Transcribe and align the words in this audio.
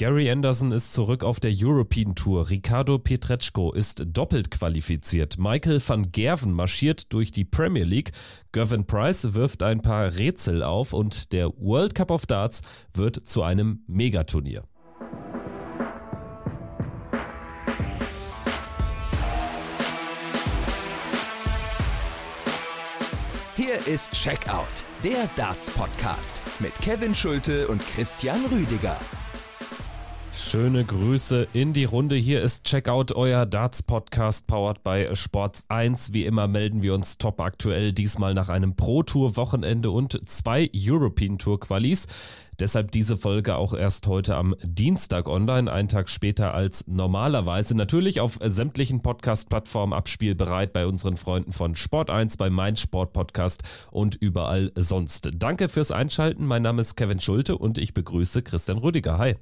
Gary 0.00 0.30
Anderson 0.30 0.72
ist 0.72 0.94
zurück 0.94 1.22
auf 1.22 1.40
der 1.40 1.52
European 1.54 2.14
Tour. 2.14 2.48
Ricardo 2.48 2.98
Pietreczko 2.98 3.70
ist 3.74 4.02
doppelt 4.06 4.50
qualifiziert. 4.50 5.36
Michael 5.38 5.78
van 5.86 6.10
Gerven 6.10 6.54
marschiert 6.54 7.12
durch 7.12 7.32
die 7.32 7.44
Premier 7.44 7.84
League. 7.84 8.12
Gervin 8.50 8.86
Price 8.86 9.34
wirft 9.34 9.62
ein 9.62 9.82
paar 9.82 10.16
Rätsel 10.16 10.62
auf 10.62 10.94
und 10.94 11.34
der 11.34 11.50
World 11.58 11.94
Cup 11.94 12.10
of 12.10 12.24
Darts 12.24 12.62
wird 12.94 13.28
zu 13.28 13.42
einem 13.42 13.84
Megaturnier. 13.88 14.64
Hier 23.54 23.86
ist 23.86 24.12
Checkout, 24.12 24.64
der 25.04 25.28
Darts 25.36 25.68
Podcast 25.68 26.40
mit 26.58 26.74
Kevin 26.76 27.14
Schulte 27.14 27.68
und 27.68 27.86
Christian 27.86 28.42
Rüdiger. 28.46 28.96
Schöne 30.42 30.84
Grüße 30.84 31.46
in 31.52 31.72
die 31.72 31.84
Runde. 31.84 32.16
Hier 32.16 32.42
ist 32.42 32.64
Checkout, 32.64 33.12
euer 33.12 33.46
Darts-Podcast, 33.46 34.48
powered 34.48 34.82
by 34.82 35.08
Sports 35.12 35.66
1. 35.68 36.12
Wie 36.12 36.24
immer 36.24 36.48
melden 36.48 36.82
wir 36.82 36.94
uns 36.94 37.18
top 37.18 37.40
aktuell, 37.40 37.92
diesmal 37.92 38.34
nach 38.34 38.48
einem 38.48 38.74
Pro-Tour-Wochenende 38.74 39.92
und 39.92 40.28
zwei 40.28 40.68
European 40.74 41.38
Tour-Qualis. 41.38 42.08
Deshalb 42.58 42.90
diese 42.90 43.16
Folge 43.16 43.56
auch 43.56 43.74
erst 43.74 44.08
heute 44.08 44.34
am 44.34 44.56
Dienstag 44.64 45.28
online, 45.28 45.70
einen 45.72 45.88
Tag 45.88 46.08
später 46.08 46.52
als 46.52 46.84
normalerweise. 46.88 47.76
Natürlich 47.76 48.20
auf 48.20 48.38
sämtlichen 48.42 49.02
Podcast-Plattformen 49.02 49.92
abspielbereit 49.92 50.72
bei 50.72 50.86
unseren 50.86 51.16
Freunden 51.16 51.52
von 51.52 51.76
Sport1, 51.76 52.38
bei 52.38 52.50
Mein 52.50 52.74
Sport 52.74 53.12
Podcast 53.12 53.62
und 53.92 54.16
überall 54.16 54.72
sonst. 54.74 55.30
Danke 55.32 55.68
fürs 55.68 55.92
Einschalten. 55.92 56.44
Mein 56.44 56.62
Name 56.62 56.80
ist 56.80 56.96
Kevin 56.96 57.20
Schulte 57.20 57.56
und 57.56 57.78
ich 57.78 57.94
begrüße 57.94 58.42
Christian 58.42 58.78
Rüdiger. 58.78 59.16
Hi. 59.18 59.36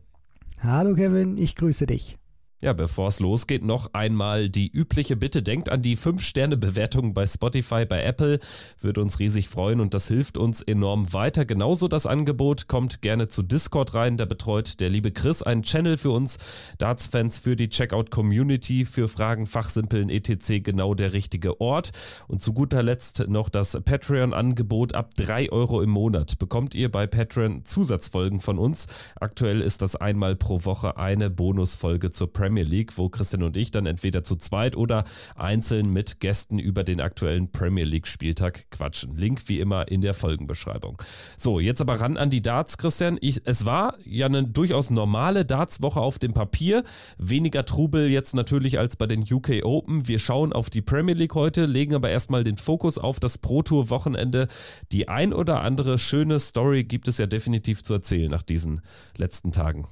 Hallo 0.61 0.95
Kevin, 0.95 1.39
ich 1.39 1.55
grüße 1.55 1.87
dich. 1.87 2.19
Ja, 2.61 2.73
bevor 2.73 3.07
es 3.07 3.21
losgeht, 3.21 3.65
noch 3.65 3.95
einmal 3.95 4.49
die 4.49 4.69
übliche 4.69 5.15
Bitte. 5.15 5.45
Denkt 5.45 5.69
an 5.69 5.81
die 5.81 5.97
5-Sterne-Bewertung 5.97 7.15
bei 7.15 7.25
Spotify, 7.25 7.85
bei 7.87 8.03
Apple. 8.03 8.41
Würde 8.81 9.01
uns 9.01 9.21
riesig 9.21 9.49
freuen 9.49 9.79
und 9.79 9.95
das 9.95 10.09
hilft 10.09 10.37
uns 10.37 10.61
enorm 10.61 11.13
weiter. 11.13 11.45
Genauso 11.45 11.87
das 11.87 12.05
Angebot. 12.05 12.67
Kommt 12.67 13.01
gerne 13.01 13.29
zu 13.29 13.45
Discord 13.45 13.95
rein. 13.95 14.17
Da 14.17 14.25
betreut 14.25 14.81
der 14.81 14.91
liebe 14.91 15.13
Chris 15.13 15.45
einen 15.45 15.63
Channel 15.63 15.97
für 15.97 16.11
uns 16.11 16.39
Darts-Fans, 16.79 17.39
für 17.39 17.55
die 17.55 17.69
Checkout-Community, 17.69 18.87
für 18.87 19.07
Fragen, 19.07 19.47
Fachsimpeln, 19.47 20.11
etc. 20.11 20.61
Genau 20.61 20.95
der 20.95 21.13
richtige 21.13 21.61
Ort. 21.61 21.93
Und 22.27 22.43
zu 22.43 22.53
guter 22.55 22.83
Letzt 22.83 23.29
noch 23.29 23.51
das 23.51 23.79
Patreon-Angebot. 23.85 24.97
Ab 24.97 25.15
3 25.15 25.53
Euro 25.53 25.81
im 25.81 25.91
Monat 25.91 26.41
bekommt 26.41 26.75
ihr 26.75 26.91
bei 26.91 27.07
Patreon 27.07 27.65
Zusatzfolgen 27.65 28.41
von 28.41 28.59
uns. 28.59 28.89
Aktuell 29.21 29.61
ist 29.61 29.81
das 29.81 29.95
einmal 29.95 30.35
pro 30.35 30.65
Woche 30.65 30.97
eine 30.97 31.31
Bonusfolge 31.31 32.11
zur 32.11 32.33
Premier 32.33 32.48
Premier 32.49 32.65
League, 32.65 32.97
wo 32.97 33.11
Christian 33.11 33.43
und 33.43 33.59
ich 33.59 33.73
dann 33.73 33.85
entweder 33.85 34.25
zu 34.25 34.35
zweit 34.35 34.75
oder 34.75 35.05
einzeln 35.37 35.93
mit 35.93 36.19
Gästen 36.19 36.59
über 36.59 36.83
den 36.83 36.99
aktuellen 36.99 37.53
Premier 37.53 37.85
League 37.85 38.07
Spieltag 38.07 38.71
quatschen. 38.71 39.15
Link 39.15 39.43
wie 39.49 39.61
immer 39.61 39.89
in 39.89 40.01
der 40.01 40.15
Folgenbeschreibung. 40.15 40.97
So, 41.37 41.61
jetzt 41.61 41.83
aber 41.83 42.01
ran 42.01 42.17
an 42.17 42.31
die 42.31 42.41
Darts, 42.41 42.79
Christian. 42.79 43.19
Ich, 43.21 43.43
es 43.45 43.67
war 43.67 43.99
ja 44.03 44.25
eine 44.25 44.45
durchaus 44.45 44.89
normale 44.89 45.45
Darts-Woche 45.45 46.01
auf 46.01 46.19
dem 46.19 46.33
Papier. 46.33 46.85
Weniger 47.19 47.67
Trubel 47.67 48.09
jetzt 48.09 48.35
natürlich 48.35 48.79
als 48.79 48.97
bei 48.97 49.07
den 49.07 49.23
UK 49.31 49.63
Open. 49.65 50.09
Wir 50.09 50.19
schauen 50.19 50.55
auf 50.55 50.71
die 50.71 50.81
Premier 50.81 51.17
League 51.17 51.35
heute, 51.35 51.67
legen 51.67 51.95
aber 51.95 52.09
erstmal 52.09 52.45
den 52.45 52.57
Fokus 52.57 52.97
auf 52.97 53.21
das 53.21 53.37
Pro 53.37 53.61
Tour 53.61 53.91
Wochenende. 53.91 54.49
Die 54.91 55.07
ein 55.09 55.35
oder 55.35 55.61
andere 55.61 55.99
schöne 55.99 56.41
Story 56.41 56.85
gibt 56.85 57.09
es 57.09 57.19
ja 57.19 57.27
definitiv 57.27 57.83
zu 57.83 57.93
erzählen 57.93 58.31
nach 58.31 58.43
diesen 58.43 58.81
letzten 59.19 59.53
Tagen. 59.53 59.87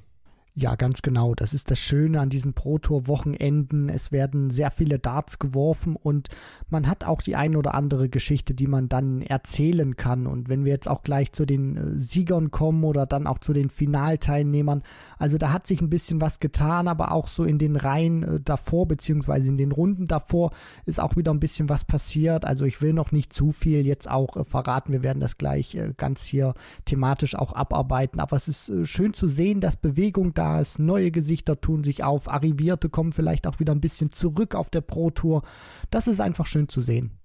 Ja, 0.58 0.74
ganz 0.74 1.02
genau. 1.02 1.34
Das 1.34 1.52
ist 1.52 1.70
das 1.70 1.78
Schöne 1.78 2.18
an 2.18 2.30
diesen 2.30 2.54
Pro-Tour-Wochenenden. 2.54 3.90
Es 3.90 4.10
werden 4.10 4.48
sehr 4.48 4.70
viele 4.70 4.98
Darts 4.98 5.38
geworfen 5.38 5.96
und 5.96 6.30
man 6.70 6.88
hat 6.88 7.04
auch 7.04 7.20
die 7.20 7.36
ein 7.36 7.56
oder 7.56 7.74
andere 7.74 8.08
Geschichte, 8.08 8.54
die 8.54 8.66
man 8.66 8.88
dann 8.88 9.20
erzählen 9.20 9.96
kann. 9.96 10.26
Und 10.26 10.48
wenn 10.48 10.64
wir 10.64 10.72
jetzt 10.72 10.88
auch 10.88 11.02
gleich 11.02 11.32
zu 11.32 11.44
den 11.44 11.76
äh, 11.76 11.98
Siegern 11.98 12.50
kommen 12.50 12.84
oder 12.84 13.04
dann 13.04 13.26
auch 13.26 13.38
zu 13.38 13.52
den 13.52 13.68
Finalteilnehmern, 13.68 14.82
also 15.18 15.36
da 15.36 15.52
hat 15.52 15.66
sich 15.66 15.82
ein 15.82 15.90
bisschen 15.90 16.22
was 16.22 16.40
getan, 16.40 16.88
aber 16.88 17.12
auch 17.12 17.28
so 17.28 17.44
in 17.44 17.58
den 17.58 17.76
Reihen 17.76 18.22
äh, 18.22 18.40
davor, 18.40 18.88
beziehungsweise 18.88 19.50
in 19.50 19.58
den 19.58 19.72
Runden 19.72 20.06
davor 20.06 20.52
ist 20.86 21.00
auch 21.00 21.16
wieder 21.16 21.34
ein 21.34 21.40
bisschen 21.40 21.68
was 21.68 21.84
passiert. 21.84 22.46
Also 22.46 22.64
ich 22.64 22.80
will 22.80 22.94
noch 22.94 23.12
nicht 23.12 23.30
zu 23.30 23.52
viel 23.52 23.84
jetzt 23.84 24.10
auch 24.10 24.38
äh, 24.38 24.44
verraten. 24.44 24.94
Wir 24.94 25.02
werden 25.02 25.20
das 25.20 25.36
gleich 25.36 25.76
ganz 25.98 26.24
hier 26.24 26.54
thematisch 26.86 27.34
auch 27.34 27.52
abarbeiten. 27.52 28.20
Aber 28.20 28.36
es 28.36 28.48
ist 28.48 28.72
schön 28.84 29.12
zu 29.12 29.26
sehen, 29.26 29.60
dass 29.60 29.76
Bewegung 29.76 30.32
da 30.32 30.45
ist, 30.60 30.78
neue 30.78 31.10
Gesichter 31.10 31.60
tun 31.60 31.84
sich 31.84 32.04
auf, 32.04 32.28
Arrivierte 32.28 32.88
kommen 32.88 33.12
vielleicht 33.12 33.46
auch 33.46 33.60
wieder 33.60 33.72
ein 33.74 33.80
bisschen 33.80 34.12
zurück 34.12 34.54
auf 34.54 34.70
der 34.70 34.80
Pro 34.80 35.10
Tour. 35.10 35.42
Das 35.90 36.06
ist 36.06 36.20
einfach 36.20 36.46
schön 36.46 36.68
zu 36.68 36.80
sehen. 36.80 37.18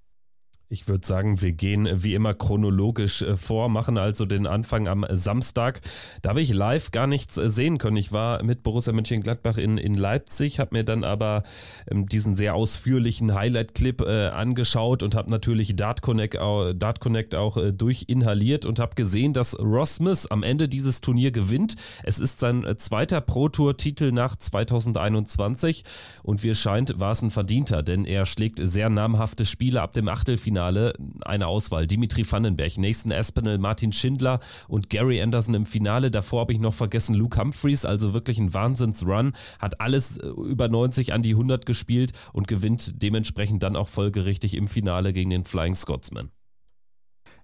Ich 0.74 0.88
würde 0.88 1.06
sagen, 1.06 1.42
wir 1.42 1.52
gehen 1.52 1.86
wie 2.02 2.16
immer 2.16 2.34
chronologisch 2.34 3.24
äh, 3.24 3.36
vor, 3.36 3.68
machen 3.68 3.98
also 3.98 4.26
den 4.26 4.48
Anfang 4.48 4.88
am 4.88 5.06
Samstag. 5.10 5.82
Da 6.22 6.30
habe 6.30 6.40
ich 6.40 6.54
live 6.54 6.92
gar 6.92 7.08
nichts 7.08 7.38
äh, 7.38 7.50
sehen 7.50 7.78
können. 7.78 7.98
Ich 7.98 8.14
war 8.14 8.42
mit 8.42 8.64
Borussia 8.64 8.94
Mönchengladbach 8.94 9.58
in, 9.58 9.78
in 9.78 9.96
Leipzig, 9.96 10.60
habe 10.62 10.78
mir 10.78 10.86
dann 10.86 11.04
aber 11.04 11.44
ähm, 11.90 12.08
diesen 12.08 12.38
sehr 12.38 12.56
ausführlichen 12.56 13.34
Highlight-Clip 13.34 14.00
äh, 14.00 14.28
angeschaut 14.28 15.04
und 15.04 15.14
habe 15.14 15.30
natürlich 15.30 15.76
Dart 15.76 16.02
Connect, 16.02 16.36
Dart 16.36 17.02
Connect 17.02 17.36
auch 17.36 17.58
äh, 17.58 17.74
durchinhaliert 17.74 18.66
und 18.66 18.80
habe 18.80 18.96
gesehen, 18.96 19.34
dass 19.34 19.58
Smith 19.84 20.28
am 20.28 20.42
Ende 20.42 20.70
dieses 20.70 21.02
Turnier 21.02 21.32
gewinnt. 21.32 21.76
Es 22.04 22.18
ist 22.18 22.40
sein 22.40 22.64
äh, 22.64 22.78
zweiter 22.78 23.20
Pro-Tour-Titel 23.20 24.14
nach 24.14 24.38
2021 24.38 25.84
und 26.24 26.44
wie 26.44 26.50
es 26.50 26.60
scheint, 26.60 26.98
war 26.98 27.12
es 27.12 27.22
ein 27.24 27.30
Verdienter, 27.30 27.84
denn 27.84 28.06
er 28.06 28.26
schlägt 28.26 28.66
sehr 28.66 28.90
namhafte 28.90 29.46
Spiele 29.46 29.82
ab 29.82 29.92
dem 29.92 30.08
Achtelfinale 30.08 30.61
Halbfinale 30.62 30.94
eine 31.26 31.48
Auswahl. 31.48 31.88
Dimitri 31.88 32.30
Vandenberg, 32.30 32.78
Nathan 32.78 33.12
Aspinall, 33.12 33.58
Martin 33.58 33.92
Schindler 33.92 34.40
und 34.68 34.90
Gary 34.90 35.22
Anderson 35.22 35.56
im 35.56 35.66
Finale. 35.66 36.12
Davor 36.12 36.42
habe 36.42 36.54
ich 36.54 36.60
noch 36.60 36.74
vergessen 36.74 37.16
Luke 37.16 37.40
Humphreys, 37.40 37.86
also 37.86 38.14
wirklich 38.14 38.40
ein 38.40 38.54
Wahnsinns-Run. 38.54 39.34
Hat 39.60 39.82
alles 39.82 40.18
äh, 40.18 40.28
über 40.28 40.68
90 40.68 41.14
an 41.14 41.22
die 41.22 41.32
100 41.32 41.66
gespielt 41.66 42.14
und 42.34 42.48
gewinnt 42.48 43.02
dementsprechend 43.02 43.64
dann 43.64 43.76
auch 43.76 43.88
folgerichtig 43.88 44.56
im 44.56 44.68
Finale 44.68 45.14
gegen 45.14 45.30
den 45.30 45.46
Flying 45.46 45.76
Scotsman. 45.76 46.32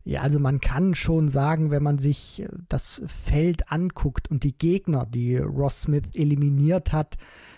Ja, 0.04 0.22
also 0.22 0.40
man 0.40 0.62
kann 0.62 0.96
schon 0.96 1.28
sagen, 1.28 1.70
wenn 1.70 1.84
man 1.84 2.00
sich 2.00 2.42
äh, 2.42 2.48
das 2.70 3.02
Feld 3.08 3.72
anguckt 3.72 4.30
und 4.30 4.44
die 4.44 4.58
Gegner, 4.58 5.06
die 5.06 5.38
Ross 5.38 5.82
Smith 5.82 6.16
eliminiert 6.16 6.94
hat, 6.94 7.18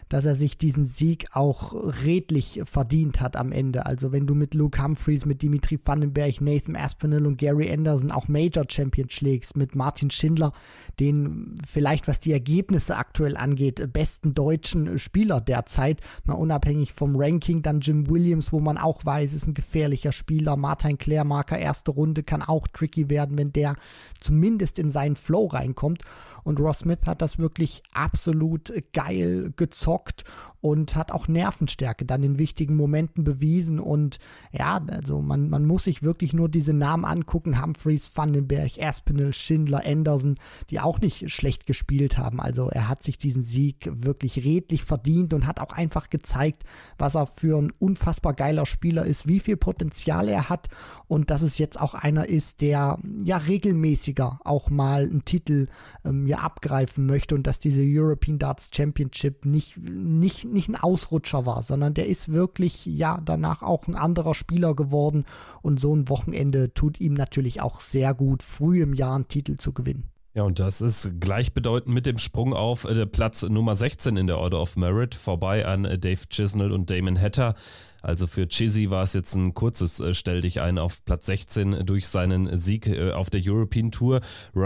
dass 0.09 0.25
er 0.25 0.35
sich 0.35 0.57
diesen 0.57 0.85
Sieg 0.85 1.27
auch 1.33 1.73
redlich 2.03 2.61
verdient 2.65 3.21
hat 3.21 3.37
am 3.37 3.51
Ende. 3.51 3.85
Also 3.85 4.11
wenn 4.11 4.25
du 4.25 4.33
mit 4.35 4.55
Luke 4.55 4.81
Humphreys, 4.83 5.25
mit 5.25 5.43
Dimitri 5.43 5.79
Vandenberg, 5.83 6.41
Nathan 6.41 6.75
Aspinall 6.75 7.27
und 7.27 7.37
Gary 7.37 7.71
Anderson 7.71 8.11
auch 8.11 8.27
Major 8.27 8.65
Champion 8.67 9.09
schlägst, 9.09 9.55
mit 9.55 9.75
Martin 9.75 10.09
Schindler, 10.09 10.51
den 10.99 11.59
vielleicht 11.65 12.07
was 12.07 12.19
die 12.19 12.33
Ergebnisse 12.33 12.97
aktuell 12.97 13.37
angeht, 13.37 13.93
besten 13.93 14.33
deutschen 14.33 14.97
Spieler 14.97 15.39
derzeit, 15.41 16.01
mal 16.25 16.33
unabhängig 16.33 16.91
vom 16.91 17.15
Ranking, 17.15 17.61
dann 17.61 17.81
Jim 17.81 18.09
Williams, 18.09 18.51
wo 18.51 18.59
man 18.59 18.77
auch 18.77 19.05
weiß, 19.05 19.33
ist 19.33 19.47
ein 19.47 19.53
gefährlicher 19.53 20.11
Spieler, 20.11 20.57
Martin 20.57 20.97
Klärmarker, 20.97 21.57
erste 21.57 21.91
Runde, 21.91 22.23
kann 22.23 22.41
auch 22.41 22.67
tricky 22.67 23.09
werden, 23.09 23.37
wenn 23.37 23.53
der 23.53 23.75
zumindest 24.19 24.79
in 24.79 24.89
seinen 24.89 25.15
Flow 25.15 25.45
reinkommt. 25.45 26.03
Und 26.43 26.59
Ross 26.59 26.79
Smith 26.79 26.99
hat 27.05 27.21
das 27.21 27.37
wirklich 27.39 27.83
absolut 27.93 28.71
geil 28.93 29.53
gezockt 29.55 30.23
und 30.61 30.95
hat 30.95 31.11
auch 31.11 31.27
Nervenstärke 31.27 32.05
dann 32.05 32.23
in 32.23 32.39
wichtigen 32.39 32.75
Momenten 32.75 33.23
bewiesen. 33.23 33.79
Und 33.79 34.19
ja, 34.51 34.81
also 34.87 35.21
man, 35.21 35.49
man 35.49 35.65
muss 35.65 35.85
sich 35.85 36.03
wirklich 36.03 36.33
nur 36.33 36.49
diese 36.49 36.73
Namen 36.73 37.05
angucken: 37.05 37.61
Humphreys, 37.61 38.15
Vandenberg, 38.15 38.73
Aspinall, 38.79 39.33
Schindler, 39.33 39.83
Anderson, 39.85 40.37
die 40.69 40.79
auch 40.79 40.99
nicht 40.99 41.31
schlecht 41.31 41.65
gespielt 41.65 42.17
haben. 42.17 42.39
Also 42.39 42.69
er 42.69 42.87
hat 42.87 43.03
sich 43.03 43.17
diesen 43.17 43.41
Sieg 43.41 43.89
wirklich 43.91 44.43
redlich 44.43 44.83
verdient 44.83 45.33
und 45.33 45.47
hat 45.47 45.59
auch 45.59 45.71
einfach 45.71 46.09
gezeigt, 46.09 46.63
was 46.97 47.15
er 47.15 47.27
für 47.27 47.57
ein 47.57 47.71
unfassbar 47.79 48.33
geiler 48.33 48.65
Spieler 48.65 49.05
ist, 49.05 49.27
wie 49.27 49.39
viel 49.39 49.57
Potenzial 49.57 50.27
er 50.27 50.49
hat 50.49 50.67
und 51.09 51.31
dass 51.31 51.41
es 51.41 51.57
jetzt 51.57 51.79
auch 51.79 51.95
einer 51.95 52.29
ist, 52.29 52.61
der 52.61 52.99
ja 53.23 53.37
regelmäßiger 53.37 54.39
auch 54.43 54.69
mal 54.69 55.03
einen 55.03 55.25
Titel 55.25 55.67
ähm, 56.05 56.27
ja 56.27 56.37
abgreifen 56.37 57.07
möchte 57.07 57.33
und 57.33 57.47
dass 57.47 57.59
diese 57.59 57.81
European 57.83 58.37
Darts 58.37 58.69
Championship 58.73 59.45
nicht, 59.45 59.77
nicht 59.77 60.45
nicht 60.53 60.69
ein 60.69 60.75
Ausrutscher 60.75 61.45
war, 61.45 61.63
sondern 61.63 61.93
der 61.93 62.07
ist 62.07 62.31
wirklich 62.31 62.85
ja 62.85 63.21
danach 63.23 63.61
auch 63.61 63.87
ein 63.87 63.95
anderer 63.95 64.33
Spieler 64.33 64.75
geworden 64.75 65.25
und 65.61 65.79
so 65.79 65.95
ein 65.95 66.09
Wochenende 66.09 66.73
tut 66.73 66.99
ihm 66.99 67.13
natürlich 67.13 67.61
auch 67.61 67.81
sehr 67.81 68.13
gut, 68.13 68.43
früh 68.43 68.81
im 68.81 68.93
Jahr 68.93 69.15
einen 69.15 69.27
Titel 69.27 69.57
zu 69.57 69.73
gewinnen. 69.73 70.09
Ja, 70.35 70.43
und 70.43 70.59
das 70.59 70.79
ist 70.79 71.19
gleichbedeutend 71.19 71.93
mit 71.93 72.05
dem 72.05 72.17
Sprung 72.17 72.53
auf 72.53 72.85
äh, 72.85 73.05
Platz 73.05 73.43
Nummer 73.43 73.75
16 73.75 74.15
in 74.15 74.27
der 74.27 74.37
Order 74.37 74.61
of 74.61 74.77
Merit, 74.77 75.15
vorbei 75.15 75.65
an 75.65 75.85
äh, 75.85 75.97
Dave 75.97 76.27
Chisnell 76.29 76.71
und 76.71 76.89
Damon 76.89 77.19
Hatter. 77.19 77.55
Also 78.01 78.27
für 78.27 78.47
Chizzy 78.47 78.89
war 78.89 79.03
es 79.03 79.13
jetzt 79.13 79.35
ein 79.35 79.53
kurzes 79.53 79.99
äh, 79.99 80.13
Stell 80.13 80.41
dich 80.41 80.61
ein 80.61 80.77
auf 80.77 81.03
Platz 81.05 81.25
16 81.25 81.85
durch 81.85 82.07
seinen 82.07 82.55
Sieg 82.57 82.87
äh, 82.87 83.11
auf 83.11 83.29
der 83.29 83.41
European 83.43 83.91
Tour. 83.91 84.21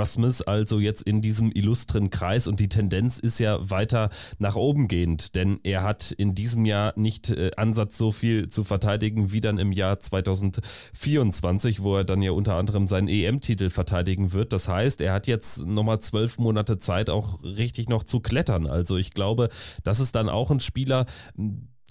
Smith 0.06 0.41
also 0.41 0.80
jetzt 0.80 1.01
in 1.01 1.21
diesem 1.21 1.51
illustren 1.51 2.09
Kreis 2.09 2.47
und 2.47 2.59
die 2.59 2.69
Tendenz 2.69 3.19
ist 3.19 3.39
ja 3.39 3.69
weiter 3.69 4.09
nach 4.38 4.56
oben 4.56 4.88
gehend, 4.88 5.35
denn 5.35 5.59
er 5.63 5.83
hat 5.83 6.12
in 6.12 6.35
diesem 6.35 6.65
Jahr 6.65 6.94
nicht 6.95 7.30
äh, 7.30 7.51
Ansatz 7.57 7.97
so 7.97 8.12
viel 8.12 8.50
zu 8.50 8.63
verteidigen 8.63 9.31
wie 9.31 9.41
dann 9.41 9.57
im 9.57 9.71
Jahr 9.71 10.00
2024, 10.00 11.81
wo 11.81 11.97
er 11.97 12.03
dann 12.03 12.21
ja 12.21 12.31
unter 12.31 12.56
anderem 12.56 12.88
seinen 12.88 13.07
EM-Titel 13.07 13.69
verteidigen 13.69 14.33
wird. 14.33 14.53
Das 14.53 14.68
heißt, 14.68 15.01
er 15.01 15.13
hat 15.13 15.27
jetzt 15.27 15.65
nochmal 15.65 16.00
zwölf 16.00 16.38
Monate 16.38 16.77
Zeit, 16.77 17.09
auch 17.09 17.44
richtig 17.44 17.89
noch 17.89 18.03
zu 18.03 18.19
klettern. 18.19 18.68
Also 18.68 18.97
ich 18.97 19.12
glaube, 19.12 19.50
das 19.83 20.00
ist 20.00 20.15
dann 20.15 20.29
auch 20.29 20.51
ein 20.51 20.59
Spieler, 20.59 21.06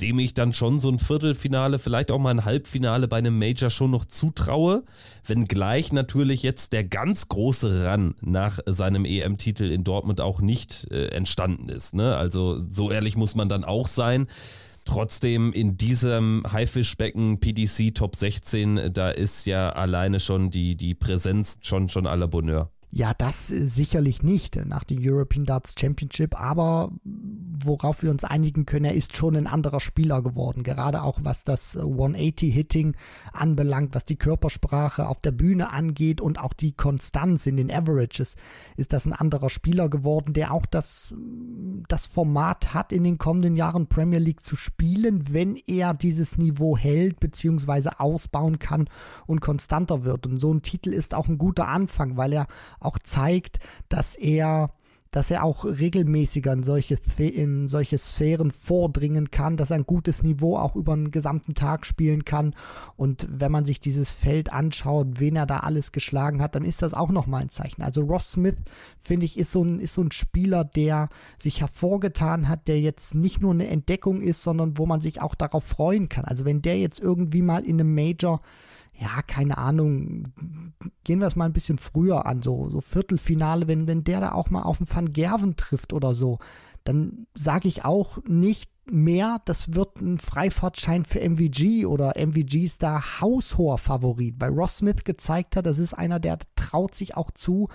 dem 0.00 0.18
ich 0.18 0.34
dann 0.34 0.52
schon 0.52 0.78
so 0.78 0.88
ein 0.88 0.98
Viertelfinale, 0.98 1.78
vielleicht 1.78 2.10
auch 2.10 2.18
mal 2.18 2.30
ein 2.30 2.44
Halbfinale 2.44 3.08
bei 3.08 3.18
einem 3.18 3.38
Major 3.38 3.70
schon 3.70 3.90
noch 3.90 4.04
zutraue, 4.04 4.84
wenngleich 5.26 5.92
natürlich 5.92 6.42
jetzt 6.42 6.72
der 6.72 6.84
ganz 6.84 7.28
große 7.28 7.88
Run 7.88 8.14
nach 8.20 8.58
seinem 8.66 9.04
EM-Titel 9.04 9.70
in 9.70 9.84
Dortmund 9.84 10.20
auch 10.20 10.40
nicht 10.40 10.88
äh, 10.90 11.08
entstanden 11.08 11.68
ist. 11.68 11.94
Ne? 11.94 12.16
Also 12.16 12.58
so 12.58 12.90
ehrlich 12.90 13.16
muss 13.16 13.34
man 13.34 13.48
dann 13.48 13.64
auch 13.64 13.86
sein. 13.86 14.26
Trotzdem 14.84 15.52
in 15.52 15.76
diesem 15.76 16.42
Haifischbecken 16.50 17.38
PDC 17.38 17.94
Top 17.94 18.16
16, 18.16 18.92
da 18.92 19.10
ist 19.10 19.46
ja 19.46 19.70
alleine 19.70 20.18
schon 20.18 20.50
die, 20.50 20.74
die 20.74 20.94
Präsenz 20.94 21.58
schon, 21.62 21.88
schon 21.88 22.06
à 22.06 22.16
la 22.16 22.26
Bonheur. 22.26 22.70
Ja, 22.94 23.14
das 23.16 23.48
sicherlich 23.48 24.22
nicht 24.22 24.56
nach 24.66 24.84
dem 24.84 24.98
European 25.00 25.46
Darts 25.46 25.74
Championship, 25.78 26.38
aber 26.38 26.92
worauf 27.64 28.02
wir 28.02 28.10
uns 28.10 28.22
einigen 28.22 28.66
können, 28.66 28.84
er 28.84 28.94
ist 28.94 29.16
schon 29.16 29.34
ein 29.34 29.46
anderer 29.46 29.80
Spieler 29.80 30.20
geworden, 30.20 30.62
gerade 30.62 31.02
auch 31.02 31.20
was 31.22 31.44
das 31.44 31.78
180-Hitting 31.78 32.94
anbelangt, 33.32 33.94
was 33.94 34.04
die 34.04 34.16
Körpersprache 34.16 35.08
auf 35.08 35.20
der 35.20 35.30
Bühne 35.30 35.72
angeht 35.72 36.20
und 36.20 36.38
auch 36.38 36.52
die 36.52 36.72
Konstanz 36.72 37.46
in 37.46 37.56
den 37.56 37.70
Averages, 37.70 38.36
ist 38.76 38.92
das 38.92 39.06
ein 39.06 39.14
anderer 39.14 39.48
Spieler 39.48 39.88
geworden, 39.88 40.34
der 40.34 40.52
auch 40.52 40.66
das, 40.66 41.14
das 41.88 42.04
Format 42.04 42.74
hat, 42.74 42.92
in 42.92 43.04
den 43.04 43.16
kommenden 43.16 43.56
Jahren 43.56 43.86
Premier 43.86 44.18
League 44.18 44.42
zu 44.42 44.56
spielen, 44.56 45.32
wenn 45.32 45.56
er 45.66 45.94
dieses 45.94 46.36
Niveau 46.36 46.76
hält 46.76 47.20
bzw. 47.20 47.90
ausbauen 47.96 48.58
kann 48.58 48.90
und 49.26 49.40
konstanter 49.40 50.04
wird. 50.04 50.26
Und 50.26 50.40
so 50.40 50.52
ein 50.52 50.60
Titel 50.60 50.92
ist 50.92 51.14
auch 51.14 51.28
ein 51.28 51.38
guter 51.38 51.68
Anfang, 51.68 52.18
weil 52.18 52.34
er 52.34 52.46
auch 52.84 52.98
zeigt, 52.98 53.58
dass 53.88 54.14
er 54.16 54.70
dass 55.12 55.30
er 55.30 55.44
auch 55.44 55.66
regelmäßiger 55.66 56.54
in 56.54 56.62
solche, 56.62 56.98
in 57.18 57.68
solche 57.68 57.98
Sphären 57.98 58.50
vordringen 58.50 59.30
kann, 59.30 59.58
dass 59.58 59.70
er 59.70 59.76
ein 59.76 59.86
gutes 59.86 60.22
Niveau 60.22 60.56
auch 60.56 60.74
über 60.74 60.96
den 60.96 61.10
gesamten 61.10 61.54
Tag 61.54 61.84
spielen 61.84 62.24
kann. 62.24 62.54
Und 62.96 63.28
wenn 63.30 63.52
man 63.52 63.66
sich 63.66 63.78
dieses 63.78 64.10
Feld 64.10 64.50
anschaut, 64.50 65.20
wen 65.20 65.36
er 65.36 65.44
da 65.44 65.58
alles 65.58 65.92
geschlagen 65.92 66.40
hat, 66.40 66.54
dann 66.54 66.64
ist 66.64 66.80
das 66.80 66.94
auch 66.94 67.10
nochmal 67.10 67.42
ein 67.42 67.50
Zeichen. 67.50 67.82
Also 67.82 68.00
Ross 68.00 68.32
Smith, 68.32 68.56
finde 68.98 69.26
ich, 69.26 69.36
ist 69.36 69.52
so, 69.52 69.62
ein, 69.62 69.80
ist 69.80 69.92
so 69.92 70.02
ein 70.02 70.12
Spieler, 70.12 70.64
der 70.64 71.10
sich 71.36 71.60
hervorgetan 71.60 72.48
hat, 72.48 72.66
der 72.66 72.80
jetzt 72.80 73.14
nicht 73.14 73.42
nur 73.42 73.52
eine 73.52 73.68
Entdeckung 73.68 74.22
ist, 74.22 74.42
sondern 74.42 74.78
wo 74.78 74.86
man 74.86 75.02
sich 75.02 75.20
auch 75.20 75.34
darauf 75.34 75.64
freuen 75.64 76.08
kann. 76.08 76.24
Also 76.24 76.46
wenn 76.46 76.62
der 76.62 76.78
jetzt 76.78 77.00
irgendwie 77.00 77.42
mal 77.42 77.66
in 77.66 77.78
einem 77.78 77.94
Major 77.94 78.40
ja, 78.98 79.22
keine 79.26 79.58
Ahnung, 79.58 80.32
gehen 81.04 81.20
wir 81.20 81.26
es 81.26 81.36
mal 81.36 81.46
ein 81.46 81.52
bisschen 81.52 81.78
früher 81.78 82.26
an, 82.26 82.42
so, 82.42 82.68
so 82.68 82.80
Viertelfinale, 82.80 83.66
wenn, 83.66 83.86
wenn 83.86 84.04
der 84.04 84.20
da 84.20 84.32
auch 84.32 84.50
mal 84.50 84.62
auf 84.62 84.78
den 84.78 84.88
Van 84.88 85.12
Gerven 85.12 85.56
trifft 85.56 85.92
oder 85.92 86.14
so, 86.14 86.38
dann 86.84 87.26
sage 87.34 87.68
ich 87.68 87.84
auch 87.84 88.18
nicht 88.26 88.70
mehr, 88.84 89.40
das 89.44 89.74
wird 89.74 90.00
ein 90.00 90.18
Freifahrtschein 90.18 91.04
für 91.04 91.20
MVG 91.20 91.86
oder 91.86 92.14
MVG 92.16 92.64
ist 92.64 92.82
da 92.82 93.20
haushoher 93.20 93.78
Favorit, 93.78 94.36
weil 94.38 94.50
Ross 94.50 94.78
Smith 94.78 95.04
gezeigt 95.04 95.56
hat, 95.56 95.66
das 95.66 95.78
ist 95.78 95.94
einer, 95.94 96.18
der 96.18 96.38
traut 96.56 96.94
sich 96.94 97.16
auch 97.16 97.30
zu, 97.30 97.68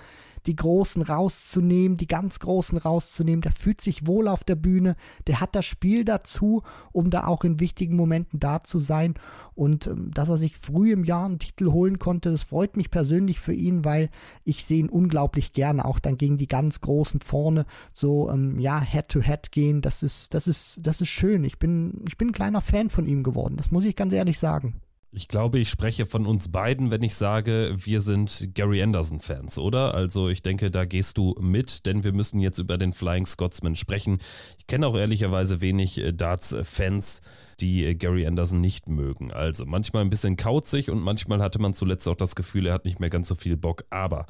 die 0.46 0.56
Großen 0.56 1.02
rauszunehmen, 1.02 1.96
die 1.96 2.06
ganz 2.06 2.38
Großen 2.38 2.78
rauszunehmen. 2.78 3.40
Der 3.40 3.52
fühlt 3.52 3.80
sich 3.80 4.06
wohl 4.06 4.28
auf 4.28 4.44
der 4.44 4.56
Bühne, 4.56 4.96
der 5.26 5.40
hat 5.40 5.54
das 5.54 5.66
Spiel 5.66 6.04
dazu, 6.04 6.62
um 6.92 7.10
da 7.10 7.26
auch 7.26 7.44
in 7.44 7.60
wichtigen 7.60 7.96
Momenten 7.96 8.40
da 8.40 8.62
zu 8.62 8.78
sein. 8.78 9.14
Und 9.54 9.86
ähm, 9.86 10.10
dass 10.12 10.28
er 10.28 10.36
sich 10.36 10.56
früh 10.56 10.92
im 10.92 11.04
Jahr 11.04 11.24
einen 11.24 11.38
Titel 11.38 11.72
holen 11.72 11.98
konnte, 11.98 12.30
das 12.30 12.44
freut 12.44 12.76
mich 12.76 12.90
persönlich 12.90 13.40
für 13.40 13.54
ihn, 13.54 13.84
weil 13.84 14.10
ich 14.44 14.64
sehe 14.64 14.78
ihn 14.80 14.88
unglaublich 14.88 15.52
gerne, 15.52 15.84
auch 15.84 15.98
dann 15.98 16.16
gegen 16.16 16.38
die 16.38 16.46
ganz 16.46 16.80
Großen 16.80 17.20
vorne 17.20 17.66
so, 17.92 18.30
ähm, 18.30 18.58
ja, 18.58 18.80
Head-to-Head 18.80 19.46
-head 19.46 19.50
gehen. 19.50 19.80
Das 19.80 20.02
ist, 20.02 20.34
das 20.34 20.46
ist, 20.46 20.78
das 20.80 21.00
ist 21.00 21.08
schön. 21.08 21.44
Ich 21.44 21.58
bin, 21.58 22.04
ich 22.06 22.16
bin 22.16 22.28
ein 22.28 22.32
kleiner 22.32 22.60
Fan 22.60 22.90
von 22.90 23.06
ihm 23.06 23.22
geworden. 23.22 23.56
Das 23.56 23.70
muss 23.70 23.84
ich 23.84 23.96
ganz 23.96 24.12
ehrlich 24.12 24.38
sagen. 24.38 24.80
Ich 25.18 25.26
glaube, 25.26 25.58
ich 25.58 25.68
spreche 25.68 26.06
von 26.06 26.26
uns 26.26 26.52
beiden, 26.52 26.92
wenn 26.92 27.02
ich 27.02 27.16
sage, 27.16 27.74
wir 27.74 28.00
sind 28.00 28.50
Gary 28.54 28.80
Anderson-Fans, 28.84 29.58
oder? 29.58 29.92
Also 29.92 30.28
ich 30.28 30.42
denke, 30.42 30.70
da 30.70 30.84
gehst 30.84 31.18
du 31.18 31.34
mit, 31.40 31.86
denn 31.86 32.04
wir 32.04 32.12
müssen 32.12 32.38
jetzt 32.38 32.60
über 32.60 32.78
den 32.78 32.92
Flying 32.92 33.26
Scotsman 33.26 33.74
sprechen. 33.74 34.18
Ich 34.58 34.68
kenne 34.68 34.86
auch 34.86 34.94
ehrlicherweise 34.94 35.60
wenig 35.60 35.98
äh, 35.98 36.12
Darts-Fans, 36.12 37.22
die 37.58 37.84
äh, 37.84 37.96
Gary 37.96 38.28
Anderson 38.28 38.60
nicht 38.60 38.88
mögen. 38.88 39.32
Also 39.32 39.66
manchmal 39.66 40.04
ein 40.04 40.10
bisschen 40.10 40.36
kauzig 40.36 40.88
und 40.88 41.00
manchmal 41.00 41.42
hatte 41.42 41.60
man 41.60 41.74
zuletzt 41.74 42.06
auch 42.06 42.14
das 42.14 42.36
Gefühl, 42.36 42.66
er 42.66 42.74
hat 42.74 42.84
nicht 42.84 43.00
mehr 43.00 43.10
ganz 43.10 43.26
so 43.26 43.34
viel 43.34 43.56
Bock. 43.56 43.86
Aber 43.90 44.26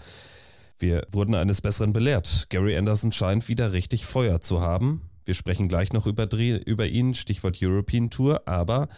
wir 0.79 1.07
wurden 1.13 1.35
eines 1.35 1.61
Besseren 1.61 1.93
belehrt. 1.93 2.47
Gary 2.49 2.75
Anderson 2.79 3.13
scheint 3.13 3.47
wieder 3.49 3.75
richtig 3.75 4.07
Feuer 4.07 4.41
zu 4.41 4.63
haben. 4.63 5.03
Wir 5.27 5.35
sprechen 5.35 5.69
gleich 5.69 5.93
noch 5.93 6.07
über, 6.07 6.27
über 6.33 6.87
ihn, 6.87 7.13
Stichwort 7.13 7.59
European 7.61 8.09
Tour, 8.09 8.49
aber 8.49 8.89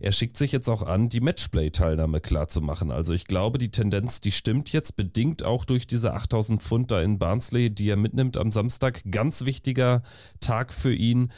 er 0.00 0.12
schickt 0.12 0.38
sich 0.38 0.50
jetzt 0.50 0.68
auch 0.68 0.82
an, 0.82 1.10
die 1.10 1.20
Matchplay-Teilnahme 1.20 2.20
klarzumachen. 2.20 2.90
Also 2.90 3.12
ich 3.12 3.26
glaube, 3.26 3.58
die 3.58 3.70
Tendenz, 3.70 4.22
die 4.22 4.32
stimmt 4.32 4.72
jetzt 4.72 4.96
bedingt 4.96 5.44
auch 5.44 5.66
durch 5.66 5.86
diese 5.86 6.14
8000 6.14 6.62
Pfund 6.62 6.90
da 6.90 7.02
in 7.02 7.18
Barnsley, 7.18 7.68
die 7.68 7.90
er 7.90 7.96
mitnimmt 7.96 8.38
am 8.38 8.50
Samstag. 8.50 9.02
Ganz 9.10 9.44
wichtiger 9.44 10.02
Tag 10.40 10.72
für 10.72 10.94
ihn, 10.94 11.30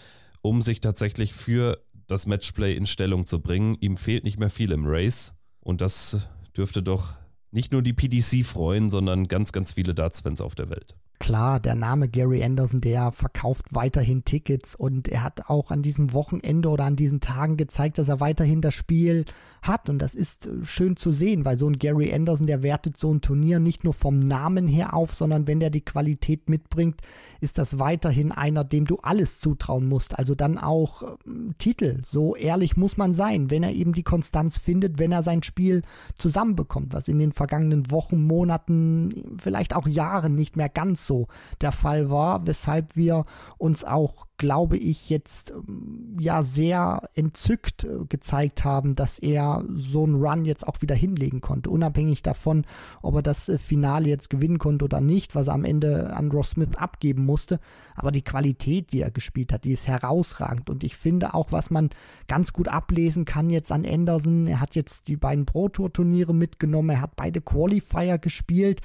um 0.43 0.63
sich 0.63 0.81
tatsächlich 0.81 1.35
für 1.35 1.83
das 2.07 2.27
Matchplay 2.27 2.77
in 2.77 2.87
Stellung 2.87 3.27
zu 3.27 3.41
bringen. 3.41 3.77
Ihm 3.81 3.97
fehlt 3.97 4.23
nicht 4.23 4.39
mehr 4.39 4.51
viel 4.51 4.71
im 4.71 4.87
Race 4.87 5.35
und 5.59 5.81
das 5.81 6.29
dürfte 6.57 6.85
doch 6.85 7.15
nicht 7.51 7.73
nur 7.73 7.83
die 7.83 7.93
PDC 7.93 8.47
freuen, 8.47 8.91
sondern 8.91 9.27
ganz, 9.27 9.51
ganz 9.51 9.73
viele 9.73 9.93
Darts-Fans 9.93 10.41
auf 10.41 10.55
der 10.55 10.71
Welt 10.71 10.97
klar, 11.23 11.61
der 11.61 11.77
Name 11.77 12.09
Gary 12.09 12.43
Anderson, 12.43 12.81
der 12.81 13.13
verkauft 13.13 13.67
weiterhin 13.71 14.25
Tickets 14.25 14.75
und 14.75 15.07
er 15.07 15.23
hat 15.23 15.49
auch 15.49 15.71
an 15.71 15.81
diesem 15.81 16.13
Wochenende 16.13 16.69
oder 16.69 16.83
an 16.83 16.97
diesen 16.97 17.21
Tagen 17.21 17.57
gezeigt, 17.57 17.99
dass 17.99 18.09
er 18.09 18.19
weiterhin 18.19 18.61
das 18.61 18.75
Spiel 18.75 19.25
hat 19.63 19.89
und 19.89 20.01
das 20.01 20.15
ist 20.15 20.47
äh, 20.47 20.65
schön 20.65 20.97
zu 20.97 21.13
sehen, 21.13 21.45
weil 21.45 21.57
so 21.57 21.69
ein 21.69 21.79
Gary 21.79 22.13
Anderson, 22.13 22.47
der 22.47 22.63
wertet 22.63 22.99
so 22.99 23.13
ein 23.13 23.21
Turnier 23.21 23.61
nicht 23.61 23.85
nur 23.85 23.95
vom 23.95 24.19
Namen 24.19 24.67
her 24.67 24.95
auf, 24.95 25.15
sondern 25.15 25.47
wenn 25.47 25.61
der 25.61 25.71
die 25.71 25.85
Qualität 25.85 26.51
mitbringt, 26.51 27.01
ist 27.41 27.59
das 27.59 27.79
weiterhin 27.79 28.33
einer, 28.33 28.65
dem 28.65 28.87
du 28.87 28.99
alles 28.99 29.39
zutrauen 29.39 29.89
musst. 29.89 30.19
Also 30.19 30.35
dann 30.35 30.59
auch 30.59 31.17
ähm, 31.27 31.55
Titel, 31.59 32.03
so 32.05 32.35
ehrlich 32.35 32.77
muss 32.77 32.97
man 32.97 33.15
sein, 33.15 33.51
wenn 33.51 33.63
er 33.63 33.73
eben 33.73 33.93
die 33.93 34.03
Konstanz 34.03 34.59
findet, 34.59 34.99
wenn 34.99 35.13
er 35.13 35.23
sein 35.23 35.43
Spiel 35.45 35.83
zusammenbekommt, 36.19 36.93
was 36.93 37.09
in 37.09 37.21
den 37.21 37.33
vergangenen 37.33 37.91
Wochen, 37.91 38.27
Monaten, 38.27 39.39
vielleicht 39.39 39.77
auch 39.77 39.87
Jahren 39.87 40.35
nicht 40.35 40.57
mehr 40.57 40.69
ganz 40.69 41.07
so 41.07 41.29
der 41.61 41.73
Fall 41.73 42.11
war, 42.11 42.47
weshalb 42.47 42.97
wir 42.97 43.27
uns 43.59 43.85
auch 43.85 44.27
glaube 44.43 44.77
ich, 44.77 45.09
jetzt 45.09 45.53
ähm, 45.53 46.17
ja 46.19 46.43
sehr 46.43 47.09
entzückt 47.15 47.85
äh, 47.85 48.05
gezeigt 48.09 48.65
haben, 48.65 48.97
dass 48.97 49.21
er 49.21 49.63
so 49.69 50.03
einen 50.03 50.17
Run 50.17 50.45
jetzt 50.45 50.67
auch 50.67 50.83
wieder 50.83 50.97
hinlegen 50.97 51.41
konnte. 51.41 51.71
Unabhängig 51.71 52.25
davon, 52.25 52.67
ob 53.03 53.15
er 53.15 53.23
das 53.23 53.49
äh, 53.49 53.57
Finale 53.57 54.09
jetzt 54.09 54.31
gewinnen 54.31 54.59
konnte 54.59 54.85
oder 54.85 55.01
nicht, 55.01 55.37
was 55.37 55.47
er 55.47 55.55
am 55.55 55.65
Ende 55.65 56.13
an 56.17 56.33
Ross 56.33 56.51
Smith 56.51 56.75
abgeben 56.75 57.25
musste. 57.25 57.61
Aber 57.95 58.11
die 58.11 58.23
Qualität, 58.23 58.93
die 58.93 59.03
er 59.03 59.13
gespielt 59.13 59.53
hat, 59.53 59.65
die 59.65 59.71
ist 59.71 59.87
herausragend. 59.87 60.69
Und 60.69 60.83
ich 60.83 60.97
finde 60.97 61.35
auch, 61.35 61.53
was 61.53 61.71
man 61.71 61.91
ganz 62.27 62.53
gut 62.53 62.67
ablesen 62.67 63.25
kann 63.25 63.49
jetzt 63.49 63.71
an 63.71 63.87
Anderson, 63.87 64.49
er 64.49 64.59
hat 64.59 64.75
jetzt 64.75 65.07
die 65.07 65.17
beiden 65.17 65.47
Pro 65.47 65.69
Tour 65.69 65.93
Turniere 65.93 66.35
mitgenommen, 66.35 66.91
er 66.91 67.01
hat 67.03 67.15
beide 67.15 67.41
Qualifier 67.41 68.19
gespielt. 68.19 68.81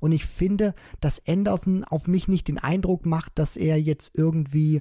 Und 0.00 0.12
ich 0.12 0.24
finde, 0.24 0.74
dass 1.02 1.20
Anderson 1.28 1.84
auf 1.84 2.06
mich 2.06 2.28
nicht 2.28 2.48
den 2.48 2.58
Eindruck 2.58 3.04
macht, 3.04 3.38
dass 3.38 3.58
er 3.58 3.78
jetzt 3.78 4.12
irgendwie 4.14 4.80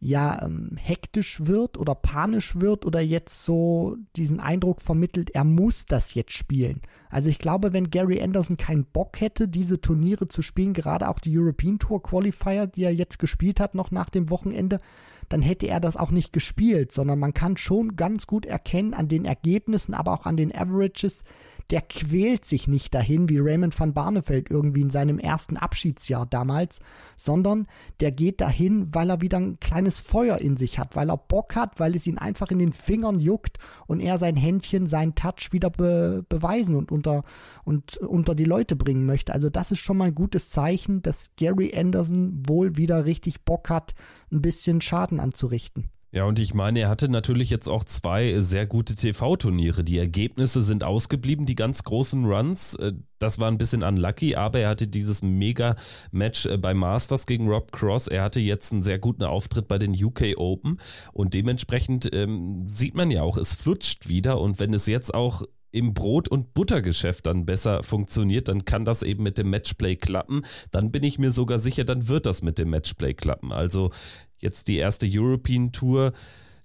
ja 0.00 0.42
ähm, 0.44 0.76
hektisch 0.78 1.46
wird 1.46 1.78
oder 1.78 1.94
panisch 1.94 2.60
wird 2.60 2.84
oder 2.84 3.00
jetzt 3.00 3.44
so 3.44 3.96
diesen 4.16 4.40
Eindruck 4.40 4.82
vermittelt, 4.82 5.30
er 5.30 5.44
muss 5.44 5.86
das 5.86 6.14
jetzt 6.14 6.32
spielen. 6.32 6.80
Also 7.08 7.30
ich 7.30 7.38
glaube, 7.38 7.72
wenn 7.72 7.90
Gary 7.90 8.20
Anderson 8.20 8.56
keinen 8.56 8.84
Bock 8.84 9.20
hätte, 9.20 9.48
diese 9.48 9.80
Turniere 9.80 10.28
zu 10.28 10.42
spielen, 10.42 10.74
gerade 10.74 11.08
auch 11.08 11.18
die 11.18 11.36
European 11.38 11.78
Tour 11.78 12.02
Qualifier, 12.02 12.66
die 12.66 12.84
er 12.84 12.94
jetzt 12.94 13.18
gespielt 13.18 13.60
hat, 13.60 13.74
noch 13.74 13.90
nach 13.90 14.10
dem 14.10 14.28
Wochenende, 14.30 14.80
dann 15.28 15.42
hätte 15.42 15.66
er 15.66 15.80
das 15.80 15.96
auch 15.96 16.10
nicht 16.10 16.32
gespielt, 16.32 16.92
sondern 16.92 17.18
man 17.18 17.34
kann 17.34 17.56
schon 17.56 17.96
ganz 17.96 18.26
gut 18.26 18.46
erkennen 18.46 18.94
an 18.94 19.08
den 19.08 19.24
Ergebnissen, 19.24 19.94
aber 19.94 20.12
auch 20.12 20.26
an 20.26 20.36
den 20.36 20.54
Averages, 20.54 21.24
der 21.70 21.80
quält 21.82 22.44
sich 22.44 22.68
nicht 22.68 22.94
dahin 22.94 23.28
wie 23.28 23.38
Raymond 23.38 23.78
van 23.78 23.92
Barneveld 23.92 24.50
irgendwie 24.50 24.82
in 24.82 24.90
seinem 24.90 25.18
ersten 25.18 25.56
Abschiedsjahr 25.56 26.26
damals, 26.26 26.80
sondern 27.16 27.66
der 28.00 28.12
geht 28.12 28.40
dahin, 28.40 28.94
weil 28.94 29.10
er 29.10 29.20
wieder 29.20 29.38
ein 29.38 29.58
kleines 29.58 29.98
Feuer 29.98 30.38
in 30.38 30.56
sich 30.56 30.78
hat, 30.78 30.94
weil 30.94 31.10
er 31.10 31.16
Bock 31.16 31.56
hat, 31.56 31.80
weil 31.80 31.96
es 31.96 32.06
ihn 32.06 32.18
einfach 32.18 32.50
in 32.50 32.58
den 32.58 32.72
Fingern 32.72 33.18
juckt 33.18 33.58
und 33.86 34.00
er 34.00 34.18
sein 34.18 34.36
Händchen, 34.36 34.86
seinen 34.86 35.14
Touch 35.14 35.52
wieder 35.52 35.70
be 35.70 36.24
beweisen 36.28 36.76
und 36.76 36.92
unter, 36.92 37.24
und 37.64 37.96
unter 37.98 38.34
die 38.34 38.44
Leute 38.44 38.76
bringen 38.76 39.06
möchte. 39.06 39.32
Also 39.32 39.50
das 39.50 39.72
ist 39.72 39.80
schon 39.80 39.96
mal 39.96 40.06
ein 40.06 40.14
gutes 40.14 40.50
Zeichen, 40.50 41.02
dass 41.02 41.30
Gary 41.36 41.72
Anderson 41.76 42.42
wohl 42.46 42.76
wieder 42.76 43.04
richtig 43.04 43.44
Bock 43.44 43.70
hat, 43.70 43.94
ein 44.30 44.42
bisschen 44.42 44.80
Schaden 44.80 45.20
anzurichten. 45.20 45.90
Ja, 46.16 46.24
und 46.24 46.38
ich 46.38 46.54
meine, 46.54 46.80
er 46.80 46.88
hatte 46.88 47.10
natürlich 47.10 47.50
jetzt 47.50 47.68
auch 47.68 47.84
zwei 47.84 48.40
sehr 48.40 48.66
gute 48.66 48.94
TV-Turniere. 48.94 49.84
Die 49.84 49.98
Ergebnisse 49.98 50.62
sind 50.62 50.82
ausgeblieben, 50.82 51.44
die 51.44 51.56
ganz 51.56 51.82
großen 51.82 52.24
Runs. 52.24 52.74
Äh, 52.76 52.94
das 53.18 53.38
war 53.38 53.48
ein 53.48 53.58
bisschen 53.58 53.82
unlucky, 53.82 54.34
aber 54.34 54.60
er 54.60 54.70
hatte 54.70 54.88
dieses 54.88 55.20
Mega-Match 55.20 56.46
äh, 56.46 56.56
bei 56.56 56.72
Masters 56.72 57.26
gegen 57.26 57.50
Rob 57.50 57.70
Cross. 57.70 58.08
Er 58.08 58.22
hatte 58.22 58.40
jetzt 58.40 58.72
einen 58.72 58.80
sehr 58.80 58.98
guten 58.98 59.24
Auftritt 59.24 59.68
bei 59.68 59.76
den 59.76 59.92
UK 59.92 60.38
Open 60.38 60.78
und 61.12 61.34
dementsprechend 61.34 62.08
ähm, 62.14 62.66
sieht 62.66 62.94
man 62.94 63.10
ja 63.10 63.20
auch, 63.20 63.36
es 63.36 63.54
flutscht 63.54 64.08
wieder 64.08 64.40
und 64.40 64.58
wenn 64.58 64.72
es 64.72 64.86
jetzt 64.86 65.12
auch 65.12 65.42
im 65.76 65.92
Brot- 65.92 66.28
und 66.28 66.54
Buttergeschäft 66.54 67.26
dann 67.26 67.44
besser 67.44 67.82
funktioniert, 67.82 68.48
dann 68.48 68.64
kann 68.64 68.86
das 68.86 69.02
eben 69.02 69.22
mit 69.22 69.36
dem 69.36 69.50
Matchplay 69.50 69.96
klappen. 69.96 70.42
Dann 70.70 70.90
bin 70.90 71.02
ich 71.02 71.18
mir 71.18 71.30
sogar 71.30 71.58
sicher, 71.58 71.84
dann 71.84 72.08
wird 72.08 72.24
das 72.24 72.40
mit 72.40 72.58
dem 72.58 72.70
Matchplay 72.70 73.12
klappen. 73.12 73.52
Also 73.52 73.90
jetzt 74.38 74.68
die 74.68 74.76
erste 74.76 75.06
European 75.08 75.72
Tour. 75.72 76.12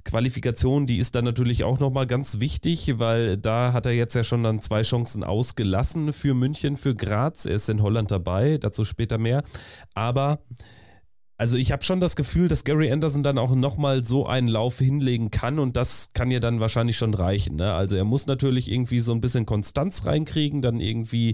Qualifikation, 0.03 0.87
die 0.87 0.97
ist 0.97 1.13
dann 1.13 1.25
natürlich 1.25 1.63
auch 1.63 1.79
nochmal 1.79 2.07
ganz 2.07 2.39
wichtig, 2.39 2.97
weil 2.97 3.37
da 3.37 3.71
hat 3.73 3.85
er 3.85 3.91
jetzt 3.91 4.15
ja 4.15 4.23
schon 4.23 4.43
dann 4.43 4.59
zwei 4.59 4.81
Chancen 4.81 5.23
ausgelassen 5.23 6.11
für 6.11 6.33
München, 6.33 6.75
für 6.75 6.95
Graz. 6.95 7.45
Er 7.45 7.55
ist 7.55 7.69
in 7.69 7.81
Holland 7.83 8.09
dabei, 8.09 8.57
dazu 8.57 8.83
später 8.83 9.19
mehr. 9.19 9.43
Aber 9.93 10.39
also 11.41 11.57
ich 11.57 11.71
habe 11.71 11.81
schon 11.81 11.99
das 11.99 12.15
Gefühl, 12.15 12.47
dass 12.47 12.65
Gary 12.65 12.91
Anderson 12.91 13.23
dann 13.23 13.39
auch 13.39 13.55
nochmal 13.55 14.05
so 14.05 14.27
einen 14.27 14.47
Lauf 14.47 14.77
hinlegen 14.77 15.31
kann 15.31 15.57
und 15.57 15.75
das 15.75 16.09
kann 16.13 16.29
ja 16.29 16.39
dann 16.39 16.59
wahrscheinlich 16.59 16.97
schon 16.97 17.15
reichen. 17.15 17.55
Ne? 17.55 17.73
Also 17.73 17.95
er 17.95 18.03
muss 18.03 18.27
natürlich 18.27 18.71
irgendwie 18.71 18.99
so 18.99 19.11
ein 19.11 19.21
bisschen 19.21 19.47
Konstanz 19.47 20.05
reinkriegen, 20.05 20.61
dann 20.61 20.79
irgendwie 20.79 21.33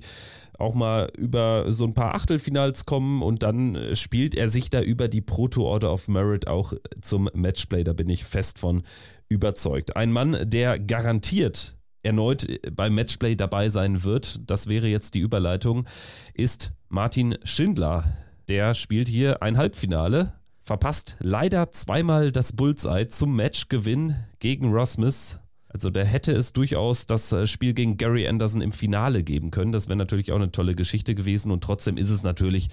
auch 0.57 0.75
mal 0.75 1.11
über 1.17 1.69
so 1.73 1.83
ein 1.83 1.93
paar 1.93 2.15
Achtelfinals 2.15 2.85
kommen 2.85 3.21
und 3.21 3.43
dann 3.43 3.77
spielt 3.95 4.33
er 4.33 4.47
sich 4.47 4.69
da 4.69 4.81
über 4.81 5.09
die 5.09 5.19
Proto 5.19 5.63
Order 5.63 5.91
of 5.91 6.07
Merit 6.07 6.47
auch 6.47 6.71
zum 7.01 7.29
Matchplay. 7.33 7.83
Da 7.83 7.91
bin 7.91 8.07
ich 8.07 8.23
fest 8.23 8.59
von 8.59 8.83
überzeugt. 9.27 9.97
Ein 9.97 10.13
Mann, 10.13 10.37
der 10.45 10.79
garantiert 10.79 11.75
erneut 12.01 12.47
beim 12.73 12.95
Matchplay 12.95 13.35
dabei 13.35 13.67
sein 13.67 14.05
wird, 14.05 14.49
das 14.49 14.69
wäre 14.69 14.87
jetzt 14.87 15.15
die 15.15 15.19
Überleitung, 15.19 15.85
ist 16.33 16.71
Martin 16.87 17.37
Schindler 17.43 18.05
der 18.47 18.73
spielt 18.73 19.07
hier 19.07 19.41
ein 19.41 19.57
Halbfinale, 19.57 20.33
verpasst 20.61 21.17
leider 21.19 21.71
zweimal 21.71 22.31
das 22.31 22.53
Bullseye 22.53 23.07
zum 23.07 23.35
Matchgewinn 23.35 24.15
gegen 24.39 24.73
Smith. 24.85 25.39
Also 25.69 25.89
da 25.89 26.01
hätte 26.01 26.31
es 26.31 26.53
durchaus 26.53 27.07
das 27.07 27.31
äh, 27.31 27.45
Spiel 27.45 27.73
gegen 27.73 27.97
Gary 27.97 28.27
Anderson 28.27 28.61
im 28.61 28.71
Finale 28.71 29.23
geben 29.23 29.51
können. 29.51 29.71
Das 29.71 29.87
wäre 29.87 29.97
natürlich 29.97 30.31
auch 30.31 30.37
eine 30.37 30.51
tolle 30.51 30.75
Geschichte 30.75 31.13
gewesen 31.13 31.51
und 31.51 31.63
trotzdem 31.63 31.97
ist 31.97 32.09
es 32.09 32.23
natürlich 32.23 32.69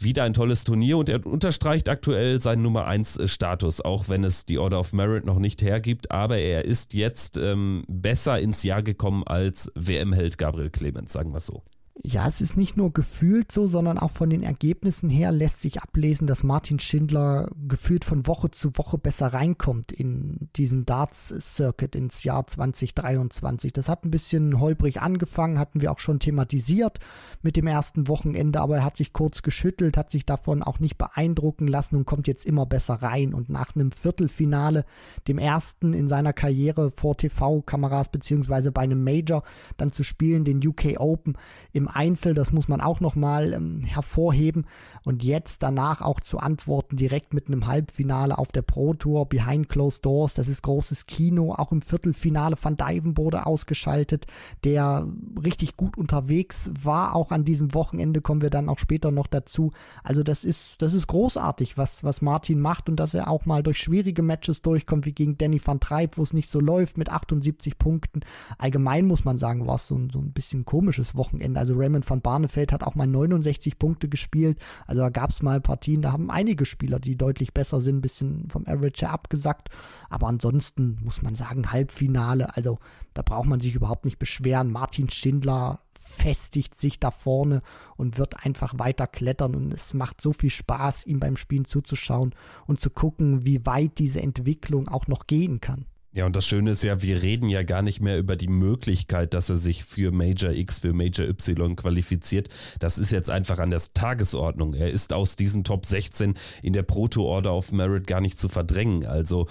wieder 0.00 0.24
ein 0.24 0.34
tolles 0.34 0.64
Turnier 0.64 0.98
und 0.98 1.08
er 1.08 1.24
unterstreicht 1.24 1.88
aktuell 1.88 2.40
seinen 2.40 2.62
Nummer 2.62 2.86
1 2.86 3.18
äh, 3.18 3.28
Status, 3.28 3.80
auch 3.80 4.08
wenn 4.08 4.24
es 4.24 4.44
die 4.44 4.58
Order 4.58 4.80
of 4.80 4.92
Merit 4.92 5.24
noch 5.24 5.38
nicht 5.38 5.62
hergibt, 5.62 6.10
aber 6.10 6.38
er 6.38 6.64
ist 6.64 6.94
jetzt 6.94 7.36
ähm, 7.36 7.84
besser 7.88 8.38
ins 8.38 8.62
Jahr 8.62 8.82
gekommen 8.82 9.22
als 9.24 9.70
WM-Held 9.74 10.38
Gabriel 10.38 10.70
Clemens, 10.70 11.12
sagen 11.12 11.32
wir 11.32 11.38
es 11.38 11.46
so. 11.46 11.62
Ja, 12.02 12.26
es 12.26 12.40
ist 12.40 12.56
nicht 12.56 12.76
nur 12.76 12.92
gefühlt 12.92 13.52
so, 13.52 13.68
sondern 13.68 13.98
auch 13.98 14.10
von 14.10 14.28
den 14.28 14.42
Ergebnissen 14.42 15.08
her 15.08 15.30
lässt 15.30 15.60
sich 15.60 15.80
ablesen, 15.80 16.26
dass 16.26 16.42
Martin 16.42 16.80
Schindler 16.80 17.48
gefühlt 17.68 18.04
von 18.04 18.26
Woche 18.26 18.50
zu 18.50 18.76
Woche 18.76 18.98
besser 18.98 19.28
reinkommt 19.28 19.92
in 19.92 20.48
diesen 20.56 20.86
Darts-Circuit 20.86 21.94
ins 21.94 22.24
Jahr 22.24 22.48
2023. 22.48 23.72
Das 23.72 23.88
hat 23.88 24.04
ein 24.04 24.10
bisschen 24.10 24.58
holprig 24.58 25.02
angefangen, 25.02 25.58
hatten 25.58 25.80
wir 25.80 25.92
auch 25.92 26.00
schon 26.00 26.18
thematisiert 26.18 26.98
mit 27.42 27.56
dem 27.56 27.68
ersten 27.68 28.08
Wochenende, 28.08 28.60
aber 28.60 28.78
er 28.78 28.84
hat 28.84 28.96
sich 28.96 29.12
kurz 29.12 29.42
geschüttelt, 29.42 29.96
hat 29.96 30.10
sich 30.10 30.26
davon 30.26 30.64
auch 30.64 30.80
nicht 30.80 30.98
beeindrucken 30.98 31.68
lassen 31.68 31.94
und 31.94 32.06
kommt 32.06 32.26
jetzt 32.26 32.44
immer 32.44 32.66
besser 32.66 32.94
rein. 32.94 33.32
Und 33.32 33.50
nach 33.50 33.76
einem 33.76 33.92
Viertelfinale, 33.92 34.84
dem 35.28 35.38
ersten 35.38 35.94
in 35.94 36.08
seiner 36.08 36.32
Karriere 36.32 36.90
vor 36.90 37.16
TV-Kameras 37.16 38.10
beziehungsweise 38.10 38.72
bei 38.72 38.82
einem 38.82 39.04
Major, 39.04 39.44
dann 39.76 39.92
zu 39.92 40.02
spielen, 40.02 40.44
den 40.44 40.66
UK 40.66 40.98
Open 40.98 41.38
im 41.72 41.83
im 41.84 41.88
Einzel, 41.88 42.34
das 42.34 42.52
muss 42.52 42.68
man 42.68 42.80
auch 42.80 43.00
nochmal 43.00 43.52
ähm, 43.52 43.82
hervorheben. 43.82 44.66
Und 45.04 45.22
jetzt 45.22 45.62
danach 45.62 46.00
auch 46.00 46.20
zu 46.20 46.38
antworten, 46.38 46.96
direkt 46.96 47.34
mit 47.34 47.48
einem 47.48 47.66
Halbfinale 47.66 48.38
auf 48.38 48.52
der 48.52 48.62
Pro 48.62 48.94
Tour, 48.94 49.28
Behind 49.28 49.68
Closed 49.68 50.04
Doors, 50.04 50.32
das 50.32 50.48
ist 50.48 50.62
großes 50.62 51.06
Kino. 51.06 51.52
Auch 51.52 51.72
im 51.72 51.82
Viertelfinale 51.82 52.56
Van 52.60 52.76
Dyven 52.76 53.18
wurde 53.18 53.44
ausgeschaltet, 53.44 54.26
der 54.64 55.06
richtig 55.42 55.76
gut 55.76 55.98
unterwegs 55.98 56.70
war. 56.82 57.14
Auch 57.14 57.30
an 57.30 57.44
diesem 57.44 57.74
Wochenende 57.74 58.22
kommen 58.22 58.40
wir 58.40 58.50
dann 58.50 58.70
auch 58.70 58.78
später 58.78 59.10
noch 59.10 59.26
dazu. 59.26 59.72
Also 60.02 60.22
das 60.22 60.44
ist, 60.44 60.80
das 60.80 60.94
ist 60.94 61.06
großartig, 61.06 61.76
was, 61.76 62.02
was 62.02 62.22
Martin 62.22 62.60
macht 62.60 62.88
und 62.88 62.96
dass 62.96 63.12
er 63.12 63.28
auch 63.28 63.44
mal 63.44 63.62
durch 63.62 63.78
schwierige 63.78 64.22
Matches 64.22 64.62
durchkommt, 64.62 65.04
wie 65.04 65.12
gegen 65.12 65.36
Danny 65.36 65.60
van 65.62 65.80
Treib, 65.80 66.16
wo 66.16 66.22
es 66.22 66.32
nicht 66.32 66.48
so 66.48 66.60
läuft 66.60 66.96
mit 66.96 67.10
78 67.10 67.78
Punkten. 67.78 68.20
Allgemein 68.56 69.06
muss 69.06 69.24
man 69.24 69.36
sagen, 69.36 69.66
war 69.66 69.76
es 69.76 69.86
so, 69.86 70.00
so 70.10 70.20
ein 70.20 70.32
bisschen 70.32 70.64
komisches 70.64 71.14
Wochenende. 71.16 71.60
Also 71.60 71.73
Raymond 71.76 72.08
van 72.08 72.20
Barneveld 72.20 72.72
hat 72.72 72.82
auch 72.82 72.94
mal 72.94 73.06
69 73.06 73.78
Punkte 73.78 74.08
gespielt. 74.08 74.58
Also 74.86 75.02
da 75.02 75.10
gab 75.10 75.30
es 75.30 75.42
mal 75.42 75.60
Partien, 75.60 76.02
da 76.02 76.12
haben 76.12 76.30
einige 76.30 76.66
Spieler, 76.66 76.98
die 76.98 77.16
deutlich 77.16 77.52
besser 77.52 77.80
sind, 77.80 77.98
ein 77.98 78.02
bisschen 78.02 78.48
vom 78.50 78.66
Average 78.66 79.06
her 79.06 79.12
abgesackt. 79.12 79.68
Aber 80.08 80.28
ansonsten 80.28 80.98
muss 81.02 81.22
man 81.22 81.34
sagen, 81.34 81.72
Halbfinale, 81.72 82.56
also 82.56 82.78
da 83.14 83.22
braucht 83.22 83.48
man 83.48 83.60
sich 83.60 83.74
überhaupt 83.74 84.04
nicht 84.04 84.18
beschweren. 84.18 84.70
Martin 84.70 85.10
Schindler 85.10 85.80
festigt 85.98 86.74
sich 86.74 87.00
da 87.00 87.10
vorne 87.10 87.62
und 87.96 88.18
wird 88.18 88.44
einfach 88.44 88.78
weiter 88.78 89.06
klettern 89.06 89.54
und 89.54 89.72
es 89.72 89.94
macht 89.94 90.20
so 90.20 90.32
viel 90.32 90.50
Spaß, 90.50 91.06
ihm 91.06 91.20
beim 91.20 91.36
Spielen 91.36 91.64
zuzuschauen 91.64 92.34
und 92.66 92.80
zu 92.80 92.90
gucken, 92.90 93.46
wie 93.46 93.64
weit 93.64 93.98
diese 93.98 94.20
Entwicklung 94.20 94.88
auch 94.88 95.06
noch 95.06 95.26
gehen 95.26 95.60
kann. 95.60 95.86
Ja, 96.14 96.26
und 96.26 96.36
das 96.36 96.46
Schöne 96.46 96.70
ist 96.70 96.84
ja, 96.84 97.02
wir 97.02 97.22
reden 97.22 97.48
ja 97.48 97.64
gar 97.64 97.82
nicht 97.82 98.00
mehr 98.00 98.18
über 98.18 98.36
die 98.36 98.46
Möglichkeit, 98.46 99.34
dass 99.34 99.50
er 99.50 99.56
sich 99.56 99.84
für 99.84 100.12
Major 100.12 100.52
X, 100.52 100.78
für 100.78 100.92
Major 100.92 101.26
Y 101.26 101.74
qualifiziert. 101.74 102.48
Das 102.78 102.98
ist 102.98 103.10
jetzt 103.10 103.30
einfach 103.30 103.58
an 103.58 103.70
der 103.70 103.82
Tagesordnung. 103.94 104.74
Er 104.74 104.92
ist 104.92 105.12
aus 105.12 105.34
diesen 105.34 105.64
Top 105.64 105.84
16 105.84 106.34
in 106.62 106.72
der 106.72 106.84
Proto-Order 106.84 107.52
of 107.52 107.72
Merit 107.72 108.06
gar 108.06 108.20
nicht 108.20 108.38
zu 108.38 108.48
verdrängen. 108.48 109.04
Also 109.06 109.48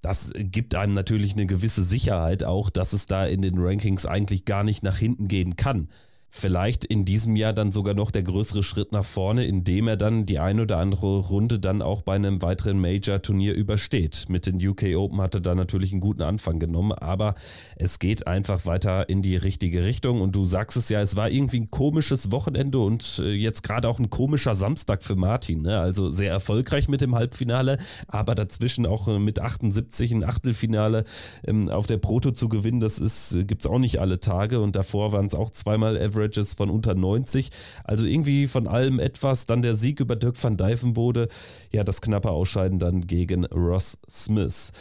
das 0.00 0.32
gibt 0.34 0.74
einem 0.74 0.94
natürlich 0.94 1.34
eine 1.34 1.44
gewisse 1.44 1.82
Sicherheit 1.82 2.44
auch, 2.44 2.70
dass 2.70 2.94
es 2.94 3.06
da 3.06 3.26
in 3.26 3.42
den 3.42 3.58
Rankings 3.58 4.06
eigentlich 4.06 4.46
gar 4.46 4.64
nicht 4.64 4.82
nach 4.82 4.96
hinten 4.96 5.28
gehen 5.28 5.56
kann 5.56 5.88
vielleicht 6.30 6.84
in 6.84 7.04
diesem 7.04 7.34
Jahr 7.36 7.52
dann 7.52 7.72
sogar 7.72 7.94
noch 7.94 8.10
der 8.10 8.22
größere 8.22 8.62
Schritt 8.62 8.92
nach 8.92 9.04
vorne, 9.04 9.44
indem 9.44 9.88
er 9.88 9.96
dann 9.96 10.26
die 10.26 10.38
ein 10.38 10.60
oder 10.60 10.78
andere 10.78 11.18
Runde 11.18 11.58
dann 11.58 11.82
auch 11.82 12.02
bei 12.02 12.14
einem 12.14 12.40
weiteren 12.40 12.80
Major-Turnier 12.80 13.54
übersteht. 13.54 14.26
Mit 14.28 14.46
den 14.46 14.64
UK 14.66 14.96
Open 14.96 15.20
hat 15.20 15.34
er 15.34 15.40
da 15.40 15.54
natürlich 15.54 15.92
einen 15.92 16.00
guten 16.00 16.22
Anfang 16.22 16.60
genommen, 16.60 16.92
aber 16.92 17.34
es 17.76 17.98
geht 17.98 18.26
einfach 18.26 18.64
weiter 18.64 19.08
in 19.08 19.22
die 19.22 19.36
richtige 19.36 19.84
Richtung 19.84 20.20
und 20.20 20.36
du 20.36 20.44
sagst 20.44 20.76
es 20.76 20.88
ja, 20.88 21.00
es 21.00 21.16
war 21.16 21.30
irgendwie 21.30 21.60
ein 21.60 21.70
komisches 21.70 22.30
Wochenende 22.30 22.78
und 22.78 23.20
äh, 23.24 23.32
jetzt 23.32 23.62
gerade 23.62 23.88
auch 23.88 23.98
ein 23.98 24.10
komischer 24.10 24.54
Samstag 24.54 25.02
für 25.02 25.16
Martin. 25.16 25.62
Ne? 25.62 25.80
Also 25.80 26.10
sehr 26.10 26.30
erfolgreich 26.30 26.88
mit 26.88 27.00
dem 27.00 27.14
Halbfinale, 27.14 27.78
aber 28.06 28.36
dazwischen 28.36 28.86
auch 28.86 29.08
äh, 29.08 29.18
mit 29.18 29.40
78 29.40 30.12
ein 30.12 30.24
Achtelfinale 30.24 31.04
ähm, 31.44 31.68
auf 31.68 31.86
der 31.86 31.98
Proto 31.98 32.30
zu 32.30 32.48
gewinnen, 32.48 32.80
das 32.80 33.34
äh, 33.34 33.44
gibt 33.44 33.62
es 33.62 33.70
auch 33.70 33.78
nicht 33.78 34.00
alle 34.00 34.20
Tage 34.20 34.60
und 34.60 34.76
davor 34.76 35.12
waren 35.12 35.26
es 35.26 35.34
auch 35.34 35.50
zweimal 35.50 36.00
Average 36.00 36.19
Averages 36.20 36.54
von 36.54 36.70
unter 36.70 36.94
90. 36.94 37.50
Also 37.84 38.06
irgendwie 38.06 38.46
von 38.46 38.66
allem 38.66 38.98
etwas. 38.98 39.46
Dann 39.46 39.62
der 39.62 39.74
Sieg 39.74 40.00
über 40.00 40.16
Dirk 40.16 40.42
van 40.42 40.56
Dijvenbode. 40.56 41.28
Ja, 41.70 41.84
das 41.84 42.00
knappe 42.00 42.30
Ausscheiden 42.30 42.78
dann 42.78 43.02
gegen 43.02 43.44
Ross 43.46 43.98
Smith. 44.08 44.72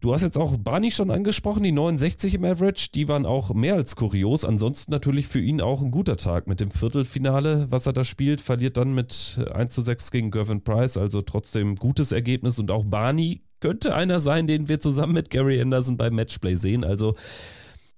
Du 0.00 0.12
hast 0.12 0.22
jetzt 0.22 0.36
auch 0.36 0.56
Barney 0.58 0.90
schon 0.90 1.10
angesprochen, 1.10 1.62
die 1.62 1.72
69 1.72 2.34
im 2.34 2.44
Average, 2.44 2.90
die 2.94 3.08
waren 3.08 3.24
auch 3.24 3.54
mehr 3.54 3.74
als 3.74 3.96
kurios. 3.96 4.44
Ansonsten 4.44 4.92
natürlich 4.92 5.26
für 5.26 5.40
ihn 5.40 5.62
auch 5.62 5.80
ein 5.80 5.90
guter 5.90 6.16
Tag 6.16 6.46
mit 6.46 6.60
dem 6.60 6.70
Viertelfinale, 6.70 7.66
was 7.70 7.86
er 7.86 7.94
da 7.94 8.04
spielt, 8.04 8.42
verliert 8.42 8.76
dann 8.76 8.94
mit 8.94 9.40
1 9.52 9.72
zu 9.72 9.80
6 9.80 10.10
gegen 10.10 10.30
Gervin 10.30 10.62
Price, 10.62 10.98
also 10.98 11.22
trotzdem 11.22 11.76
gutes 11.76 12.12
Ergebnis. 12.12 12.58
Und 12.58 12.70
auch 12.70 12.84
Barney 12.84 13.40
könnte 13.60 13.94
einer 13.94 14.20
sein, 14.20 14.46
den 14.46 14.68
wir 14.68 14.80
zusammen 14.80 15.14
mit 15.14 15.30
Gary 15.30 15.60
Anderson 15.60 15.96
beim 15.96 16.14
Matchplay 16.14 16.56
sehen. 16.56 16.84
Also 16.84 17.16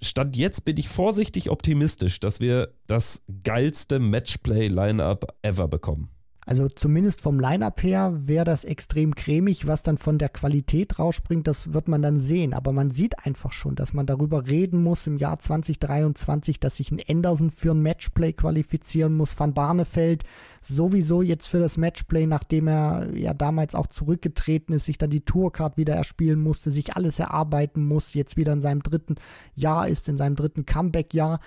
Stand 0.00 0.36
jetzt 0.36 0.64
bin 0.64 0.76
ich 0.76 0.88
vorsichtig 0.88 1.50
optimistisch, 1.50 2.20
dass 2.20 2.40
wir 2.40 2.74
das 2.86 3.24
geilste 3.42 3.98
Matchplay-Line-Up 3.98 5.36
ever 5.42 5.68
bekommen. 5.68 6.10
Also 6.48 6.66
zumindest 6.70 7.20
vom 7.20 7.38
Line-Up 7.38 7.82
her 7.82 8.14
wäre 8.20 8.46
das 8.46 8.64
extrem 8.64 9.14
cremig. 9.14 9.66
Was 9.66 9.82
dann 9.82 9.98
von 9.98 10.16
der 10.16 10.30
Qualität 10.30 10.98
rausspringt, 10.98 11.46
das 11.46 11.74
wird 11.74 11.88
man 11.88 12.00
dann 12.00 12.18
sehen. 12.18 12.54
Aber 12.54 12.72
man 12.72 12.90
sieht 12.90 13.26
einfach 13.26 13.52
schon, 13.52 13.74
dass 13.74 13.92
man 13.92 14.06
darüber 14.06 14.46
reden 14.46 14.82
muss 14.82 15.06
im 15.06 15.18
Jahr 15.18 15.38
2023, 15.38 16.58
dass 16.58 16.76
sich 16.76 16.90
ein 16.90 17.02
Anderson 17.06 17.50
für 17.50 17.72
ein 17.72 17.82
Matchplay 17.82 18.32
qualifizieren 18.32 19.14
muss. 19.14 19.38
Van 19.38 19.52
Barneveld 19.52 20.24
sowieso 20.62 21.20
jetzt 21.20 21.48
für 21.48 21.58
das 21.58 21.76
Matchplay, 21.76 22.24
nachdem 22.24 22.68
er 22.68 23.14
ja 23.14 23.34
damals 23.34 23.74
auch 23.74 23.88
zurückgetreten 23.88 24.74
ist, 24.74 24.86
sich 24.86 24.96
dann 24.96 25.10
die 25.10 25.20
Tourcard 25.20 25.76
wieder 25.76 25.96
erspielen 25.96 26.40
musste, 26.40 26.70
sich 26.70 26.96
alles 26.96 27.18
erarbeiten 27.18 27.84
muss, 27.84 28.14
jetzt 28.14 28.38
wieder 28.38 28.54
in 28.54 28.62
seinem 28.62 28.82
dritten 28.82 29.16
Jahr 29.54 29.86
ist, 29.86 30.08
in 30.08 30.16
seinem 30.16 30.34
dritten 30.34 30.64
Comeback-Jahr 30.64 31.40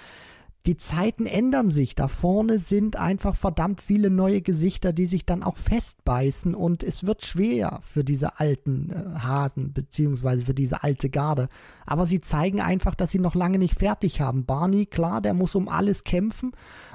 die 0.66 0.78
Zeiten 0.78 1.26
ändern 1.26 1.72
sich. 1.72 1.96
Da 1.96 2.08
vorne 2.08 2.60
sind 2.60 2.96
einfach 2.96 3.36
verdammt 3.36 3.82
viele 3.82 4.10
neue 4.12 4.42
Gesichter, 4.42 4.94
die 4.94 5.08
sich 5.08 5.26
dann 5.26 5.42
auch 5.42 5.58
festbeißen 5.58 6.54
und 6.54 6.84
es 6.84 7.06
wird 7.06 7.26
schwer 7.26 7.80
für 7.82 8.04
diese 8.04 8.40
alten 8.40 8.92
äh, 8.92 9.20
Hasen 9.20 9.74
beziehungsweise 9.74 10.44
für 10.44 10.54
diese 10.54 10.84
alte 10.84 11.10
Garde. 11.10 11.50
Aber 11.86 12.06
sie 12.06 12.22
zeigen 12.22 12.62
einfach, 12.62 12.94
dass 12.94 13.12
sie 13.12 13.20
noch 13.20 13.34
lange 13.34 13.58
nicht 13.58 13.80
fertig 13.80 14.22
haben. 14.22 14.46
Barney, 14.46 14.86
klar, 14.86 15.20
der 15.20 15.34
muss 15.34 15.56
um 15.56 15.68
alles 15.68 16.04
kämpfen, 16.04 16.52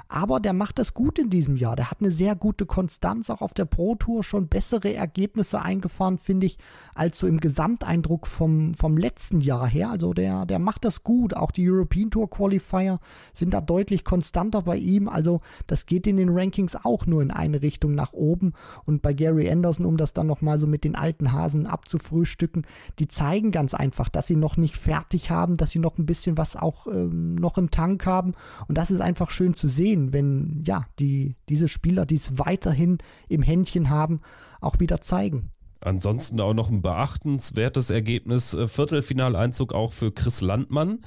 aber 0.07 0.39
der 0.39 0.53
macht 0.53 0.79
das 0.79 0.93
gut 0.93 1.19
in 1.19 1.29
diesem 1.29 1.57
Jahr. 1.57 1.75
Der 1.75 1.91
hat 1.91 1.99
eine 1.99 2.11
sehr 2.11 2.35
gute 2.35 2.65
Konstanz, 2.65 3.29
auch 3.29 3.41
auf 3.41 3.53
der 3.53 3.65
Pro 3.65 3.95
Tour 3.95 4.23
schon 4.23 4.47
bessere 4.47 4.93
Ergebnisse 4.93 5.61
eingefahren, 5.61 6.17
finde 6.17 6.45
ich, 6.45 6.57
als 6.95 7.19
so 7.19 7.27
im 7.27 7.39
Gesamteindruck 7.39 8.27
vom, 8.27 8.73
vom 8.73 8.97
letzten 8.97 9.41
Jahr 9.41 9.67
her. 9.67 9.89
Also 9.89 10.13
der, 10.13 10.45
der 10.45 10.59
macht 10.59 10.85
das 10.85 11.03
gut. 11.03 11.35
Auch 11.35 11.51
die 11.51 11.69
European 11.69 12.11
Tour 12.11 12.29
Qualifier 12.29 12.99
sind 13.33 13.53
da 13.57 13.61
deutlich 13.61 14.03
konstanter 14.03 14.61
bei 14.61 14.77
ihm. 14.77 15.09
Also 15.09 15.41
das 15.65 15.85
geht 15.85 16.07
in 16.07 16.17
den 16.17 16.29
Rankings 16.29 16.75
auch 16.75 17.05
nur 17.05 17.21
in 17.21 17.31
eine 17.31 17.61
Richtung 17.61 17.95
nach 17.95 18.13
oben. 18.13 18.53
Und 18.85 19.01
bei 19.01 19.13
Gary 19.13 19.49
Anderson, 19.49 19.85
um 19.85 19.97
das 19.97 20.13
dann 20.13 20.27
nochmal 20.27 20.57
so 20.57 20.67
mit 20.67 20.83
den 20.83 20.95
alten 20.95 21.31
Hasen 21.31 21.65
abzufrühstücken, 21.65 22.65
die 22.99 23.07
zeigen 23.07 23.51
ganz 23.51 23.73
einfach, 23.73 24.09
dass 24.09 24.27
sie 24.27 24.35
noch 24.35 24.57
nicht 24.57 24.77
fertig 24.77 25.31
haben, 25.31 25.57
dass 25.57 25.71
sie 25.71 25.79
noch 25.79 25.97
ein 25.97 26.05
bisschen 26.05 26.37
was 26.37 26.55
auch 26.55 26.87
ähm, 26.87 27.35
noch 27.35 27.57
im 27.57 27.71
Tank 27.71 28.05
haben. 28.05 28.33
Und 28.67 28.77
das 28.77 28.91
ist 28.91 29.01
einfach 29.01 29.31
schön 29.31 29.55
zu 29.55 29.67
sehen, 29.67 30.13
wenn 30.13 30.63
ja, 30.65 30.85
die, 30.99 31.35
diese 31.49 31.67
Spieler, 31.67 32.05
die 32.05 32.15
es 32.15 32.37
weiterhin 32.37 32.99
im 33.27 33.41
Händchen 33.41 33.89
haben, 33.89 34.21
auch 34.61 34.79
wieder 34.79 35.01
zeigen. 35.01 35.51
Ansonsten 35.81 36.39
auch 36.41 36.53
noch 36.53 36.69
ein 36.69 36.81
beachtenswertes 36.81 37.89
Ergebnis. 37.89 38.53
Äh, 38.53 38.67
Viertelfinaleinzug 38.67 39.73
auch 39.73 39.93
für 39.93 40.11
Chris 40.11 40.41
Landmann. 40.41 40.99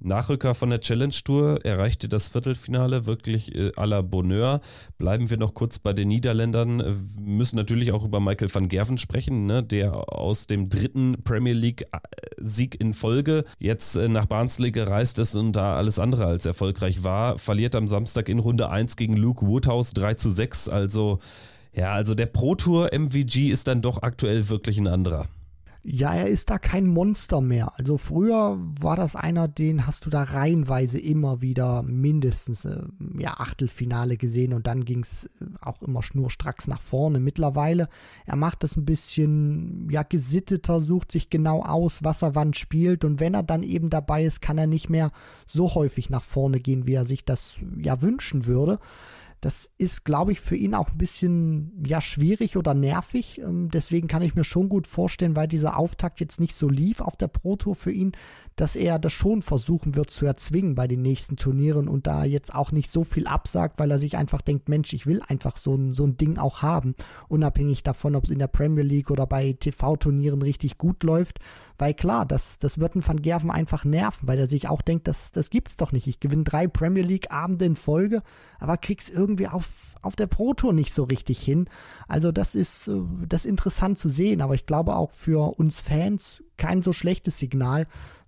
Nachrücker 0.00 0.54
von 0.54 0.70
der 0.70 0.80
Challenge 0.80 1.14
Tour 1.24 1.64
erreichte 1.64 2.08
das 2.08 2.28
Viertelfinale 2.28 3.06
wirklich 3.06 3.54
äh, 3.54 3.70
à 3.76 3.86
la 3.86 4.02
Bonheur. 4.02 4.60
Bleiben 4.98 5.30
wir 5.30 5.36
noch 5.38 5.54
kurz 5.54 5.78
bei 5.78 5.92
den 5.92 6.08
Niederländern. 6.08 6.78
Wir 6.78 7.22
müssen 7.22 7.56
natürlich 7.56 7.92
auch 7.92 8.04
über 8.04 8.20
Michael 8.20 8.52
van 8.54 8.68
Gerven 8.68 8.98
sprechen, 8.98 9.46
ne, 9.46 9.62
der 9.62 10.12
aus 10.12 10.46
dem 10.46 10.68
dritten 10.68 11.22
Premier 11.24 11.54
League-Sieg 11.54 12.74
äh, 12.74 12.78
in 12.78 12.92
Folge 12.92 13.44
jetzt 13.58 13.96
äh, 13.96 14.08
nach 14.08 14.26
Barnsley 14.26 14.70
gereist 14.70 15.18
ist 15.18 15.34
und 15.34 15.52
da 15.52 15.76
alles 15.76 15.98
andere 15.98 16.26
als 16.26 16.44
erfolgreich 16.44 17.02
war. 17.02 17.38
Verliert 17.38 17.74
am 17.74 17.88
Samstag 17.88 18.28
in 18.28 18.38
Runde 18.38 18.68
1 18.68 18.96
gegen 18.96 19.16
Luke 19.16 19.46
Woodhouse 19.46 19.94
3 19.94 20.14
zu 20.14 20.30
6. 20.30 20.68
Also, 20.68 21.20
ja, 21.72 21.92
also 21.92 22.14
der 22.14 22.26
Pro 22.26 22.54
Tour 22.54 22.90
MVG 22.92 23.48
ist 23.48 23.66
dann 23.66 23.82
doch 23.82 24.02
aktuell 24.02 24.48
wirklich 24.48 24.78
ein 24.78 24.88
anderer. 24.88 25.26
Ja, 25.88 26.12
er 26.12 26.26
ist 26.26 26.50
da 26.50 26.58
kein 26.58 26.88
Monster 26.88 27.40
mehr. 27.40 27.78
Also 27.78 27.96
früher 27.96 28.58
war 28.80 28.96
das 28.96 29.14
einer, 29.14 29.46
den 29.46 29.86
hast 29.86 30.04
du 30.04 30.10
da 30.10 30.24
reihenweise 30.24 30.98
immer 30.98 31.42
wieder 31.42 31.84
mindestens 31.84 32.64
äh, 32.64 32.82
ja, 33.16 33.34
Achtelfinale 33.38 34.16
gesehen 34.16 34.52
und 34.52 34.66
dann 34.66 34.84
ging 34.84 35.04
es 35.04 35.26
äh, 35.40 35.44
auch 35.60 35.80
immer 35.82 36.02
schnurstracks 36.02 36.66
nach 36.66 36.80
vorne. 36.80 37.20
Mittlerweile, 37.20 37.88
er 38.24 38.34
macht 38.34 38.64
das 38.64 38.76
ein 38.76 38.84
bisschen 38.84 39.88
ja, 39.88 40.02
gesitteter, 40.02 40.80
sucht 40.80 41.12
sich 41.12 41.30
genau 41.30 41.62
aus, 41.62 42.02
was 42.02 42.22
er 42.22 42.34
wann 42.34 42.52
spielt 42.52 43.04
und 43.04 43.20
wenn 43.20 43.34
er 43.34 43.44
dann 43.44 43.62
eben 43.62 43.88
dabei 43.88 44.24
ist, 44.24 44.42
kann 44.42 44.58
er 44.58 44.66
nicht 44.66 44.90
mehr 44.90 45.12
so 45.46 45.72
häufig 45.76 46.10
nach 46.10 46.24
vorne 46.24 46.58
gehen, 46.58 46.88
wie 46.88 46.94
er 46.94 47.04
sich 47.04 47.24
das 47.24 47.60
ja 47.78 48.02
wünschen 48.02 48.46
würde. 48.46 48.80
Das 49.46 49.70
ist, 49.78 50.04
glaube 50.04 50.32
ich, 50.32 50.40
für 50.40 50.56
ihn 50.56 50.74
auch 50.74 50.90
ein 50.90 50.98
bisschen 50.98 51.70
ja 51.86 52.00
schwierig 52.00 52.56
oder 52.56 52.74
nervig. 52.74 53.38
Ähm, 53.38 53.70
deswegen 53.72 54.08
kann 54.08 54.22
ich 54.22 54.34
mir 54.34 54.42
schon 54.42 54.68
gut 54.68 54.88
vorstellen, 54.88 55.36
weil 55.36 55.46
dieser 55.46 55.76
Auftakt 55.78 56.18
jetzt 56.18 56.40
nicht 56.40 56.56
so 56.56 56.68
lief 56.68 57.00
auf 57.00 57.14
der 57.14 57.28
Pro 57.28 57.54
Tour 57.54 57.76
für 57.76 57.92
ihn, 57.92 58.10
dass 58.56 58.74
er 58.74 58.98
das 58.98 59.12
schon 59.12 59.42
versuchen 59.42 59.96
wird 59.96 60.10
zu 60.10 60.24
erzwingen 60.24 60.74
bei 60.74 60.88
den 60.88 61.02
nächsten 61.02 61.36
Turnieren 61.36 61.88
und 61.88 62.06
da 62.06 62.24
jetzt 62.24 62.54
auch 62.54 62.72
nicht 62.72 62.90
so 62.90 63.04
viel 63.04 63.26
absagt, 63.26 63.78
weil 63.78 63.90
er 63.90 63.98
sich 63.98 64.16
einfach 64.16 64.40
denkt, 64.40 64.70
Mensch, 64.70 64.94
ich 64.94 65.06
will 65.06 65.20
einfach 65.28 65.58
so 65.58 65.74
ein, 65.74 65.92
so 65.92 66.04
ein 66.04 66.16
Ding 66.16 66.38
auch 66.38 66.62
haben, 66.62 66.94
unabhängig 67.28 67.82
davon, 67.82 68.16
ob 68.16 68.24
es 68.24 68.30
in 68.30 68.38
der 68.38 68.46
Premier 68.46 68.82
League 68.82 69.10
oder 69.10 69.26
bei 69.26 69.52
TV-Turnieren 69.52 70.40
richtig 70.40 70.78
gut 70.78 71.02
läuft, 71.02 71.38
weil 71.76 71.92
klar, 71.92 72.24
das, 72.24 72.58
das 72.58 72.78
wird 72.78 72.94
einen 72.94 73.06
Van 73.06 73.20
Gerven 73.20 73.50
einfach 73.50 73.84
nerven, 73.84 74.26
weil 74.26 74.38
er 74.38 74.48
sich 74.48 74.68
auch 74.68 74.80
denkt, 74.80 75.06
das, 75.06 75.32
das 75.32 75.50
gibt's 75.50 75.76
doch 75.76 75.92
nicht. 75.92 76.06
Ich 76.06 76.20
gewinne 76.20 76.44
drei 76.44 76.66
Premier 76.66 77.02
League-Abende 77.02 77.66
in 77.66 77.76
Folge, 77.76 78.22
aber 78.58 78.78
krieg's 78.78 79.10
irgendwie 79.10 79.48
auf, 79.48 79.96
auf 80.00 80.16
der 80.16 80.28
Pro 80.28 80.54
Tour 80.54 80.72
nicht 80.72 80.94
so 80.94 81.04
richtig 81.04 81.40
hin. 81.40 81.68
Also 82.08 82.32
das 82.32 82.54
ist, 82.54 82.88
äh, 82.88 83.02
das 83.28 83.44
ist 83.44 83.50
interessant 83.50 83.98
zu 83.98 84.08
sehen, 84.08 84.40
aber 84.40 84.54
ich 84.54 84.64
glaube 84.64 84.96
auch 84.96 85.12
für 85.12 85.58
uns 85.58 85.82
Fans 85.82 86.42
kein 86.56 86.82
so 86.82 86.94
schlechtes 86.94 87.38
Signal, 87.38 87.86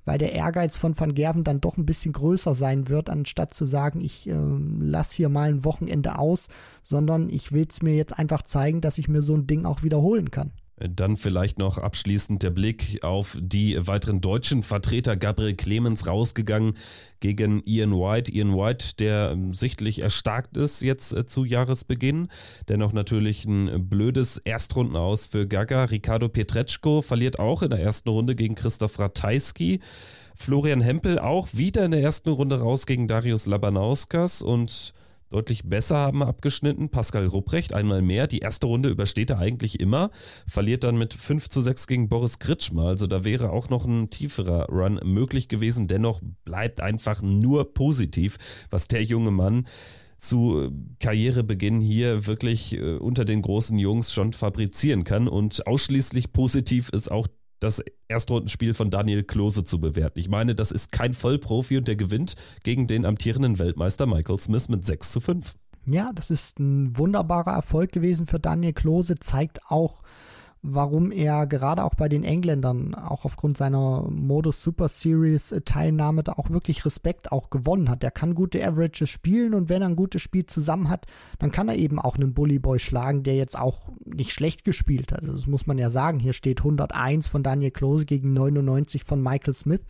weil 0.09 0.16
der 0.16 0.33
Ehrgeiz 0.33 0.75
von 0.75 0.99
Van 0.99 1.14
Gerven 1.14 1.44
dann 1.44 1.61
doch 1.61 1.77
ein 1.77 1.85
bisschen 1.85 2.12
größer 2.12 2.55
sein 2.55 2.88
wird, 2.88 3.11
anstatt 3.11 3.53
zu 3.53 3.66
sagen, 3.66 4.01
ich 4.01 4.27
äh, 4.27 4.35
lasse 4.81 5.14
hier 5.14 5.29
mal 5.29 5.51
ein 5.51 5.66
Wochenende 5.66 6.18
aus, 6.18 6.49
sondern 6.83 7.29
ich 7.29 7.53
will 7.53 7.66
es 7.68 7.83
mir 7.83 7.94
jetzt 7.94 8.18
einfach 8.18 8.40
zeigen, 8.40 8.81
dass 8.81 8.97
ich 8.97 9.09
mir 9.09 9.21
so 9.21 9.35
ein 9.35 9.47
Ding 9.47 9.66
auch 9.66 9.83
wiederholen 9.83 10.31
kann. 10.31 10.53
Dann 10.81 11.17
vielleicht 11.17 11.59
noch 11.59 11.79
abschließend 11.79 12.43
der 12.43 12.51
Blick 12.51 13.03
auf 13.03 13.37
die 13.41 13.87
weiteren 13.87 14.21
deutschen 14.21 14.62
Vertreter. 14.62 15.17
Gabriel 15.17 15.55
Clemens 15.55 16.07
rausgegangen 16.07 16.75
gegen 17.21 17.62
Ian 17.64 17.93
White. 17.93 18.33
Ian 18.33 18.55
White, 18.55 18.97
der 18.99 19.37
sichtlich 19.51 20.03
erstarkt 20.03 20.57
ist 20.57 20.83
jetzt 20.83 21.12
äh, 21.12 21.27
zu 21.27 21.45
Jahresbeginn. 21.45 22.29
Dennoch 22.69 22.93
natürlich 22.93 23.45
ein 23.45 23.88
blödes 23.88 24.38
Erstrunden 24.38 24.97
aus 24.97 25.27
für 25.27 25.47
Gaga. 25.47 25.85
Ricardo 25.85 26.29
Pietreczko 26.29 27.03
verliert 27.03 27.38
auch 27.38 27.62
in 27.62 27.71
der 27.71 27.81
ersten 27.81 28.09
Runde 28.09 28.35
gegen 28.35 28.55
Christoph 28.55 28.99
Ratajski. 28.99 29.81
Florian 30.35 30.81
Hempel 30.81 31.19
auch 31.19 31.49
wieder 31.53 31.85
in 31.85 31.91
der 31.91 32.03
ersten 32.03 32.31
Runde 32.31 32.61
raus 32.61 32.87
gegen 32.87 33.09
Darius 33.09 33.47
Labanauskas 33.47 34.41
und 34.41 34.95
deutlich 35.31 35.64
besser 35.64 35.97
haben 35.97 36.23
abgeschnitten. 36.23 36.88
Pascal 36.88 37.27
Rupprecht 37.27 37.75
einmal 37.75 38.03
mehr. 38.03 38.27
Die 38.27 38.38
erste 38.38 38.67
Runde 38.67 38.88
übersteht 38.88 39.31
er 39.31 39.38
eigentlich 39.38 39.81
immer. 39.81 40.11
Verliert 40.47 40.85
dann 40.85 40.97
mit 40.97 41.14
5 41.14 41.49
zu 41.49 41.61
6 41.61 41.87
gegen 41.87 42.09
Boris 42.09 42.38
Kritschmer. 42.38 42.85
Also 42.85 43.07
da 43.07 43.25
wäre 43.25 43.51
auch 43.51 43.69
noch 43.69 43.85
ein 43.85 44.11
tieferer 44.11 44.67
Run 44.69 45.01
möglich 45.05 45.49
gewesen. 45.49 45.88
Dennoch 45.88 46.21
bleibt 46.45 46.81
einfach 46.81 47.23
nur 47.23 47.75
positiv, 47.75 48.38
was 48.71 48.88
der 48.88 49.05
junge 49.05 49.31
Mann 49.31 49.67
zu 50.19 50.61
äh, 50.61 50.71
Karrierebeginn 51.01 51.81
hier 51.81 52.27
wirklich 52.27 52.75
äh, 52.75 52.97
unter 52.97 53.25
den 53.25 53.41
großen 53.41 53.79
Jungs 53.79 54.12
schon 54.12 54.33
fabrizieren 54.33 55.05
kann. 55.05 55.29
Und 55.29 55.67
ausschließlich 55.67 56.33
positiv 56.33 56.91
ist 56.91 57.11
auch 57.11 57.29
das 57.61 57.83
Erstrundenspiel 58.09 58.75
von 58.75 58.90
Daniel 58.90 59.25
Klose 59.25 59.64
zu 59.64 59.81
bewerten. 59.81 60.18
Ich 60.18 60.29
meine, 60.29 60.55
das 60.55 60.71
ist 60.71 60.92
kein 60.92 61.14
Vollprofi 61.14 61.77
und 61.77 61.88
der 61.88 61.97
gewinnt 61.97 62.37
gegen 62.62 62.87
den 62.87 63.05
amtierenden 63.05 63.59
Weltmeister 63.59 64.07
Michael 64.07 64.38
Smith 64.38 64.68
mit 64.68 64.85
6 64.85 65.12
zu 65.12 65.21
5. 65.21 65.55
Ja, 65.90 66.12
das 66.14 66.31
ist 66.31 66.59
ein 66.59 66.97
wunderbarer 66.99 67.53
Erfolg 67.53 67.92
gewesen 67.92 68.27
für 68.27 68.38
Daniel 68.38 68.75
Klose, 68.75 69.14
zeigt 69.16 69.61
auch, 69.71 70.03
warum 70.62 71.12
er 71.12 71.47
gerade 71.47 71.85
auch 71.85 71.94
bei 71.94 72.09
den 72.09 72.25
Engländern, 72.25 72.94
auch 72.94 73.25
aufgrund 73.25 73.57
seiner 73.57 74.09
Modus 74.11 74.62
Super 74.62 74.88
Series 74.88 75.53
äh, 75.53 75.61
Teilnahme, 75.61 76.23
da 76.23 76.33
auch 76.33 76.51
wirklich 76.51 76.85
Respekt 76.85 77.31
auch 77.33 77.51
gewonnen 77.51 77.88
hat. 77.88 78.03
Er 78.03 78.11
kann 78.11 78.35
gute 78.35 78.64
Averages 78.64 79.09
spielen 79.09 79.55
und 79.55 79.68
wenn 79.68 79.83
er 79.83 79.88
ein 79.88 79.97
gutes 79.97 80.23
Spiel 80.23 80.47
zusammen 80.47 80.88
hat, 80.88 81.07
dann 81.38 81.53
kann 81.53 81.68
er 81.68 81.77
eben 81.77 81.99
auch 81.99 82.16
einen 82.16 82.35
Bully 82.35 82.59
Boy 82.59 82.79
schlagen, 82.79 83.23
der 83.23 83.37
jetzt 83.37 83.59
auch 83.59 83.88
nicht 84.05 84.33
schlecht 84.33 84.64
gespielt 84.64 85.12
hat. 85.12 85.23
Also 85.23 85.35
das 85.35 85.47
muss 85.47 85.66
man 85.66 85.79
ja 85.79 85.90
sagen. 85.90 86.18
Hier 86.18 86.33
steht 86.33 86.61
101 86.61 87.29
von 87.29 87.42
Daniel 87.42 87.71
Klose 87.71 88.05
gegen 88.05 88.33
99 88.33 89.05
von 89.05 89.23
Michael 89.23 89.55
Smith. 89.55 89.83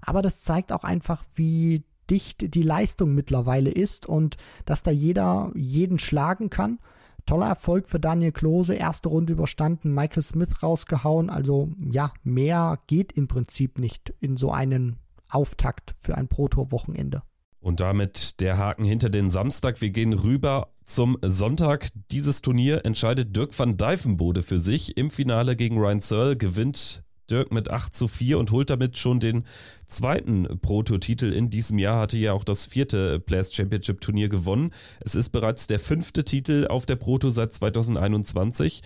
Aber 0.00 0.20
das 0.20 0.40
zeigt 0.40 0.72
auch 0.72 0.84
einfach, 0.84 1.24
wie 1.34 1.84
dicht 2.10 2.54
die 2.54 2.62
Leistung 2.62 3.14
mittlerweile 3.14 3.70
ist 3.70 4.06
und 4.06 4.36
dass 4.66 4.82
da 4.82 4.90
jeder 4.90 5.50
jeden 5.54 5.98
schlagen 5.98 6.50
kann. 6.50 6.78
Toller 7.26 7.46
Erfolg 7.46 7.88
für 7.88 8.00
Daniel 8.00 8.32
Klose, 8.32 8.74
erste 8.74 9.08
Runde 9.08 9.32
überstanden, 9.32 9.94
Michael 9.94 10.22
Smith 10.22 10.62
rausgehauen. 10.62 11.30
Also 11.30 11.70
ja, 11.90 12.12
mehr 12.22 12.78
geht 12.86 13.12
im 13.12 13.28
Prinzip 13.28 13.78
nicht 13.78 14.12
in 14.20 14.36
so 14.36 14.50
einen 14.50 14.96
Auftakt 15.28 15.94
für 16.00 16.16
ein 16.16 16.28
Pro-Tour-Wochenende. 16.28 17.22
Und 17.60 17.80
damit 17.80 18.40
der 18.40 18.58
Haken 18.58 18.84
hinter 18.84 19.08
den 19.08 19.30
Samstag. 19.30 19.80
Wir 19.80 19.90
gehen 19.90 20.12
rüber 20.12 20.72
zum 20.84 21.16
Sonntag. 21.22 21.90
Dieses 22.10 22.42
Turnier 22.42 22.84
entscheidet 22.84 23.36
Dirk 23.36 23.56
van 23.56 23.76
Dijvenbode 23.76 24.42
für 24.42 24.58
sich. 24.58 24.96
Im 24.96 25.10
Finale 25.10 25.54
gegen 25.54 25.78
Ryan 25.78 26.00
Searle 26.00 26.36
gewinnt 26.36 27.04
Dirk 27.32 27.52
mit 27.52 27.70
8 27.70 27.94
zu 27.94 28.06
4 28.06 28.38
und 28.38 28.50
holt 28.50 28.70
damit 28.70 28.98
schon 28.98 29.18
den 29.18 29.44
zweiten 29.86 30.60
Prototitel 30.60 31.32
in 31.32 31.50
diesem 31.50 31.78
Jahr. 31.78 32.00
Hatte 32.00 32.18
ja 32.18 32.32
auch 32.32 32.44
das 32.44 32.66
vierte 32.66 33.18
Players 33.18 33.54
Championship 33.54 34.00
Turnier 34.00 34.28
gewonnen. 34.28 34.70
Es 35.04 35.14
ist 35.14 35.30
bereits 35.30 35.66
der 35.66 35.80
fünfte 35.80 36.24
Titel 36.24 36.66
auf 36.68 36.86
der 36.86 36.96
Proto 36.96 37.30
seit 37.30 37.52
2021. 37.52 38.82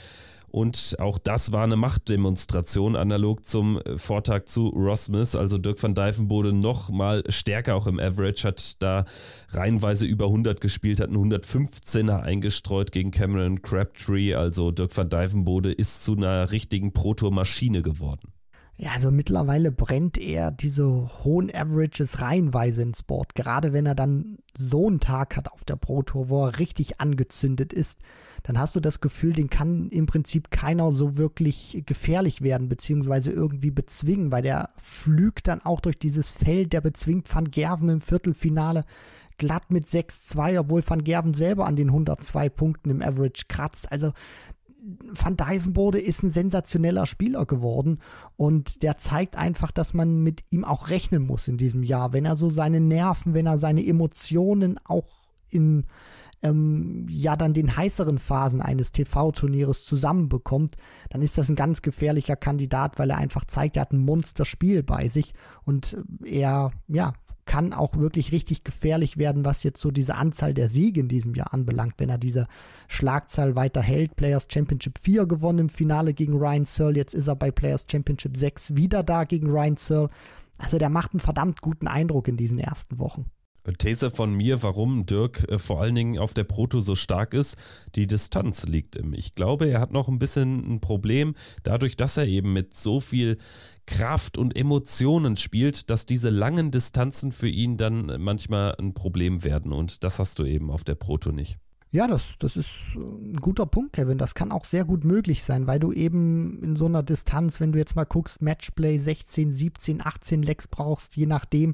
Und 0.49 0.97
auch 1.01 1.19
das 1.19 1.53
war 1.53 1.65
eine 1.65 1.77
Machtdemonstration, 1.77 2.97
analog 2.97 3.45
zum 3.45 3.81
Vortag 3.97 4.45
zu 4.47 4.69
Ross 4.69 5.07
Smith. 5.07 5.35
Also 5.35 5.59
Dirk 5.59 5.83
van 5.83 5.95
Dijvenbode 5.95 6.53
noch 6.53 6.89
mal 6.89 7.25
stärker 7.29 7.75
auch 7.75 7.87
im 7.87 8.01
Average, 8.01 8.49
hat 8.49 8.83
da 8.83 9.05
reihenweise 9.51 10.07
über 10.07 10.27
100 10.27 10.61
gespielt, 10.61 11.01
hat 11.01 11.09
einen 11.09 11.33
115er 11.33 12.21
eingestreut 12.21 12.93
gegen 12.93 13.11
Cameron 13.11 13.61
Crabtree. 13.61 14.35
Also 14.35 14.71
Dirk 14.71 14.97
van 14.97 15.11
Dijvenbode 15.11 15.73
ist 15.73 16.05
zu 16.05 16.17
einer 16.17 16.51
richtigen 16.51 16.93
Pro-Tour-Maschine 16.93 17.83
geworden. 17.83 18.33
Ja, 18.79 18.91
also 18.93 19.11
mittlerweile 19.11 19.73
brennt 19.73 20.19
er 20.19 20.51
diese 20.51 20.87
hohen 21.25 21.51
Averages 21.55 22.21
reihenweise 22.21 22.83
ins 22.83 23.03
Board. 23.03 23.35
Gerade 23.35 23.73
wenn 23.73 23.87
er 23.87 23.95
dann 23.95 24.39
so 24.55 24.87
einen 24.87 25.01
Tag 25.01 25.37
hat 25.37 25.51
auf 25.51 25.65
der 25.65 25.77
Pro 25.77 26.03
Tour, 26.03 26.29
wo 26.29 26.47
er 26.47 26.59
richtig 26.59 27.01
angezündet 27.01 27.73
ist, 27.73 28.01
dann 28.43 28.59
hast 28.59 28.77
du 28.77 28.81
das 28.81 29.01
Gefühl, 29.01 29.33
den 29.33 29.49
kann 29.49 29.89
im 29.89 30.05
Prinzip 30.05 30.51
keiner 30.51 30.93
so 30.93 31.17
wirklich 31.17 31.83
gefährlich 31.87 32.43
werden, 32.43 32.69
beziehungsweise 32.69 33.31
irgendwie 33.31 33.71
bezwingen, 33.71 34.31
weil 34.31 34.43
der 34.43 34.71
flügt 34.79 35.49
dann 35.49 35.63
auch 35.63 35.81
durch 35.81 35.99
dieses 35.99 36.31
Feld, 36.31 36.75
der 36.75 36.83
bezwingt 36.83 37.35
Van 37.35 37.51
Gerven 37.51 37.89
im 37.89 38.01
Viertelfinale 38.03 38.85
glatt 39.39 39.71
mit 39.71 39.87
6-2, 39.87 40.61
obwohl 40.61 40.83
Van 40.87 41.03
Gerven 41.03 41.35
selber 41.35 41.67
an 41.67 41.77
den 41.77 41.89
102 41.89 42.49
Punkten 42.51 42.91
im 42.91 43.03
Average 43.03 43.45
kratzt. 43.49 43.91
Also 43.91 44.13
Van 44.81 45.37
Dijvenbode 45.37 45.99
ist 45.99 46.23
ein 46.23 46.31
sensationeller 46.31 47.07
Spieler 47.07 47.47
geworden 47.47 48.01
und 48.37 48.83
der 48.83 48.99
zeigt 48.99 49.37
einfach, 49.37 49.73
dass 49.73 49.95
man 49.95 50.21
mit 50.21 50.45
ihm 50.51 50.65
auch 50.65 50.89
rechnen 50.89 51.27
muss 51.27 51.49
in 51.49 51.57
diesem 51.57 51.83
Jahr. 51.83 52.13
Wenn 52.13 52.25
er 52.25 52.37
so 52.37 52.49
seine 52.49 52.81
Nerven, 52.81 53.35
wenn 53.35 53.47
er 53.47 53.59
seine 53.59 53.85
Emotionen 53.85 54.79
auch 54.85 55.09
in 55.49 55.87
ähm, 56.43 57.07
ja 57.09 57.37
dann 57.37 57.55
den 57.55 57.77
heißeren 57.77 58.19
Phasen 58.19 58.61
eines 58.61 58.93
TV-Turnieres 58.93 59.85
zusammenbekommt, 59.85 60.77
dann 61.11 61.23
ist 61.23 61.39
das 61.39 61.49
ein 61.49 61.57
ganz 61.57 61.83
gefährlicher 61.83 62.37
Kandidat, 62.37 62.99
weil 62.99 63.11
er 63.11 63.19
einfach 63.19 63.45
zeigt, 63.45 63.77
er 63.77 63.83
hat 63.83 63.93
ein 63.93 64.05
Monsterspiel 64.05 64.83
bei 64.83 65.09
sich 65.09 65.35
und 65.65 65.97
er 66.25 66.73
ja 66.89 67.15
kann 67.47 67.73
auch 67.73 67.97
wirklich 67.97 68.33
richtig 68.33 68.65
gefährlich 68.65 69.17
werden, 69.17 69.45
was 69.45 69.63
jetzt 69.63 69.81
so 69.81 69.91
diese 69.91 70.17
Anzahl 70.17 70.53
der 70.53 70.69
Siege 70.69 71.01
in 71.01 71.09
diesem 71.09 71.35
Jahr 71.35 71.55
anbelangt, 71.55 71.95
wenn 71.99 72.11
er 72.11 72.19
diese 72.19 72.49
Schlagzahl 72.89 73.57
weiter 73.57 73.81
hält. 73.81 74.17
Players 74.17 74.49
Championship 74.51 74.99
4 74.99 75.27
gewonnen 75.27 75.61
im 75.61 75.69
Finale 75.69 76.13
gegen 76.13 76.35
Ryan 76.35 76.67
Searle, 76.67 76.97
jetzt 76.97 77.15
ist 77.15 77.29
er 77.29 77.37
bei 77.37 77.51
Players 77.51 77.87
Championship 77.91 78.37
6 78.37 78.77
wieder 78.77 79.03
da 79.03 79.25
gegen 79.25 79.49
Ryan 79.49 79.77
Searle. 79.77 80.11
Also 80.59 80.79
der 80.79 80.91
macht 80.91 81.13
einen 81.13 81.21
verdammt 81.21 81.61
guten 81.61 81.87
Eindruck 81.87 82.29
in 82.29 82.37
diesen 82.37 82.59
ersten 82.59 82.99
Wochen. 82.99 83.31
These 83.79 84.11
von 84.11 84.33
mir, 84.33 84.63
warum 84.63 85.07
Dirk 85.07 85.49
äh, 85.49 85.59
vor 85.59 85.81
allen 85.81 85.95
Dingen 85.95 86.19
auf 86.19 86.35
der 86.35 86.45
Proto 86.45 86.81
so 86.81 86.95
stark 86.95 87.35
ist, 87.35 87.57
die 87.95 88.07
Distanz 88.07 88.65
liegt 88.65 88.97
ihm. 88.97 89.13
Ich 89.13 89.35
glaube, 89.35 89.67
er 89.67 89.81
hat 89.81 89.93
noch 89.93 90.09
ein 90.09 90.19
bisschen 90.19 90.75
ein 90.75 90.81
Problem, 90.81 91.35
dadurch, 91.65 91.97
dass 91.97 92.17
er 92.17 92.27
eben 92.27 92.53
mit 92.53 92.75
so 92.75 93.01
viel 93.01 93.39
Kraft 93.87 94.37
und 94.37 94.57
Emotionen 94.57 95.37
spielt, 95.37 95.91
dass 95.91 96.07
diese 96.07 96.31
langen 96.31 96.71
Distanzen 96.71 97.33
für 97.33 97.49
ihn 97.49 97.77
dann 97.77 98.21
manchmal 98.21 98.75
ein 98.77 98.95
Problem 98.95 99.45
werden. 99.45 99.73
Und 99.73 100.05
das 100.05 100.19
hast 100.19 100.39
du 100.39 100.45
eben 100.45 100.71
auf 100.71 100.85
der 100.85 100.97
Proto 100.97 101.33
nicht. 101.33 101.59
Ja, 101.97 102.07
das, 102.07 102.37
das 102.39 102.59
ist 102.59 102.95
äh, 102.95 102.99
ein 102.99 103.41
guter 103.41 103.65
Punkt, 103.65 103.95
Kevin. 103.95 104.19
Das 104.19 104.35
kann 104.35 104.53
auch 104.53 104.67
sehr 104.67 104.85
gut 104.85 105.03
möglich 105.03 105.43
sein, 105.43 105.67
weil 105.67 105.81
du 105.81 105.93
eben 105.93 106.63
in 106.63 106.77
so 106.77 106.85
einer 106.85 107.03
Distanz, 107.03 107.59
wenn 107.59 107.73
du 107.73 107.79
jetzt 107.79 107.97
mal 107.97 108.05
guckst, 108.05 108.43
Matchplay 108.43 108.99
16, 108.99 109.51
17, 109.51 110.05
18 110.05 110.43
Lecks 110.43 110.69
brauchst, 110.69 111.17
je 111.17 111.25
nachdem, 111.25 111.73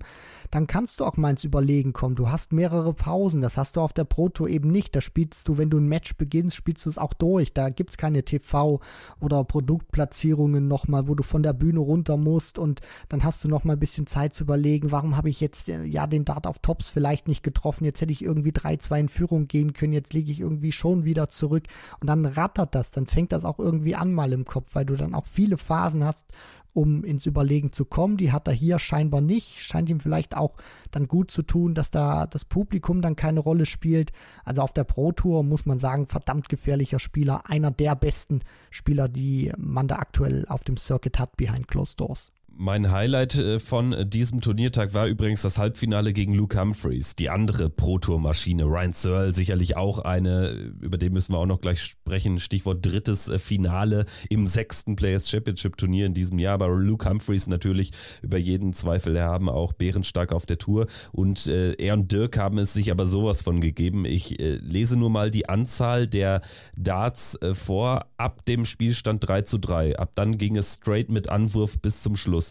dann 0.52 0.68
kannst 0.68 1.00
du 1.00 1.06
auch 1.06 1.16
mal 1.16 1.30
ins 1.30 1.42
Überlegen 1.42 1.92
kommen. 1.92 2.14
Du 2.14 2.30
hast 2.30 2.52
mehrere 2.52 2.94
Pausen, 2.94 3.42
das 3.42 3.56
hast 3.56 3.74
du 3.74 3.80
auf 3.80 3.92
der 3.92 4.04
Proto 4.04 4.46
eben 4.46 4.70
nicht. 4.70 4.94
Da 4.94 5.00
spielst 5.00 5.48
du, 5.48 5.58
wenn 5.58 5.70
du 5.70 5.78
ein 5.78 5.88
Match 5.88 6.16
beginnst, 6.16 6.54
spielst 6.54 6.86
du 6.86 6.90
es 6.90 6.98
auch 6.98 7.14
durch. 7.14 7.52
Da 7.52 7.68
gibt 7.70 7.90
es 7.90 7.96
keine 7.96 8.20
TV- 8.20 8.78
oder 9.18 9.42
Produktplatzierungen 9.42 10.68
nochmal, 10.68 11.08
wo 11.08 11.16
du 11.16 11.24
von 11.24 11.42
der 11.42 11.52
Bühne 11.52 11.80
runter 11.80 12.16
musst 12.16 12.60
und 12.60 12.80
dann 13.08 13.24
hast 13.24 13.42
du 13.42 13.48
nochmal 13.48 13.74
ein 13.74 13.80
bisschen 13.80 14.06
Zeit 14.06 14.34
zu 14.34 14.44
überlegen, 14.44 14.92
warum 14.92 15.16
habe 15.16 15.30
ich 15.30 15.40
jetzt 15.40 15.68
äh, 15.68 15.82
ja 15.82 16.06
den 16.06 16.24
Dart 16.24 16.46
auf 16.46 16.60
Tops 16.60 16.90
vielleicht 16.90 17.26
nicht 17.26 17.42
getroffen, 17.42 17.84
jetzt 17.86 18.00
hätte 18.00 18.12
ich 18.12 18.22
irgendwie 18.22 18.52
3-2 18.52 19.00
in 19.00 19.08
Führung 19.08 19.48
gehen 19.48 19.72
können, 19.72 19.92
jetzt 19.92 20.11
liege 20.12 20.32
ich 20.32 20.40
irgendwie 20.40 20.72
schon 20.72 21.04
wieder 21.04 21.28
zurück 21.28 21.64
und 22.00 22.06
dann 22.08 22.26
rattert 22.26 22.74
das, 22.74 22.90
dann 22.90 23.06
fängt 23.06 23.32
das 23.32 23.44
auch 23.44 23.58
irgendwie 23.58 23.94
an 23.94 24.12
mal 24.12 24.32
im 24.32 24.44
Kopf, 24.44 24.74
weil 24.74 24.84
du 24.84 24.96
dann 24.96 25.14
auch 25.14 25.26
viele 25.26 25.56
Phasen 25.56 26.04
hast, 26.04 26.26
um 26.74 27.04
ins 27.04 27.26
Überlegen 27.26 27.72
zu 27.72 27.84
kommen. 27.84 28.16
Die 28.16 28.32
hat 28.32 28.48
er 28.48 28.54
hier 28.54 28.78
scheinbar 28.78 29.20
nicht. 29.20 29.60
Scheint 29.60 29.90
ihm 29.90 30.00
vielleicht 30.00 30.36
auch 30.36 30.56
dann 30.90 31.08
gut 31.08 31.30
zu 31.30 31.42
tun, 31.42 31.74
dass 31.74 31.90
da 31.90 32.26
das 32.26 32.44
Publikum 32.44 33.02
dann 33.02 33.16
keine 33.16 33.40
Rolle 33.40 33.66
spielt. 33.66 34.12
Also 34.44 34.62
auf 34.62 34.72
der 34.72 34.84
Pro 34.84 35.12
Tour 35.12 35.42
muss 35.42 35.66
man 35.66 35.78
sagen, 35.78 36.06
verdammt 36.06 36.48
gefährlicher 36.48 36.98
Spieler. 36.98 37.48
Einer 37.48 37.70
der 37.70 37.94
besten 37.94 38.40
Spieler, 38.70 39.08
die 39.08 39.52
man 39.56 39.88
da 39.88 39.96
aktuell 39.96 40.46
auf 40.48 40.64
dem 40.64 40.76
Circuit 40.76 41.18
hat, 41.18 41.36
behind 41.36 41.68
closed 41.68 42.00
doors. 42.00 42.32
Mein 42.56 42.90
Highlight 42.90 43.34
äh, 43.36 43.58
von 43.58 44.08
diesem 44.08 44.40
Turniertag 44.40 44.94
war 44.94 45.06
übrigens 45.06 45.42
das 45.42 45.58
Halbfinale 45.58 46.12
gegen 46.12 46.34
Luke 46.34 46.60
Humphreys, 46.60 47.16
die 47.16 47.30
andere 47.30 47.70
Pro-Tour-Maschine. 47.70 48.64
Ryan 48.64 48.92
Searle 48.92 49.34
sicherlich 49.34 49.76
auch 49.76 50.00
eine, 50.00 50.50
über 50.80 50.98
den 50.98 51.12
müssen 51.12 51.32
wir 51.32 51.38
auch 51.38 51.46
noch 51.46 51.60
gleich 51.60 51.82
sprechen. 51.82 52.38
Stichwort 52.38 52.84
drittes 52.84 53.28
äh, 53.28 53.38
Finale 53.38 54.04
im 54.28 54.46
sechsten 54.46 54.96
Players 54.96 55.30
Championship 55.30 55.76
Turnier 55.76 56.06
in 56.06 56.14
diesem 56.14 56.38
Jahr. 56.38 56.54
Aber 56.54 56.68
Luke 56.68 57.08
Humphreys 57.08 57.46
natürlich 57.46 57.92
über 58.22 58.38
jeden 58.38 58.72
Zweifel 58.74 59.20
haben 59.20 59.48
auch 59.48 59.72
bärenstark 59.72 60.32
auf 60.32 60.44
der 60.44 60.58
Tour. 60.58 60.86
Und 61.12 61.46
äh, 61.46 61.72
er 61.74 61.94
und 61.94 62.12
Dirk 62.12 62.36
haben 62.36 62.58
es 62.58 62.74
sich 62.74 62.90
aber 62.90 63.06
sowas 63.06 63.42
von 63.42 63.60
gegeben. 63.60 64.04
Ich 64.04 64.38
äh, 64.40 64.56
lese 64.56 64.98
nur 64.98 65.10
mal 65.10 65.30
die 65.30 65.48
Anzahl 65.48 66.06
der 66.06 66.42
Darts 66.76 67.34
äh, 67.36 67.54
vor 67.54 68.06
ab 68.18 68.44
dem 68.44 68.66
Spielstand 68.66 69.26
3 69.26 69.42
zu 69.42 69.58
3. 69.58 69.98
Ab 69.98 70.12
dann 70.16 70.36
ging 70.36 70.56
es 70.56 70.74
straight 70.74 71.10
mit 71.10 71.28
Anwurf 71.28 71.78
bis 71.80 72.02
zum 72.02 72.16
Schluss. 72.16 72.41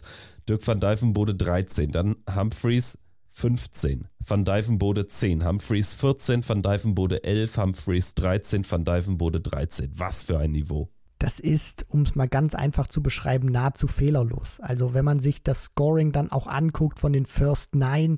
Dirk 0.48 0.66
van 0.66 0.80
Dijvenbode 0.80 1.34
13, 1.34 1.90
dann 1.92 2.16
Humphreys 2.34 2.98
15, 3.32 4.06
Van 4.26 4.44
Dijvenbode 4.44 5.06
10, 5.06 5.44
Humphreys 5.44 5.94
14, 5.94 6.42
Van 6.48 6.62
Dijvenbode 6.62 7.24
11, 7.24 7.56
Humphreys 7.56 8.14
13, 8.14 8.64
Van 8.70 8.84
Dijvenbode 8.84 9.40
13. 9.40 9.92
Was 9.96 10.24
für 10.24 10.38
ein 10.38 10.52
Niveau. 10.52 10.90
Das 11.18 11.38
ist, 11.40 11.86
um 11.90 12.02
es 12.02 12.14
mal 12.14 12.28
ganz 12.28 12.54
einfach 12.54 12.88
zu 12.88 13.02
beschreiben, 13.02 13.46
nahezu 13.46 13.86
fehlerlos. 13.86 14.60
Also 14.60 14.92
wenn 14.92 15.04
man 15.04 15.20
sich 15.20 15.42
das 15.42 15.64
Scoring 15.64 16.12
dann 16.12 16.32
auch 16.32 16.46
anguckt 16.46 16.98
von 16.98 17.12
den 17.12 17.26
First 17.26 17.74
Nine, 17.74 18.16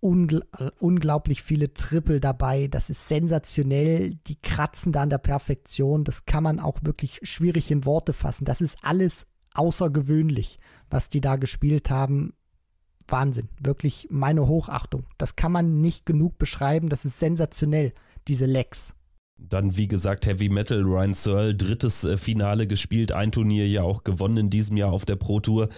ungl 0.00 0.42
unglaublich 0.78 1.42
viele 1.42 1.72
Triple 1.72 2.20
dabei. 2.20 2.68
Das 2.68 2.90
ist 2.90 3.08
sensationell. 3.08 4.16
Die 4.26 4.36
kratzen 4.36 4.92
da 4.92 5.02
an 5.02 5.10
der 5.10 5.18
Perfektion. 5.18 6.04
Das 6.04 6.26
kann 6.26 6.42
man 6.42 6.60
auch 6.60 6.78
wirklich 6.82 7.20
schwierig 7.22 7.70
in 7.70 7.86
Worte 7.86 8.12
fassen. 8.12 8.44
Das 8.44 8.60
ist 8.60 8.78
alles 8.82 9.26
außergewöhnlich 9.54 10.58
was 10.94 11.08
die 11.08 11.20
da 11.20 11.34
gespielt 11.34 11.90
haben. 11.90 12.34
Wahnsinn, 13.08 13.48
wirklich 13.60 14.06
meine 14.10 14.46
Hochachtung. 14.46 15.06
Das 15.18 15.34
kann 15.34 15.50
man 15.50 15.80
nicht 15.80 16.06
genug 16.06 16.38
beschreiben. 16.38 16.88
Das 16.88 17.04
ist 17.04 17.18
sensationell, 17.18 17.92
diese 18.28 18.46
Lecks. 18.46 18.94
Dann, 19.36 19.76
wie 19.76 19.88
gesagt, 19.88 20.26
Heavy 20.26 20.48
Metal, 20.48 20.80
Ryan 20.82 21.12
Searle, 21.12 21.56
drittes 21.56 22.04
äh, 22.04 22.16
Finale 22.16 22.68
gespielt, 22.68 23.10
ein 23.10 23.32
Turnier 23.32 23.66
ja 23.66 23.82
auch 23.82 24.04
gewonnen 24.04 24.36
in 24.36 24.50
diesem 24.50 24.76
Jahr 24.76 24.92
auf 24.92 25.04
der 25.04 25.16
Pro 25.16 25.40
Tour. 25.40 25.68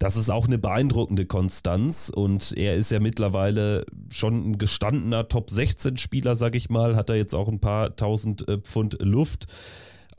Das 0.00 0.16
ist 0.16 0.30
auch 0.30 0.48
eine 0.48 0.58
beeindruckende 0.58 1.26
Konstanz 1.26 2.10
und 2.12 2.52
er 2.56 2.74
ist 2.74 2.90
ja 2.90 2.98
mittlerweile 2.98 3.86
schon 4.10 4.50
ein 4.50 4.58
gestandener 4.58 5.28
Top 5.28 5.48
16 5.48 5.96
Spieler, 5.96 6.34
sag 6.34 6.56
ich 6.56 6.68
mal, 6.68 6.96
hat 6.96 7.08
er 7.08 7.16
jetzt 7.16 7.36
auch 7.36 7.46
ein 7.46 7.60
paar 7.60 7.94
tausend 7.94 8.48
äh, 8.48 8.58
Pfund 8.58 8.96
Luft. 9.00 9.46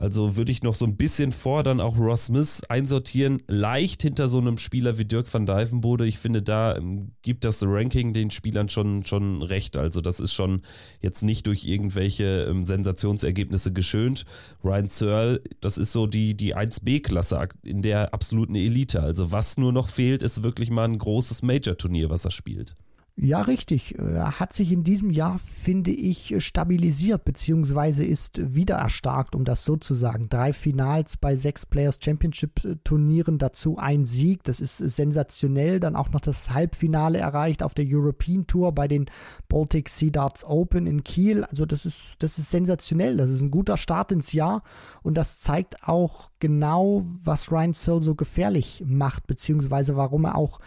Also 0.00 0.36
würde 0.36 0.52
ich 0.52 0.62
noch 0.62 0.74
so 0.74 0.84
ein 0.84 0.96
bisschen 0.96 1.32
vor 1.32 1.64
dann 1.64 1.80
auch 1.80 1.98
Ross 1.98 2.26
Smith 2.26 2.62
einsortieren, 2.68 3.42
leicht 3.48 4.02
hinter 4.02 4.28
so 4.28 4.38
einem 4.38 4.56
Spieler 4.56 4.96
wie 4.96 5.04
Dirk 5.04 5.32
van 5.32 5.44
Dijvenbode. 5.44 6.06
Ich 6.06 6.18
finde, 6.18 6.40
da 6.40 6.76
ähm, 6.76 7.10
gibt 7.22 7.44
das 7.44 7.64
Ranking 7.64 8.12
den 8.12 8.30
Spielern 8.30 8.68
schon, 8.68 9.04
schon 9.04 9.42
recht. 9.42 9.76
Also 9.76 10.00
das 10.00 10.20
ist 10.20 10.32
schon 10.32 10.62
jetzt 11.00 11.22
nicht 11.22 11.48
durch 11.48 11.64
irgendwelche 11.64 12.46
ähm, 12.48 12.64
Sensationsergebnisse 12.64 13.72
geschönt. 13.72 14.24
Ryan 14.62 14.88
Searle, 14.88 15.42
das 15.60 15.78
ist 15.78 15.92
so 15.92 16.06
die, 16.06 16.34
die 16.34 16.54
1B-Klasse 16.54 17.48
in 17.64 17.82
der 17.82 18.14
absoluten 18.14 18.54
Elite. 18.54 19.02
Also 19.02 19.32
was 19.32 19.58
nur 19.58 19.72
noch 19.72 19.88
fehlt, 19.88 20.22
ist 20.22 20.44
wirklich 20.44 20.70
mal 20.70 20.84
ein 20.84 20.98
großes 20.98 21.42
Major-Turnier, 21.42 22.08
was 22.08 22.24
er 22.24 22.30
spielt. 22.30 22.76
Ja, 23.20 23.40
richtig. 23.40 23.98
Er 23.98 24.38
hat 24.38 24.52
sich 24.52 24.70
in 24.70 24.84
diesem 24.84 25.10
Jahr, 25.10 25.40
finde 25.40 25.90
ich, 25.90 26.36
stabilisiert, 26.38 27.24
beziehungsweise 27.24 28.04
ist 28.04 28.54
wieder 28.54 28.76
erstarkt, 28.76 29.34
um 29.34 29.44
das 29.44 29.64
so 29.64 29.76
zu 29.76 29.94
sagen. 29.94 30.28
Drei 30.28 30.52
Finals 30.52 31.16
bei 31.16 31.34
sechs 31.34 31.66
Players 31.66 31.98
Championship 32.00 32.78
Turnieren, 32.84 33.38
dazu 33.38 33.76
ein 33.76 34.06
Sieg. 34.06 34.44
Das 34.44 34.60
ist 34.60 34.76
sensationell. 34.76 35.80
Dann 35.80 35.96
auch 35.96 36.10
noch 36.10 36.20
das 36.20 36.50
Halbfinale 36.50 37.18
erreicht 37.18 37.64
auf 37.64 37.74
der 37.74 37.86
European 37.88 38.46
Tour 38.46 38.70
bei 38.70 38.86
den 38.86 39.06
Baltic 39.48 39.88
Sea 39.88 40.10
Darts 40.10 40.44
Open 40.44 40.86
in 40.86 41.02
Kiel. 41.02 41.42
Also 41.42 41.66
das 41.66 41.86
ist, 41.86 42.14
das 42.20 42.38
ist 42.38 42.52
sensationell. 42.52 43.16
Das 43.16 43.30
ist 43.30 43.40
ein 43.40 43.50
guter 43.50 43.78
Start 43.78 44.12
ins 44.12 44.32
Jahr 44.32 44.62
und 45.02 45.18
das 45.18 45.40
zeigt 45.40 45.88
auch 45.88 46.30
genau, 46.38 47.02
was 47.24 47.50
Ryan 47.50 47.74
Searle 47.74 48.02
so 48.02 48.14
gefährlich 48.14 48.84
macht, 48.86 49.26
beziehungsweise 49.26 49.96
warum 49.96 50.24
er 50.24 50.36
auch 50.36 50.60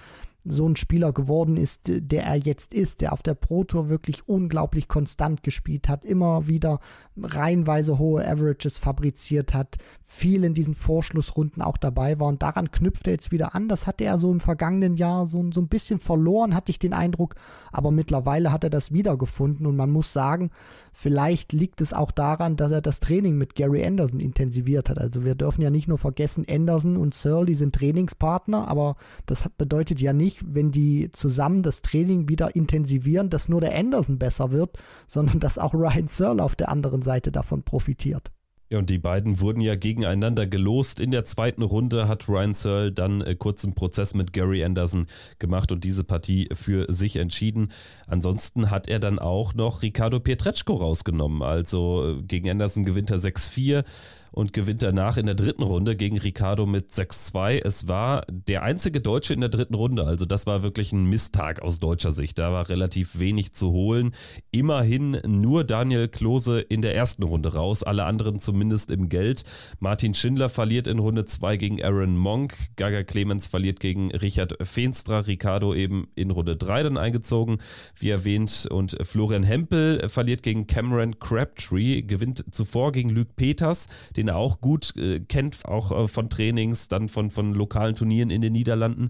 so 0.44 0.68
ein 0.68 0.76
Spieler 0.76 1.14
geworden 1.14 1.56
ist, 1.56 1.82
der 1.86 2.24
er 2.24 2.36
jetzt 2.36 2.74
ist, 2.74 3.02
der 3.02 3.14
auf 3.14 3.22
der 3.22 3.36
Pro 3.36 3.64
Tour 3.64 3.90
wirklich 3.90 4.28
unglaublich 4.28 4.88
konstant 4.88 5.44
gespielt 5.44 5.88
hat, 5.88 6.04
immer 6.04 6.48
wieder 6.48 6.80
reihenweise 7.22 8.00
hohe 8.00 8.28
Averages 8.28 8.80
fabriziert 8.80 9.54
hat, 9.54 9.78
viel 10.02 10.44
in 10.44 10.54
diesen 10.54 10.74
Vorschlussrunden 10.74 11.62
auch 11.62 11.78
dabei 11.78 12.20
war. 12.20 12.28
Und 12.28 12.42
daran 12.42 12.72
knüpft 12.72 13.08
er 13.08 13.14
jetzt 13.14 13.32
wieder 13.32 13.54
an. 13.54 13.70
Das 13.70 13.86
hatte 13.86 14.04
er 14.04 14.18
so 14.18 14.32
im 14.32 14.40
vergangenen 14.40 14.96
Jahr 14.96 15.28
so, 15.28 15.46
so 15.54 15.62
ein 15.62 15.68
bisschen 15.68 16.00
verloren, 16.00 16.56
hatte 16.56 16.72
ich 16.72 16.80
den 16.80 16.94
Eindruck, 16.94 17.36
aber 17.72 17.92
mittlerweile 17.92 18.52
hat 18.52 18.64
er 18.64 18.70
das 18.72 18.92
wiedergefunden. 18.92 19.68
Und 19.68 19.76
man 19.76 19.92
muss 19.92 20.12
sagen, 20.12 20.50
Vielleicht 20.94 21.54
liegt 21.54 21.82
es 21.82 21.94
auch 21.94 22.12
daran, 22.12 22.58
dass 22.58 22.72
er 22.72 22.82
das 22.82 23.00
Training 23.00 23.38
mit 23.38 23.56
Gary 23.56 23.86
Anderson 23.86 24.20
intensiviert 24.20 24.90
hat. 24.90 25.00
Also 25.00 25.24
wir 25.24 25.36
dürfen 25.36 25.62
ja 25.62 25.70
nicht 25.70 25.88
nur 25.88 25.98
vergessen, 25.98 26.46
Anderson 26.50 26.98
und 26.98 27.14
Searle, 27.14 27.56
sind 27.56 27.76
Trainingspartner, 27.76 28.68
aber 28.68 28.98
das 29.26 29.48
bedeutet 29.58 30.02
ja 30.02 30.14
nicht, 30.14 30.42
wenn 30.46 30.72
die 30.72 31.12
zusammen 31.14 31.64
das 31.64 31.82
Training 31.82 32.28
wieder 32.28 32.56
intensivieren, 32.56 33.30
dass 33.30 33.50
nur 33.50 33.62
der 33.62 33.76
Anderson 33.76 34.20
besser 34.20 34.52
wird, 34.52 34.78
sondern 35.08 35.40
dass 35.40 35.58
auch 35.58 35.74
Ryan 35.74 36.08
Searle 36.08 36.44
auf 36.44 36.56
der 36.56 36.70
anderen 36.70 37.02
Seite 37.02 37.32
davon 37.32 37.64
profitiert. 37.64 38.32
Ja, 38.72 38.78
und 38.78 38.90
die 38.90 39.00
beiden 39.00 39.42
wurden 39.42 39.60
ja 39.60 39.76
gegeneinander 39.76 40.48
gelost. 40.48 41.02
In 41.02 41.12
der 41.12 41.26
zweiten 41.26 41.62
Runde 41.62 42.08
hat 42.08 42.30
Ryan 42.30 42.54
Searle 42.54 42.94
dann 42.94 43.20
äh, 43.20 43.36
kurzen 43.36 43.74
Prozess 43.74 44.14
mit 44.14 44.32
Gary 44.32 44.64
Anderson 44.64 45.08
gemacht 45.40 45.74
und 45.74 45.84
diese 45.84 46.06
Partie 46.06 46.48
für 46.54 46.90
sich 46.90 47.18
entschieden. 47.18 47.74
Ansonsten 48.08 48.72
hat 48.72 48.88
er 48.88 49.00
dann 49.00 49.20
auch 49.20 49.54
noch 49.56 49.82
Ricardo 49.82 50.22
Pietreczko 50.22 50.76
rausgenommen. 50.76 51.42
Also 51.42 52.20
äh, 52.20 52.24
gegen 52.24 52.50
Anderson 52.50 52.86
gewinnt 52.86 53.12
er 53.12 53.18
6-4 53.18 53.84
und 54.32 54.54
gewinnt 54.54 54.82
danach 54.82 55.18
in 55.18 55.26
der 55.26 55.36
dritten 55.36 55.64
Runde 55.64 55.96
gegen 55.96 56.18
Ricardo 56.18 56.66
mit 56.66 56.90
6-2. 56.90 57.62
Es 57.64 57.88
war 57.88 58.26
der 58.30 58.64
einzige 58.64 59.02
Deutsche 59.02 59.34
in 59.34 59.42
der 59.42 59.50
dritten 59.50 59.76
Runde, 59.76 60.06
also 60.06 60.26
das 60.26 60.48
war 60.48 60.64
wirklich 60.64 60.92
ein 60.94 61.06
Misstag 61.06 61.62
aus 61.62 61.80
deutscher 61.80 62.12
Sicht. 62.12 62.40
Da 62.40 62.52
war 62.52 62.70
relativ 62.70 63.20
wenig 63.20 63.54
zu 63.54 63.72
holen. 63.72 64.12
Immerhin 64.52 65.22
nur 65.26 65.64
Daniel 65.64 66.08
Klose 66.08 66.62
in 66.62 66.82
der 66.82 66.96
ersten 66.96 67.24
Runde 67.24 67.54
raus, 67.54 67.84
alle 67.84 68.06
anderen 68.06 68.40
zumindest 68.40 68.90
im 68.92 69.10
Geld. 69.10 69.44
Martin 69.80 70.14
Schindler 70.14 70.50
verliert 70.50 70.88
in 70.88 71.00
Runde 71.00 71.26
2 71.26 71.58
gegen 71.58 71.84
Aaron 71.84 72.16
Monk, 72.18 72.56
Gaga 72.78 73.04
Clemens 73.04 73.48
verliert 73.48 73.80
gegen 73.80 74.12
Richard 74.12 74.56
Feenstra, 74.62 75.20
Ricardo 75.20 75.74
eben 75.74 76.08
in 76.16 76.32
Runde 76.32 76.56
3 76.56 76.84
dann 76.84 76.98
eingezogen, 76.98 77.58
wie 77.96 78.10
erwähnt, 78.10 78.68
und 78.70 78.98
Florian 79.02 79.44
Hempel 79.44 80.08
verliert 80.10 80.44
gegen 80.44 80.68
Cameron 80.68 81.20
Crabtree, 81.20 82.02
gewinnt 82.02 82.46
zuvor 82.52 82.92
gegen 82.92 83.10
Luke 83.10 83.32
Peters, 83.36 83.88
den 84.16 84.21
den 84.22 84.28
er 84.28 84.38
auch 84.38 84.62
gut 84.62 84.96
äh, 84.98 85.20
kennt, 85.20 85.66
auch 85.66 85.92
äh, 85.92 86.08
von 86.08 86.30
Trainings, 86.30 86.88
dann 86.88 87.10
von, 87.10 87.32
von 87.32 87.54
lokalen 87.56 87.96
Turnieren 87.96 88.30
in 88.30 88.42
den 88.42 88.54
Niederlanden. 88.54 89.10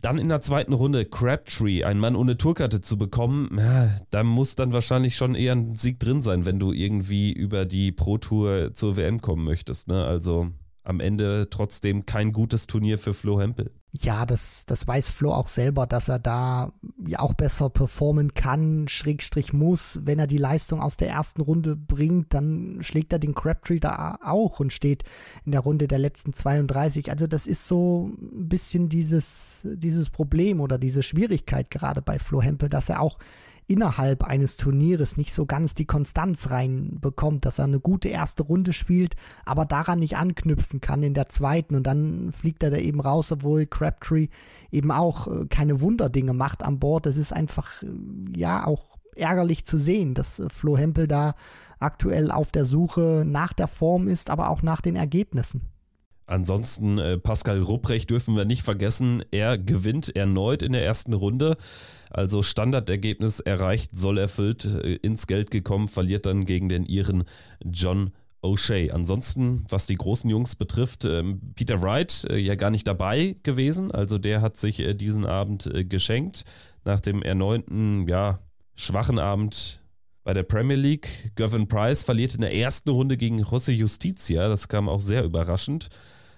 Dann 0.00 0.18
in 0.18 0.28
der 0.28 0.42
zweiten 0.42 0.74
Runde 0.74 1.06
Crabtree, 1.06 1.82
ein 1.82 1.98
Mann 1.98 2.14
ohne 2.14 2.36
Tourkarte 2.36 2.80
zu 2.80 2.96
bekommen, 2.96 3.56
ja, 3.58 3.90
da 4.10 4.22
muss 4.22 4.54
dann 4.54 4.72
wahrscheinlich 4.72 5.16
schon 5.16 5.34
eher 5.34 5.52
ein 5.52 5.74
Sieg 5.74 5.98
drin 5.98 6.22
sein, 6.22 6.44
wenn 6.44 6.60
du 6.60 6.72
irgendwie 6.72 7.32
über 7.32 7.64
die 7.64 7.90
Pro 7.90 8.18
Tour 8.18 8.74
zur 8.74 8.96
WM 8.96 9.20
kommen 9.20 9.44
möchtest. 9.44 9.88
Ne? 9.88 10.04
Also 10.04 10.50
am 10.84 11.00
Ende 11.00 11.48
trotzdem 11.50 12.06
kein 12.06 12.32
gutes 12.32 12.66
Turnier 12.66 12.98
für 12.98 13.14
Flo 13.14 13.40
Hempel. 13.40 13.70
Ja, 13.96 14.26
das, 14.26 14.66
das 14.66 14.88
weiß 14.88 15.08
Flo 15.08 15.32
auch 15.32 15.46
selber, 15.46 15.86
dass 15.86 16.08
er 16.08 16.18
da 16.18 16.72
ja 17.06 17.20
auch 17.20 17.34
besser 17.34 17.70
performen 17.70 18.34
kann, 18.34 18.88
Schrägstrich 18.88 19.52
muss. 19.52 20.00
Wenn 20.02 20.18
er 20.18 20.26
die 20.26 20.38
Leistung 20.38 20.80
aus 20.80 20.96
der 20.96 21.10
ersten 21.10 21.40
Runde 21.40 21.76
bringt, 21.76 22.34
dann 22.34 22.78
schlägt 22.82 23.12
er 23.12 23.20
den 23.20 23.34
Crabtree 23.34 23.78
da 23.78 24.18
auch 24.22 24.58
und 24.58 24.72
steht 24.72 25.04
in 25.44 25.52
der 25.52 25.60
Runde 25.60 25.86
der 25.86 26.00
letzten 26.00 26.32
32. 26.32 27.08
Also 27.10 27.28
das 27.28 27.46
ist 27.46 27.68
so 27.68 28.10
ein 28.18 28.48
bisschen 28.48 28.88
dieses, 28.88 29.64
dieses 29.64 30.10
Problem 30.10 30.60
oder 30.60 30.76
diese 30.76 31.04
Schwierigkeit 31.04 31.70
gerade 31.70 32.02
bei 32.02 32.18
Flo 32.18 32.42
Hempel, 32.42 32.68
dass 32.68 32.88
er 32.88 33.00
auch 33.00 33.18
innerhalb 33.66 34.24
eines 34.24 34.56
Turnieres 34.56 35.16
nicht 35.16 35.32
so 35.32 35.46
ganz 35.46 35.74
die 35.74 35.86
Konstanz 35.86 36.50
reinbekommt, 36.50 37.44
dass 37.46 37.58
er 37.58 37.64
eine 37.64 37.80
gute 37.80 38.08
erste 38.08 38.42
Runde 38.42 38.72
spielt, 38.72 39.16
aber 39.44 39.64
daran 39.64 39.98
nicht 40.00 40.16
anknüpfen 40.16 40.80
kann 40.80 41.02
in 41.02 41.14
der 41.14 41.28
zweiten 41.28 41.74
und 41.74 41.86
dann 41.86 42.32
fliegt 42.32 42.62
er 42.62 42.70
da 42.70 42.76
eben 42.76 43.00
raus, 43.00 43.32
obwohl 43.32 43.66
Crabtree 43.66 44.28
eben 44.70 44.90
auch 44.90 45.28
äh, 45.28 45.46
keine 45.46 45.80
Wunderdinge 45.80 46.34
macht 46.34 46.62
an 46.62 46.78
Bord. 46.78 47.06
Das 47.06 47.16
ist 47.16 47.32
einfach, 47.32 47.82
äh, 47.82 47.86
ja, 48.36 48.66
auch 48.66 48.98
ärgerlich 49.16 49.64
zu 49.64 49.78
sehen, 49.78 50.14
dass 50.14 50.38
äh, 50.38 50.48
Flo 50.50 50.76
Hempel 50.76 51.06
da 51.06 51.34
aktuell 51.78 52.30
auf 52.30 52.52
der 52.52 52.64
Suche 52.64 53.24
nach 53.26 53.52
der 53.52 53.68
Form 53.68 54.08
ist, 54.08 54.30
aber 54.30 54.50
auch 54.50 54.62
nach 54.62 54.80
den 54.80 54.96
Ergebnissen. 54.96 55.62
Ansonsten 56.26 56.98
äh, 56.98 57.18
Pascal 57.18 57.60
Rupprecht 57.60 58.10
dürfen 58.10 58.34
wir 58.34 58.46
nicht 58.46 58.62
vergessen. 58.62 59.22
Er 59.30 59.58
gewinnt 59.58 60.16
erneut 60.16 60.62
in 60.62 60.72
der 60.72 60.84
ersten 60.84 61.12
Runde. 61.12 61.56
Also 62.14 62.42
Standardergebnis 62.42 63.40
erreicht, 63.40 63.98
soll 63.98 64.18
erfüllt, 64.18 64.64
äh, 64.66 64.94
ins 65.02 65.26
Geld 65.26 65.50
gekommen, 65.50 65.88
verliert 65.88 66.26
dann 66.26 66.44
gegen 66.44 66.68
den 66.68 66.86
Iren 66.86 67.24
John 67.64 68.12
O'Shea. 68.40 68.92
Ansonsten, 68.92 69.64
was 69.68 69.86
die 69.86 69.96
großen 69.96 70.30
Jungs 70.30 70.54
betrifft, 70.54 71.06
ähm, 71.06 71.40
Peter 71.56 71.82
Wright 71.82 72.24
äh, 72.30 72.38
ja 72.38 72.54
gar 72.54 72.70
nicht 72.70 72.86
dabei 72.86 73.34
gewesen. 73.42 73.90
Also 73.90 74.18
der 74.18 74.42
hat 74.42 74.56
sich 74.56 74.78
äh, 74.78 74.94
diesen 74.94 75.26
Abend 75.26 75.68
geschenkt. 75.88 76.44
Nach 76.84 77.00
dem 77.00 77.20
erneuten, 77.20 78.06
ja, 78.06 78.38
schwachen 78.76 79.18
Abend 79.18 79.82
bei 80.22 80.34
der 80.34 80.44
Premier 80.44 80.76
League. 80.76 81.32
Gavin 81.34 81.66
Price 81.66 82.04
verliert 82.04 82.36
in 82.36 82.42
der 82.42 82.54
ersten 82.54 82.90
Runde 82.90 83.16
gegen 83.16 83.42
José 83.42 83.72
Justicia. 83.72 84.46
Das 84.46 84.68
kam 84.68 84.88
auch 84.88 85.00
sehr 85.00 85.24
überraschend. 85.24 85.88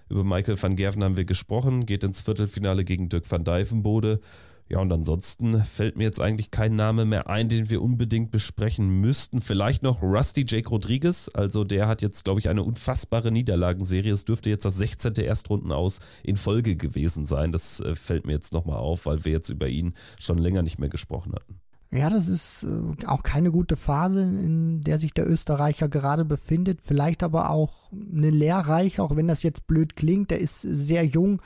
Über 0.08 0.24
Michael 0.24 0.62
van 0.62 0.74
Gerven 0.74 1.04
haben 1.04 1.18
wir 1.18 1.26
gesprochen, 1.26 1.84
geht 1.84 2.02
ins 2.02 2.22
Viertelfinale 2.22 2.84
gegen 2.84 3.10
Dirk 3.10 3.30
van 3.30 3.44
Dijvenbode. 3.44 4.20
Ja, 4.68 4.80
und 4.80 4.92
ansonsten 4.92 5.62
fällt 5.62 5.96
mir 5.96 6.04
jetzt 6.04 6.20
eigentlich 6.20 6.50
kein 6.50 6.74
Name 6.74 7.04
mehr 7.04 7.28
ein, 7.28 7.48
den 7.48 7.70
wir 7.70 7.80
unbedingt 7.82 8.32
besprechen 8.32 9.00
müssten. 9.00 9.40
Vielleicht 9.40 9.84
noch 9.84 10.02
Rusty 10.02 10.44
Jake 10.46 10.68
Rodriguez. 10.68 11.30
Also 11.32 11.62
der 11.62 11.86
hat 11.86 12.02
jetzt, 12.02 12.24
glaube 12.24 12.40
ich, 12.40 12.48
eine 12.48 12.64
unfassbare 12.64 13.30
Niederlagenserie. 13.30 14.12
Es 14.12 14.24
dürfte 14.24 14.50
jetzt 14.50 14.64
das 14.64 14.76
16. 14.76 15.14
Erstrunden 15.16 15.70
aus 15.70 16.00
in 16.24 16.36
Folge 16.36 16.74
gewesen 16.74 17.26
sein. 17.26 17.52
Das 17.52 17.78
äh, 17.78 17.94
fällt 17.94 18.26
mir 18.26 18.32
jetzt 18.32 18.52
nochmal 18.52 18.78
auf, 18.78 19.06
weil 19.06 19.24
wir 19.24 19.32
jetzt 19.32 19.50
über 19.50 19.68
ihn 19.68 19.94
schon 20.18 20.38
länger 20.38 20.62
nicht 20.62 20.80
mehr 20.80 20.88
gesprochen 20.88 21.32
hatten. 21.32 21.60
Ja, 21.92 22.10
das 22.10 22.26
ist 22.26 22.64
äh, 22.64 23.06
auch 23.06 23.22
keine 23.22 23.52
gute 23.52 23.76
Phase, 23.76 24.22
in 24.22 24.80
der 24.80 24.98
sich 24.98 25.14
der 25.14 25.28
Österreicher 25.28 25.88
gerade 25.88 26.24
befindet. 26.24 26.80
Vielleicht 26.82 27.22
aber 27.22 27.50
auch 27.50 27.92
eine 27.92 28.30
lehrreiche, 28.30 29.00
auch 29.00 29.14
wenn 29.14 29.28
das 29.28 29.44
jetzt 29.44 29.68
blöd 29.68 29.94
klingt. 29.94 30.32
Der 30.32 30.40
ist 30.40 30.62
sehr 30.62 31.04
jung, 31.04 31.40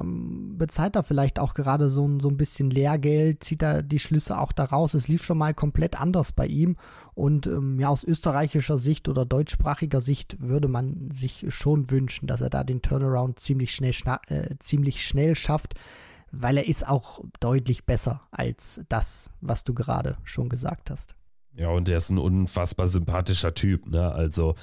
ähm, 0.00 0.56
bezahlt 0.58 0.96
er 0.96 1.02
vielleicht 1.02 1.38
auch 1.38 1.54
gerade 1.54 1.90
so, 1.90 2.18
so 2.20 2.28
ein 2.28 2.36
bisschen 2.36 2.70
Lehrgeld, 2.70 3.44
zieht 3.44 3.62
er 3.62 3.82
die 3.82 3.98
Schlüsse 3.98 4.38
auch 4.38 4.52
daraus. 4.52 4.94
Es 4.94 5.08
lief 5.08 5.24
schon 5.24 5.38
mal 5.38 5.54
komplett 5.54 6.00
anders 6.00 6.32
bei 6.32 6.46
ihm. 6.46 6.76
Und 7.14 7.46
ähm, 7.46 7.78
ja, 7.78 7.88
aus 7.88 8.04
österreichischer 8.04 8.78
Sicht 8.78 9.08
oder 9.08 9.24
deutschsprachiger 9.24 10.00
Sicht 10.00 10.40
würde 10.40 10.68
man 10.68 11.10
sich 11.10 11.46
schon 11.48 11.90
wünschen, 11.90 12.26
dass 12.26 12.40
er 12.40 12.50
da 12.50 12.64
den 12.64 12.82
Turnaround 12.82 13.38
ziemlich 13.38 13.74
schnell, 13.74 13.94
äh, 14.28 14.56
ziemlich 14.58 15.06
schnell 15.06 15.36
schafft 15.36 15.74
weil 16.40 16.58
er 16.58 16.66
ist 16.66 16.86
auch 16.86 17.22
deutlich 17.40 17.84
besser 17.84 18.22
als 18.30 18.80
das, 18.88 19.30
was 19.40 19.64
du 19.64 19.74
gerade 19.74 20.18
schon 20.24 20.48
gesagt 20.48 20.90
hast. 20.90 21.14
Ja, 21.56 21.68
und 21.68 21.88
er 21.88 21.98
ist 21.98 22.10
ein 22.10 22.18
unfassbar 22.18 22.88
sympathischer 22.88 23.54
Typ, 23.54 23.86
ne? 23.86 24.10
Also 24.10 24.54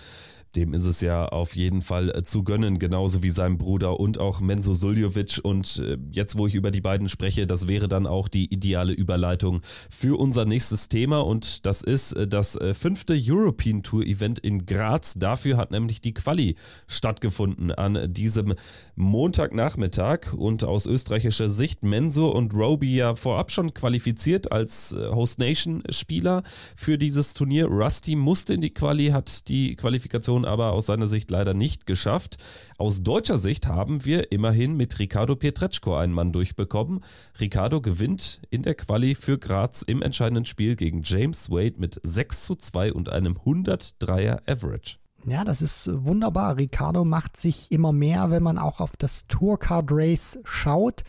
dem 0.55 0.73
ist 0.73 0.85
es 0.85 1.01
ja 1.01 1.25
auf 1.25 1.55
jeden 1.55 1.81
Fall 1.81 2.09
äh, 2.09 2.23
zu 2.23 2.43
gönnen, 2.43 2.79
genauso 2.79 3.23
wie 3.23 3.29
seinem 3.29 3.57
Bruder 3.57 3.99
und 3.99 4.17
auch 4.17 4.41
Menzo 4.41 4.73
Suljovic. 4.73 5.39
Und 5.43 5.79
äh, 5.79 5.97
jetzt, 6.11 6.37
wo 6.37 6.47
ich 6.47 6.55
über 6.55 6.71
die 6.71 6.81
beiden 6.81 7.09
spreche, 7.09 7.47
das 7.47 7.67
wäre 7.67 7.87
dann 7.87 8.07
auch 8.07 8.27
die 8.27 8.53
ideale 8.53 8.93
Überleitung 8.93 9.61
für 9.89 10.19
unser 10.19 10.45
nächstes 10.45 10.89
Thema. 10.89 11.19
Und 11.19 11.65
das 11.65 11.81
ist 11.81 12.13
äh, 12.13 12.27
das 12.27 12.59
fünfte 12.73 13.17
European 13.19 13.83
Tour 13.83 14.03
Event 14.03 14.39
in 14.39 14.65
Graz. 14.65 15.15
Dafür 15.15 15.57
hat 15.57 15.71
nämlich 15.71 16.01
die 16.01 16.13
Quali 16.13 16.55
stattgefunden 16.87 17.71
an 17.71 18.13
diesem 18.13 18.53
Montagnachmittag. 18.95 20.33
Und 20.33 20.63
aus 20.63 20.85
österreichischer 20.85 21.49
Sicht 21.49 21.83
Menzo 21.83 22.29
und 22.29 22.53
Roby 22.53 22.95
ja 22.95 23.15
vorab 23.15 23.51
schon 23.51 23.73
qualifiziert 23.73 24.51
als 24.51 24.95
Host 24.95 25.39
Nation 25.39 25.83
Spieler 25.89 26.43
für 26.75 26.97
dieses 26.97 27.33
Turnier. 27.33 27.67
Rusty 27.67 28.15
musste 28.15 28.53
in 28.53 28.61
die 28.61 28.73
Quali, 28.73 29.09
hat 29.09 29.47
die 29.47 29.75
Qualifikation 29.75 30.40
Qualifikation 30.41 30.45
aber 30.45 30.73
aus 30.73 30.85
seiner 30.85 31.07
Sicht 31.07 31.31
leider 31.31 31.53
nicht 31.53 31.85
geschafft. 31.85 32.37
Aus 32.77 33.03
deutscher 33.03 33.37
Sicht 33.37 33.67
haben 33.67 34.05
wir 34.05 34.31
immerhin 34.31 34.75
mit 34.75 34.99
Ricardo 34.99 35.35
Pietreczko 35.35 35.95
einen 35.95 36.13
Mann 36.13 36.31
durchbekommen. 36.31 37.01
Ricardo 37.39 37.81
gewinnt 37.81 38.41
in 38.49 38.63
der 38.63 38.75
Quali 38.75 39.15
für 39.15 39.37
Graz 39.37 39.81
im 39.81 40.01
entscheidenden 40.01 40.45
Spiel 40.45 40.75
gegen 40.75 41.01
James 41.03 41.49
Wade 41.49 41.75
mit 41.77 41.99
6 42.03 42.45
zu 42.45 42.55
2 42.55 42.93
und 42.93 43.09
einem 43.09 43.37
103er 43.37 44.49
Average. 44.49 44.97
Ja, 45.25 45.43
das 45.43 45.61
ist 45.61 45.89
wunderbar. 45.93 46.57
Ricardo 46.57 47.05
macht 47.05 47.37
sich 47.37 47.71
immer 47.71 47.91
mehr, 47.91 48.31
wenn 48.31 48.41
man 48.41 48.57
auch 48.57 48.79
auf 48.79 48.97
das 48.97 49.27
Tourcard 49.27 49.89
Race 49.91 50.39
schaut 50.43 51.03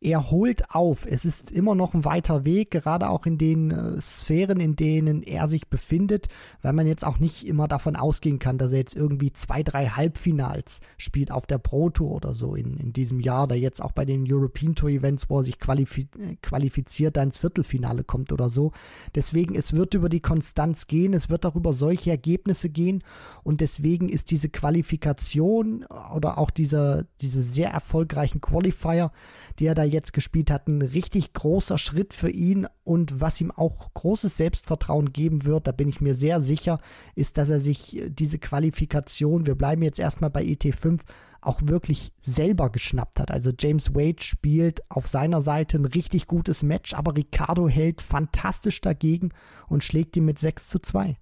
er 0.00 0.30
holt 0.30 0.74
auf. 0.74 1.06
Es 1.06 1.24
ist 1.24 1.50
immer 1.50 1.74
noch 1.74 1.94
ein 1.94 2.04
weiter 2.04 2.44
Weg, 2.44 2.70
gerade 2.70 3.08
auch 3.08 3.26
in 3.26 3.38
den 3.38 3.70
äh, 3.70 4.00
Sphären, 4.00 4.60
in 4.60 4.76
denen 4.76 5.22
er 5.22 5.48
sich 5.48 5.68
befindet, 5.68 6.28
weil 6.62 6.72
man 6.72 6.86
jetzt 6.86 7.04
auch 7.04 7.18
nicht 7.18 7.46
immer 7.46 7.66
davon 7.66 7.96
ausgehen 7.96 8.38
kann, 8.38 8.58
dass 8.58 8.72
er 8.72 8.78
jetzt 8.78 8.94
irgendwie 8.94 9.32
zwei, 9.32 9.62
drei 9.62 9.86
Halbfinals 9.86 10.80
spielt 10.98 11.30
auf 11.30 11.46
der 11.46 11.58
Pro 11.58 11.90
Tour 11.90 12.12
oder 12.12 12.34
so 12.34 12.54
in, 12.54 12.76
in 12.76 12.92
diesem 12.92 13.20
Jahr, 13.20 13.48
da 13.48 13.54
jetzt 13.54 13.82
auch 13.82 13.92
bei 13.92 14.04
den 14.04 14.30
European 14.30 14.74
Tour 14.74 14.90
Events, 14.90 15.30
wo 15.30 15.38
er 15.38 15.44
sich 15.44 15.58
qualifiz 15.58 16.06
qualifiziert, 16.42 17.16
da 17.16 17.22
ins 17.22 17.38
Viertelfinale 17.38 18.04
kommt 18.04 18.32
oder 18.32 18.48
so. 18.50 18.72
Deswegen, 19.14 19.54
es 19.54 19.72
wird 19.72 19.94
über 19.94 20.08
die 20.08 20.20
Konstanz 20.20 20.86
gehen, 20.86 21.14
es 21.14 21.30
wird 21.30 21.46
auch 21.46 21.56
über 21.56 21.72
solche 21.72 22.10
Ergebnisse 22.10 22.68
gehen 22.68 23.02
und 23.42 23.60
deswegen 23.60 24.08
ist 24.08 24.30
diese 24.30 24.48
Qualifikation 24.48 25.84
oder 26.14 26.38
auch 26.38 26.50
diese, 26.50 27.06
diese 27.20 27.42
sehr 27.42 27.70
erfolgreichen 27.70 28.40
Qualifier, 28.40 29.10
die 29.58 29.66
er 29.66 29.74
da 29.74 29.85
jetzt 29.86 30.12
gespielt 30.12 30.50
hat, 30.50 30.68
ein 30.68 30.82
richtig 30.82 31.32
großer 31.32 31.78
Schritt 31.78 32.14
für 32.14 32.30
ihn 32.30 32.66
und 32.84 33.20
was 33.20 33.40
ihm 33.40 33.50
auch 33.50 33.92
großes 33.94 34.36
Selbstvertrauen 34.36 35.12
geben 35.12 35.44
wird, 35.44 35.66
da 35.66 35.72
bin 35.72 35.88
ich 35.88 36.00
mir 36.00 36.14
sehr 36.14 36.40
sicher, 36.40 36.80
ist, 37.14 37.38
dass 37.38 37.48
er 37.48 37.60
sich 37.60 38.02
diese 38.08 38.38
Qualifikation, 38.38 39.46
wir 39.46 39.54
bleiben 39.54 39.82
jetzt 39.82 39.98
erstmal 39.98 40.30
bei 40.30 40.42
ET5, 40.42 41.00
auch 41.40 41.60
wirklich 41.64 42.12
selber 42.20 42.70
geschnappt 42.70 43.20
hat. 43.20 43.30
Also 43.30 43.52
James 43.58 43.94
Wade 43.94 44.22
spielt 44.22 44.82
auf 44.90 45.06
seiner 45.06 45.40
Seite 45.40 45.78
ein 45.78 45.84
richtig 45.84 46.26
gutes 46.26 46.62
Match, 46.62 46.94
aber 46.94 47.16
Ricardo 47.16 47.68
hält 47.68 48.00
fantastisch 48.00 48.80
dagegen 48.80 49.30
und 49.68 49.84
schlägt 49.84 50.16
ihn 50.16 50.24
mit 50.24 50.38
6 50.38 50.68
zu 50.68 50.80
2. 50.80 51.16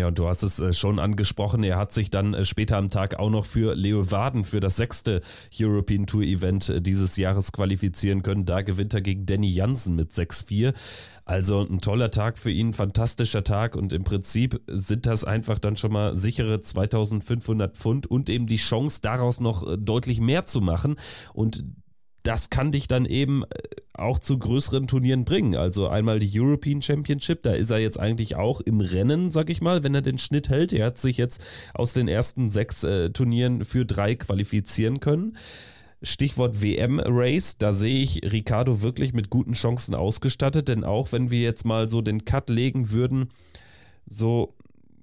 Ja, 0.00 0.08
und 0.08 0.18
du 0.18 0.26
hast 0.26 0.42
es 0.42 0.58
äh, 0.58 0.72
schon 0.72 0.98
angesprochen, 0.98 1.62
er 1.62 1.76
hat 1.76 1.92
sich 1.92 2.08
dann 2.08 2.32
äh, 2.32 2.46
später 2.46 2.78
am 2.78 2.88
Tag 2.88 3.18
auch 3.18 3.28
noch 3.28 3.44
für 3.44 3.74
Leo 3.74 4.10
Waden 4.10 4.46
für 4.46 4.58
das 4.58 4.76
sechste 4.76 5.20
European 5.60 6.06
Tour 6.06 6.22
Event 6.22 6.70
äh, 6.70 6.80
dieses 6.80 7.18
Jahres 7.18 7.52
qualifizieren 7.52 8.22
können. 8.22 8.46
Da 8.46 8.62
gewinnt 8.62 8.94
er 8.94 9.02
gegen 9.02 9.26
Danny 9.26 9.48
Jansen 9.48 9.96
mit 9.96 10.12
6-4. 10.12 10.72
Also 11.26 11.60
ein 11.60 11.82
toller 11.82 12.10
Tag 12.10 12.38
für 12.38 12.50
ihn, 12.50 12.72
fantastischer 12.72 13.44
Tag 13.44 13.76
und 13.76 13.92
im 13.92 14.02
Prinzip 14.02 14.62
sind 14.68 15.04
das 15.04 15.24
einfach 15.24 15.58
dann 15.58 15.76
schon 15.76 15.92
mal 15.92 16.16
sichere 16.16 16.62
2500 16.62 17.76
Pfund 17.76 18.06
und 18.06 18.30
eben 18.30 18.46
die 18.46 18.56
Chance 18.56 19.00
daraus 19.02 19.38
noch 19.38 19.76
deutlich 19.76 20.18
mehr 20.18 20.46
zu 20.46 20.62
machen 20.62 20.96
und 21.34 21.62
das 22.22 22.50
kann 22.50 22.72
dich 22.72 22.88
dann 22.88 23.06
eben 23.06 23.44
äh, 23.44 23.46
auch 23.94 24.18
zu 24.18 24.38
größeren 24.38 24.86
Turnieren 24.86 25.24
bringen. 25.24 25.54
Also 25.54 25.88
einmal 25.88 26.20
die 26.20 26.40
European 26.40 26.82
Championship, 26.82 27.42
da 27.42 27.52
ist 27.52 27.70
er 27.70 27.78
jetzt 27.78 27.98
eigentlich 27.98 28.36
auch 28.36 28.60
im 28.60 28.80
Rennen, 28.80 29.30
sag 29.30 29.50
ich 29.50 29.60
mal, 29.60 29.82
wenn 29.82 29.94
er 29.94 30.02
den 30.02 30.18
Schnitt 30.18 30.48
hält. 30.48 30.72
Er 30.72 30.86
hat 30.86 30.98
sich 30.98 31.16
jetzt 31.16 31.42
aus 31.74 31.92
den 31.92 32.08
ersten 32.08 32.50
sechs 32.50 32.84
äh, 32.84 33.10
Turnieren 33.10 33.64
für 33.64 33.84
drei 33.84 34.14
qualifizieren 34.14 35.00
können. 35.00 35.36
Stichwort 36.02 36.62
WM-Race, 36.62 37.58
da 37.58 37.74
sehe 37.74 38.02
ich 38.02 38.32
Ricardo 38.32 38.80
wirklich 38.80 39.12
mit 39.12 39.28
guten 39.28 39.52
Chancen 39.52 39.94
ausgestattet, 39.94 40.68
denn 40.68 40.82
auch 40.82 41.12
wenn 41.12 41.30
wir 41.30 41.40
jetzt 41.42 41.66
mal 41.66 41.90
so 41.90 42.00
den 42.00 42.24
Cut 42.24 42.48
legen 42.48 42.90
würden, 42.90 43.28
so 44.06 44.54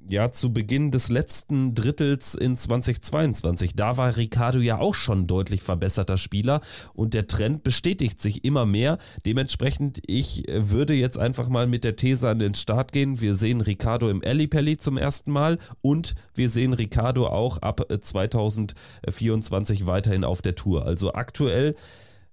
ja, 0.10 0.32
zu 0.32 0.54
Beginn 0.54 0.92
des 0.92 1.10
letzten 1.10 1.76
Drittels 1.76 2.36
in 2.36 2.56
2022. 2.56 3.76
Da 3.76 3.98
war 3.98 4.16
Ricardo 4.16 4.60
ja 4.60 4.80
auch 4.80 4.96
schon 4.96 5.28
deutlich 5.28 5.62
verbesserter 5.62 6.18
Spieler 6.18 6.62
und 6.94 7.14
der 7.14 7.28
Trend 7.28 7.64
bestätigt 7.64 8.22
sich 8.22 8.44
immer 8.46 8.66
mehr. 8.66 8.98
Dementsprechend, 9.26 10.02
ich 10.08 10.44
würde 10.48 10.94
jetzt 10.94 11.18
einfach 11.18 11.50
mal 11.50 11.68
mit 11.68 11.84
der 11.84 11.96
These 11.96 12.30
an 12.30 12.40
den 12.40 12.54
Start 12.54 12.92
gehen. 12.92 13.20
Wir 13.22 13.36
sehen 13.36 13.62
Ricardo 13.62 14.10
im 14.10 14.22
Ellipelli 14.22 14.78
zum 14.78 14.98
ersten 14.98 15.32
Mal 15.32 15.58
und 15.82 16.16
wir 16.34 16.50
sehen 16.50 16.74
Ricardo 16.74 17.28
auch 17.28 17.58
ab 17.60 17.82
2024 18.02 19.86
weiterhin 19.86 20.24
auf 20.24 20.42
der 20.42 20.56
Tour. 20.56 20.86
Also 20.86 21.14
aktuell 21.14 21.76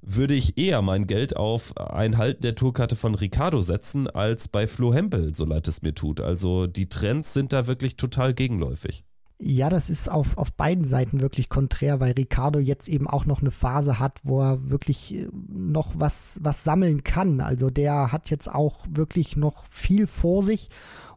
würde 0.07 0.35
ich 0.35 0.59
eher 0.59 0.83
mein 0.83 1.07
Geld 1.07 1.37
auf 1.37 1.77
ein 1.77 2.19
Halten 2.19 2.43
der 2.43 2.55
Tourkarte 2.55 2.97
von 2.97 3.15
Ricardo 3.15 3.61
setzen, 3.61 4.09
als 4.09 4.49
bei 4.49 4.67
Flo 4.67 4.93
Hempel, 4.93 5.35
so 5.35 5.45
leid 5.45 5.67
es 5.69 5.83
mir 5.83 5.95
tut. 5.95 6.21
Also 6.21 6.67
die 6.67 6.89
Trends 6.89 7.33
sind 7.33 7.53
da 7.53 7.67
wirklich 7.67 7.97
total 7.97 8.35
gegenläufig. 8.35 9.05
Ja, 9.41 9.69
das 9.69 9.91
ist 9.91 10.09
auf, 10.09 10.39
auf 10.39 10.53
beiden 10.53 10.85
Seiten 10.85 11.21
wirklich 11.21 11.49
konträr, 11.49 11.99
weil 11.99 12.13
Ricardo 12.13 12.61
jetzt 12.61 12.89
eben 12.89 13.09
auch 13.09 13.27
noch 13.27 13.41
eine 13.41 13.51
Phase 13.51 13.99
hat, 13.99 14.21
wo 14.23 14.41
er 14.41 14.71
wirklich 14.71 15.15
äh, 15.15 15.29
noch 15.49 15.93
was, 15.97 16.39
was 16.41 16.63
sammeln 16.63 17.03
kann. 17.03 17.41
Also 17.41 17.69
der 17.69 18.13
hat 18.13 18.31
jetzt 18.31 18.53
auch 18.53 18.87
wirklich 18.89 19.37
noch 19.37 19.67
viel 19.67 20.07
vor 20.07 20.43
sich 20.43 20.69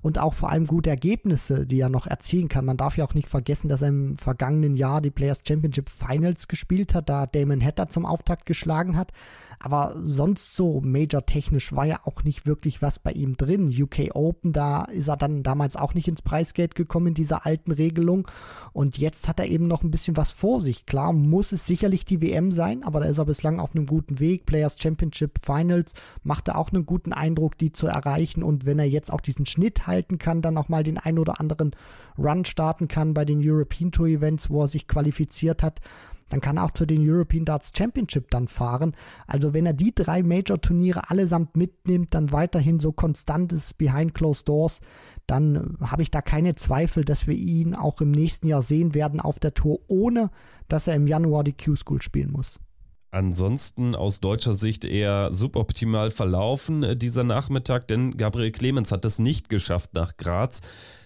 und 0.07 0.19
auch 0.19 0.33
vor 0.33 0.49
allem 0.49 0.65
gute 0.65 0.89
Ergebnisse, 0.89 1.65
die 1.65 1.81
er 1.81 1.89
noch 1.89 2.07
erzielen 2.07 2.47
kann. 2.47 2.63
Man 2.63 2.77
darf 2.77 2.95
ja 2.95 3.03
auch 3.03 3.13
nicht 3.13 3.27
vergessen, 3.27 3.67
dass 3.67 3.81
er 3.81 3.89
im 3.89 4.17
vergangenen 4.17 4.77
Jahr 4.77 5.01
die 5.01 5.09
Players 5.09 5.41
Championship 5.45 5.89
Finals 5.89 6.47
gespielt 6.47 6.95
hat, 6.95 7.09
da 7.09 7.25
Damon 7.25 7.61
Hatter 7.61 7.89
zum 7.89 8.05
Auftakt 8.05 8.45
geschlagen 8.45 8.95
hat. 8.95 9.11
Aber 9.59 9.95
sonst 9.97 10.55
so 10.55 10.81
major-technisch 10.81 11.73
war 11.73 11.85
ja 11.85 11.99
auch 12.03 12.23
nicht 12.23 12.45
wirklich 12.45 12.81
was 12.81 12.99
bei 12.99 13.11
ihm 13.11 13.37
drin. 13.37 13.67
UK 13.67 14.15
Open, 14.15 14.53
da 14.53 14.83
ist 14.85 15.07
er 15.07 15.17
dann 15.17 15.41
damals 15.41 15.75
auch 15.75 15.95
nicht 15.95 16.07
ins 16.07 16.21
Preisgeld 16.21 16.75
gekommen 16.75 17.07
in 17.07 17.13
dieser 17.15 17.45
alten 17.45 17.71
Regelung. 17.71 18.27
Und 18.71 18.97
jetzt 18.99 19.27
hat 19.27 19.39
er 19.39 19.47
eben 19.47 19.67
noch 19.67 19.83
ein 19.83 19.89
bisschen 19.89 20.15
was 20.15 20.31
vor 20.31 20.61
sich. 20.61 20.85
Klar 20.85 21.11
muss 21.11 21.51
es 21.51 21.65
sicherlich 21.65 22.05
die 22.05 22.21
WM 22.21 22.51
sein, 22.51 22.83
aber 22.83 22.99
da 22.99 23.07
ist 23.07 23.17
er 23.17 23.25
bislang 23.25 23.59
auf 23.59 23.75
einem 23.75 23.87
guten 23.87 24.19
Weg. 24.19 24.45
Players 24.45 24.77
Championship 24.79 25.39
Finals 25.43 25.95
macht 26.23 26.47
er 26.47 26.57
auch 26.57 26.71
einen 26.71 26.85
guten 26.85 27.13
Eindruck, 27.13 27.57
die 27.57 27.71
zu 27.71 27.87
erreichen. 27.87 28.43
Und 28.43 28.65
wenn 28.65 28.77
er 28.77 28.85
jetzt 28.85 29.11
auch 29.11 29.21
diesen 29.21 29.47
Schnitt 29.47 29.87
halten 29.87 30.19
kann, 30.19 30.43
dann 30.43 30.57
auch 30.57 30.69
mal 30.69 30.83
den 30.83 30.99
ein 30.99 31.17
oder 31.17 31.39
anderen 31.39 31.75
Run 32.17 32.45
starten 32.45 32.87
kann 32.87 33.13
bei 33.13 33.25
den 33.25 33.41
European 33.43 33.91
Tour 33.91 34.07
Events, 34.07 34.49
wo 34.49 34.61
er 34.61 34.67
sich 34.67 34.87
qualifiziert 34.87 35.63
hat, 35.63 35.81
dann 36.29 36.41
kann 36.41 36.57
er 36.57 36.63
auch 36.65 36.71
zu 36.71 36.85
den 36.85 37.07
European 37.07 37.45
Darts 37.45 37.71
Championship 37.75 38.29
dann 38.31 38.47
fahren. 38.47 38.95
Also 39.27 39.53
wenn 39.53 39.65
er 39.65 39.73
die 39.73 39.93
drei 39.93 40.23
Major-Turniere 40.23 41.09
allesamt 41.09 41.55
mitnimmt, 41.55 42.13
dann 42.13 42.31
weiterhin 42.31 42.79
so 42.79 42.91
konstant 42.91 43.53
ist 43.53 43.77
behind 43.77 44.13
closed 44.13 44.47
doors, 44.47 44.81
dann 45.25 45.77
habe 45.81 46.01
ich 46.01 46.11
da 46.11 46.21
keine 46.21 46.55
Zweifel, 46.55 47.03
dass 47.03 47.27
wir 47.27 47.35
ihn 47.35 47.75
auch 47.75 48.01
im 48.01 48.11
nächsten 48.11 48.47
Jahr 48.47 48.61
sehen 48.61 48.93
werden 48.93 49.19
auf 49.19 49.39
der 49.39 49.53
Tour, 49.53 49.79
ohne 49.87 50.31
dass 50.67 50.87
er 50.87 50.95
im 50.95 51.07
Januar 51.07 51.43
die 51.43 51.55
Q-School 51.55 52.01
spielen 52.01 52.31
muss. 52.31 52.59
Ansonsten 53.17 53.95
aus 53.95 54.19
deutscher 54.19 54.53
Sicht 54.53 54.85
eher 54.85 55.33
suboptimal 55.33 56.11
verlaufen 56.11 56.83
äh, 56.83 56.95
dieser 56.95 57.23
Nachmittag, 57.23 57.87
denn 57.87 58.15
Gabriel 58.15 58.51
Clemens 58.51 58.91
hat 58.91 59.05
es 59.05 59.17
nicht 59.17 59.49
geschafft 59.49 59.95
nach 59.95 60.17
Graz 60.17 60.61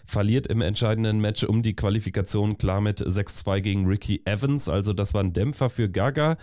verliert 0.06 0.46
im 0.48 0.60
entscheidenden 0.60 1.22
Match 1.22 1.46
um 1.46 1.64
die 1.64 1.74
Qualifikation 1.74 2.58
klar 2.58 2.82
mit 2.82 3.00
6-2 3.00 3.62
gegen 3.62 3.86
Ricky 3.86 4.24
Evans. 4.26 4.68
Also 4.68 4.92
das 4.92 5.14
war 5.14 5.24
ein 5.24 5.32
Dämpfer 5.32 5.70
für 5.70 5.88
Gaga. 5.88 6.36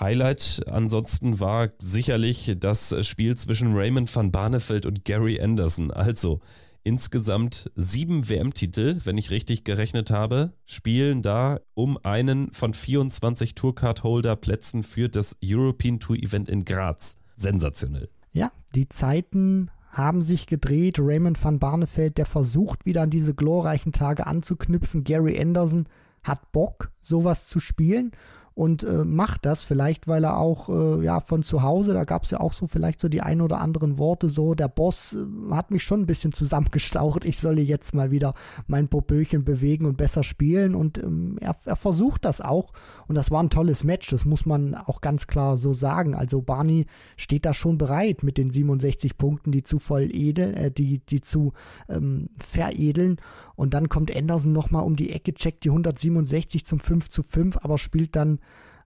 Highlight 0.00 0.64
ansonsten 0.68 1.38
war 1.38 1.68
sicherlich 1.78 2.56
das 2.58 3.06
Spiel 3.06 3.36
zwischen 3.36 3.72
Raymond 3.76 4.12
van 4.12 4.32
Barneveld 4.32 4.84
und 4.84 5.04
Gary 5.04 5.40
Anderson. 5.40 5.92
Also 5.92 6.40
insgesamt 6.84 7.70
sieben 7.74 8.28
WM-Titel, 8.28 8.98
wenn 9.04 9.18
ich 9.18 9.30
richtig 9.30 9.64
gerechnet 9.64 10.10
habe, 10.10 10.52
spielen 10.66 11.22
da 11.22 11.58
um 11.74 11.98
einen 12.02 12.52
von 12.52 12.72
24 12.74 13.54
Tourcard-Holder-Plätzen 13.54 14.84
für 14.84 15.08
das 15.08 15.36
European 15.42 15.98
Tour 15.98 16.16
Event 16.16 16.48
in 16.48 16.64
Graz. 16.64 17.16
Sensationell. 17.34 18.08
Ja, 18.32 18.52
die 18.74 18.88
Zeiten 18.88 19.70
haben 19.90 20.20
sich 20.20 20.46
gedreht. 20.46 20.98
Raymond 21.00 21.42
van 21.42 21.58
Barneveld, 21.58 22.18
der 22.18 22.26
versucht 22.26 22.84
wieder 22.84 23.02
an 23.02 23.10
diese 23.10 23.34
glorreichen 23.34 23.92
Tage 23.92 24.26
anzuknüpfen. 24.26 25.04
Gary 25.04 25.40
Anderson 25.40 25.86
hat 26.22 26.52
Bock, 26.52 26.90
sowas 27.00 27.48
zu 27.48 27.60
spielen 27.60 28.12
und 28.54 28.84
äh, 28.84 29.04
macht 29.04 29.46
das 29.46 29.64
vielleicht, 29.64 30.06
weil 30.06 30.22
er 30.22 30.38
auch 30.38 30.68
äh, 30.68 31.04
ja 31.04 31.20
von 31.20 31.42
zu 31.42 31.62
Hause, 31.62 31.92
da 31.92 32.04
gab 32.04 32.22
es 32.22 32.30
ja 32.30 32.38
auch 32.38 32.52
so 32.52 32.68
vielleicht 32.68 33.00
so 33.00 33.08
die 33.08 33.20
ein 33.20 33.40
oder 33.40 33.60
anderen 33.60 33.98
Worte 33.98 34.28
so, 34.28 34.54
der 34.54 34.68
Boss 34.68 35.14
äh, 35.14 35.52
hat 35.52 35.72
mich 35.72 35.82
schon 35.82 36.02
ein 36.02 36.06
bisschen 36.06 36.32
zusammengestaucht, 36.32 37.24
ich 37.24 37.38
solle 37.38 37.62
jetzt 37.62 37.94
mal 37.94 38.12
wieder 38.12 38.34
mein 38.68 38.86
Popöchen 38.86 39.44
bewegen 39.44 39.86
und 39.86 39.96
besser 39.96 40.22
spielen 40.22 40.76
und 40.76 40.98
ähm, 40.98 41.36
er, 41.40 41.56
er, 41.64 41.74
versucht 41.74 42.24
das 42.24 42.40
auch 42.40 42.72
und 43.08 43.16
das 43.16 43.32
war 43.32 43.42
ein 43.42 43.50
tolles 43.50 43.82
Match, 43.82 44.08
das 44.08 44.24
muss 44.24 44.46
man 44.46 44.76
auch 44.76 45.00
ganz 45.00 45.26
klar 45.26 45.56
so 45.56 45.72
sagen, 45.72 46.14
also 46.14 46.40
Barney 46.40 46.86
steht 47.16 47.44
da 47.44 47.54
schon 47.54 47.76
bereit 47.76 48.22
mit 48.22 48.38
den 48.38 48.50
67 48.50 49.18
Punkten, 49.18 49.50
die 49.50 49.64
zu 49.64 49.80
voll 49.80 50.08
edel, 50.12 50.54
äh, 50.54 50.70
die, 50.70 51.00
die 51.00 51.20
zu 51.20 51.54
ähm, 51.88 52.28
veredeln 52.36 53.16
und 53.56 53.74
dann 53.74 53.88
kommt 53.88 54.14
Anderson 54.14 54.52
nochmal 54.52 54.84
um 54.84 54.96
die 54.96 55.10
Ecke, 55.10 55.34
checkt 55.34 55.64
die 55.64 55.70
167 55.70 56.64
zum 56.64 56.80
5 56.80 57.08
zu 57.08 57.22
5, 57.22 57.58
aber 57.58 57.78
spielt 57.78 58.16
dann 58.16 58.40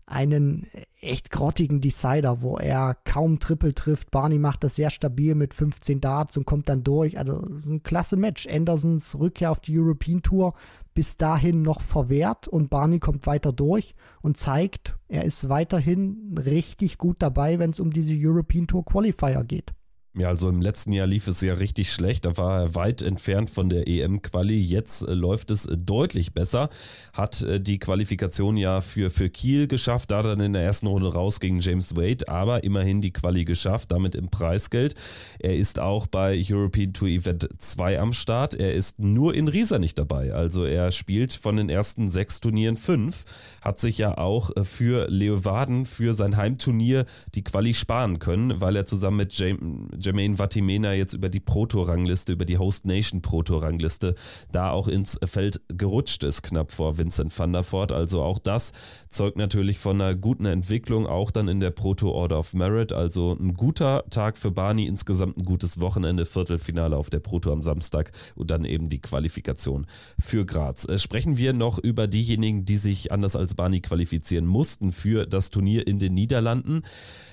einen 0.08 0.66
echt 1.00 1.30
grottigen 1.30 1.80
Decider, 1.80 2.40
wo 2.40 2.56
er 2.56 2.96
kaum 3.04 3.38
Triple 3.38 3.74
trifft. 3.74 4.10
Barney 4.10 4.38
macht 4.38 4.64
das 4.64 4.76
sehr 4.76 4.90
stabil 4.90 5.34
mit 5.34 5.54
15 5.54 6.00
Darts 6.00 6.36
und 6.36 6.46
kommt 6.46 6.68
dann 6.68 6.82
durch. 6.82 7.18
Also 7.18 7.42
ein 7.42 7.82
klasse 7.82 8.16
Match. 8.16 8.46
Andersons 8.46 9.18
Rückkehr 9.18 9.50
auf 9.50 9.60
die 9.60 9.78
European 9.78 10.22
Tour 10.22 10.54
bis 10.94 11.16
dahin 11.16 11.62
noch 11.62 11.82
verwehrt 11.82 12.48
und 12.48 12.70
Barney 12.70 12.98
kommt 12.98 13.26
weiter 13.26 13.52
durch 13.52 13.94
und 14.22 14.38
zeigt, 14.38 14.96
er 15.08 15.24
ist 15.24 15.48
weiterhin 15.48 16.36
richtig 16.38 16.98
gut 16.98 17.16
dabei, 17.20 17.58
wenn 17.58 17.70
es 17.70 17.80
um 17.80 17.90
diese 17.90 18.14
European 18.16 18.66
Tour 18.66 18.84
Qualifier 18.84 19.44
geht. 19.44 19.74
Ja, 20.18 20.30
also 20.30 20.48
im 20.48 20.60
letzten 20.60 20.92
Jahr 20.92 21.06
lief 21.06 21.28
es 21.28 21.40
ja 21.42 21.54
richtig 21.54 21.92
schlecht. 21.92 22.24
Da 22.24 22.36
war 22.36 22.62
er 22.62 22.74
weit 22.74 23.02
entfernt 23.02 23.50
von 23.50 23.68
der 23.68 23.86
EM-Quali. 23.86 24.58
Jetzt 24.58 25.02
äh, 25.02 25.14
läuft 25.14 25.52
es 25.52 25.64
äh, 25.64 25.76
deutlich 25.76 26.32
besser. 26.32 26.70
Hat 27.12 27.42
äh, 27.42 27.60
die 27.60 27.78
Qualifikation 27.78 28.56
ja 28.56 28.80
für, 28.80 29.10
für 29.10 29.30
Kiel 29.30 29.68
geschafft, 29.68 30.10
da 30.10 30.22
dann 30.22 30.40
in 30.40 30.54
der 30.54 30.62
ersten 30.62 30.88
Runde 30.88 31.12
raus 31.12 31.38
gegen 31.38 31.60
James 31.60 31.94
Wade, 31.94 32.28
aber 32.28 32.64
immerhin 32.64 33.00
die 33.00 33.12
Quali 33.12 33.44
geschafft, 33.44 33.92
damit 33.92 34.16
im 34.16 34.28
Preisgeld. 34.28 34.96
Er 35.38 35.54
ist 35.54 35.78
auch 35.78 36.08
bei 36.08 36.42
European 36.50 36.92
Tour 36.92 37.08
Event 37.08 37.48
2 37.56 38.00
am 38.00 38.12
Start. 38.12 38.54
Er 38.54 38.74
ist 38.74 38.98
nur 38.98 39.34
in 39.34 39.46
Riesa 39.46 39.78
nicht 39.78 40.00
dabei. 40.00 40.34
Also 40.34 40.64
er 40.64 40.90
spielt 40.90 41.32
von 41.32 41.56
den 41.56 41.68
ersten 41.68 42.10
sechs 42.10 42.40
Turnieren 42.40 42.76
fünf. 42.76 43.24
Hat 43.68 43.78
sich 43.78 43.98
ja 43.98 44.16
auch 44.16 44.50
für 44.62 45.10
Leeuwarden, 45.10 45.84
für 45.84 46.14
sein 46.14 46.38
Heimturnier 46.38 47.04
die 47.34 47.44
Quali 47.44 47.74
sparen 47.74 48.18
können, 48.18 48.62
weil 48.62 48.74
er 48.76 48.86
zusammen 48.86 49.18
mit 49.18 49.34
Jermaine 49.34 50.38
Vatimena 50.38 50.94
jetzt 50.94 51.12
über 51.12 51.28
die 51.28 51.38
Pro-Tour-Rangliste, 51.38 52.32
über 52.32 52.46
die 52.46 52.56
Host 52.56 52.86
Nation 52.86 53.20
Pro-Tour-Rangliste 53.20 54.14
da 54.52 54.70
auch 54.70 54.88
ins 54.88 55.20
Feld 55.22 55.60
gerutscht 55.68 56.24
ist, 56.24 56.40
knapp 56.40 56.72
vor 56.72 56.96
Vincent 56.96 57.38
van 57.38 57.52
der 57.52 57.62
Voort. 57.70 57.92
Also 57.92 58.22
auch 58.22 58.38
das 58.38 58.72
zeugt 59.10 59.36
natürlich 59.36 59.78
von 59.78 60.00
einer 60.00 60.14
guten 60.14 60.46
Entwicklung, 60.46 61.06
auch 61.06 61.30
dann 61.30 61.48
in 61.48 61.60
der 61.60 61.70
Pro-Tour 61.70 62.14
Order 62.14 62.38
of 62.38 62.54
Merit. 62.54 62.94
Also 62.94 63.36
ein 63.38 63.52
guter 63.52 64.04
Tag 64.08 64.38
für 64.38 64.50
Barney, 64.50 64.86
insgesamt 64.86 65.36
ein 65.36 65.44
gutes 65.44 65.78
Wochenende, 65.78 66.24
Viertelfinale 66.24 66.96
auf 66.96 67.10
der 67.10 67.20
Pro-Tour 67.20 67.52
am 67.52 67.62
Samstag 67.62 68.12
und 68.34 68.50
dann 68.50 68.64
eben 68.64 68.88
die 68.88 69.02
Qualifikation 69.02 69.84
für 70.18 70.46
Graz. 70.46 70.88
Äh, 70.88 70.98
sprechen 70.98 71.36
wir 71.36 71.52
noch 71.52 71.78
über 71.78 72.06
diejenigen, 72.06 72.64
die 72.64 72.76
sich 72.76 73.12
anders 73.12 73.36
als 73.36 73.57
Barney 73.58 73.80
qualifizieren 73.80 74.46
mussten 74.46 74.92
für 74.92 75.26
das 75.26 75.50
Turnier 75.50 75.86
in 75.86 75.98
den 75.98 76.14
Niederlanden. 76.14 76.82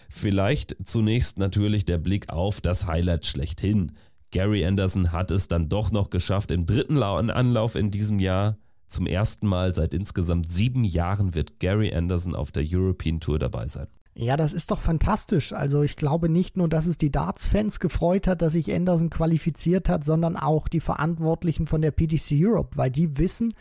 Vielleicht 0.09 0.75
zunächst 0.85 1.39
natürlich 1.39 1.85
der 1.85 1.99
Blick 1.99 2.29
auf 2.29 2.59
das 2.59 2.87
Highlight 2.87 3.25
schlechthin. 3.25 3.93
Gary 4.31 4.65
Anderson 4.65 5.13
hat 5.13 5.31
es 5.31 5.47
dann 5.47 5.69
doch 5.69 5.91
noch 5.91 6.09
geschafft, 6.09 6.51
im 6.51 6.65
dritten 6.65 7.01
Anlauf 7.01 7.75
in 7.75 7.91
diesem 7.91 8.19
Jahr. 8.19 8.57
Zum 8.87 9.07
ersten 9.07 9.47
Mal 9.47 9.73
seit 9.73 9.93
insgesamt 9.93 10.51
sieben 10.51 10.83
Jahren 10.83 11.35
wird 11.35 11.59
Gary 11.59 11.93
Anderson 11.93 12.35
auf 12.35 12.51
der 12.51 12.65
European 12.67 13.19
Tour 13.19 13.39
dabei 13.39 13.67
sein. 13.67 13.87
Ja, 14.17 14.37
das 14.37 14.53
ist 14.53 14.71
doch 14.71 14.79
fantastisch. 14.79 15.51
Also 15.51 15.83
ich 15.83 15.97
glaube 15.97 16.29
nicht 16.29 16.55
nur, 16.55 16.69
dass 16.69 16.85
es 16.85 16.97
die 16.97 17.11
Darts-Fans 17.11 17.81
gefreut 17.81 18.27
hat, 18.27 18.41
dass 18.41 18.53
sich 18.53 18.73
Anderson 18.73 19.09
qualifiziert 19.09 19.89
hat, 19.89 20.05
sondern 20.05 20.37
auch 20.37 20.69
die 20.69 20.79
Verantwortlichen 20.79 21.67
von 21.67 21.81
der 21.81 21.91
PTC 21.91 22.37
Europe, 22.39 22.77
weil 22.77 22.91
die 22.91 23.17
wissen, 23.17 23.53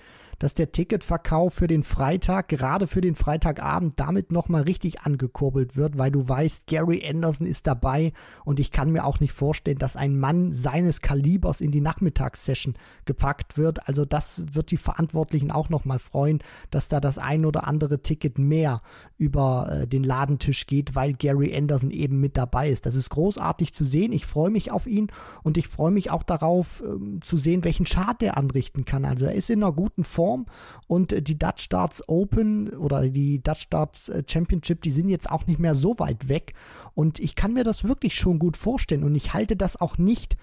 dass 0.45 0.53
der 0.53 0.73
Ticketverkauf 0.73 1.55
für 1.55 1.69
den 1.69 1.83
Freitag, 1.83 2.49
gerade 2.49 2.87
für 2.87 3.01
den 3.01 3.15
Freitagabend, 3.15 3.99
damit 3.99 4.31
nochmal 4.31 4.61
richtig 4.65 5.01
angekurbelt 5.01 5.75
wird, 5.75 5.97
weil 5.97 6.11
du 6.11 6.29
weißt, 6.29 6.67
Gary 6.67 7.03
Anderson 7.09 7.47
ist 7.47 7.67
dabei 7.67 8.13
und 8.45 8.61
ich 8.61 8.71
kann 8.71 8.91
mir 8.91 9.07
auch 9.07 9.21
nicht 9.21 9.33
vorstellen, 9.33 9.79
dass 9.79 9.97
ein 9.97 10.21
Mann 10.21 10.53
seines 10.53 11.01
Kalibers 11.01 11.63
in 11.63 11.71
die 11.71 11.81
Nachmittagssession 11.81 12.75
gepackt 13.07 13.57
wird. 13.57 13.89
Also 13.89 14.05
das 14.05 14.45
wird 14.53 14.71
die 14.71 14.77
Verantwortlichen 14.77 15.51
auch 15.51 15.71
nochmal 15.71 15.99
freuen, 15.99 16.41
dass 16.71 16.89
da 16.89 17.01
das 17.01 17.17
ein 17.17 17.47
oder 17.47 17.67
andere 17.67 18.03
Ticket 18.03 18.39
mehr 18.39 18.83
über 19.17 19.71
äh, 19.71 19.87
den 19.87 20.05
Ladentisch 20.05 20.67
geht, 20.67 20.95
weil 20.95 21.15
Gary 21.15 21.57
Anderson 21.57 21.91
eben 21.91 22.21
mit 22.21 22.37
dabei 22.37 22.69
ist. 22.69 22.85
Das 22.85 22.97
ist 22.97 23.09
großartig 23.09 23.73
zu 23.73 23.87
sehen. 23.87 24.13
Ich 24.13 24.27
freue 24.27 24.51
mich 24.51 24.71
auf 24.71 24.87
ihn 24.87 25.09
und 25.43 25.57
ich 25.57 25.69
freue 25.69 25.91
mich 25.91 26.11
auch 26.11 26.23
darauf 26.23 26.83
ähm, 26.87 27.21
zu 27.23 27.39
sehen, 27.39 27.65
welchen 27.65 27.87
Schad 27.87 28.23
er 28.23 28.37
anrichten 28.37 28.85
kann. 28.85 29.07
Also 29.07 29.25
er 29.25 29.35
ist 29.35 29.49
in 29.49 29.63
einer 29.63 29.73
guten 29.73 30.05
Form 30.05 30.34
Form. 30.35 30.47
Und 30.87 31.13
äh, 31.13 31.23
die 31.23 31.39
Dutch 31.39 31.69
Darts 31.69 32.03
Open 32.09 32.71
oder 32.71 33.09
die 33.09 33.43
Dutch 33.43 33.69
Darts 33.71 34.09
äh, 34.09 34.23
Championship, 34.27 34.83
die 34.83 34.91
sind 34.91 35.09
jetzt 35.09 35.31
auch 35.31 35.47
nicht 35.47 35.61
mehr 35.61 35.75
so 35.75 35.99
weit 35.99 36.29
weg. 36.29 36.53
Und 36.95 37.21
ich 37.21 37.37
kann 37.37 37.55
mir 37.55 37.65
das 37.65 37.85
wirklich 37.85 38.17
schon 38.17 38.39
gut 38.39 38.57
vorstellen. 38.57 39.05
Und 39.05 39.15
ich 39.15 39.33
halte 39.35 39.57
das 39.57 39.81
auch 39.81 39.99
nicht 39.99 40.37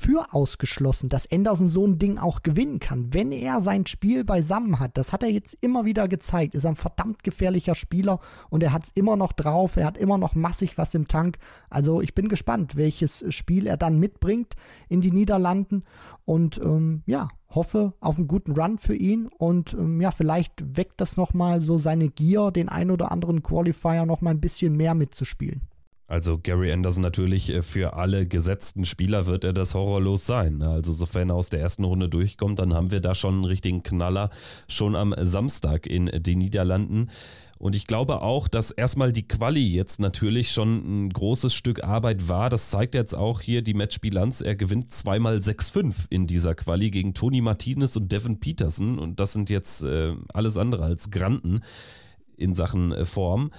für 0.00 0.32
ausgeschlossen, 0.32 1.08
dass 1.08 1.30
Anderson 1.32 1.66
so 1.66 1.84
ein 1.84 1.98
Ding 1.98 2.18
auch 2.18 2.42
gewinnen 2.42 2.78
kann, 2.78 3.12
wenn 3.14 3.32
er 3.32 3.60
sein 3.60 3.84
Spiel 3.86 4.22
beisammen 4.22 4.78
hat. 4.78 4.96
Das 4.96 5.12
hat 5.12 5.24
er 5.24 5.30
jetzt 5.30 5.56
immer 5.60 5.86
wieder 5.86 6.06
gezeigt. 6.06 6.54
Ist 6.54 6.66
ein 6.66 6.76
verdammt 6.76 7.24
gefährlicher 7.24 7.74
Spieler 7.74 8.20
und 8.48 8.62
er 8.62 8.72
hat 8.72 8.84
es 8.84 8.90
immer 8.94 9.16
noch 9.16 9.32
drauf. 9.32 9.76
Er 9.76 9.86
hat 9.86 9.98
immer 9.98 10.16
noch 10.16 10.36
massig 10.36 10.78
was 10.78 10.94
im 10.94 11.08
Tank. 11.08 11.38
Also 11.68 12.00
ich 12.00 12.14
bin 12.14 12.28
gespannt, 12.28 12.76
welches 12.76 13.24
Spiel 13.34 13.66
er 13.66 13.76
dann 13.76 13.98
mitbringt 13.98 14.54
in 14.88 15.00
die 15.00 15.10
Niederlanden 15.10 15.82
und 16.24 16.58
ähm, 16.58 17.02
ja, 17.06 17.28
hoffe 17.50 17.94
auf 18.00 18.18
einen 18.18 18.28
guten 18.28 18.52
Run 18.52 18.78
für 18.78 18.94
ihn 18.94 19.28
und 19.38 19.72
ähm, 19.74 20.00
ja, 20.00 20.10
vielleicht 20.10 20.76
weckt 20.76 21.00
das 21.00 21.16
nochmal 21.16 21.60
so 21.60 21.78
seine 21.78 22.08
Gier, 22.08 22.50
den 22.50 22.68
ein 22.68 22.90
oder 22.90 23.10
anderen 23.10 23.42
Qualifier 23.42 24.04
nochmal 24.04 24.34
ein 24.34 24.40
bisschen 24.40 24.76
mehr 24.76 24.94
mitzuspielen. 24.94 25.62
Also 26.08 26.38
Gary 26.38 26.72
Anderson 26.72 27.02
natürlich 27.02 27.50
äh, 27.50 27.62
für 27.62 27.92
alle 27.92 28.26
gesetzten 28.26 28.86
Spieler 28.86 29.26
wird 29.26 29.44
er 29.44 29.52
das 29.52 29.74
horrorlos 29.74 30.26
sein. 30.26 30.58
Ne? 30.58 30.68
Also 30.68 30.92
sofern 30.92 31.28
er 31.28 31.36
aus 31.36 31.50
der 31.50 31.60
ersten 31.60 31.84
Runde 31.84 32.08
durchkommt, 32.08 32.58
dann 32.58 32.74
haben 32.74 32.90
wir 32.90 33.00
da 33.00 33.14
schon 33.14 33.34
einen 33.34 33.44
richtigen 33.44 33.82
Knaller 33.82 34.30
schon 34.68 34.96
am 34.96 35.14
Samstag 35.20 35.86
in 35.86 36.06
den 36.06 36.38
Niederlanden. 36.38 37.10
Und 37.58 37.76
ich 37.76 37.86
glaube 37.86 38.22
auch, 38.22 38.48
dass 38.48 38.70
erstmal 38.70 39.12
die 39.12 39.26
Quali 39.26 39.66
jetzt 39.66 40.00
natürlich 40.00 40.52
schon 40.52 41.06
ein 41.06 41.10
großes 41.10 41.52
Stück 41.52 41.84
Arbeit 41.84 42.28
war. 42.28 42.48
Das 42.48 42.70
zeigt 42.70 42.94
jetzt 42.94 43.16
auch 43.16 43.40
hier 43.40 43.62
die 43.62 43.74
Matchbilanz. 43.74 44.40
Er 44.40 44.56
gewinnt 44.56 44.92
zweimal 44.92 45.38
6-5 45.38 46.06
in 46.08 46.26
dieser 46.26 46.54
Quali 46.54 46.90
gegen 46.90 47.14
Tony 47.14 47.42
Martinez 47.42 47.96
und 47.96 48.10
Devin 48.12 48.40
Peterson. 48.40 48.98
Und 48.98 49.20
das 49.20 49.32
sind 49.32 49.50
jetzt 49.50 49.82
äh, 49.82 50.14
alles 50.32 50.56
andere 50.56 50.84
als 50.84 51.10
Granten 51.10 51.60
in 52.36 52.54
Sachen 52.54 52.92
äh, 52.92 53.04
Form. 53.04 53.50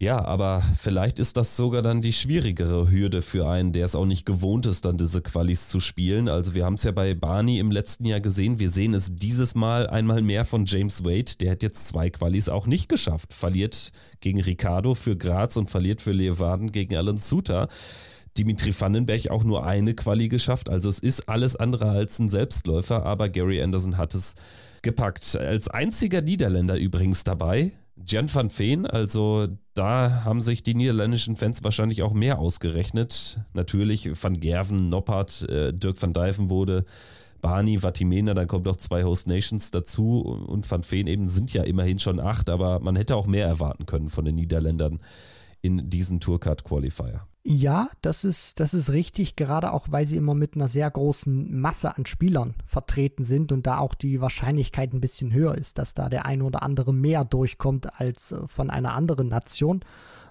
Ja, 0.00 0.24
aber 0.24 0.62
vielleicht 0.78 1.18
ist 1.18 1.36
das 1.36 1.56
sogar 1.56 1.82
dann 1.82 2.00
die 2.00 2.12
schwierigere 2.12 2.88
Hürde 2.88 3.20
für 3.20 3.48
einen, 3.48 3.72
der 3.72 3.84
es 3.84 3.96
auch 3.96 4.06
nicht 4.06 4.24
gewohnt 4.24 4.64
ist, 4.66 4.84
dann 4.84 4.96
diese 4.96 5.22
Qualis 5.22 5.66
zu 5.66 5.80
spielen. 5.80 6.28
Also 6.28 6.54
wir 6.54 6.64
haben 6.64 6.74
es 6.74 6.84
ja 6.84 6.92
bei 6.92 7.14
Barney 7.14 7.58
im 7.58 7.72
letzten 7.72 8.04
Jahr 8.04 8.20
gesehen. 8.20 8.60
Wir 8.60 8.70
sehen 8.70 8.94
es 8.94 9.16
dieses 9.16 9.56
Mal 9.56 9.88
einmal 9.88 10.22
mehr 10.22 10.44
von 10.44 10.66
James 10.66 11.04
Wade. 11.04 11.36
Der 11.40 11.50
hat 11.50 11.64
jetzt 11.64 11.88
zwei 11.88 12.10
Qualis 12.10 12.48
auch 12.48 12.68
nicht 12.68 12.88
geschafft. 12.88 13.34
Verliert 13.34 13.90
gegen 14.20 14.40
Ricardo 14.40 14.94
für 14.94 15.16
Graz 15.16 15.56
und 15.56 15.68
verliert 15.68 16.00
für 16.00 16.12
Leeuwarden 16.12 16.70
gegen 16.70 16.94
Alan 16.94 17.18
Suter. 17.18 17.66
Dimitri 18.36 18.72
Vandenberg 18.78 19.28
auch 19.32 19.42
nur 19.42 19.66
eine 19.66 19.94
Quali 19.94 20.28
geschafft. 20.28 20.70
Also 20.70 20.88
es 20.88 21.00
ist 21.00 21.28
alles 21.28 21.56
andere 21.56 21.90
als 21.90 22.20
ein 22.20 22.28
Selbstläufer, 22.28 23.04
aber 23.04 23.28
Gary 23.28 23.60
Anderson 23.60 23.96
hat 23.96 24.14
es 24.14 24.36
gepackt. 24.82 25.34
Als 25.34 25.66
einziger 25.66 26.22
Niederländer 26.22 26.78
übrigens 26.78 27.24
dabei 27.24 27.72
Jan 28.08 28.32
van 28.32 28.50
Veen, 28.50 28.86
also 28.86 29.48
da 29.74 30.24
haben 30.24 30.40
sich 30.40 30.62
die 30.62 30.74
niederländischen 30.74 31.36
Fans 31.36 31.62
wahrscheinlich 31.62 32.02
auch 32.02 32.14
mehr 32.14 32.38
ausgerechnet. 32.38 33.40
Natürlich 33.52 34.10
Van 34.22 34.34
Gerven, 34.34 34.88
Noppert, 34.88 35.46
äh, 35.48 35.74
Dirk 35.74 36.00
van 36.00 36.14
Dijvenbode, 36.14 36.86
Barney, 37.42 37.82
Vatimena, 37.82 38.32
dann 38.32 38.48
kommen 38.48 38.64
noch 38.64 38.78
zwei 38.78 39.04
Host 39.04 39.28
Nations 39.28 39.70
dazu 39.70 40.20
und 40.22 40.68
Van 40.70 40.82
Veen 40.82 41.06
eben 41.06 41.28
sind 41.28 41.52
ja 41.52 41.62
immerhin 41.62 41.98
schon 41.98 42.18
acht, 42.18 42.48
aber 42.50 42.80
man 42.80 42.96
hätte 42.96 43.14
auch 43.14 43.26
mehr 43.26 43.46
erwarten 43.46 43.84
können 43.84 44.08
von 44.08 44.24
den 44.24 44.36
Niederländern 44.36 45.00
in 45.60 45.90
diesen 45.90 46.18
Tourcard 46.18 46.64
Qualifier. 46.64 47.26
Ja, 47.50 47.88
das 48.02 48.24
ist, 48.24 48.60
das 48.60 48.74
ist 48.74 48.90
richtig, 48.90 49.34
gerade 49.34 49.72
auch 49.72 49.86
weil 49.90 50.06
sie 50.06 50.18
immer 50.18 50.34
mit 50.34 50.54
einer 50.54 50.68
sehr 50.68 50.90
großen 50.90 51.58
Masse 51.58 51.96
an 51.96 52.04
Spielern 52.04 52.52
vertreten 52.66 53.24
sind 53.24 53.52
und 53.52 53.66
da 53.66 53.78
auch 53.78 53.94
die 53.94 54.20
Wahrscheinlichkeit 54.20 54.92
ein 54.92 55.00
bisschen 55.00 55.32
höher 55.32 55.54
ist, 55.54 55.78
dass 55.78 55.94
da 55.94 56.10
der 56.10 56.26
eine 56.26 56.44
oder 56.44 56.62
andere 56.62 56.92
mehr 56.92 57.24
durchkommt 57.24 57.98
als 57.98 58.32
äh, 58.32 58.46
von 58.46 58.68
einer 58.68 58.92
anderen 58.92 59.28
Nation. 59.28 59.82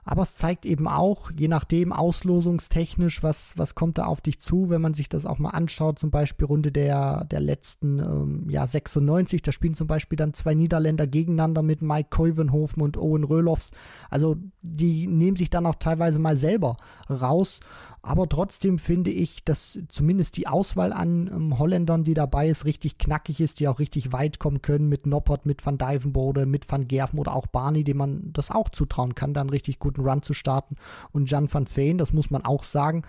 Aber 0.09 0.21
es 0.21 0.35
zeigt 0.35 0.65
eben 0.65 0.87
auch, 0.87 1.31
je 1.37 1.49
nachdem 1.49 1.91
auslosungstechnisch, 1.91 3.23
was, 3.23 3.57
was 3.57 3.75
kommt 3.75 3.97
da 3.97 4.05
auf 4.05 4.21
dich 4.21 4.39
zu, 4.39 4.69
wenn 4.69 4.79
man 4.81 4.93
sich 4.93 5.09
das 5.09 5.25
auch 5.25 5.37
mal 5.37 5.49
anschaut, 5.49 5.99
zum 5.99 6.11
Beispiel 6.11 6.47
Runde 6.47 6.71
der, 6.71 7.25
der 7.25 7.41
letzten 7.41 7.99
ähm, 7.99 8.49
ja, 8.49 8.65
96, 8.65 9.41
da 9.41 9.51
spielen 9.51 9.73
zum 9.73 9.87
Beispiel 9.87 10.15
dann 10.15 10.33
zwei 10.33 10.53
Niederländer 10.53 11.07
gegeneinander 11.07 11.61
mit 11.61 11.81
Mike 11.81 12.07
Keuvenhofen 12.09 12.81
und 12.81 12.95
Owen 12.95 13.25
Röhlofs. 13.25 13.71
Also 14.09 14.37
die 14.61 15.07
nehmen 15.07 15.35
sich 15.35 15.49
dann 15.49 15.65
auch 15.65 15.75
teilweise 15.75 16.19
mal 16.19 16.37
selber 16.37 16.77
raus 17.09 17.59
aber 18.01 18.29
trotzdem 18.29 18.79
finde 18.79 19.11
ich, 19.11 19.43
dass 19.43 19.79
zumindest 19.89 20.37
die 20.37 20.47
Auswahl 20.47 20.93
an 20.93 21.27
ähm, 21.27 21.59
Holländern, 21.59 22.03
die 22.03 22.13
dabei 22.13 22.47
ist, 22.47 22.65
richtig 22.65 22.97
knackig 22.97 23.41
ist, 23.41 23.59
die 23.59 23.67
auch 23.67 23.79
richtig 23.79 24.11
weit 24.11 24.39
kommen 24.39 24.61
können 24.61 24.87
mit 24.87 25.05
Noppert, 25.05 25.45
mit 25.45 25.65
Van 25.65 25.77
Dijvenbode, 25.77 26.45
mit 26.45 26.71
Van 26.71 26.87
Gerven 26.87 27.19
oder 27.19 27.35
auch 27.35 27.47
Barney, 27.47 27.83
dem 27.83 27.97
man 27.97 28.31
das 28.33 28.51
auch 28.51 28.69
zutrauen 28.69 29.15
kann, 29.15 29.33
da 29.33 29.41
einen 29.41 29.49
richtig 29.49 29.79
guten 29.79 30.01
Run 30.01 30.21
zu 30.21 30.33
starten. 30.33 30.75
Und 31.11 31.29
Jan 31.29 31.51
van 31.51 31.65
Veen, 31.67 31.97
das 31.97 32.13
muss 32.13 32.29
man 32.29 32.45
auch 32.45 32.63
sagen, 32.63 33.03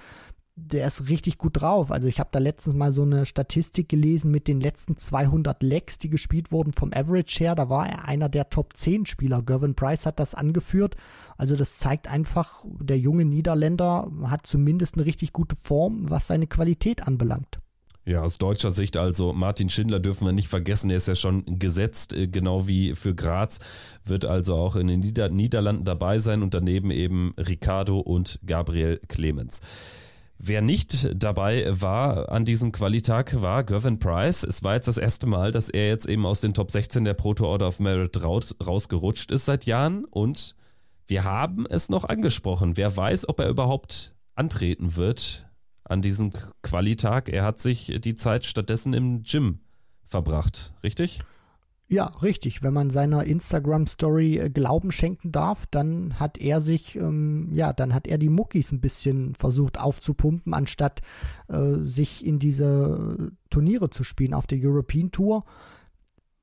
der 0.59 0.87
ist 0.87 1.09
richtig 1.09 1.39
gut 1.39 1.61
drauf. 1.61 1.91
Also 1.91 2.09
ich 2.09 2.19
habe 2.21 2.31
da 2.33 2.39
letztens 2.39 2.75
mal 2.75 2.93
so 2.93 3.03
eine 3.03 3.25
Statistik 3.27 3.89
gelesen 3.89 4.31
mit 4.31 4.49
den 4.49 4.61
letzten 4.61 4.97
200 4.97 5.63
Lecks, 5.63 5.99
die 5.99 6.11
gespielt 6.11 6.53
wurden 6.53 6.73
vom 6.73 6.93
Average 6.93 7.39
her. 7.39 7.55
Da 7.55 7.69
war 7.69 7.89
er 7.89 8.05
einer 8.07 8.29
der 8.29 8.51
Top 8.51 8.77
10 8.77 9.07
Spieler. 9.07 9.43
Gervin 9.43 9.75
Price 9.75 10.07
hat 10.07 10.21
das 10.21 10.35
angeführt. 10.35 10.97
Also 11.37 11.57
das 11.57 11.79
zeigt 11.79 12.09
einfach, 12.09 12.65
der 12.65 12.99
junge 12.99 13.25
Niederländer 13.25 14.11
hat 14.25 14.47
zumindest 14.47 14.97
eine 14.97 15.07
richtig 15.07 15.33
gute 15.33 15.57
Form, 15.57 16.11
was 16.11 16.27
seine 16.27 16.47
Qualität 16.47 17.07
anbelangt. 17.07 17.61
Ja, 18.05 18.23
aus 18.23 18.39
deutscher 18.39 18.71
Sicht 18.71 18.97
also 18.97 19.35
Martin 19.35 19.69
Schindler 19.69 20.01
dürfen 20.01 20.25
wir 20.25 20.33
nicht 20.33 20.49
vergessen, 20.49 20.89
er 20.89 20.97
ist 20.97 21.09
ja 21.09 21.15
schon 21.15 21.59
gesetzt, 21.59 22.15
äh, 22.15 22.27
genau 22.27 22.67
wie 22.67 22.95
für 22.95 23.15
Graz, 23.15 23.59
wird 24.03 24.25
also 24.25 24.55
auch 24.55 24.77
in 24.77 24.87
den 24.87 25.01
Nieder 25.01 25.29
Niederlanden 25.29 25.85
dabei 25.85 26.19
sein 26.19 26.43
und 26.43 26.55
daneben 26.55 26.91
eben 26.91 27.35
Ricardo 27.37 27.99
und 27.99 28.41
Gabriel 28.47 28.99
Clemens. 29.09 29.61
Wer 30.41 30.63
nicht 30.63 31.11
dabei 31.17 31.67
war 31.69 32.31
an 32.31 32.45
diesem 32.45 32.71
Qualitag, 32.71 33.43
war 33.43 33.65
Gervin 33.65 33.99
Price. 33.99 34.45
Es 34.45 34.63
war 34.63 34.75
jetzt 34.75 34.87
das 34.87 34.97
erste 34.97 35.27
Mal, 35.27 35.51
dass 35.51 35.69
er 35.69 35.89
jetzt 35.89 36.09
eben 36.09 36.25
aus 36.25 36.41
den 36.41 36.55
Top 36.55 36.71
16 36.71 37.05
der 37.05 37.15
Proto 37.15 37.45
Order 37.45 37.67
of 37.67 37.81
Merit 37.81 38.23
raus, 38.23 38.55
rausgerutscht 38.65 39.33
ist 39.33 39.47
seit 39.47 39.67
Jahren. 39.67 40.05
Und 40.05 40.55
wir 41.09 41.25
haben 41.25 41.67
es 41.67 41.89
noch 41.89 42.05
angesprochen. 42.05 42.77
Wer 42.77 42.97
weiß, 42.97 43.29
ob 43.29 43.41
er 43.41 43.49
überhaupt 43.49 44.15
antreten 44.37 44.95
wird 44.95 45.49
an 45.83 46.03
diesem 46.03 46.33
Qualitag. 46.63 47.29
Er 47.29 47.43
hat 47.43 47.59
sich 47.59 48.01
die 48.01 48.15
Zeit 48.15 48.45
stattdessen 48.45 48.93
im 48.95 49.25
Gym 49.25 49.59
verbracht, 50.07 50.73
richtig? 50.85 51.21
Ja, 51.91 52.05
richtig. 52.23 52.63
Wenn 52.63 52.75
man 52.75 52.91
seiner 52.91 53.25
Instagram-Story 53.25 54.39
äh, 54.39 54.51
Glauben 54.51 54.93
schenken 54.93 55.33
darf, 55.33 55.67
dann 55.67 56.21
hat 56.21 56.37
er 56.37 56.61
sich, 56.61 56.97
ähm, 56.97 57.49
ja, 57.53 57.73
dann 57.73 57.95
hat 57.95 58.07
er 58.07 58.19
die 58.19 58.29
Muckis 58.29 58.73
ein 58.73 58.83
bisschen 58.83 59.35
versucht 59.35 59.81
aufzupumpen, 59.81 60.53
anstatt 60.53 61.01
äh, 61.49 61.77
sich 61.81 62.27
in 62.27 62.39
diese 62.39 63.33
Turniere 63.49 63.89
zu 63.89 64.05
spielen 64.05 64.35
auf 64.35 64.47
der 64.47 64.59
European 64.61 65.11
Tour 65.13 65.45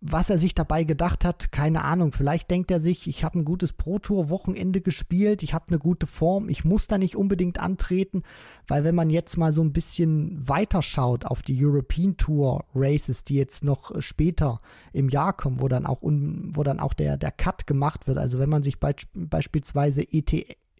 was 0.07 0.29
er 0.29 0.37
sich 0.37 0.53
dabei 0.53 0.83
gedacht 0.83 1.25
hat, 1.25 1.51
keine 1.51 1.83
Ahnung. 1.83 2.11
Vielleicht 2.11 2.51
denkt 2.51 2.69
er 2.69 2.79
sich, 2.79 3.07
ich 3.07 3.23
habe 3.23 3.39
ein 3.39 3.45
gutes 3.45 3.73
Pro-Tour-Wochenende 3.73 4.81
gespielt, 4.81 5.41
ich 5.41 5.53
habe 5.53 5.69
eine 5.69 5.79
gute 5.79 6.05
Form, 6.05 6.47
ich 6.49 6.63
muss 6.63 6.87
da 6.87 6.97
nicht 6.97 7.15
unbedingt 7.15 7.59
antreten, 7.59 8.21
weil 8.67 8.83
wenn 8.83 8.93
man 8.93 9.09
jetzt 9.09 9.37
mal 9.37 9.51
so 9.51 9.63
ein 9.63 9.73
bisschen 9.73 10.47
weiter 10.47 10.81
schaut 10.81 11.25
auf 11.25 11.41
die 11.41 11.57
European 11.63 12.17
Tour 12.17 12.65
Races, 12.75 13.23
die 13.23 13.35
jetzt 13.35 13.63
noch 13.63 13.91
später 13.99 14.59
im 14.93 15.09
Jahr 15.09 15.33
kommen, 15.33 15.59
wo 15.59 15.67
dann 15.67 15.85
auch, 15.85 15.99
wo 16.01 16.63
dann 16.63 16.79
auch 16.79 16.93
der, 16.93 17.17
der 17.17 17.31
Cut 17.31 17.65
gemacht 17.65 18.05
wird. 18.05 18.17
Also 18.17 18.37
wenn 18.37 18.49
man 18.49 18.63
sich 18.63 18.79
be 18.79 18.95
beispielsweise 19.13 20.05
ET, 20.11 20.31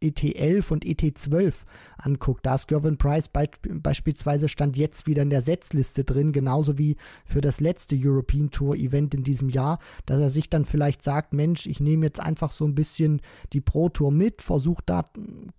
ET11 0.01 0.71
und 0.71 0.85
ET12 0.85 1.63
anguckt, 1.97 2.45
da 2.45 2.55
ist 2.55 2.67
Gervin 2.67 2.97
Price 2.97 3.27
be 3.27 3.49
beispielsweise 3.69 4.49
stand 4.49 4.77
jetzt 4.77 5.07
wieder 5.07 5.21
in 5.21 5.29
der 5.29 5.41
Setzliste 5.41 6.03
drin, 6.03 6.31
genauso 6.31 6.77
wie 6.77 6.97
für 7.25 7.41
das 7.41 7.59
letzte 7.59 7.95
European 7.97 8.51
Tour 8.51 8.75
Event 8.75 9.13
in 9.13 9.23
diesem 9.23 9.49
Jahr, 9.49 9.79
dass 10.05 10.19
er 10.19 10.29
sich 10.29 10.49
dann 10.49 10.65
vielleicht 10.65 11.03
sagt, 11.03 11.33
Mensch, 11.33 11.65
ich 11.65 11.79
nehme 11.79 12.05
jetzt 12.05 12.19
einfach 12.19 12.51
so 12.51 12.65
ein 12.65 12.75
bisschen 12.75 13.21
die 13.53 13.61
Pro 13.61 13.89
Tour 13.89 14.11
mit, 14.11 14.41
versuche 14.41 14.83
da 14.85 15.05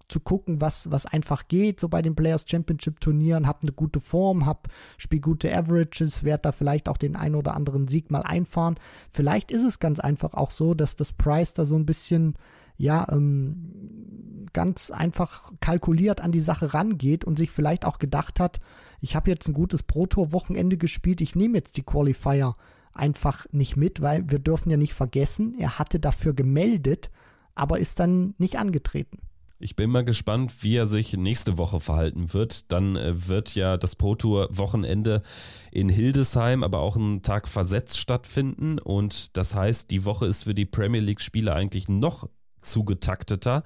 zu 0.08 0.20
gucken, 0.20 0.60
was, 0.60 0.90
was 0.90 1.06
einfach 1.06 1.48
geht, 1.48 1.80
so 1.80 1.88
bei 1.88 2.02
den 2.02 2.14
Players 2.14 2.44
Championship 2.48 3.00
Turnieren, 3.00 3.46
habe 3.46 3.62
eine 3.62 3.72
gute 3.72 4.00
Form, 4.00 4.46
habe 4.46 4.68
spiel 4.98 5.20
gute 5.20 5.54
Averages, 5.54 6.22
werde 6.22 6.42
da 6.42 6.52
vielleicht 6.52 6.88
auch 6.88 6.96
den 6.96 7.16
einen 7.16 7.34
oder 7.34 7.54
anderen 7.54 7.88
Sieg 7.88 8.10
mal 8.10 8.22
einfahren. 8.22 8.76
Vielleicht 9.10 9.50
ist 9.50 9.62
es 9.62 9.78
ganz 9.78 10.00
einfach 10.00 10.34
auch 10.34 10.50
so, 10.50 10.74
dass 10.74 10.96
das 10.96 11.12
Price 11.12 11.54
da 11.54 11.64
so 11.64 11.76
ein 11.76 11.86
bisschen 11.86 12.36
ja, 12.76 13.06
ähm, 13.10 14.46
ganz 14.52 14.90
einfach 14.90 15.52
kalkuliert 15.60 16.20
an 16.20 16.32
die 16.32 16.40
Sache 16.40 16.72
rangeht 16.72 17.24
und 17.24 17.38
sich 17.38 17.50
vielleicht 17.50 17.84
auch 17.84 17.98
gedacht 17.98 18.40
hat, 18.40 18.60
ich 19.00 19.14
habe 19.14 19.30
jetzt 19.30 19.46
ein 19.48 19.54
gutes 19.54 19.82
Pro-Tour-Wochenende 19.82 20.76
gespielt, 20.76 21.20
ich 21.20 21.36
nehme 21.36 21.58
jetzt 21.58 21.76
die 21.76 21.82
Qualifier 21.82 22.54
einfach 22.94 23.46
nicht 23.52 23.76
mit, 23.76 24.00
weil 24.00 24.30
wir 24.30 24.38
dürfen 24.38 24.70
ja 24.70 24.76
nicht 24.76 24.94
vergessen, 24.94 25.54
er 25.58 25.78
hatte 25.78 26.00
dafür 26.00 26.32
gemeldet, 26.32 27.10
aber 27.54 27.78
ist 27.78 28.00
dann 28.00 28.34
nicht 28.38 28.58
angetreten. 28.58 29.18
Ich 29.58 29.74
bin 29.74 29.90
mal 29.90 30.04
gespannt, 30.04 30.62
wie 30.62 30.76
er 30.76 30.86
sich 30.86 31.16
nächste 31.16 31.56
Woche 31.56 31.80
verhalten 31.80 32.34
wird. 32.34 32.70
Dann 32.72 32.94
äh, 32.96 33.28
wird 33.28 33.54
ja 33.54 33.78
das 33.78 33.96
Pro 33.96 34.14
Tour 34.14 34.48
Wochenende 34.50 35.22
in 35.72 35.88
Hildesheim, 35.88 36.62
aber 36.62 36.80
auch 36.80 36.96
einen 36.96 37.22
Tag 37.22 37.48
versetzt 37.48 37.98
stattfinden. 37.98 38.78
Und 38.78 39.34
das 39.38 39.54
heißt, 39.54 39.90
die 39.90 40.04
Woche 40.04 40.26
ist 40.26 40.44
für 40.44 40.52
die 40.52 40.66
Premier 40.66 41.00
League 41.00 41.22
Spiele 41.22 41.54
eigentlich 41.54 41.88
noch 41.88 42.28
zugetakteter. 42.66 43.62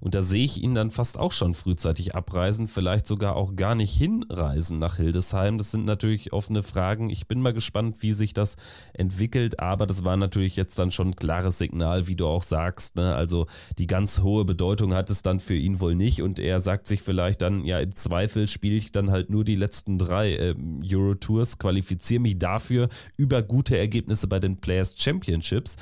Und 0.00 0.14
da 0.14 0.22
sehe 0.22 0.44
ich 0.44 0.62
ihn 0.62 0.74
dann 0.74 0.90
fast 0.90 1.18
auch 1.18 1.32
schon 1.32 1.52
frühzeitig 1.52 2.14
abreisen, 2.14 2.68
vielleicht 2.68 3.06
sogar 3.06 3.36
auch 3.36 3.54
gar 3.54 3.74
nicht 3.74 3.94
hinreisen 3.94 4.78
nach 4.78 4.96
Hildesheim. 4.96 5.58
Das 5.58 5.70
sind 5.70 5.84
natürlich 5.84 6.32
offene 6.32 6.62
Fragen. 6.62 7.10
Ich 7.10 7.26
bin 7.26 7.42
mal 7.42 7.52
gespannt, 7.52 7.96
wie 8.00 8.12
sich 8.12 8.32
das 8.32 8.56
entwickelt, 8.94 9.60
aber 9.60 9.86
das 9.86 10.02
war 10.02 10.16
natürlich 10.16 10.56
jetzt 10.56 10.78
dann 10.78 10.90
schon 10.90 11.08
ein 11.08 11.16
klares 11.16 11.58
Signal, 11.58 12.06
wie 12.06 12.16
du 12.16 12.26
auch 12.26 12.42
sagst. 12.42 12.96
Ne? 12.96 13.14
Also 13.14 13.46
die 13.76 13.86
ganz 13.86 14.20
hohe 14.20 14.46
Bedeutung 14.46 14.94
hat 14.94 15.10
es 15.10 15.20
dann 15.20 15.38
für 15.38 15.54
ihn 15.54 15.80
wohl 15.80 15.94
nicht 15.94 16.22
und 16.22 16.38
er 16.38 16.60
sagt 16.60 16.86
sich 16.86 17.02
vielleicht 17.02 17.42
dann, 17.42 17.64
ja, 17.66 17.78
im 17.78 17.94
Zweifel 17.94 18.48
spiele 18.48 18.76
ich 18.76 18.92
dann 18.92 19.10
halt 19.10 19.28
nur 19.28 19.44
die 19.44 19.56
letzten 19.56 19.98
drei 19.98 20.32
äh, 20.34 20.54
Euro-Tours, 20.90 21.58
qualifiziere 21.58 22.22
mich 22.22 22.38
dafür 22.38 22.88
über 23.18 23.42
gute 23.42 23.76
Ergebnisse 23.76 24.28
bei 24.28 24.40
den 24.40 24.56
Players 24.56 24.94
Championships 24.96 25.76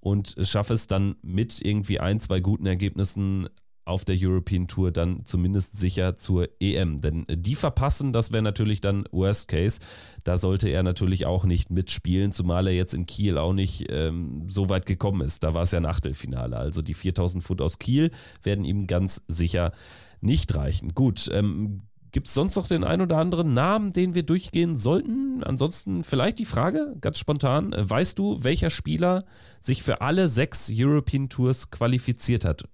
und 0.00 0.34
schaffe 0.42 0.74
es 0.74 0.86
dann 0.86 1.16
mit 1.22 1.60
irgendwie 1.60 2.00
ein, 2.00 2.20
zwei 2.20 2.40
guten 2.40 2.66
Ergebnissen 2.66 3.48
auf 3.84 4.04
der 4.04 4.16
European 4.18 4.68
Tour 4.68 4.92
dann 4.92 5.24
zumindest 5.24 5.78
sicher 5.78 6.16
zur 6.16 6.48
EM. 6.60 7.00
Denn 7.00 7.26
die 7.28 7.56
verpassen, 7.56 8.12
das 8.12 8.32
wäre 8.32 8.42
natürlich 8.42 8.80
dann 8.80 9.04
Worst 9.10 9.48
Case. 9.48 9.80
Da 10.22 10.36
sollte 10.36 10.68
er 10.68 10.82
natürlich 10.82 11.26
auch 11.26 11.44
nicht 11.44 11.70
mitspielen, 11.70 12.32
zumal 12.32 12.68
er 12.68 12.74
jetzt 12.74 12.94
in 12.94 13.06
Kiel 13.06 13.36
auch 13.36 13.52
nicht 13.52 13.86
ähm, 13.88 14.44
so 14.48 14.68
weit 14.68 14.86
gekommen 14.86 15.22
ist. 15.22 15.42
Da 15.42 15.54
war 15.54 15.62
es 15.62 15.72
ja 15.72 15.80
ein 15.80 15.86
Achtelfinale. 15.86 16.56
Also 16.56 16.82
die 16.82 16.94
4000 16.94 17.42
Pfund 17.42 17.60
aus 17.60 17.78
Kiel 17.78 18.10
werden 18.42 18.64
ihm 18.64 18.86
ganz 18.86 19.22
sicher 19.26 19.72
nicht 20.20 20.54
reichen. 20.54 20.94
Gut, 20.94 21.28
ähm, 21.32 21.82
Gibt 22.12 22.26
es 22.26 22.34
sonst 22.34 22.56
noch 22.56 22.66
den 22.66 22.82
ein 22.82 23.00
oder 23.00 23.18
anderen 23.18 23.54
Namen, 23.54 23.92
den 23.92 24.14
wir 24.14 24.24
durchgehen 24.24 24.76
sollten? 24.76 25.44
Ansonsten 25.44 26.02
vielleicht 26.02 26.38
die 26.38 26.44
Frage, 26.44 26.96
ganz 27.00 27.18
spontan. 27.18 27.74
Weißt 27.76 28.18
du, 28.18 28.42
welcher 28.42 28.70
Spieler 28.70 29.24
sich 29.60 29.82
für 29.82 30.00
alle 30.00 30.28
sechs 30.28 30.70
European 30.74 31.28
Tours 31.28 31.70
qualifiziert 31.70 32.44
hat, 32.44 32.68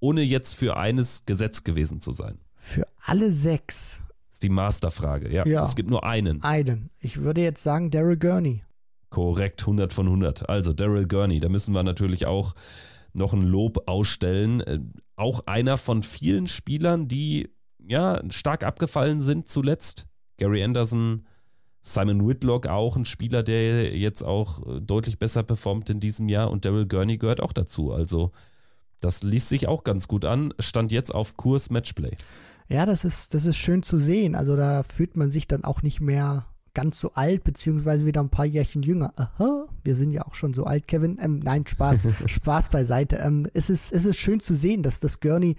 ohne 0.00 0.22
jetzt 0.22 0.54
für 0.54 0.76
eines 0.76 1.26
gesetzt 1.26 1.64
gewesen 1.64 2.00
zu 2.00 2.12
sein? 2.12 2.38
Für 2.56 2.86
alle 3.04 3.30
sechs? 3.30 4.00
Das 4.28 4.36
ist 4.36 4.42
die 4.42 4.48
Masterfrage, 4.48 5.30
ja. 5.30 5.46
ja. 5.46 5.62
Es 5.62 5.76
gibt 5.76 5.90
nur 5.90 6.04
einen. 6.04 6.42
Einen. 6.42 6.90
Ich 6.98 7.20
würde 7.20 7.42
jetzt 7.42 7.62
sagen 7.62 7.90
Daryl 7.90 8.16
Gurney. 8.16 8.62
Korrekt, 9.10 9.60
100 9.60 9.92
von 9.92 10.06
100. 10.06 10.48
Also 10.48 10.72
Daryl 10.72 11.06
Gurney, 11.06 11.40
da 11.40 11.50
müssen 11.50 11.74
wir 11.74 11.82
natürlich 11.82 12.24
auch 12.24 12.54
noch 13.12 13.34
ein 13.34 13.42
Lob 13.42 13.86
ausstellen. 13.86 14.60
Äh, 14.62 14.78
auch 15.16 15.46
einer 15.46 15.76
von 15.76 16.02
vielen 16.02 16.46
Spielern, 16.46 17.08
die 17.08 17.50
ja, 17.86 18.20
stark 18.30 18.64
abgefallen 18.64 19.20
sind 19.20 19.48
zuletzt. 19.48 20.06
Gary 20.38 20.62
Anderson, 20.62 21.26
Simon 21.82 22.26
Whitlock 22.26 22.66
auch 22.66 22.96
ein 22.96 23.04
Spieler, 23.04 23.42
der 23.42 23.96
jetzt 23.96 24.22
auch 24.22 24.66
äh, 24.66 24.80
deutlich 24.80 25.18
besser 25.18 25.42
performt 25.42 25.90
in 25.90 26.00
diesem 26.00 26.28
Jahr 26.28 26.50
und 26.50 26.64
Daryl 26.64 26.86
Gurney 26.86 27.18
gehört 27.18 27.40
auch 27.40 27.52
dazu. 27.52 27.92
Also 27.92 28.30
das 29.00 29.22
liest 29.22 29.48
sich 29.48 29.66
auch 29.66 29.82
ganz 29.82 30.06
gut 30.06 30.24
an. 30.24 30.54
Stand 30.60 30.92
jetzt 30.92 31.12
auf 31.12 31.36
Kurs 31.36 31.70
Matchplay. 31.70 32.16
Ja, 32.68 32.86
das 32.86 33.04
ist, 33.04 33.34
das 33.34 33.44
ist 33.44 33.56
schön 33.56 33.82
zu 33.82 33.98
sehen. 33.98 34.34
Also 34.34 34.56
da 34.56 34.84
fühlt 34.84 35.16
man 35.16 35.30
sich 35.30 35.48
dann 35.48 35.64
auch 35.64 35.82
nicht 35.82 36.00
mehr 36.00 36.46
ganz 36.72 37.00
so 37.00 37.12
alt, 37.12 37.44
beziehungsweise 37.44 38.06
wieder 38.06 38.22
ein 38.22 38.30
paar 38.30 38.46
Jährchen 38.46 38.82
jünger. 38.82 39.12
Aha, 39.16 39.66
wir 39.84 39.96
sind 39.96 40.12
ja 40.12 40.24
auch 40.24 40.34
schon 40.34 40.54
so 40.54 40.64
alt, 40.64 40.88
Kevin. 40.88 41.18
Ähm, 41.20 41.40
nein, 41.40 41.66
Spaß, 41.66 42.08
Spaß 42.26 42.70
beiseite. 42.70 43.16
Ähm, 43.16 43.48
es, 43.52 43.68
ist, 43.70 43.92
es 43.92 44.06
ist 44.06 44.18
schön 44.18 44.40
zu 44.40 44.54
sehen, 44.54 44.82
dass 44.82 45.00
das 45.00 45.20
Gurney 45.20 45.56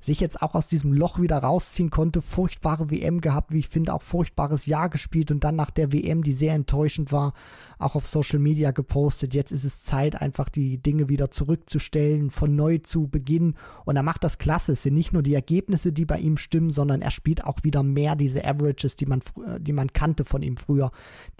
sich 0.00 0.20
jetzt 0.20 0.42
auch 0.42 0.54
aus 0.54 0.68
diesem 0.68 0.92
Loch 0.92 1.20
wieder 1.20 1.38
rausziehen 1.38 1.90
konnte. 1.90 2.20
Furchtbare 2.20 2.90
WM 2.90 3.20
gehabt, 3.20 3.52
wie 3.52 3.60
ich 3.60 3.68
finde, 3.68 3.94
auch 3.94 4.02
furchtbares 4.02 4.66
Jahr 4.66 4.88
gespielt 4.88 5.30
und 5.30 5.44
dann 5.44 5.56
nach 5.56 5.70
der 5.70 5.92
WM, 5.92 6.22
die 6.22 6.32
sehr 6.32 6.54
enttäuschend 6.54 7.12
war, 7.12 7.32
auch 7.78 7.94
auf 7.94 8.06
Social 8.06 8.38
Media 8.38 8.70
gepostet. 8.70 9.34
Jetzt 9.34 9.52
ist 9.52 9.64
es 9.64 9.82
Zeit, 9.82 10.20
einfach 10.20 10.48
die 10.48 10.78
Dinge 10.78 11.08
wieder 11.08 11.30
zurückzustellen, 11.30 12.30
von 12.30 12.56
neu 12.56 12.78
zu 12.78 13.08
beginnen. 13.08 13.56
Und 13.84 13.96
er 13.96 14.02
macht 14.02 14.24
das 14.24 14.38
klasse. 14.38 14.72
Es 14.72 14.82
sind 14.82 14.94
nicht 14.94 15.12
nur 15.12 15.22
die 15.22 15.34
Ergebnisse, 15.34 15.92
die 15.92 16.04
bei 16.04 16.18
ihm 16.18 16.36
stimmen, 16.36 16.70
sondern 16.70 17.02
er 17.02 17.10
spielt 17.10 17.44
auch 17.44 17.58
wieder 17.62 17.82
mehr 17.82 18.16
diese 18.16 18.44
Averages, 18.44 18.96
die 18.96 19.06
man, 19.06 19.20
die 19.58 19.72
man 19.72 19.92
kannte 19.92 20.24
von 20.24 20.42
ihm 20.42 20.56
früher, 20.56 20.90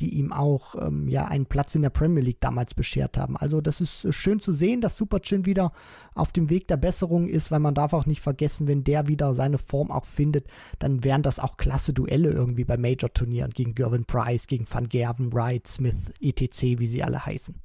die 0.01 0.15
ihm 0.15 0.33
auch 0.33 0.75
ähm, 0.81 1.09
ja 1.09 1.27
einen 1.27 1.47
Platz 1.47 1.75
in 1.75 1.83
der 1.83 1.91
Premier 1.91 2.23
League 2.23 2.41
damals 2.41 2.75
beschert 2.75 3.17
haben. 3.17 3.37
Also 3.37 3.61
das 3.61 3.81
ist 3.81 4.13
schön 4.15 4.41
zu 4.41 4.53
sehen, 4.53 4.81
dass 4.81 4.97
Superchin 4.97 5.47
wieder 5.47 5.73
auf 6.15 6.33
dem 6.33 6.51
Weg 6.51 6.69
der 6.69 6.77
Besserung 6.77 7.29
ist, 7.29 7.51
weil 7.51 7.61
man 7.61 7.75
darf 7.75 7.93
auch 7.93 8.07
nicht 8.07 8.21
vergessen, 8.21 8.67
wenn 8.67 8.85
der 8.85 9.09
wieder 9.09 9.35
seine 9.35 9.59
Form 9.59 9.91
auch 9.91 10.07
findet, 10.07 10.47
dann 10.79 11.05
wären 11.05 11.23
das 11.23 11.39
auch 11.39 11.57
klasse 11.57 11.93
Duelle 11.93 12.31
irgendwie 12.31 12.65
bei 12.65 12.77
Major-Turnieren 12.77 13.53
gegen 13.53 13.75
Gervin 13.75 14.05
Price, 14.05 14.47
gegen 14.47 14.67
Van 14.69 14.89
Gerven, 14.89 15.33
Wright, 15.33 15.67
Smith, 15.67 15.95
etc., 16.29 16.79
wie 16.79 16.87
sie 16.87 17.03
alle 17.03 17.25
heißen. 17.25 17.61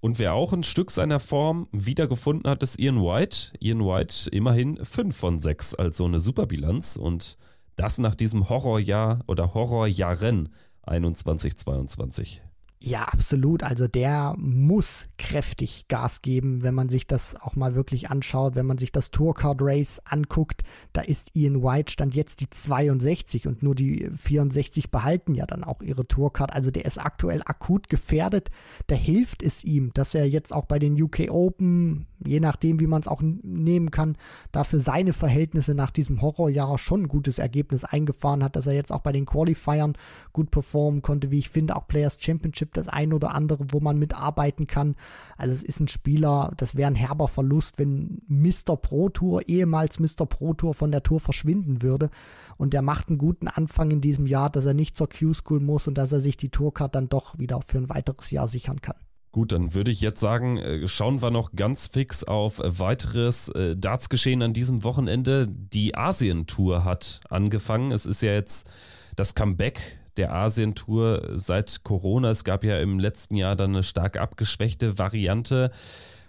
Und 0.00 0.18
wer 0.18 0.34
auch 0.34 0.52
ein 0.52 0.64
Stück 0.64 0.90
seiner 0.90 1.20
Form 1.20 1.68
wiedergefunden 1.70 2.50
hat, 2.50 2.62
ist 2.64 2.78
Ian 2.78 3.00
White. 3.00 3.52
Ian 3.60 3.84
White 3.84 4.30
immerhin 4.30 4.84
5 4.84 5.16
von 5.16 5.38
6, 5.38 5.74
also 5.74 6.04
eine 6.04 6.18
Superbilanz. 6.18 6.96
Und 6.96 7.38
Das 7.76 7.98
nach 7.98 8.14
diesem 8.16 8.48
Horrorjahr 8.48 9.22
oder 9.28 9.54
Horrorjahren 9.54 10.48
21-22. 10.86 12.40
Ja, 12.84 13.04
absolut. 13.04 13.62
Also 13.62 13.86
der 13.86 14.34
muss 14.36 15.06
kräftig 15.16 15.86
Gas 15.86 16.20
geben, 16.20 16.62
wenn 16.62 16.74
man 16.74 16.88
sich 16.88 17.06
das 17.06 17.36
auch 17.40 17.54
mal 17.54 17.76
wirklich 17.76 18.10
anschaut, 18.10 18.56
wenn 18.56 18.66
man 18.66 18.76
sich 18.76 18.90
das 18.90 19.12
Tourcard 19.12 19.58
Race 19.60 20.02
anguckt. 20.04 20.62
Da 20.92 21.02
ist 21.02 21.30
Ian 21.34 21.62
White 21.62 21.92
stand 21.92 22.16
jetzt 22.16 22.40
die 22.40 22.50
62 22.50 23.46
und 23.46 23.62
nur 23.62 23.76
die 23.76 24.10
64 24.16 24.90
behalten 24.90 25.34
ja 25.34 25.46
dann 25.46 25.62
auch 25.62 25.80
ihre 25.80 26.08
Tourcard. 26.08 26.52
Also 26.52 26.72
der 26.72 26.84
ist 26.84 26.98
aktuell 26.98 27.42
akut 27.46 27.88
gefährdet. 27.88 28.50
Da 28.88 28.96
hilft 28.96 29.44
es 29.44 29.62
ihm, 29.62 29.92
dass 29.94 30.12
er 30.16 30.28
jetzt 30.28 30.52
auch 30.52 30.64
bei 30.64 30.80
den 30.80 31.00
UK 31.00 31.30
Open, 31.30 32.06
je 32.26 32.40
nachdem 32.40 32.80
wie 32.80 32.88
man 32.88 33.02
es 33.02 33.06
auch 33.06 33.22
nehmen 33.22 33.92
kann, 33.92 34.16
dafür 34.50 34.80
seine 34.80 35.12
Verhältnisse 35.12 35.76
nach 35.76 35.92
diesem 35.92 36.20
Horrorjahr 36.20 36.78
schon 36.78 37.02
ein 37.02 37.08
gutes 37.08 37.38
Ergebnis 37.38 37.84
eingefahren 37.84 38.42
hat, 38.42 38.56
dass 38.56 38.66
er 38.66 38.74
jetzt 38.74 38.90
auch 38.90 39.02
bei 39.02 39.12
den 39.12 39.26
Qualifiern 39.26 39.92
gut 40.32 40.50
performen 40.50 41.00
konnte, 41.00 41.30
wie 41.30 41.38
ich 41.38 41.48
finde, 41.48 41.76
auch 41.76 41.86
Players 41.86 42.18
Championship 42.20 42.71
das 42.76 42.88
ein 42.88 43.12
oder 43.12 43.34
andere, 43.34 43.66
wo 43.68 43.80
man 43.80 43.98
mitarbeiten 43.98 44.66
kann. 44.66 44.96
Also 45.36 45.52
es 45.54 45.62
ist 45.62 45.80
ein 45.80 45.88
Spieler, 45.88 46.52
das 46.56 46.76
wäre 46.76 46.88
ein 46.88 46.94
herber 46.94 47.28
Verlust, 47.28 47.78
wenn 47.78 48.22
Mr. 48.26 48.76
Pro 48.76 49.08
Tour, 49.08 49.48
ehemals 49.48 49.98
Mr. 49.98 50.26
Pro 50.26 50.54
Tour 50.54 50.74
von 50.74 50.90
der 50.90 51.02
Tour 51.02 51.20
verschwinden 51.20 51.82
würde. 51.82 52.10
Und 52.56 52.74
der 52.74 52.82
macht 52.82 53.08
einen 53.08 53.18
guten 53.18 53.48
Anfang 53.48 53.90
in 53.90 54.00
diesem 54.00 54.26
Jahr, 54.26 54.50
dass 54.50 54.66
er 54.66 54.74
nicht 54.74 54.96
zur 54.96 55.08
Q-School 55.08 55.60
muss 55.60 55.88
und 55.88 55.98
dass 55.98 56.12
er 56.12 56.20
sich 56.20 56.36
die 56.36 56.50
Tourcard 56.50 56.94
dann 56.94 57.08
doch 57.08 57.38
wieder 57.38 57.60
für 57.62 57.78
ein 57.78 57.88
weiteres 57.88 58.30
Jahr 58.30 58.48
sichern 58.48 58.80
kann. 58.80 58.96
Gut, 59.32 59.52
dann 59.52 59.74
würde 59.74 59.90
ich 59.90 60.02
jetzt 60.02 60.20
sagen, 60.20 60.58
äh, 60.58 60.86
schauen 60.86 61.22
wir 61.22 61.30
noch 61.30 61.52
ganz 61.56 61.86
fix 61.86 62.22
auf 62.22 62.60
weiteres 62.62 63.48
äh, 63.48 63.74
Darts-Geschehen 63.74 64.42
an 64.42 64.52
diesem 64.52 64.84
Wochenende. 64.84 65.48
Die 65.48 65.94
Asien-Tour 65.96 66.84
hat 66.84 67.20
angefangen. 67.30 67.92
Es 67.92 68.04
ist 68.04 68.20
ja 68.20 68.32
jetzt 68.34 68.68
das 69.16 69.34
Comeback 69.34 69.98
der 70.16 70.34
Asien-Tour 70.34 71.30
seit 71.34 71.82
Corona. 71.84 72.30
Es 72.30 72.44
gab 72.44 72.64
ja 72.64 72.78
im 72.78 72.98
letzten 72.98 73.34
Jahr 73.34 73.56
dann 73.56 73.70
eine 73.70 73.82
stark 73.82 74.16
abgeschwächte 74.16 74.98
Variante. 74.98 75.70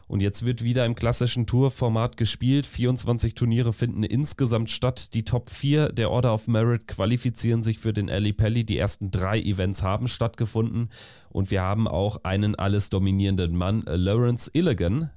Und 0.08 0.22
jetzt 0.22 0.46
wird 0.46 0.64
wieder 0.64 0.86
im 0.86 0.96
klassischen 0.96 1.48
Tourformat 1.48 2.18
gespielt. 2.18 2.66
24 2.68 3.36
Turniere 3.36 3.74
finden 3.74 4.04
insgesamt 4.04 4.70
statt. 4.70 5.14
Die 5.14 5.24
Top 5.24 5.50
4 5.50 5.90
der 5.90 6.12
Order 6.12 6.34
of 6.34 6.48
Merit 6.48 6.88
qualifizieren 6.88 7.64
sich 7.64 7.80
für 7.80 7.94
den 7.94 8.10
Ali 8.10 8.34
Pelli. 8.34 8.66
Die 8.66 8.78
ersten 8.78 9.12
drei 9.12 9.40
Events 9.40 9.82
haben 9.82 10.08
stattgefunden. 10.08 10.90
Und 11.30 11.52
wir 11.52 11.62
haben 11.62 11.88
auch 11.88 12.24
einen 12.24 12.56
alles 12.56 12.90
dominierenden 12.90 13.56
Mann, 13.56 13.82
Lawrence 13.86 14.52
Illigan, 14.54 15.10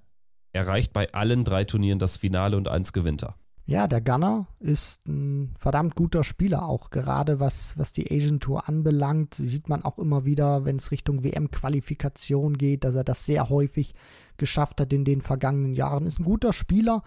erreicht 0.52 0.92
bei 0.92 1.12
allen 1.12 1.44
drei 1.44 1.64
Turnieren 1.64 1.98
das 1.98 2.16
Finale 2.16 2.56
und 2.56 2.68
eins 2.68 2.92
gewinnt 2.92 3.22
er. 3.22 3.34
Ja, 3.68 3.88
der 3.88 4.00
Gunner 4.00 4.46
ist 4.60 5.04
ein 5.08 5.52
verdammt 5.56 5.96
guter 5.96 6.22
Spieler, 6.22 6.68
auch 6.68 6.90
gerade 6.90 7.40
was, 7.40 7.76
was 7.76 7.90
die 7.90 8.08
Asian 8.12 8.38
Tour 8.38 8.68
anbelangt. 8.68 9.34
Sieht 9.34 9.68
man 9.68 9.82
auch 9.82 9.98
immer 9.98 10.24
wieder, 10.24 10.64
wenn 10.64 10.76
es 10.76 10.92
Richtung 10.92 11.24
WM-Qualifikation 11.24 12.58
geht, 12.58 12.84
dass 12.84 12.94
er 12.94 13.02
das 13.02 13.26
sehr 13.26 13.48
häufig 13.48 13.94
geschafft 14.36 14.80
hat 14.80 14.92
in 14.92 15.04
den 15.04 15.20
vergangenen 15.20 15.74
Jahren. 15.74 16.06
Ist 16.06 16.20
ein 16.20 16.24
guter 16.24 16.52
Spieler, 16.52 17.02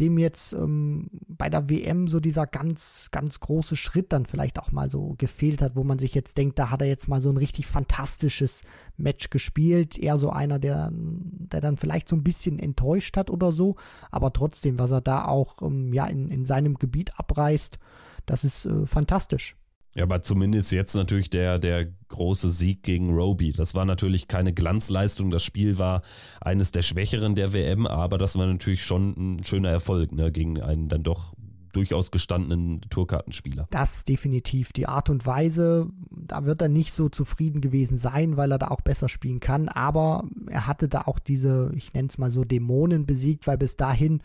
dem 0.00 0.18
jetzt 0.18 0.52
ähm, 0.52 1.10
bei 1.40 1.48
der 1.48 1.70
WM 1.70 2.06
so 2.06 2.20
dieser 2.20 2.46
ganz, 2.46 3.08
ganz 3.12 3.40
große 3.40 3.74
Schritt 3.74 4.12
dann 4.12 4.26
vielleicht 4.26 4.58
auch 4.58 4.72
mal 4.72 4.90
so 4.90 5.14
gefehlt 5.16 5.62
hat, 5.62 5.74
wo 5.74 5.84
man 5.84 5.98
sich 5.98 6.14
jetzt 6.14 6.36
denkt, 6.36 6.58
da 6.58 6.68
hat 6.68 6.82
er 6.82 6.86
jetzt 6.86 7.08
mal 7.08 7.22
so 7.22 7.30
ein 7.30 7.38
richtig 7.38 7.66
fantastisches 7.66 8.62
Match 8.98 9.30
gespielt. 9.30 9.98
Eher 9.98 10.18
so 10.18 10.28
einer, 10.28 10.58
der, 10.58 10.90
der 10.92 11.62
dann 11.62 11.78
vielleicht 11.78 12.10
so 12.10 12.16
ein 12.16 12.22
bisschen 12.22 12.58
enttäuscht 12.58 13.16
hat 13.16 13.30
oder 13.30 13.52
so. 13.52 13.76
Aber 14.10 14.34
trotzdem, 14.34 14.78
was 14.78 14.90
er 14.90 15.00
da 15.00 15.24
auch 15.24 15.62
ähm, 15.62 15.94
ja, 15.94 16.04
in, 16.04 16.30
in 16.30 16.44
seinem 16.44 16.74
Gebiet 16.74 17.18
abreißt, 17.18 17.78
das 18.26 18.44
ist 18.44 18.66
äh, 18.66 18.84
fantastisch. 18.84 19.56
Ja, 19.94 20.04
aber 20.04 20.22
zumindest 20.22 20.70
jetzt 20.70 20.94
natürlich 20.94 21.30
der, 21.30 21.58
der 21.58 21.86
große 22.08 22.50
Sieg 22.50 22.82
gegen 22.84 23.12
Roby. 23.12 23.52
Das 23.52 23.74
war 23.74 23.84
natürlich 23.84 24.28
keine 24.28 24.52
Glanzleistung. 24.52 25.30
Das 25.30 25.42
Spiel 25.42 25.78
war 25.78 26.02
eines 26.40 26.70
der 26.70 26.82
schwächeren 26.82 27.34
der 27.34 27.52
WM, 27.52 27.86
aber 27.86 28.16
das 28.16 28.38
war 28.38 28.46
natürlich 28.46 28.84
schon 28.84 29.14
ein 29.16 29.44
schöner 29.44 29.70
Erfolg 29.70 30.12
ne, 30.12 30.30
gegen 30.30 30.62
einen 30.62 30.88
dann 30.88 31.02
doch 31.02 31.34
durchaus 31.72 32.10
gestandenen 32.10 32.80
Tourkartenspieler. 32.90 33.66
Das 33.70 34.04
definitiv. 34.04 34.72
Die 34.72 34.86
Art 34.86 35.10
und 35.10 35.26
Weise, 35.26 35.88
da 36.10 36.44
wird 36.44 36.62
er 36.62 36.68
nicht 36.68 36.92
so 36.92 37.08
zufrieden 37.08 37.60
gewesen 37.60 37.98
sein, 37.98 38.36
weil 38.36 38.52
er 38.52 38.58
da 38.58 38.68
auch 38.68 38.80
besser 38.80 39.08
spielen 39.08 39.40
kann. 39.40 39.68
Aber 39.68 40.24
er 40.48 40.66
hatte 40.66 40.88
da 40.88 41.02
auch 41.02 41.18
diese, 41.18 41.72
ich 41.74 41.92
nenne 41.94 42.08
es 42.08 42.18
mal 42.18 42.30
so, 42.30 42.44
Dämonen 42.44 43.06
besiegt, 43.06 43.46
weil 43.46 43.58
bis 43.58 43.76
dahin 43.76 44.20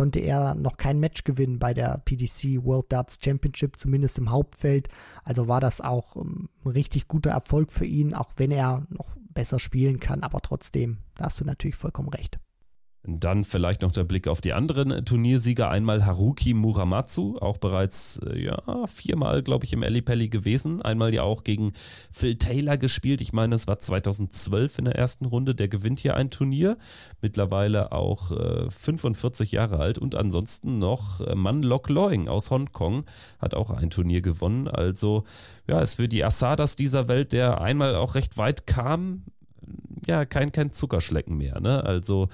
konnte 0.00 0.20
er 0.20 0.54
noch 0.54 0.78
kein 0.78 0.98
Match 0.98 1.24
gewinnen 1.24 1.58
bei 1.58 1.74
der 1.74 1.98
PDC 1.98 2.64
World 2.64 2.90
Darts 2.90 3.18
Championship, 3.22 3.78
zumindest 3.78 4.16
im 4.16 4.30
Hauptfeld. 4.30 4.88
Also 5.24 5.46
war 5.46 5.60
das 5.60 5.82
auch 5.82 6.16
ähm, 6.16 6.48
ein 6.64 6.70
richtig 6.70 7.06
guter 7.06 7.28
Erfolg 7.28 7.70
für 7.70 7.84
ihn, 7.84 8.14
auch 8.14 8.32
wenn 8.36 8.50
er 8.50 8.86
noch 8.88 9.14
besser 9.34 9.58
spielen 9.58 10.00
kann. 10.00 10.22
Aber 10.22 10.40
trotzdem, 10.40 11.00
da 11.16 11.26
hast 11.26 11.38
du 11.38 11.44
natürlich 11.44 11.76
vollkommen 11.76 12.08
recht. 12.08 12.38
Dann 13.02 13.44
vielleicht 13.44 13.80
noch 13.80 13.92
der 13.92 14.04
Blick 14.04 14.28
auf 14.28 14.42
die 14.42 14.52
anderen 14.52 15.06
Turniersieger. 15.06 15.70
Einmal 15.70 16.04
Haruki 16.04 16.52
Muramatsu, 16.52 17.38
auch 17.38 17.56
bereits 17.56 18.20
äh, 18.26 18.44
ja, 18.44 18.86
viermal, 18.86 19.42
glaube 19.42 19.64
ich, 19.64 19.72
im 19.72 19.80
Pelli 19.80 20.28
gewesen. 20.28 20.82
Einmal 20.82 21.14
ja 21.14 21.22
auch 21.22 21.42
gegen 21.42 21.72
Phil 22.10 22.36
Taylor 22.36 22.76
gespielt. 22.76 23.22
Ich 23.22 23.32
meine, 23.32 23.54
es 23.54 23.66
war 23.66 23.78
2012 23.78 24.80
in 24.80 24.84
der 24.84 24.96
ersten 24.96 25.24
Runde. 25.24 25.54
Der 25.54 25.68
gewinnt 25.68 25.98
hier 25.98 26.14
ein 26.14 26.30
Turnier. 26.30 26.76
Mittlerweile 27.22 27.92
auch 27.92 28.32
äh, 28.32 28.70
45 28.70 29.52
Jahre 29.52 29.78
alt. 29.78 29.96
Und 29.96 30.14
ansonsten 30.14 30.78
noch 30.78 31.22
äh, 31.22 31.34
Man 31.34 31.62
Lok 31.62 31.88
Loing 31.88 32.28
aus 32.28 32.50
Hongkong 32.50 33.06
hat 33.38 33.54
auch 33.54 33.70
ein 33.70 33.88
Turnier 33.88 34.20
gewonnen. 34.20 34.68
Also 34.68 35.24
ja, 35.66 35.80
ist 35.80 35.94
für 35.94 36.08
die 36.08 36.22
Asadas 36.22 36.76
dieser 36.76 37.08
Welt, 37.08 37.32
der 37.32 37.62
einmal 37.62 37.94
auch 37.94 38.14
recht 38.14 38.36
weit 38.36 38.66
kam, 38.66 39.22
ja, 40.06 40.24
kein, 40.24 40.52
kein 40.52 40.72
Zuckerschlecken 40.72 41.36
mehr. 41.36 41.60
Ne? 41.60 41.82
Also 41.84 42.28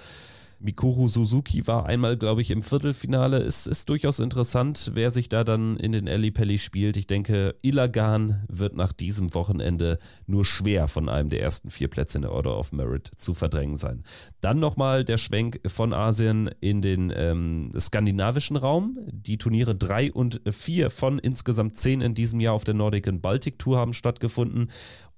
Mikuru 0.58 1.08
Suzuki 1.08 1.66
war 1.66 1.86
einmal, 1.86 2.16
glaube 2.16 2.40
ich, 2.40 2.50
im 2.50 2.62
Viertelfinale. 2.62 3.38
Es 3.38 3.66
ist 3.66 3.88
durchaus 3.88 4.20
interessant, 4.20 4.92
wer 4.94 5.10
sich 5.10 5.28
da 5.28 5.44
dann 5.44 5.76
in 5.76 5.92
den 5.92 6.08
Ali 6.08 6.30
Pelli 6.30 6.58
spielt. 6.58 6.96
Ich 6.96 7.06
denke, 7.06 7.56
Ilagan 7.62 8.44
wird 8.48 8.74
nach 8.74 8.92
diesem 8.92 9.34
Wochenende 9.34 9.98
nur 10.26 10.44
schwer 10.44 10.88
von 10.88 11.08
einem 11.08 11.28
der 11.28 11.42
ersten 11.42 11.70
vier 11.70 11.88
Plätze 11.88 12.18
in 12.18 12.22
der 12.22 12.32
Order 12.32 12.58
of 12.58 12.72
Merit 12.72 13.10
zu 13.16 13.34
verdrängen 13.34 13.76
sein. 13.76 14.02
Dann 14.40 14.58
nochmal 14.58 15.04
der 15.04 15.18
Schwenk 15.18 15.60
von 15.66 15.92
Asien 15.92 16.50
in 16.60 16.80
den 16.80 17.12
ähm, 17.14 17.70
skandinavischen 17.78 18.56
Raum. 18.56 18.98
Die 19.12 19.36
Turniere 19.36 19.74
3 19.74 20.12
und 20.12 20.40
4 20.48 20.90
von 20.90 21.18
insgesamt 21.18 21.76
10 21.76 22.00
in 22.00 22.14
diesem 22.14 22.40
Jahr 22.40 22.54
auf 22.54 22.64
der 22.64 22.74
Nordic 22.74 23.08
and 23.08 23.20
Baltic 23.20 23.58
Tour 23.58 23.78
haben 23.78 23.92
stattgefunden 23.92 24.68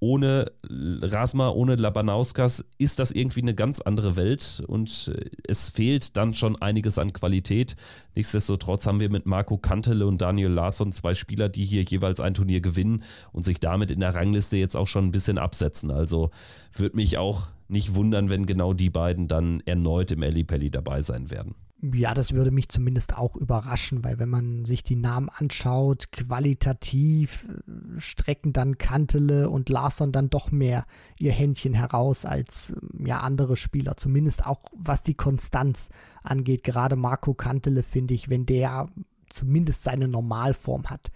ohne 0.00 0.52
Rasma, 0.68 1.48
ohne 1.48 1.74
Labanauskas 1.74 2.64
ist 2.78 2.98
das 2.98 3.10
irgendwie 3.10 3.42
eine 3.42 3.54
ganz 3.54 3.80
andere 3.80 4.16
Welt 4.16 4.62
und 4.66 5.12
äh, 5.14 5.30
es 5.46 5.70
fehlt 5.70 6.16
dann 6.16 6.34
schon 6.34 6.60
einiges 6.60 6.98
an 6.98 7.12
Qualität. 7.12 7.76
Nichtsdestotrotz 8.14 8.86
haben 8.86 9.00
wir 9.00 9.10
mit 9.10 9.26
Marco 9.26 9.58
Kantele 9.58 10.06
und 10.06 10.22
Daniel 10.22 10.50
Larsson 10.50 10.92
zwei 10.92 11.14
Spieler, 11.14 11.48
die 11.48 11.64
hier 11.64 11.82
jeweils 11.82 12.20
ein 12.20 12.34
Turnier 12.34 12.60
gewinnen 12.60 13.02
und 13.32 13.44
sich 13.44 13.58
damit 13.58 13.90
in 13.90 14.00
der 14.00 14.14
Rangliste 14.14 14.56
jetzt 14.56 14.76
auch 14.76 14.86
schon 14.86 15.06
ein 15.06 15.12
bisschen 15.12 15.38
absetzen. 15.38 15.90
Also 15.90 16.30
würde 16.72 16.96
mich 16.96 17.18
auch 17.18 17.48
nicht 17.68 17.94
wundern, 17.94 18.30
wenn 18.30 18.46
genau 18.46 18.72
die 18.72 18.90
beiden 18.90 19.28
dann 19.28 19.60
erneut 19.66 20.12
im 20.12 20.20
Pelli 20.20 20.70
dabei 20.70 21.00
sein 21.00 21.30
werden. 21.30 21.54
Ja, 21.80 22.12
das 22.12 22.32
würde 22.32 22.50
mich 22.50 22.68
zumindest 22.68 23.16
auch 23.16 23.36
überraschen, 23.36 24.02
weil 24.02 24.18
wenn 24.18 24.28
man 24.28 24.64
sich 24.64 24.82
die 24.82 24.96
Namen 24.96 25.28
anschaut, 25.28 26.10
qualitativ 26.10 27.46
äh, 27.48 28.00
strecken 28.00 28.52
dann 28.52 28.78
Kantele 28.78 29.48
und 29.48 29.68
Larsson 29.68 30.10
dann 30.10 30.28
doch 30.28 30.50
mehr 30.50 30.86
ihr 31.18 31.30
Händchen 31.30 31.74
heraus 31.74 32.24
als 32.24 32.74
ja 32.98 33.18
andere 33.18 33.56
Spieler, 33.56 33.96
zumindest 33.96 34.44
auch 34.44 34.62
was 34.74 35.04
die 35.04 35.14
Konstanz 35.14 35.90
angeht. 36.24 36.64
Gerade 36.64 36.96
Marco 36.96 37.34
Kantele 37.34 37.84
finde 37.84 38.14
ich, 38.14 38.28
wenn 38.28 38.44
der 38.44 38.88
zumindest 39.28 39.84
seine 39.84 40.08
Normalform 40.08 40.90
hat, 40.90 41.12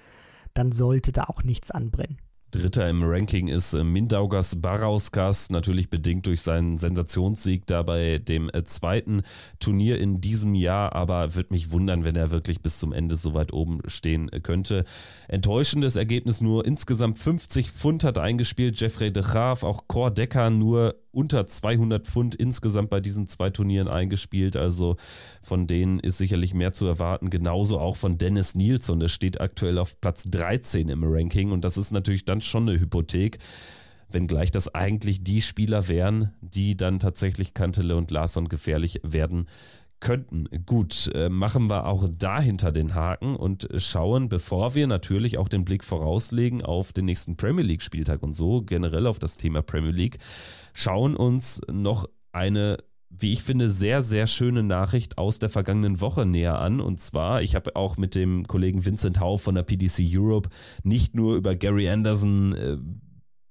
dann 0.54 0.70
sollte 0.70 1.10
da 1.10 1.24
auch 1.24 1.42
nichts 1.42 1.72
anbrennen. 1.72 2.18
Dritter 2.52 2.86
im 2.90 3.02
Ranking 3.02 3.48
ist 3.48 3.72
äh, 3.72 3.82
Mindaugas 3.82 4.60
Barauskas, 4.60 5.48
natürlich 5.48 5.88
bedingt 5.88 6.26
durch 6.26 6.42
seinen 6.42 6.76
Sensationssieg 6.76 7.66
da 7.66 7.82
bei 7.82 8.18
dem 8.18 8.50
äh, 8.52 8.62
zweiten 8.64 9.22
Turnier 9.58 9.98
in 9.98 10.20
diesem 10.20 10.54
Jahr, 10.54 10.94
aber 10.94 11.34
würde 11.34 11.54
mich 11.54 11.70
wundern, 11.70 12.04
wenn 12.04 12.14
er 12.14 12.30
wirklich 12.30 12.60
bis 12.60 12.78
zum 12.78 12.92
Ende 12.92 13.16
so 13.16 13.32
weit 13.32 13.54
oben 13.54 13.80
stehen 13.86 14.30
äh, 14.30 14.40
könnte. 14.40 14.84
Enttäuschendes 15.28 15.96
Ergebnis 15.96 16.42
nur. 16.42 16.66
Insgesamt 16.66 17.18
50 17.18 17.70
Pfund 17.70 18.04
hat 18.04 18.18
eingespielt, 18.18 18.78
Jeffrey 18.78 19.10
de 19.10 19.22
Graaf, 19.22 19.62
auch 19.62 19.88
Cor 19.88 20.10
Decker 20.10 20.50
nur 20.50 21.01
unter 21.12 21.46
200 21.46 22.06
Pfund 22.06 22.34
insgesamt 22.34 22.90
bei 22.90 23.00
diesen 23.00 23.26
zwei 23.26 23.50
Turnieren 23.50 23.88
eingespielt. 23.88 24.56
Also 24.56 24.96
von 25.42 25.66
denen 25.66 26.00
ist 26.00 26.18
sicherlich 26.18 26.54
mehr 26.54 26.72
zu 26.72 26.86
erwarten. 26.86 27.30
Genauso 27.30 27.78
auch 27.78 27.96
von 27.96 28.18
Dennis 28.18 28.54
Nielsen. 28.54 29.00
Der 29.00 29.08
steht 29.08 29.40
aktuell 29.40 29.78
auf 29.78 30.00
Platz 30.00 30.24
13 30.24 30.88
im 30.88 31.04
Ranking 31.04 31.52
und 31.52 31.64
das 31.64 31.76
ist 31.76 31.92
natürlich 31.92 32.24
dann 32.24 32.40
schon 32.40 32.68
eine 32.68 32.80
Hypothek. 32.80 33.38
Wenngleich 34.08 34.50
das 34.50 34.74
eigentlich 34.74 35.24
die 35.24 35.40
Spieler 35.40 35.88
wären, 35.88 36.32
die 36.40 36.76
dann 36.76 36.98
tatsächlich 36.98 37.54
Kantele 37.54 37.96
und 37.96 38.10
Larsson 38.10 38.48
gefährlich 38.48 39.00
werden 39.02 39.46
könnten. 40.02 40.46
Gut, 40.66 41.10
äh, 41.14 41.30
machen 41.30 41.70
wir 41.70 41.86
auch 41.86 42.06
dahinter 42.18 42.72
den 42.72 42.94
Haken 42.94 43.36
und 43.36 43.68
schauen, 43.76 44.28
bevor 44.28 44.74
wir 44.74 44.86
natürlich 44.86 45.38
auch 45.38 45.48
den 45.48 45.64
Blick 45.64 45.84
vorauslegen 45.84 46.60
auf 46.60 46.92
den 46.92 47.06
nächsten 47.06 47.36
Premier 47.36 47.64
League 47.64 47.82
Spieltag 47.82 48.22
und 48.22 48.34
so 48.34 48.62
generell 48.62 49.06
auf 49.06 49.18
das 49.18 49.36
Thema 49.38 49.62
Premier 49.62 49.92
League, 49.92 50.18
schauen 50.74 51.16
uns 51.16 51.62
noch 51.70 52.06
eine 52.32 52.78
wie 53.14 53.32
ich 53.32 53.42
finde, 53.42 53.68
sehr, 53.68 54.00
sehr 54.00 54.26
schöne 54.26 54.62
Nachricht 54.62 55.18
aus 55.18 55.38
der 55.38 55.50
vergangenen 55.50 56.00
Woche 56.00 56.24
näher 56.24 56.58
an. 56.58 56.80
Und 56.80 56.98
zwar, 56.98 57.42
ich 57.42 57.54
habe 57.54 57.76
auch 57.76 57.98
mit 57.98 58.14
dem 58.14 58.46
Kollegen 58.48 58.86
Vincent 58.86 59.20
Hau 59.20 59.36
von 59.36 59.54
der 59.54 59.64
PDC 59.64 60.02
Europe 60.14 60.48
nicht 60.82 61.14
nur 61.14 61.36
über 61.36 61.54
Gary 61.54 61.90
Anderson 61.90 62.54
äh, 62.54 62.78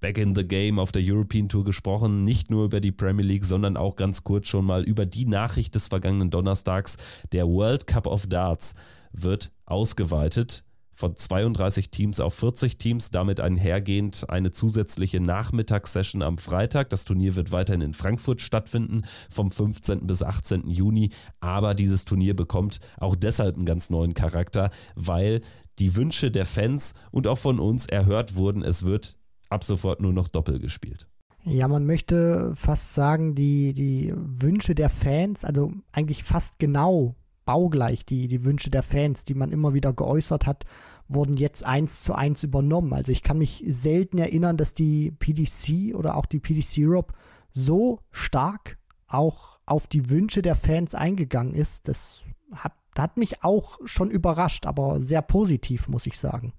Back 0.01 0.17
in 0.17 0.33
the 0.33 0.43
Game 0.43 0.79
auf 0.79 0.91
der 0.91 1.03
European 1.05 1.47
Tour 1.47 1.63
gesprochen, 1.63 2.23
nicht 2.23 2.49
nur 2.49 2.65
über 2.65 2.81
die 2.81 2.91
Premier 2.91 3.23
League, 3.23 3.45
sondern 3.45 3.77
auch 3.77 3.95
ganz 3.95 4.23
kurz 4.23 4.47
schon 4.47 4.65
mal 4.65 4.83
über 4.83 5.05
die 5.05 5.25
Nachricht 5.25 5.75
des 5.75 5.89
vergangenen 5.89 6.31
Donnerstags. 6.31 6.97
Der 7.33 7.47
World 7.47 7.85
Cup 7.85 8.07
of 8.07 8.25
Darts 8.25 8.73
wird 9.13 9.51
ausgeweitet 9.65 10.65
von 10.95 11.15
32 11.15 11.91
Teams 11.91 12.19
auf 12.19 12.33
40 12.33 12.77
Teams, 12.79 13.11
damit 13.11 13.39
einhergehend 13.39 14.29
eine 14.29 14.51
zusätzliche 14.51 15.19
Nachmittagssession 15.19 16.23
am 16.23 16.39
Freitag. 16.39 16.89
Das 16.89 17.05
Turnier 17.05 17.35
wird 17.35 17.51
weiterhin 17.51 17.81
in 17.81 17.93
Frankfurt 17.93 18.41
stattfinden, 18.41 19.03
vom 19.29 19.51
15. 19.51 20.07
bis 20.07 20.23
18. 20.23 20.67
Juni. 20.67 21.11
Aber 21.39 21.75
dieses 21.75 22.05
Turnier 22.05 22.35
bekommt 22.35 22.79
auch 22.97 23.15
deshalb 23.15 23.55
einen 23.55 23.65
ganz 23.65 23.91
neuen 23.91 24.15
Charakter, 24.15 24.71
weil 24.95 25.41
die 25.79 25.95
Wünsche 25.95 26.31
der 26.31 26.45
Fans 26.45 26.93
und 27.11 27.27
auch 27.27 27.37
von 27.37 27.59
uns 27.59 27.85
erhört 27.85 28.35
wurden. 28.35 28.63
Es 28.63 28.83
wird 28.83 29.17
ab 29.51 29.63
sofort 29.63 30.01
nur 30.01 30.13
noch 30.13 30.27
Doppel 30.27 30.59
gespielt. 30.59 31.07
Ja, 31.43 31.67
man 31.67 31.85
möchte 31.85 32.53
fast 32.55 32.93
sagen, 32.93 33.33
die, 33.33 33.73
die 33.73 34.13
Wünsche 34.15 34.75
der 34.75 34.89
Fans, 34.89 35.43
also 35.43 35.71
eigentlich 35.91 36.23
fast 36.23 36.59
genau 36.59 37.15
baugleich 37.45 38.05
die, 38.05 38.27
die 38.27 38.45
Wünsche 38.45 38.69
der 38.69 38.83
Fans, 38.83 39.23
die 39.23 39.33
man 39.33 39.51
immer 39.51 39.73
wieder 39.73 39.91
geäußert 39.91 40.45
hat, 40.45 40.65
wurden 41.07 41.35
jetzt 41.35 41.65
eins 41.65 42.03
zu 42.03 42.13
eins 42.13 42.43
übernommen. 42.43 42.93
Also 42.93 43.11
ich 43.11 43.23
kann 43.23 43.39
mich 43.39 43.63
selten 43.67 44.19
erinnern, 44.19 44.55
dass 44.55 44.73
die 44.73 45.11
PDC 45.11 45.95
oder 45.95 46.15
auch 46.15 46.27
die 46.27 46.39
PDC 46.39 46.77
Europe 46.79 47.13
so 47.51 47.99
stark 48.11 48.77
auch 49.07 49.59
auf 49.65 49.87
die 49.87 50.09
Wünsche 50.09 50.41
der 50.41 50.55
Fans 50.55 50.95
eingegangen 50.95 51.53
ist. 51.53 51.87
Das 51.87 52.21
hat, 52.53 52.73
hat 52.97 53.17
mich 53.17 53.43
auch 53.43 53.79
schon 53.83 54.11
überrascht, 54.11 54.65
aber 54.65 54.99
sehr 55.01 55.21
positiv, 55.21 55.87
muss 55.87 56.05
ich 56.05 56.17
sagen. 56.19 56.53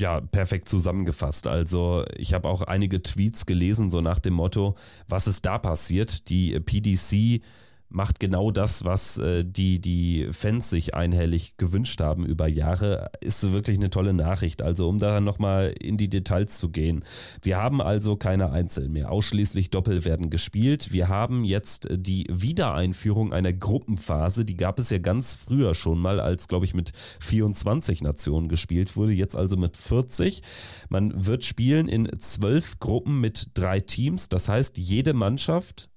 Ja, 0.00 0.22
perfekt 0.22 0.66
zusammengefasst. 0.66 1.46
Also 1.46 2.06
ich 2.16 2.32
habe 2.32 2.48
auch 2.48 2.62
einige 2.62 3.02
Tweets 3.02 3.44
gelesen, 3.44 3.90
so 3.90 4.00
nach 4.00 4.18
dem 4.18 4.32
Motto, 4.32 4.74
was 5.08 5.26
ist 5.26 5.44
da 5.44 5.58
passiert? 5.58 6.30
Die 6.30 6.58
PDC 6.58 7.42
macht 7.90 8.20
genau 8.20 8.50
das, 8.50 8.84
was 8.84 9.18
äh, 9.18 9.44
die, 9.44 9.80
die 9.80 10.28
Fans 10.32 10.70
sich 10.70 10.94
einhellig 10.94 11.56
gewünscht 11.56 12.00
haben 12.00 12.24
über 12.24 12.46
Jahre, 12.46 13.10
ist 13.20 13.52
wirklich 13.52 13.78
eine 13.78 13.90
tolle 13.90 14.14
Nachricht. 14.14 14.62
Also 14.62 14.88
um 14.88 14.98
da 14.98 15.20
nochmal 15.20 15.74
in 15.78 15.96
die 15.96 16.08
Details 16.08 16.56
zu 16.56 16.70
gehen. 16.70 17.04
Wir 17.42 17.56
haben 17.56 17.82
also 17.82 18.16
keine 18.16 18.50
Einzel 18.50 18.88
mehr. 18.88 19.10
Ausschließlich 19.10 19.70
Doppel 19.70 20.04
werden 20.04 20.30
gespielt. 20.30 20.92
Wir 20.92 21.08
haben 21.08 21.44
jetzt 21.44 21.88
die 21.90 22.26
Wiedereinführung 22.30 23.32
einer 23.32 23.52
Gruppenphase. 23.52 24.44
Die 24.44 24.56
gab 24.56 24.78
es 24.78 24.90
ja 24.90 24.98
ganz 24.98 25.34
früher 25.34 25.74
schon 25.74 25.98
mal, 25.98 26.20
als, 26.20 26.48
glaube 26.48 26.64
ich, 26.64 26.74
mit 26.74 26.92
24 27.20 28.02
Nationen 28.02 28.48
gespielt 28.48 28.96
wurde. 28.96 29.12
Jetzt 29.12 29.36
also 29.36 29.56
mit 29.56 29.76
40. 29.76 30.42
Man 30.88 31.26
wird 31.26 31.44
spielen 31.44 31.88
in 31.88 32.08
zwölf 32.18 32.78
Gruppen 32.78 33.20
mit 33.20 33.50
drei 33.54 33.80
Teams. 33.80 34.28
Das 34.28 34.48
heißt, 34.48 34.78
jede 34.78 35.12
Mannschaft 35.12 35.90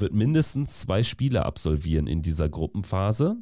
wird 0.00 0.12
mindestens 0.12 0.80
zwei 0.80 1.02
Spiele 1.02 1.44
absolvieren 1.44 2.06
in 2.06 2.22
dieser 2.22 2.48
Gruppenphase. 2.48 3.36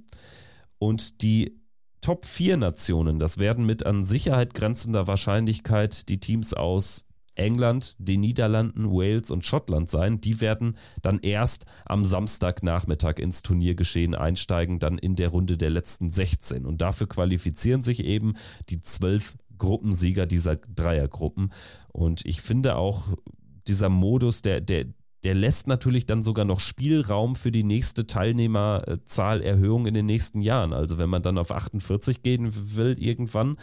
Und 0.78 1.22
die 1.22 1.60
Top 2.00 2.26
4 2.26 2.58
Nationen, 2.58 3.18
das 3.18 3.38
werden 3.38 3.64
mit 3.64 3.86
an 3.86 4.04
Sicherheit 4.04 4.52
grenzender 4.54 5.06
Wahrscheinlichkeit 5.06 6.08
die 6.08 6.20
Teams 6.20 6.52
aus 6.52 7.06
England, 7.34 7.96
den 7.98 8.20
Niederlanden, 8.20 8.90
Wales 8.90 9.30
und 9.30 9.44
Schottland 9.44 9.90
sein. 9.90 10.20
Die 10.20 10.40
werden 10.40 10.76
dann 11.02 11.18
erst 11.20 11.66
am 11.84 12.04
Samstagnachmittag 12.04 13.18
ins 13.18 13.42
Turniergeschehen 13.42 14.14
einsteigen, 14.14 14.78
dann 14.78 14.98
in 14.98 15.16
der 15.16 15.28
Runde 15.28 15.56
der 15.56 15.70
letzten 15.70 16.10
16. 16.10 16.66
Und 16.66 16.80
dafür 16.80 17.08
qualifizieren 17.08 17.82
sich 17.82 18.04
eben 18.04 18.34
die 18.68 18.80
zwölf 18.80 19.36
Gruppensieger 19.58 20.26
dieser 20.26 20.56
Dreiergruppen. 20.56 21.52
Und 21.92 22.24
ich 22.26 22.40
finde 22.40 22.76
auch, 22.76 23.08
dieser 23.66 23.88
Modus, 23.88 24.42
der, 24.42 24.60
der, 24.60 24.86
der 25.24 25.34
lässt 25.34 25.66
natürlich 25.66 26.06
dann 26.06 26.22
sogar 26.22 26.44
noch 26.44 26.60
Spielraum 26.60 27.34
für 27.34 27.50
die 27.50 27.64
nächste 27.64 28.06
Teilnehmerzahlerhöhung 28.06 29.86
in 29.86 29.94
den 29.94 30.06
nächsten 30.06 30.42
Jahren. 30.42 30.72
Also 30.74 30.98
wenn 30.98 31.08
man 31.08 31.22
dann 31.22 31.38
auf 31.38 31.50
48 31.50 32.22
gehen 32.22 32.50
will 32.76 32.96
irgendwann, 32.98 33.56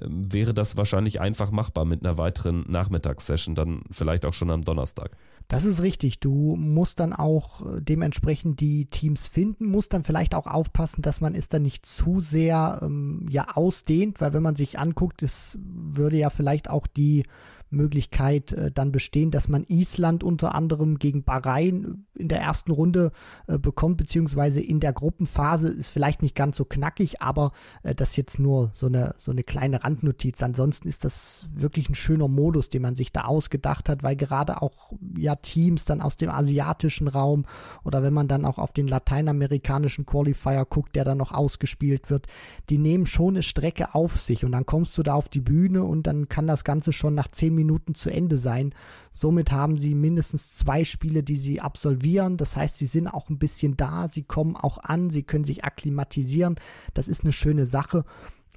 ähm, 0.00 0.32
wäre 0.32 0.52
das 0.52 0.76
wahrscheinlich 0.76 1.20
einfach 1.20 1.50
machbar 1.50 1.86
mit 1.86 2.04
einer 2.04 2.18
weiteren 2.18 2.64
Nachmittagssession, 2.68 3.54
dann 3.54 3.82
vielleicht 3.90 4.26
auch 4.26 4.34
schon 4.34 4.50
am 4.50 4.64
Donnerstag. 4.64 5.16
Das 5.48 5.64
ist 5.64 5.82
richtig. 5.82 6.20
Du 6.20 6.56
musst 6.56 7.00
dann 7.00 7.14
auch 7.14 7.64
äh, 7.64 7.80
dementsprechend 7.80 8.60
die 8.60 8.84
Teams 8.86 9.26
finden, 9.28 9.70
musst 9.70 9.94
dann 9.94 10.04
vielleicht 10.04 10.34
auch 10.34 10.46
aufpassen, 10.46 11.00
dass 11.00 11.22
man 11.22 11.34
es 11.34 11.48
dann 11.48 11.62
nicht 11.62 11.86
zu 11.86 12.20
sehr 12.20 12.80
ähm, 12.82 13.26
ja 13.30 13.56
ausdehnt, 13.56 14.20
weil 14.20 14.34
wenn 14.34 14.42
man 14.42 14.56
sich 14.56 14.78
anguckt, 14.78 15.22
es 15.22 15.58
würde 15.62 16.18
ja 16.18 16.28
vielleicht 16.28 16.68
auch 16.68 16.86
die 16.86 17.22
Möglichkeit 17.70 18.52
äh, 18.52 18.70
dann 18.70 18.92
bestehen, 18.92 19.30
dass 19.30 19.48
man 19.48 19.64
Island 19.68 20.24
unter 20.24 20.54
anderem 20.54 20.98
gegen 20.98 21.24
Bahrain 21.24 22.06
in 22.14 22.28
der 22.28 22.40
ersten 22.40 22.72
Runde 22.72 23.12
äh, 23.46 23.58
bekommt, 23.58 23.96
beziehungsweise 23.96 24.60
in 24.60 24.80
der 24.80 24.92
Gruppenphase 24.92 25.68
ist 25.68 25.90
vielleicht 25.90 26.22
nicht 26.22 26.34
ganz 26.34 26.56
so 26.56 26.64
knackig, 26.64 27.20
aber 27.20 27.52
äh, 27.82 27.94
das 27.94 28.10
ist 28.10 28.16
jetzt 28.16 28.38
nur 28.38 28.70
so 28.74 28.86
eine, 28.86 29.14
so 29.18 29.30
eine 29.32 29.42
kleine 29.42 29.84
Randnotiz. 29.84 30.42
Ansonsten 30.42 30.88
ist 30.88 31.04
das 31.04 31.48
wirklich 31.54 31.88
ein 31.88 31.94
schöner 31.94 32.28
Modus, 32.28 32.68
den 32.68 32.82
man 32.82 32.96
sich 32.96 33.12
da 33.12 33.24
ausgedacht 33.24 33.88
hat, 33.88 34.02
weil 34.02 34.16
gerade 34.16 34.62
auch 34.62 34.92
ja 35.16 35.36
Teams 35.36 35.84
dann 35.84 36.00
aus 36.00 36.16
dem 36.16 36.30
asiatischen 36.30 37.08
Raum 37.08 37.44
oder 37.84 38.02
wenn 38.02 38.14
man 38.14 38.28
dann 38.28 38.44
auch 38.44 38.58
auf 38.58 38.72
den 38.72 38.88
lateinamerikanischen 38.88 40.06
Qualifier 40.06 40.64
guckt, 40.64 40.96
der 40.96 41.04
dann 41.04 41.18
noch 41.18 41.32
ausgespielt 41.32 42.10
wird, 42.10 42.26
die 42.70 42.78
nehmen 42.78 43.06
schon 43.06 43.34
eine 43.34 43.42
Strecke 43.42 43.94
auf 43.94 44.18
sich 44.18 44.44
und 44.44 44.52
dann 44.52 44.66
kommst 44.66 44.96
du 44.96 45.02
da 45.02 45.14
auf 45.14 45.28
die 45.28 45.40
Bühne 45.40 45.84
und 45.84 46.06
dann 46.06 46.28
kann 46.28 46.46
das 46.46 46.64
Ganze 46.64 46.92
schon 46.92 47.14
nach 47.14 47.28
zehn 47.28 47.57
Minuten 47.58 47.94
zu 47.94 48.10
Ende 48.10 48.38
sein. 48.38 48.74
Somit 49.12 49.50
haben 49.50 49.78
sie 49.78 49.94
mindestens 49.94 50.54
zwei 50.54 50.84
Spiele, 50.84 51.22
die 51.22 51.36
sie 51.36 51.60
absolvieren. 51.60 52.36
Das 52.36 52.56
heißt, 52.56 52.78
sie 52.78 52.86
sind 52.86 53.08
auch 53.08 53.28
ein 53.28 53.38
bisschen 53.38 53.76
da, 53.76 54.08
sie 54.08 54.22
kommen 54.22 54.56
auch 54.56 54.78
an, 54.78 55.10
sie 55.10 55.24
können 55.24 55.44
sich 55.44 55.64
akklimatisieren. 55.64 56.56
Das 56.94 57.08
ist 57.08 57.24
eine 57.24 57.32
schöne 57.32 57.66
Sache. 57.66 58.04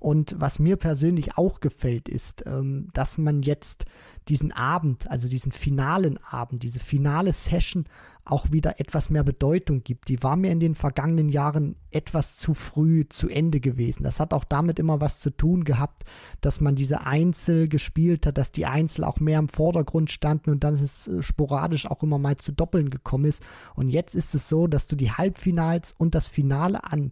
Und 0.01 0.35
was 0.39 0.57
mir 0.57 0.77
persönlich 0.77 1.37
auch 1.37 1.59
gefällt, 1.59 2.09
ist, 2.09 2.43
ähm, 2.47 2.89
dass 2.93 3.19
man 3.19 3.43
jetzt 3.43 3.85
diesen 4.29 4.51
Abend, 4.51 5.09
also 5.11 5.29
diesen 5.29 5.51
finalen 5.51 6.17
Abend, 6.23 6.63
diese 6.63 6.79
finale 6.79 7.33
Session 7.33 7.85
auch 8.23 8.51
wieder 8.51 8.79
etwas 8.79 9.09
mehr 9.09 9.23
Bedeutung 9.23 9.83
gibt. 9.83 10.07
Die 10.07 10.21
war 10.23 10.35
mir 10.35 10.51
in 10.51 10.59
den 10.59 10.75
vergangenen 10.75 11.29
Jahren 11.29 11.75
etwas 11.89 12.37
zu 12.37 12.53
früh 12.53 13.05
zu 13.09 13.29
Ende 13.29 13.59
gewesen. 13.59 14.03
Das 14.03 14.19
hat 14.19 14.33
auch 14.33 14.43
damit 14.43 14.79
immer 14.79 15.01
was 15.01 15.19
zu 15.19 15.31
tun 15.31 15.63
gehabt, 15.63 16.03
dass 16.39 16.61
man 16.61 16.75
diese 16.75 17.01
Einzel 17.01 17.67
gespielt 17.67 18.25
hat, 18.25 18.37
dass 18.37 18.51
die 18.51 18.65
Einzel 18.65 19.03
auch 19.03 19.19
mehr 19.19 19.39
im 19.39 19.49
Vordergrund 19.49 20.11
standen 20.11 20.51
und 20.51 20.63
dann 20.63 20.75
es 20.75 21.07
äh, 21.07 21.21
sporadisch 21.21 21.87
auch 21.87 22.03
immer 22.03 22.19
mal 22.19 22.37
zu 22.37 22.51
Doppeln 22.51 22.89
gekommen 22.89 23.25
ist. 23.25 23.43
Und 23.75 23.89
jetzt 23.89 24.15
ist 24.15 24.35
es 24.35 24.47
so, 24.47 24.67
dass 24.67 24.87
du 24.87 24.95
die 24.95 25.11
Halbfinals 25.11 25.93
und 25.97 26.15
das 26.15 26.27
Finale 26.27 26.83
an 26.83 27.11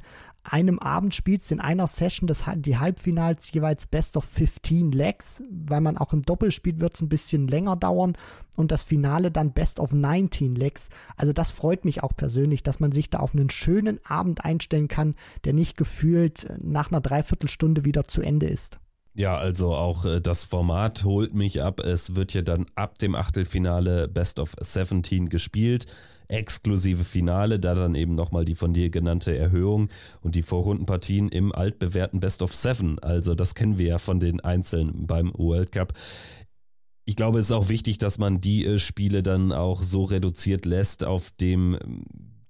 einem 0.52 0.80
Abend 0.80 1.16
spielst 1.16 1.52
in 1.52 1.60
einer 1.60 1.88
Session 1.88 2.28
das, 2.28 2.44
die 2.56 2.78
Halbfinals 2.78 3.52
jeweils 3.52 3.86
Best 3.86 4.18
of 4.18 4.26
15 4.26 4.92
Legs, 4.92 5.42
weil 5.50 5.82
man 5.82 5.98
auch 5.98 6.14
im 6.14 6.24
Doppel 6.24 6.52
spielt, 6.52 6.80
wird 6.80 6.96
es 6.96 7.02
ein 7.02 7.10
bisschen 7.10 7.48
länger 7.48 7.76
dauern 7.76 8.18
und 8.56 8.72
das 8.72 8.84
Finale 8.84 9.32
dann 9.32 9.54
Best 9.54 9.80
of 9.80 9.94
19 9.94 10.56
Legs. 10.56 10.90
Also 11.16 11.34
das 11.34 11.52
freut 11.52 11.86
mich 11.86 12.04
auch 12.04 12.16
persönlich, 12.16 12.64
dass 12.64 12.80
man 12.80 12.92
sich 12.92 13.10
da 13.10 13.20
auf 13.20 13.34
einen 13.34 13.50
schönen 13.50 14.00
Abend 14.06 14.44
einstellen 14.44 14.88
kann, 14.88 15.16
der 15.46 15.54
nicht 15.54 15.78
gefühlt 15.78 16.48
nach 16.62 16.92
einer 16.92 17.02
Dreiviertelstunde 17.02 17.86
wieder 17.86 18.06
zu 18.06 18.22
Ende 18.22 18.48
ist. 18.48 18.80
Ja, 19.16 19.38
also 19.38 19.74
auch 19.74 20.06
äh, 20.06 20.22
das 20.22 20.46
Format 20.46 21.04
holt 21.04 21.34
mich 21.34 21.64
ab. 21.64 21.80
Es 21.82 22.16
wird 22.16 22.34
ja 22.34 22.42
dann 22.42 22.66
ab 22.76 23.00
dem 23.00 23.16
Achtelfinale 23.16 24.08
Best 24.08 24.40
of 24.40 24.56
17 24.60 25.30
gespielt 25.30 25.88
exklusive 26.30 27.04
Finale, 27.04 27.60
da 27.60 27.74
dann 27.74 27.96
eben 27.96 28.16
nochmal 28.16 28.46
die 28.46 28.56
von 28.56 28.74
dir 28.74 28.90
genannte 28.90 29.36
Erhöhung 29.36 29.90
und 30.22 30.36
die 30.36 30.44
Vorrundenpartien 30.44 31.30
im 31.30 31.52
altbewährten 31.54 32.20
Best 32.20 32.42
of 32.42 32.56
Seven. 32.56 33.00
Also 33.00 33.36
das 33.36 33.56
kennen 33.56 33.78
wir 33.78 33.88
ja 33.88 33.98
von 33.98 34.20
den 34.20 34.40
Einzelnen 34.40 35.08
beim 35.08 35.34
World 35.36 35.72
Cup. 35.72 35.94
Ich 37.06 37.16
glaube, 37.16 37.40
es 37.40 37.48
ist 37.48 37.52
auch 37.52 37.70
wichtig, 37.70 37.98
dass 37.98 38.20
man 38.20 38.40
die 38.40 38.66
äh, 38.66 38.78
Spiele 38.80 39.24
dann 39.24 39.52
auch 39.52 39.82
so 39.82 40.04
reduziert 40.04 40.66
lässt 40.66 41.04
auf 41.04 41.32
dem 41.32 41.76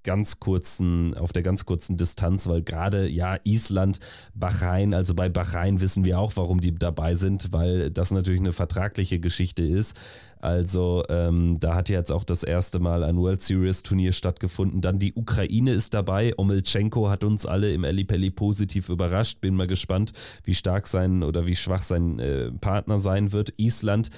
ganz 0.04 0.40
kurzen, 0.40 1.14
auf 1.16 1.34
der 1.34 1.44
ganz 1.44 1.66
kurzen 1.66 1.98
Distanz, 1.98 2.48
weil 2.48 2.62
gerade 2.62 3.08
ja 3.08 3.38
Island, 3.44 4.00
Bahrain, 4.34 4.94
also 4.94 5.14
bei 5.14 5.30
Bahrain 5.30 5.82
wissen 5.82 6.06
wir 6.06 6.20
auch, 6.20 6.34
warum 6.36 6.62
die 6.62 6.74
dabei 6.74 7.16
sind, 7.16 7.52
weil 7.52 7.92
das 7.92 8.12
natürlich 8.12 8.40
eine 8.40 8.54
vertragliche 8.54 9.20
Geschichte 9.20 9.64
ist. 9.64 10.00
Also 10.42 11.04
ähm, 11.10 11.60
da 11.60 11.76
hat 11.76 11.90
jetzt 11.90 12.12
auch 12.12 12.24
das 12.24 12.44
erste 12.44 12.80
Mal 12.80 13.04
ein 13.04 13.18
World 13.18 13.42
Series 13.42 13.84
Turnier 13.84 14.14
stattgefunden. 14.14 14.80
Dann 14.80 14.98
die 14.98 15.14
Ukraine 15.14 15.72
ist 15.72 15.94
dabei. 15.94 16.34
Omelchenko 16.38 17.10
hat 17.10 17.26
uns 17.26 17.46
alle 17.46 17.74
im 17.74 17.84
Ellipelli 17.84 18.32
positiv 18.32 18.88
überrascht. 18.88 19.42
Bin 19.42 19.56
mal 19.56 19.68
gespannt, 19.68 20.14
wie 20.46 20.56
stark 20.56 20.88
sein 20.88 21.24
oder 21.24 21.46
wie 21.46 21.58
schwach 21.58 21.84
sein 21.84 22.20
äh, 22.20 22.52
Partner 22.52 23.00
sein 23.00 23.34
wird. 23.34 23.54
Island 23.58 24.12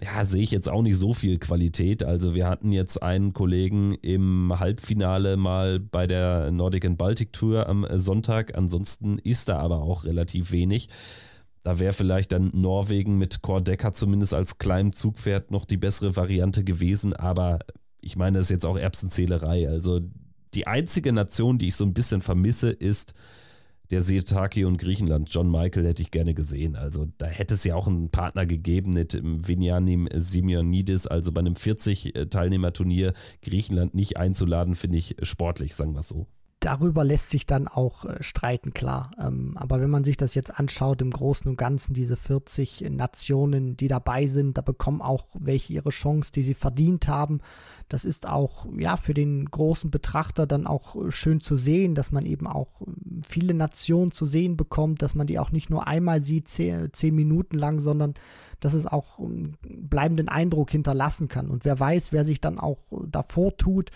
ja, 0.00 0.24
sehe 0.24 0.42
ich 0.42 0.50
jetzt 0.50 0.68
auch 0.68 0.82
nicht 0.82 0.96
so 0.96 1.14
viel 1.14 1.38
Qualität. 1.38 2.02
Also 2.02 2.34
wir 2.34 2.48
hatten 2.48 2.72
jetzt 2.72 3.02
einen 3.02 3.32
Kollegen 3.32 3.94
im 4.02 4.52
Halbfinale 4.58 5.36
mal 5.36 5.78
bei 5.78 6.06
der 6.06 6.50
Nordic 6.50 6.84
and 6.84 6.98
Baltic 6.98 7.32
Tour 7.32 7.68
am 7.68 7.86
Sonntag. 7.94 8.56
Ansonsten 8.56 9.18
ist 9.18 9.48
da 9.48 9.58
aber 9.58 9.82
auch 9.82 10.04
relativ 10.04 10.52
wenig. 10.52 10.88
Da 11.62 11.78
wäre 11.78 11.94
vielleicht 11.94 12.32
dann 12.32 12.50
Norwegen 12.52 13.16
mit 13.16 13.40
Kordecker 13.40 13.94
zumindest 13.94 14.34
als 14.34 14.58
kleinem 14.58 14.92
Zugpferd 14.92 15.50
noch 15.50 15.64
die 15.64 15.78
bessere 15.78 16.14
Variante 16.16 16.64
gewesen. 16.64 17.14
Aber 17.14 17.60
ich 18.00 18.16
meine, 18.16 18.38
das 18.38 18.46
ist 18.46 18.50
jetzt 18.50 18.66
auch 18.66 18.76
Erbsenzählerei. 18.76 19.68
Also 19.68 20.00
die 20.52 20.66
einzige 20.66 21.12
Nation, 21.12 21.58
die 21.58 21.68
ich 21.68 21.76
so 21.76 21.84
ein 21.84 21.94
bisschen 21.94 22.20
vermisse, 22.20 22.70
ist 22.70 23.14
der 23.90 24.02
Sirtaki 24.02 24.64
und 24.64 24.78
Griechenland. 24.78 25.28
John 25.30 25.50
Michael 25.50 25.86
hätte 25.86 26.02
ich 26.02 26.10
gerne 26.10 26.34
gesehen. 26.34 26.76
Also 26.76 27.06
da 27.18 27.26
hätte 27.26 27.54
es 27.54 27.64
ja 27.64 27.74
auch 27.74 27.86
einen 27.86 28.10
Partner 28.10 28.46
gegeben 28.46 28.92
mit 28.92 29.20
Vinianim 29.22 30.08
Simeonidis. 30.12 31.06
Also 31.06 31.32
bei 31.32 31.40
einem 31.40 31.54
40-Teilnehmer-Turnier 31.54 33.12
Griechenland 33.42 33.94
nicht 33.94 34.16
einzuladen, 34.16 34.74
finde 34.74 34.98
ich 34.98 35.16
sportlich, 35.22 35.74
sagen 35.74 35.92
wir 35.92 36.00
es 36.00 36.08
so 36.08 36.26
darüber 36.64 37.04
lässt 37.04 37.30
sich 37.30 37.46
dann 37.46 37.68
auch 37.68 38.04
äh, 38.04 38.22
streiten, 38.22 38.72
klar. 38.72 39.10
Ähm, 39.18 39.54
aber 39.56 39.80
wenn 39.80 39.90
man 39.90 40.04
sich 40.04 40.16
das 40.16 40.34
jetzt 40.34 40.58
anschaut, 40.58 41.02
im 41.02 41.10
Großen 41.10 41.48
und 41.48 41.56
Ganzen, 41.56 41.94
diese 41.94 42.16
40 42.16 42.86
Nationen, 42.90 43.76
die 43.76 43.88
dabei 43.88 44.26
sind, 44.26 44.56
da 44.56 44.62
bekommen 44.62 45.02
auch 45.02 45.26
welche 45.34 45.74
ihre 45.74 45.90
Chance, 45.90 46.32
die 46.32 46.42
sie 46.42 46.54
verdient 46.54 47.06
haben. 47.06 47.40
Das 47.88 48.04
ist 48.04 48.28
auch, 48.28 48.66
ja, 48.76 48.96
für 48.96 49.14
den 49.14 49.44
großen 49.46 49.90
Betrachter 49.90 50.46
dann 50.46 50.66
auch 50.66 50.96
äh, 50.96 51.10
schön 51.10 51.40
zu 51.40 51.56
sehen, 51.56 51.94
dass 51.94 52.12
man 52.12 52.26
eben 52.26 52.46
auch 52.46 52.80
äh, 52.82 52.84
viele 53.22 53.54
Nationen 53.54 54.10
zu 54.12 54.26
sehen 54.26 54.56
bekommt, 54.56 55.02
dass 55.02 55.14
man 55.14 55.26
die 55.26 55.38
auch 55.38 55.52
nicht 55.52 55.70
nur 55.70 55.86
einmal 55.86 56.20
sieht, 56.20 56.48
zehn, 56.48 56.92
zehn 56.92 57.14
Minuten 57.14 57.56
lang, 57.58 57.78
sondern 57.78 58.14
dass 58.60 58.74
es 58.74 58.86
auch 58.86 59.18
einen 59.18 59.56
bleibenden 59.62 60.28
Eindruck 60.28 60.70
hinterlassen 60.70 61.28
kann. 61.28 61.50
Und 61.50 61.64
wer 61.64 61.78
weiß, 61.78 62.12
wer 62.12 62.24
sich 62.24 62.40
dann 62.40 62.58
auch 62.58 62.78
davor 63.10 63.56
tut 63.56 63.90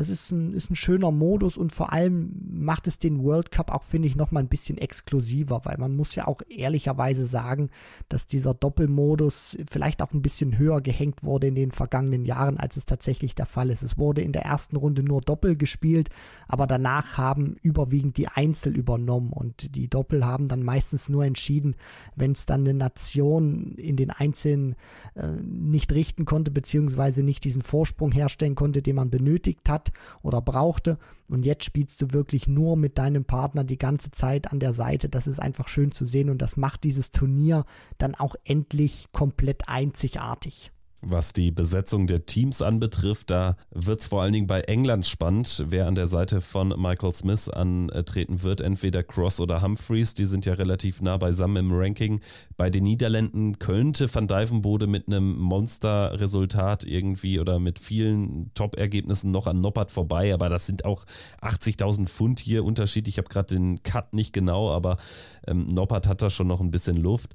das 0.00 0.08
ist 0.08 0.30
ein, 0.30 0.54
ist 0.54 0.70
ein 0.70 0.76
schöner 0.76 1.10
Modus 1.10 1.58
und 1.58 1.72
vor 1.72 1.92
allem 1.92 2.32
macht 2.50 2.86
es 2.86 2.98
den 2.98 3.22
World 3.22 3.50
Cup 3.50 3.70
auch, 3.70 3.84
finde 3.84 4.08
ich, 4.08 4.16
nochmal 4.16 4.42
ein 4.42 4.48
bisschen 4.48 4.78
exklusiver, 4.78 5.60
weil 5.64 5.76
man 5.76 5.94
muss 5.94 6.14
ja 6.14 6.26
auch 6.26 6.40
ehrlicherweise 6.48 7.26
sagen, 7.26 7.68
dass 8.08 8.26
dieser 8.26 8.54
Doppelmodus 8.54 9.58
vielleicht 9.70 10.00
auch 10.00 10.14
ein 10.14 10.22
bisschen 10.22 10.56
höher 10.56 10.80
gehängt 10.80 11.22
wurde 11.22 11.48
in 11.48 11.54
den 11.54 11.70
vergangenen 11.70 12.24
Jahren, 12.24 12.56
als 12.56 12.78
es 12.78 12.86
tatsächlich 12.86 13.34
der 13.34 13.44
Fall 13.44 13.68
ist. 13.68 13.82
Es 13.82 13.98
wurde 13.98 14.22
in 14.22 14.32
der 14.32 14.46
ersten 14.46 14.76
Runde 14.76 15.02
nur 15.02 15.20
Doppel 15.20 15.54
gespielt, 15.54 16.08
aber 16.48 16.66
danach 16.66 17.18
haben 17.18 17.56
überwiegend 17.60 18.16
die 18.16 18.28
Einzel 18.28 18.74
übernommen 18.74 19.34
und 19.34 19.76
die 19.76 19.88
Doppel 19.88 20.24
haben 20.24 20.48
dann 20.48 20.62
meistens 20.62 21.10
nur 21.10 21.26
entschieden, 21.26 21.76
wenn 22.16 22.32
es 22.32 22.46
dann 22.46 22.60
eine 22.60 22.72
Nation 22.72 23.74
in 23.76 23.96
den 23.96 24.10
Einzelnen 24.10 24.76
äh, 25.14 25.26
nicht 25.42 25.92
richten 25.92 26.24
konnte, 26.24 26.50
beziehungsweise 26.50 27.22
nicht 27.22 27.44
diesen 27.44 27.60
Vorsprung 27.60 28.12
herstellen 28.12 28.54
konnte, 28.54 28.80
den 28.80 28.96
man 28.96 29.10
benötigt 29.10 29.68
hat 29.68 29.89
oder 30.22 30.40
brauchte. 30.40 30.98
Und 31.28 31.46
jetzt 31.46 31.64
spielst 31.64 32.00
du 32.02 32.12
wirklich 32.12 32.48
nur 32.48 32.76
mit 32.76 32.98
deinem 32.98 33.24
Partner 33.24 33.64
die 33.64 33.78
ganze 33.78 34.10
Zeit 34.10 34.50
an 34.50 34.60
der 34.60 34.72
Seite. 34.72 35.08
Das 35.08 35.26
ist 35.26 35.40
einfach 35.40 35.68
schön 35.68 35.92
zu 35.92 36.04
sehen 36.04 36.30
und 36.30 36.42
das 36.42 36.56
macht 36.56 36.84
dieses 36.84 37.10
Turnier 37.10 37.64
dann 37.98 38.14
auch 38.14 38.34
endlich 38.44 39.08
komplett 39.12 39.68
einzigartig. 39.68 40.72
Was 41.02 41.32
die 41.32 41.50
Besetzung 41.50 42.06
der 42.06 42.26
Teams 42.26 42.60
anbetrifft, 42.60 43.30
da 43.30 43.56
wird 43.70 44.00
es 44.00 44.08
vor 44.08 44.20
allen 44.20 44.34
Dingen 44.34 44.46
bei 44.46 44.60
England 44.60 45.06
spannend, 45.06 45.64
wer 45.68 45.86
an 45.86 45.94
der 45.94 46.06
Seite 46.06 46.42
von 46.42 46.68
Michael 46.78 47.12
Smith 47.12 47.48
antreten 47.48 48.42
wird. 48.42 48.60
Entweder 48.60 49.02
Cross 49.02 49.40
oder 49.40 49.62
Humphreys, 49.62 50.14
die 50.14 50.26
sind 50.26 50.44
ja 50.44 50.52
relativ 50.52 51.00
nah 51.00 51.16
beisammen 51.16 51.56
im 51.56 51.72
Ranking. 51.72 52.20
Bei 52.58 52.68
den 52.68 52.84
Niederländen 52.84 53.58
könnte 53.58 54.14
Van 54.14 54.28
Dijvenbode 54.28 54.86
mit 54.86 55.06
einem 55.06 55.38
Monsterresultat 55.38 56.84
irgendwie 56.84 57.40
oder 57.40 57.58
mit 57.58 57.78
vielen 57.78 58.52
Top-Ergebnissen 58.52 59.30
noch 59.30 59.46
an 59.46 59.62
Noppert 59.62 59.90
vorbei, 59.90 60.34
aber 60.34 60.50
das 60.50 60.66
sind 60.66 60.84
auch 60.84 61.06
80.000 61.40 62.08
Pfund 62.08 62.40
hier 62.40 62.62
Unterschied. 62.62 63.08
Ich 63.08 63.16
habe 63.16 63.28
gerade 63.28 63.54
den 63.54 63.82
Cut 63.82 64.12
nicht 64.12 64.34
genau, 64.34 64.70
aber 64.70 64.98
ähm, 65.46 65.64
Noppert 65.64 66.06
hat 66.06 66.20
da 66.20 66.28
schon 66.28 66.46
noch 66.46 66.60
ein 66.60 66.70
bisschen 66.70 66.98
Luft. 66.98 67.32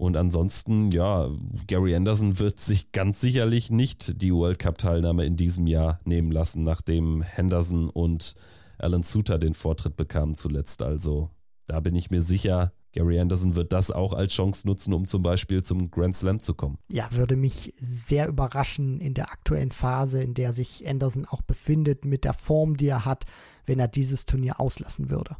Und 0.00 0.16
ansonsten, 0.16 0.90
ja, 0.92 1.28
Gary 1.66 1.94
Anderson 1.94 2.38
wird 2.38 2.58
sich 2.58 2.90
ganz 2.90 3.20
sicherlich 3.20 3.70
nicht 3.70 4.22
die 4.22 4.32
World 4.32 4.58
Cup-Teilnahme 4.58 5.26
in 5.26 5.36
diesem 5.36 5.66
Jahr 5.66 6.00
nehmen 6.06 6.32
lassen, 6.32 6.62
nachdem 6.62 7.20
Henderson 7.20 7.90
und 7.90 8.34
Alan 8.78 9.02
Suter 9.02 9.38
den 9.38 9.52
Vortritt 9.52 9.96
bekamen 9.96 10.34
zuletzt. 10.34 10.82
Also 10.82 11.28
da 11.66 11.80
bin 11.80 11.94
ich 11.94 12.10
mir 12.10 12.22
sicher, 12.22 12.72
Gary 12.92 13.20
Anderson 13.20 13.56
wird 13.56 13.74
das 13.74 13.90
auch 13.90 14.14
als 14.14 14.32
Chance 14.32 14.66
nutzen, 14.66 14.94
um 14.94 15.06
zum 15.06 15.20
Beispiel 15.20 15.62
zum 15.62 15.90
Grand 15.90 16.16
Slam 16.16 16.40
zu 16.40 16.54
kommen. 16.54 16.78
Ja, 16.88 17.06
würde 17.10 17.36
mich 17.36 17.74
sehr 17.76 18.26
überraschen 18.26 19.02
in 19.02 19.12
der 19.12 19.30
aktuellen 19.30 19.70
Phase, 19.70 20.22
in 20.22 20.32
der 20.32 20.54
sich 20.54 20.88
Anderson 20.88 21.26
auch 21.26 21.42
befindet, 21.42 22.06
mit 22.06 22.24
der 22.24 22.32
Form, 22.32 22.78
die 22.78 22.88
er 22.88 23.04
hat, 23.04 23.26
wenn 23.66 23.78
er 23.78 23.88
dieses 23.88 24.24
Turnier 24.24 24.60
auslassen 24.60 25.10
würde. 25.10 25.36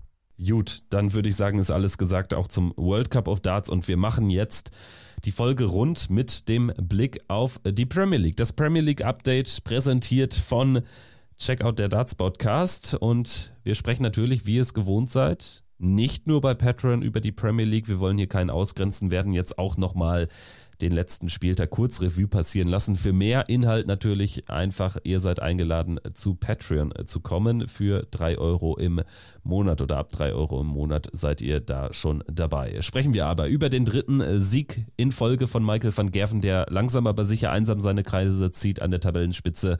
Gut, 0.48 0.84
dann 0.88 1.12
würde 1.12 1.28
ich 1.28 1.36
sagen, 1.36 1.58
ist 1.58 1.70
alles 1.70 1.98
gesagt 1.98 2.32
auch 2.32 2.48
zum 2.48 2.72
World 2.76 3.10
Cup 3.10 3.28
of 3.28 3.40
Darts 3.40 3.68
und 3.68 3.86
wir 3.88 3.98
machen 3.98 4.30
jetzt 4.30 4.70
die 5.24 5.32
Folge 5.32 5.64
rund 5.66 6.08
mit 6.08 6.48
dem 6.48 6.72
Blick 6.78 7.18
auf 7.28 7.60
die 7.62 7.84
Premier 7.84 8.18
League. 8.18 8.36
Das 8.36 8.54
Premier 8.54 8.80
League 8.80 9.04
Update 9.04 9.62
präsentiert 9.64 10.32
von 10.32 10.80
Checkout 11.36 11.78
der 11.78 11.90
Darts 11.90 12.14
Podcast 12.14 12.94
und 12.94 13.52
wir 13.64 13.74
sprechen 13.74 14.02
natürlich, 14.02 14.46
wie 14.46 14.56
ihr 14.56 14.62
es 14.62 14.72
gewohnt 14.72 15.10
seid, 15.10 15.62
nicht 15.76 16.26
nur 16.26 16.40
bei 16.40 16.54
Patreon 16.54 17.02
über 17.02 17.20
die 17.20 17.32
Premier 17.32 17.66
League. 17.66 17.88
Wir 17.88 17.98
wollen 17.98 18.16
hier 18.16 18.28
keinen 18.28 18.50
ausgrenzen, 18.50 19.10
werden 19.10 19.34
jetzt 19.34 19.58
auch 19.58 19.76
nochmal 19.76 20.28
den 20.82 20.92
letzten 20.92 21.28
Spieltag 21.28 21.70
kurz 21.70 22.00
Revue 22.00 22.28
passieren 22.28 22.68
lassen. 22.68 22.96
Für 22.96 23.12
mehr 23.12 23.48
Inhalt 23.48 23.86
natürlich 23.86 24.48
einfach, 24.50 24.96
ihr 25.04 25.20
seid 25.20 25.40
eingeladen 25.40 26.00
zu 26.14 26.34
Patreon 26.34 26.92
zu 27.04 27.20
kommen. 27.20 27.68
Für 27.68 28.06
3 28.10 28.38
Euro 28.38 28.76
im 28.76 29.02
Monat 29.42 29.80
oder 29.82 29.98
ab 29.98 30.10
3 30.10 30.32
Euro 30.32 30.60
im 30.60 30.68
Monat 30.68 31.08
seid 31.12 31.42
ihr 31.42 31.60
da 31.60 31.92
schon 31.92 32.24
dabei. 32.26 32.80
Sprechen 32.80 33.14
wir 33.14 33.26
aber 33.26 33.48
über 33.48 33.68
den 33.68 33.84
dritten 33.84 34.38
Sieg 34.38 34.86
in 34.96 35.12
Folge 35.12 35.46
von 35.46 35.64
Michael 35.64 35.96
van 35.96 36.10
Gerven, 36.10 36.40
der 36.40 36.66
langsam 36.70 37.06
aber 37.06 37.24
sicher 37.24 37.52
einsam 37.52 37.80
seine 37.80 38.02
Kreise 38.02 38.50
zieht 38.52 38.82
an 38.82 38.90
der 38.90 39.00
Tabellenspitze. 39.00 39.78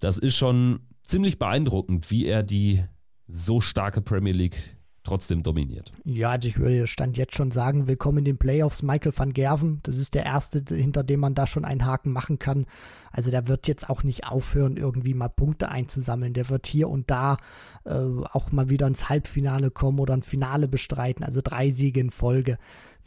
Das 0.00 0.18
ist 0.18 0.36
schon 0.36 0.80
ziemlich 1.02 1.38
beeindruckend, 1.38 2.10
wie 2.10 2.26
er 2.26 2.42
die 2.42 2.84
so 3.28 3.60
starke 3.60 4.00
Premier 4.00 4.32
League 4.32 4.75
trotzdem 5.06 5.42
dominiert. 5.42 5.92
Ja, 6.04 6.30
also 6.30 6.48
ich 6.48 6.58
würde 6.58 6.86
Stand 6.86 7.16
jetzt 7.16 7.34
schon 7.34 7.50
sagen, 7.50 7.86
willkommen 7.86 8.18
in 8.18 8.24
den 8.24 8.38
Playoffs 8.38 8.82
Michael 8.82 9.12
van 9.16 9.32
Gerven. 9.32 9.80
Das 9.82 9.96
ist 9.96 10.14
der 10.14 10.24
erste, 10.24 10.62
hinter 10.68 11.02
dem 11.04 11.20
man 11.20 11.34
da 11.34 11.46
schon 11.46 11.64
einen 11.64 11.86
Haken 11.86 12.12
machen 12.12 12.38
kann. 12.38 12.66
Also 13.10 13.30
der 13.30 13.48
wird 13.48 13.68
jetzt 13.68 13.88
auch 13.88 14.02
nicht 14.02 14.26
aufhören, 14.26 14.76
irgendwie 14.76 15.14
mal 15.14 15.28
Punkte 15.28 15.70
einzusammeln. 15.70 16.34
Der 16.34 16.50
wird 16.50 16.66
hier 16.66 16.88
und 16.88 17.10
da 17.10 17.38
äh, 17.84 17.94
auch 17.94 18.52
mal 18.52 18.68
wieder 18.68 18.86
ins 18.86 19.08
Halbfinale 19.08 19.70
kommen 19.70 19.98
oder 19.98 20.14
ein 20.14 20.22
Finale 20.22 20.68
bestreiten. 20.68 21.24
Also 21.24 21.40
drei 21.42 21.70
Siege 21.70 22.00
in 22.00 22.10
Folge. 22.10 22.58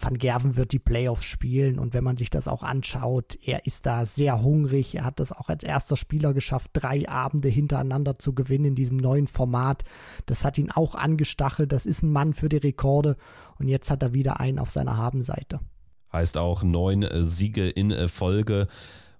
Van 0.02 0.18
Gerven 0.18 0.56
wird 0.56 0.72
die 0.72 0.80
Playoffs 0.80 1.26
spielen 1.26 1.78
und 1.78 1.93
wenn 1.93 2.04
man 2.04 2.16
sich 2.16 2.30
das 2.30 2.47
auch 2.47 2.64
anschaut, 2.64 3.38
er 3.43 3.66
ist 3.66 3.86
da 3.86 4.06
sehr 4.06 4.41
hungrig. 4.41 4.95
Er 4.95 5.04
hat 5.04 5.20
das 5.20 5.32
auch 5.34 5.50
als 5.50 5.64
erster 5.64 5.97
Spieler 5.97 6.34
geschafft, 6.34 6.72
drei 6.74 7.08
Abende 7.10 7.50
hintereinander 7.50 8.18
zu 8.18 8.34
gewinnen 8.34 8.66
in 8.66 8.76
diesem 8.76 8.97
neuen 8.97 9.28
Format. 9.28 9.84
Das 10.26 10.45
hat 10.45 10.58
ihn 10.58 10.72
auch 10.72 10.95
angestachelt. 10.95 11.72
Das 11.74 11.86
ist 11.86 12.02
ein 12.02 12.12
Mann 12.12 12.34
für 12.34 12.47
die 12.47 12.58
Rekorde 12.58 13.18
und 13.58 13.68
jetzt 13.68 13.91
hat 13.91 14.02
er 14.02 14.14
wieder 14.14 14.39
einen 14.39 14.60
auf 14.60 14.70
seiner 14.70 14.95
Habenseite. 14.95 15.60
Heißt 16.14 16.38
auch 16.38 16.64
neun 16.64 17.06
Siege 17.22 17.70
in 17.70 18.08
Folge. 18.08 18.68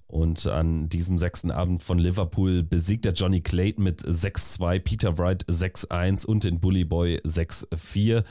Und 0.08 0.48
an 0.48 0.90
diesem 0.90 1.20
sechsten 1.20 1.52
Abend 1.52 1.84
von 1.84 2.00
Liverpool 2.00 2.64
besiegt 2.64 3.06
er 3.06 3.14
Johnny 3.14 3.42
Clayton 3.42 3.84
mit 3.84 4.02
6-2, 4.02 4.80
Peter 4.80 5.20
Wright 5.20 5.46
6-1 5.46 6.26
und 6.26 6.46
den 6.46 6.60
Bully 6.60 6.84
Boy 6.84 7.18
6-4 7.24 8.24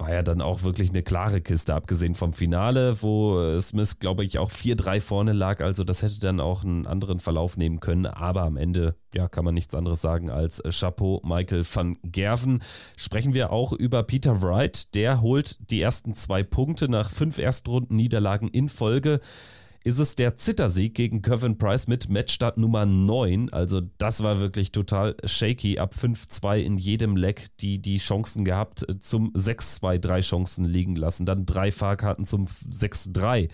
war 0.00 0.12
ja 0.12 0.22
dann 0.22 0.40
auch 0.40 0.62
wirklich 0.62 0.90
eine 0.90 1.02
klare 1.02 1.40
Kiste, 1.40 1.74
abgesehen 1.74 2.14
vom 2.14 2.32
Finale, 2.32 3.02
wo 3.02 3.40
äh, 3.40 3.60
Smith, 3.60 3.98
glaube 3.98 4.24
ich, 4.24 4.38
auch 4.38 4.50
4-3 4.50 5.00
vorne 5.00 5.32
lag. 5.32 5.60
Also 5.60 5.84
das 5.84 6.02
hätte 6.02 6.18
dann 6.20 6.40
auch 6.40 6.64
einen 6.64 6.86
anderen 6.86 7.20
Verlauf 7.20 7.56
nehmen 7.56 7.80
können. 7.80 8.06
Aber 8.06 8.42
am 8.42 8.56
Ende, 8.56 8.96
ja, 9.14 9.28
kann 9.28 9.44
man 9.44 9.54
nichts 9.54 9.74
anderes 9.74 10.00
sagen 10.00 10.30
als 10.30 10.60
äh, 10.60 10.70
Chapeau 10.70 11.20
Michael 11.24 11.64
van 11.72 11.98
Gerven. 12.02 12.62
Sprechen 12.96 13.34
wir 13.34 13.52
auch 13.52 13.72
über 13.72 14.02
Peter 14.02 14.42
Wright. 14.42 14.94
Der 14.94 15.20
holt 15.20 15.70
die 15.70 15.80
ersten 15.80 16.14
zwei 16.14 16.42
Punkte 16.42 16.88
nach 16.88 17.10
fünf 17.10 17.38
Erstrunden-Niederlagen 17.38 18.48
in 18.48 18.68
Folge. 18.68 19.20
Ist 19.82 19.98
es 19.98 20.14
der 20.14 20.36
Zittersieg 20.36 20.94
gegen 20.94 21.22
Kevin 21.22 21.56
Price 21.56 21.88
mit 21.88 22.10
Matchstart 22.10 22.58
Nummer 22.58 22.84
9. 22.84 23.50
Also 23.50 23.80
das 23.96 24.22
war 24.22 24.40
wirklich 24.40 24.72
total 24.72 25.16
shaky. 25.24 25.78
Ab 25.78 25.94
5-2 25.98 26.58
in 26.58 26.76
jedem 26.76 27.16
Leck 27.16 27.46
die, 27.60 27.80
die 27.80 27.96
Chancen 27.96 28.44
gehabt 28.44 28.84
zum 28.98 29.32
6-2, 29.32 29.98
drei 29.98 30.20
Chancen 30.20 30.66
liegen 30.66 30.96
lassen. 30.96 31.24
Dann 31.24 31.46
drei 31.46 31.72
Fahrkarten 31.72 32.26
zum 32.26 32.46
6-3. 32.46 33.48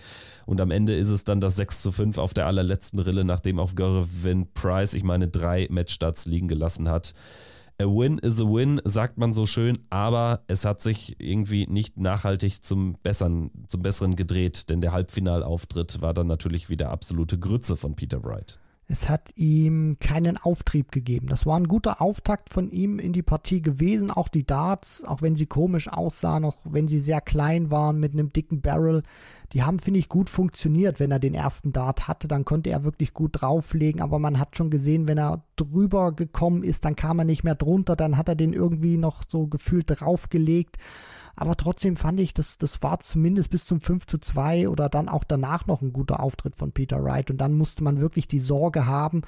Und 0.45 0.59
am 0.59 0.71
Ende 0.71 0.95
ist 0.95 1.09
es 1.09 1.23
dann 1.23 1.39
das 1.39 1.57
6-5 1.57 2.19
auf 2.19 2.33
der 2.33 2.45
allerletzten 2.45 2.99
Rille, 2.99 3.23
nachdem 3.23 3.59
auf 3.59 3.75
Gervin 3.75 4.51
Price, 4.53 4.95
ich 4.95 5.03
meine, 5.03 5.29
drei 5.29 5.67
Matchstarts 5.69 6.25
liegen 6.25 6.49
gelassen 6.49 6.89
hat. 6.89 7.13
A 7.79 7.85
win 7.85 8.17
is 8.17 8.41
a 8.41 8.43
win, 8.43 8.81
sagt 8.85 9.19
man 9.19 9.33
so 9.33 9.45
schön, 9.45 9.77
aber 9.91 10.43
es 10.47 10.65
hat 10.65 10.81
sich 10.81 11.15
irgendwie 11.19 11.67
nicht 11.67 11.95
nachhaltig 11.97 12.63
zum 12.63 12.97
Besseren, 13.03 13.51
zum 13.67 13.83
Besseren 13.83 14.15
gedreht, 14.15 14.71
denn 14.71 14.81
der 14.81 14.93
Halbfinalauftritt 14.93 16.01
war 16.01 16.15
dann 16.15 16.25
natürlich 16.25 16.69
wieder 16.69 16.89
absolute 16.89 17.37
Grütze 17.37 17.75
von 17.75 17.95
Peter 17.95 18.23
Wright. 18.23 18.59
Es 18.89 19.09
hat 19.09 19.31
ihm 19.35 19.97
keinen 19.99 20.37
Auftrieb 20.37 20.93
gegeben. 20.93 21.27
Das 21.27 21.45
war 21.45 21.59
ein 21.59 21.67
guter 21.67 22.01
Auftakt 22.01 22.49
von 22.49 22.69
ihm 22.69 22.99
in 22.99 23.11
die 23.11 23.21
Partie 23.21 23.61
gewesen. 23.61 24.11
Auch 24.11 24.29
die 24.29 24.45
Darts, 24.45 25.03
auch 25.03 25.21
wenn 25.21 25.35
sie 25.35 25.45
komisch 25.45 25.89
aussahen, 25.89 26.45
auch 26.45 26.55
wenn 26.63 26.87
sie 26.87 27.01
sehr 27.01 27.19
klein 27.19 27.69
waren 27.69 27.99
mit 27.99 28.13
einem 28.13 28.31
dicken 28.31 28.61
Barrel, 28.61 29.03
die 29.51 29.63
haben, 29.63 29.79
finde 29.79 29.99
ich, 29.99 30.07
gut 30.07 30.29
funktioniert. 30.29 31.01
Wenn 31.01 31.11
er 31.11 31.19
den 31.19 31.33
ersten 31.33 31.73
Dart 31.73 32.07
hatte, 32.07 32.29
dann 32.29 32.45
konnte 32.45 32.69
er 32.69 32.85
wirklich 32.85 33.13
gut 33.13 33.41
drauflegen. 33.41 34.01
Aber 34.01 34.19
man 34.19 34.39
hat 34.39 34.55
schon 34.55 34.69
gesehen, 34.69 35.09
wenn 35.09 35.17
er 35.17 35.43
drüber 35.57 36.13
gekommen 36.13 36.63
ist, 36.63 36.85
dann 36.85 36.95
kam 36.95 37.19
er 37.19 37.25
nicht 37.25 37.43
mehr 37.43 37.55
drunter. 37.55 37.97
Dann 37.97 38.15
hat 38.15 38.29
er 38.29 38.35
den 38.35 38.53
irgendwie 38.53 38.95
noch 38.95 39.23
so 39.27 39.47
gefühlt 39.47 39.87
draufgelegt. 39.87 40.77
Aber 41.37 41.55
trotzdem 41.55 41.95
fand 41.97 42.19
ich, 42.19 42.33
das, 42.33 42.57
das 42.57 42.81
war 42.81 42.99
zumindest 42.99 43.51
bis 43.51 43.65
zum 43.65 43.79
5 43.79 44.07
zu 44.07 44.17
2 44.17 44.69
oder 44.69 44.89
dann 44.89 45.07
auch 45.07 45.23
danach 45.23 45.67
noch 45.67 45.83
ein 45.83 45.93
guter 45.93 46.19
Auftritt 46.19 46.55
von 46.55 46.71
Peter 46.71 47.01
Wright. 47.03 47.29
Und 47.29 47.37
dann 47.37 47.53
musste 47.53 47.83
man 47.83 48.01
wirklich 48.01 48.27
die 48.27 48.39
Sorge 48.39 48.87
haben, 48.87 49.21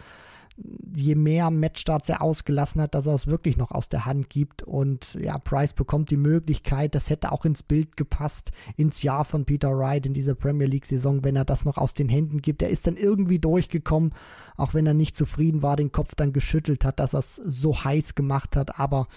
je 0.96 1.14
mehr 1.14 1.52
Matchstarts 1.52 2.10
er 2.10 2.24
ausgelassen 2.24 2.82
hat, 2.82 2.96
dass 2.96 3.06
er 3.06 3.14
es 3.14 3.28
wirklich 3.28 3.58
noch 3.58 3.72
aus 3.72 3.90
der 3.90 4.06
Hand 4.06 4.30
gibt. 4.30 4.64
Und 4.64 5.14
ja, 5.22 5.38
Price 5.38 5.74
bekommt 5.74 6.10
die 6.10 6.18
Möglichkeit, 6.18 6.96
das 6.96 7.12
hätte 7.12 7.32
auch 7.32 7.46
ins 7.46 7.62
Bild 7.62 7.96
gepasst, 7.96 8.52
ins 8.76 9.04
Jahr 9.04 9.24
von 9.24 9.46
Peter 9.46 9.78
Wright 9.78 10.08
in 10.08 10.14
dieser 10.14 10.34
Premier 10.34 10.68
League-Saison, 10.68 11.24
wenn 11.24 11.36
er 11.36 11.46
das 11.46 11.64
noch 11.64 11.78
aus 11.78 11.94
den 11.94 12.10
Händen 12.10 12.42
gibt. 12.42 12.64
Er 12.64 12.70
ist 12.70 12.88
dann 12.88 12.96
irgendwie 12.96 13.40
durchgekommen, 13.40 14.14
auch 14.58 14.74
wenn 14.74 14.88
er 14.88 14.96
nicht 14.96 15.16
zufrieden 15.16 15.62
war, 15.62 15.76
den 15.76 15.92
Kopf 15.92 16.16
dann 16.16 16.34
geschüttelt 16.34 16.84
hat, 16.84 17.00
dass 17.00 17.14
er 17.14 17.20
es 17.20 17.36
so 17.36 17.84
heiß 17.84 18.16
gemacht 18.16 18.56
hat. 18.56 18.80
Aber 18.80 19.08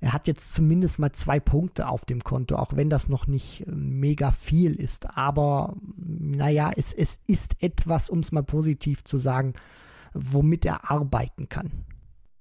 er 0.00 0.12
hat 0.12 0.28
jetzt 0.28 0.54
zumindest 0.54 0.98
mal 0.98 1.12
zwei 1.12 1.40
Punkte 1.40 1.88
auf 1.88 2.04
dem 2.04 2.22
Konto, 2.22 2.56
auch 2.56 2.76
wenn 2.76 2.90
das 2.90 3.08
noch 3.08 3.26
nicht 3.26 3.66
äh, 3.66 3.70
mega 3.70 4.32
viel 4.32 4.74
ist. 4.74 5.16
Aber 5.16 5.76
naja, 5.96 6.70
es, 6.76 6.92
es 6.92 7.20
ist 7.26 7.62
etwas, 7.62 8.10
um 8.10 8.20
es 8.20 8.32
mal 8.32 8.44
positiv 8.44 9.04
zu 9.04 9.16
sagen, 9.16 9.54
womit 10.14 10.64
er 10.64 10.90
arbeiten 10.90 11.48
kann. 11.48 11.84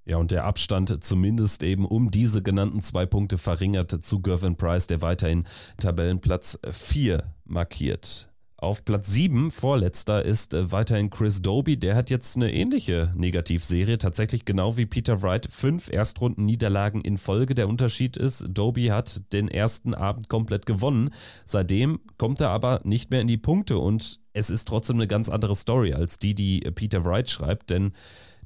Ja, 0.06 0.18
und 0.18 0.32
der 0.32 0.46
Abstand 0.46 1.04
zumindest 1.04 1.64
eben 1.64 1.86
um 1.86 2.12
diese 2.12 2.42
genannten 2.42 2.82
zwei 2.82 3.06
Punkte 3.06 3.38
verringert 3.38 3.92
zu 3.92 4.22
Gervin 4.22 4.56
Price, 4.56 4.88
der 4.88 5.02
weiterhin 5.02 5.44
Tabellenplatz 5.78 6.60
4 6.72 7.34
markiert. 7.44 8.32
Auf 8.60 8.84
Platz 8.84 9.12
7, 9.12 9.52
vorletzter, 9.52 10.26
ist 10.26 10.56
äh, 10.56 10.72
weiterhin 10.72 11.12
Chris 11.12 11.44
Doby. 11.44 11.78
Der 11.78 11.96
hat 11.96 12.10
jetzt 12.10 12.36
eine 12.36 12.52
ähnliche 12.52 13.14
Negativserie, 13.16 14.00
tatsächlich 14.00 14.46
genau 14.46 14.78
wie 14.78 14.88
Peter 14.88 15.22
Wright. 15.22 15.48
Fünf 15.52 15.92
Erstrunden-Niederlagen 15.92 17.02
in 17.02 17.20
Folge. 17.20 17.54
Der 17.54 17.68
Unterschied 17.68 18.18
ist, 18.18 18.48
Doby 18.50 18.88
hat 18.88 19.32
den 19.32 19.48
ersten 19.48 19.94
Abend 19.94 20.28
komplett 20.28 20.66
gewonnen. 20.66 21.12
Seitdem 21.46 22.00
kommt 22.18 22.42
er 22.42 22.50
aber 22.50 22.82
nicht 22.84 23.12
mehr 23.12 23.22
in 23.22 23.28
die 23.28 23.38
Punkte 23.38 23.78
und 23.78 24.22
es 24.34 24.50
ist 24.50 24.68
trotzdem 24.68 24.96
eine 24.96 25.08
ganz 25.08 25.30
andere 25.30 25.54
Story 25.54 25.94
als 25.94 26.18
die, 26.18 26.34
die 26.34 26.62
Peter 26.62 27.06
Wright 27.06 27.30
schreibt, 27.30 27.70
denn 27.70 27.92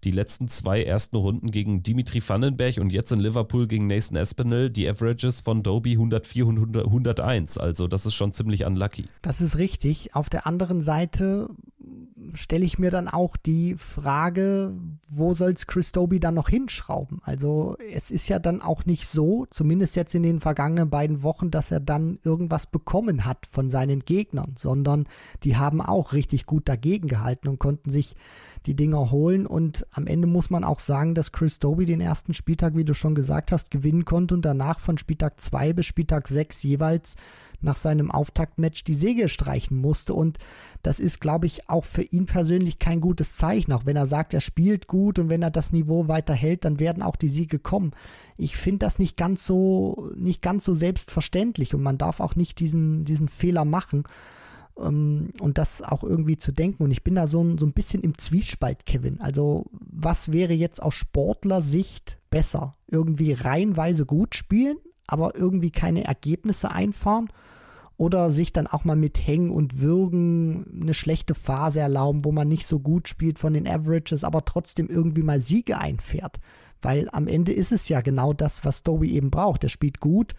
die 0.03 0.11
letzten 0.11 0.47
zwei 0.47 0.83
ersten 0.83 1.15
Runden 1.15 1.51
gegen 1.51 1.83
Dimitri 1.83 2.21
Vandenberg 2.25 2.77
und 2.77 2.91
jetzt 2.91 3.11
in 3.11 3.19
Liverpool 3.19 3.67
gegen 3.67 3.87
Nathan 3.87 4.17
Espinel, 4.17 4.69
die 4.69 4.87
Averages 4.87 5.41
von 5.41 5.63
Doby 5.63 5.93
104 5.93 6.47
und 6.47 6.75
101. 6.75 7.57
Also 7.57 7.87
das 7.87 8.05
ist 8.05 8.15
schon 8.15 8.33
ziemlich 8.33 8.65
unlucky. 8.65 9.05
Das 9.21 9.41
ist 9.41 9.57
richtig. 9.57 10.15
Auf 10.15 10.29
der 10.29 10.47
anderen 10.47 10.81
Seite 10.81 11.49
stelle 12.33 12.65
ich 12.65 12.79
mir 12.79 12.91
dann 12.91 13.07
auch 13.07 13.37
die 13.37 13.75
Frage, 13.75 14.73
wo 15.09 15.33
soll 15.33 15.51
es 15.51 15.67
Chris 15.67 15.91
Doby 15.91 16.19
dann 16.19 16.35
noch 16.35 16.49
hinschrauben? 16.49 17.19
Also 17.23 17.77
es 17.91 18.11
ist 18.11 18.27
ja 18.29 18.39
dann 18.39 18.61
auch 18.61 18.85
nicht 18.85 19.07
so, 19.07 19.45
zumindest 19.49 19.95
jetzt 19.95 20.15
in 20.15 20.23
den 20.23 20.39
vergangenen 20.39 20.89
beiden 20.89 21.23
Wochen, 21.23 21.51
dass 21.51 21.71
er 21.71 21.79
dann 21.79 22.19
irgendwas 22.23 22.67
bekommen 22.67 23.25
hat 23.25 23.47
von 23.49 23.69
seinen 23.69 24.01
Gegnern, 24.01 24.53
sondern 24.57 25.07
die 25.43 25.57
haben 25.57 25.81
auch 25.81 26.13
richtig 26.13 26.45
gut 26.45 26.67
dagegen 26.67 27.07
gehalten 27.07 27.47
und 27.47 27.59
konnten 27.59 27.89
sich 27.89 28.15
die 28.65 28.75
Dinger 28.75 29.11
holen. 29.11 29.47
Und 29.47 29.87
am 29.91 30.07
Ende 30.07 30.27
muss 30.27 30.49
man 30.49 30.63
auch 30.63 30.79
sagen, 30.79 31.15
dass 31.15 31.31
Chris 31.31 31.59
Doby 31.59 31.85
den 31.85 32.01
ersten 32.01 32.33
Spieltag, 32.33 32.75
wie 32.75 32.85
du 32.85 32.93
schon 32.93 33.15
gesagt 33.15 33.51
hast, 33.51 33.71
gewinnen 33.71 34.05
konnte 34.05 34.35
und 34.35 34.43
danach 34.43 34.79
von 34.79 34.97
Spieltag 34.97 35.41
2 35.41 35.73
bis 35.73 35.85
Spieltag 35.85 36.27
6 36.27 36.63
jeweils 36.63 37.15
nach 37.61 37.75
seinem 37.75 38.11
Auftaktmatch 38.11 38.83
die 38.83 38.93
Segel 38.93 39.29
streichen 39.29 39.77
musste. 39.77 40.13
Und 40.13 40.37
das 40.83 40.99
ist, 40.99 41.21
glaube 41.21 41.45
ich, 41.45 41.69
auch 41.69 41.85
für 41.85 42.03
ihn 42.03 42.25
persönlich 42.25 42.79
kein 42.79 43.01
gutes 43.01 43.35
Zeichen. 43.35 43.73
Auch 43.73 43.85
wenn 43.85 43.95
er 43.95 44.07
sagt, 44.07 44.33
er 44.33 44.41
spielt 44.41 44.87
gut 44.87 45.19
und 45.19 45.29
wenn 45.29 45.41
er 45.41 45.51
das 45.51 45.71
Niveau 45.71 46.07
weiter 46.07 46.33
hält, 46.33 46.65
dann 46.65 46.79
werden 46.79 47.03
auch 47.03 47.15
die 47.15 47.29
Siege 47.29 47.59
kommen. 47.59 47.91
Ich 48.37 48.57
finde 48.57 48.79
das 48.79 48.99
nicht 48.99 49.17
ganz 49.17 49.45
so, 49.45 50.09
nicht 50.15 50.41
ganz 50.41 50.65
so 50.65 50.73
selbstverständlich 50.73 51.75
und 51.75 51.83
man 51.83 51.97
darf 51.97 52.19
auch 52.19 52.35
nicht 52.35 52.59
diesen, 52.59 53.05
diesen 53.05 53.27
Fehler 53.27 53.65
machen 53.65 54.03
ähm, 54.79 55.29
und 55.39 55.57
das 55.57 55.81
auch 55.81 56.03
irgendwie 56.03 56.37
zu 56.37 56.51
denken. 56.51 56.83
Und 56.83 56.91
ich 56.91 57.03
bin 57.03 57.15
da 57.15 57.27
so 57.27 57.43
ein, 57.43 57.57
so 57.57 57.65
ein 57.65 57.73
bisschen 57.73 58.01
im 58.01 58.17
Zwiespalt, 58.17 58.85
Kevin. 58.85 59.21
Also, 59.21 59.65
was 59.71 60.31
wäre 60.31 60.53
jetzt 60.53 60.81
aus 60.81 60.95
Sportlersicht 60.95 62.17
besser? 62.29 62.75
Irgendwie 62.87 63.33
reihenweise 63.33 64.05
gut 64.05 64.35
spielen, 64.35 64.77
aber 65.11 65.35
irgendwie 65.35 65.71
keine 65.71 66.05
Ergebnisse 66.05 66.71
einfahren? 66.71 67.29
Oder 67.97 68.31
sich 68.31 68.51
dann 68.51 68.65
auch 68.65 68.83
mal 68.83 68.95
mit 68.95 69.27
Hängen 69.27 69.51
und 69.51 69.79
Würgen 69.79 70.81
eine 70.81 70.95
schlechte 70.95 71.35
Phase 71.35 71.81
erlauben, 71.81 72.25
wo 72.25 72.31
man 72.31 72.47
nicht 72.47 72.65
so 72.65 72.79
gut 72.79 73.07
spielt 73.07 73.37
von 73.37 73.53
den 73.53 73.67
Averages, 73.67 74.23
aber 74.23 74.43
trotzdem 74.43 74.87
irgendwie 74.87 75.21
mal 75.21 75.39
Siege 75.39 75.77
einfährt. 75.77 76.39
Weil 76.81 77.09
am 77.11 77.27
Ende 77.27 77.51
ist 77.51 77.71
es 77.71 77.89
ja 77.89 78.01
genau 78.01 78.33
das, 78.33 78.65
was 78.65 78.81
Doby 78.81 79.11
eben 79.11 79.29
braucht. 79.29 79.63
Er 79.63 79.69
spielt 79.69 79.99
gut, 79.99 80.33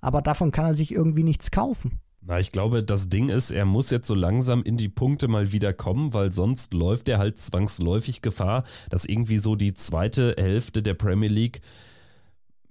aber 0.00 0.22
davon 0.22 0.52
kann 0.52 0.66
er 0.66 0.74
sich 0.74 0.92
irgendwie 0.92 1.24
nichts 1.24 1.50
kaufen. 1.50 1.98
Na, 2.20 2.38
ich 2.38 2.52
glaube, 2.52 2.84
das 2.84 3.08
Ding 3.08 3.30
ist, 3.30 3.50
er 3.50 3.64
muss 3.64 3.90
jetzt 3.90 4.06
so 4.06 4.14
langsam 4.14 4.62
in 4.62 4.76
die 4.76 4.90
Punkte 4.90 5.28
mal 5.28 5.50
wieder 5.50 5.72
kommen, 5.72 6.12
weil 6.12 6.30
sonst 6.30 6.74
läuft 6.74 7.08
er 7.08 7.18
halt 7.18 7.38
zwangsläufig 7.38 8.22
Gefahr, 8.22 8.64
dass 8.90 9.06
irgendwie 9.06 9.38
so 9.38 9.56
die 9.56 9.74
zweite 9.74 10.36
Hälfte 10.38 10.82
der 10.82 10.94
Premier 10.94 11.30
League 11.30 11.62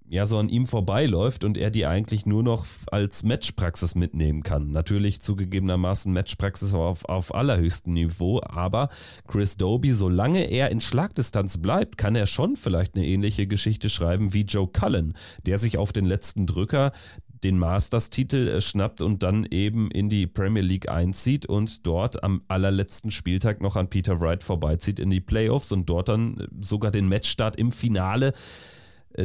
ja 0.09 0.25
so 0.25 0.37
an 0.37 0.49
ihm 0.49 0.67
vorbeiläuft 0.67 1.43
und 1.43 1.57
er 1.57 1.69
die 1.69 1.85
eigentlich 1.85 2.25
nur 2.25 2.43
noch 2.43 2.65
als 2.87 3.23
Matchpraxis 3.23 3.95
mitnehmen 3.95 4.43
kann. 4.43 4.71
Natürlich 4.71 5.21
zugegebenermaßen 5.21 6.11
Matchpraxis 6.13 6.73
auf, 6.73 7.05
auf 7.05 7.33
allerhöchstem 7.33 7.93
Niveau, 7.93 8.41
aber 8.41 8.89
Chris 9.27 9.57
Doby, 9.57 9.91
solange 9.91 10.49
er 10.49 10.71
in 10.71 10.81
Schlagdistanz 10.81 11.57
bleibt, 11.57 11.97
kann 11.97 12.15
er 12.15 12.25
schon 12.25 12.55
vielleicht 12.55 12.95
eine 12.95 13.05
ähnliche 13.05 13.47
Geschichte 13.47 13.89
schreiben 13.89 14.33
wie 14.33 14.41
Joe 14.43 14.67
Cullen, 14.67 15.13
der 15.45 15.57
sich 15.57 15.77
auf 15.77 15.91
den 15.91 16.05
letzten 16.05 16.45
Drücker 16.45 16.91
den 17.43 17.59
Masters-Titel 17.59 18.47
äh, 18.47 18.61
schnappt 18.61 19.01
und 19.01 19.23
dann 19.23 19.45
eben 19.45 19.91
in 19.91 20.09
die 20.09 20.25
Premier 20.25 20.63
League 20.63 20.89
einzieht 20.89 21.45
und 21.45 21.85
dort 21.85 22.23
am 22.23 22.41
allerletzten 22.47 23.11
Spieltag 23.11 23.61
noch 23.61 23.75
an 23.75 23.89
Peter 23.89 24.19
Wright 24.19 24.43
vorbeizieht 24.43 24.99
in 24.99 25.09
die 25.09 25.21
Playoffs 25.21 25.71
und 25.71 25.87
dort 25.87 26.09
dann 26.09 26.39
äh, 26.39 26.47
sogar 26.61 26.89
den 26.89 27.07
Matchstart 27.07 27.55
im 27.55 27.71
Finale 27.71 28.29
äh, 28.29 28.33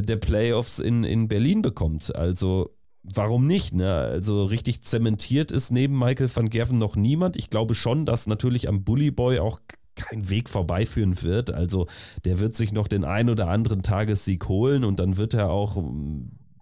der 0.01 0.17
Playoffs 0.17 0.79
in, 0.79 1.05
in 1.05 1.29
Berlin 1.29 1.63
bekommt. 1.63 2.15
Also 2.15 2.75
warum 3.03 3.47
nicht? 3.47 3.75
Ne? 3.75 3.93
Also 3.93 4.45
richtig 4.45 4.83
zementiert 4.83 5.51
ist 5.51 5.71
neben 5.71 5.99
Michael 5.99 6.31
van 6.35 6.49
Gerven 6.49 6.79
noch 6.79 6.97
niemand. 6.97 7.37
Ich 7.37 7.51
glaube 7.51 7.75
schon, 7.75 8.07
dass 8.07 8.27
natürlich 8.27 8.69
am 8.69 8.85
Bully 8.85 9.11
Boy 9.11 9.39
auch 9.39 9.61
kein 9.95 10.31
Weg 10.31 10.49
vorbeiführen 10.49 11.23
wird. 11.23 11.51
Also 11.51 11.87
der 12.25 12.41
wird 12.41 12.55
sich 12.55 12.73
noch 12.73 12.89
den 12.89 13.05
ein 13.05 13.29
oder 13.29 13.49
anderen 13.49 13.83
Tagessieg 13.83 14.49
holen 14.49 14.85
und 14.85 14.99
dann 14.99 15.17
wird 15.17 15.35
er 15.35 15.51
auch 15.51 15.77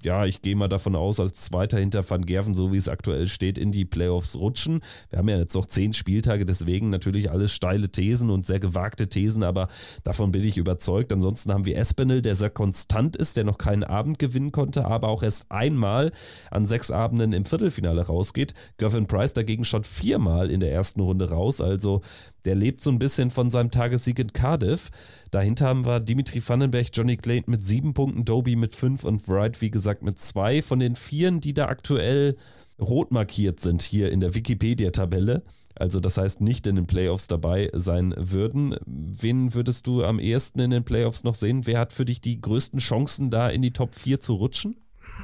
ja, 0.03 0.25
ich 0.25 0.43
gehe 0.43 0.57
mal 0.57 0.69
davon 0.69 0.97
aus, 0.97 1.21
als 1.21 1.35
Zweiter 1.35 1.79
hinter 1.79 2.09
Van 2.09 2.25
Gerven, 2.25 2.55
so 2.55 2.73
wie 2.73 2.77
es 2.77 2.89
aktuell 2.89 3.29
steht, 3.29 3.59
in 3.59 3.73
die 3.73 3.85
Playoffs 3.85 4.37
rutschen. 4.37 4.81
Wir 5.11 5.19
haben 5.19 5.29
ja 5.29 5.39
jetzt 5.39 5.55
noch 5.55 5.67
zehn 5.67 5.93
Spieltage, 5.93 6.47
deswegen 6.47 6.91
natürlich 6.91 7.31
alles 7.31 7.53
steile 7.53 7.91
Thesen 7.91 8.31
und 8.31 8.47
sehr 8.47 8.61
gewagte 8.61 9.09
Thesen, 9.09 9.43
aber 9.43 9.69
davon 10.03 10.33
bin 10.33 10.45
ich 10.45 10.57
überzeugt. 10.57 11.13
Ansonsten 11.13 11.53
haben 11.53 11.67
wir 11.67 11.77
Espinel, 11.77 12.23
der 12.23 12.35
sehr 12.35 12.51
konstant 12.51 13.17
ist, 13.17 13.37
der 13.37 13.45
noch 13.45 13.59
keinen 13.59 13.85
Abend 13.85 14.19
gewinnen 14.19 14.53
konnte, 14.53 14.87
aber 14.87 15.09
auch 15.09 15.23
erst 15.23 15.51
einmal 15.51 16.13
an 16.51 16.67
sechs 16.67 16.91
Abenden 16.91 17.33
im 17.33 17.45
Viertelfinale 17.45 18.07
rausgeht. 18.07 18.55
Gervin 18.79 19.07
Price 19.07 19.35
dagegen 19.35 19.65
schon 19.65 19.85
viermal 19.85 20.51
in 20.51 20.61
der 20.61 20.73
ersten 20.73 21.01
Runde 21.01 21.31
raus, 21.31 21.61
also 21.61 22.01
der 22.45 22.55
lebt 22.55 22.81
so 22.81 22.91
ein 22.91 22.99
bisschen 22.99 23.31
von 23.31 23.51
seinem 23.51 23.71
Tagessieg 23.71 24.19
in 24.19 24.33
Cardiff. 24.33 24.91
Dahinter 25.31 25.67
haben 25.67 25.85
wir 25.85 26.01
Dimitri 26.01 26.43
Vandenberg, 26.47 26.89
Johnny 26.93 27.17
Clayton 27.17 27.51
mit 27.51 27.67
sieben 27.67 27.95
Punkten, 27.95 28.25
Doby 28.25 28.57
mit 28.57 28.75
fünf 28.75 29.05
und 29.05 29.29
Wright, 29.29 29.61
wie 29.61 29.71
gesagt, 29.71 30.03
mit 30.03 30.19
zwei. 30.19 30.63
Von 30.63 30.79
den 30.79 30.97
vieren, 30.97 31.41
die 31.41 31.55
da 31.55 31.67
aktuell 31.67 32.37
rot 32.81 33.13
markiert 33.13 33.61
sind 33.61 33.83
hier 33.83 34.11
in 34.11 34.21
der 34.21 34.35
Wikipedia-Tabelle, 34.35 35.43
also 35.75 36.01
das 36.01 36.17
heißt 36.17 36.41
nicht 36.41 36.67
in 36.67 36.77
den 36.77 36.87
Playoffs 36.87 37.27
dabei 37.27 37.71
sein 37.75 38.15
würden. 38.17 38.77
Wen 38.87 39.55
würdest 39.55 39.87
du 39.87 40.03
am 40.03 40.19
ehesten 40.19 40.61
in 40.61 40.71
den 40.71 40.85
Playoffs 40.85 41.25
noch 41.25 41.35
sehen? 41.35 41.67
Wer 41.67 41.79
hat 41.79 41.93
für 41.93 42.05
dich 42.05 42.21
die 42.21 42.41
größten 42.41 42.81
Chancen, 42.81 43.31
da 43.31 43.49
in 43.49 43.63
die 43.63 43.73
Top 43.73 43.95
4 43.95 44.21
zu 44.21 44.35
rutschen? 44.35 44.77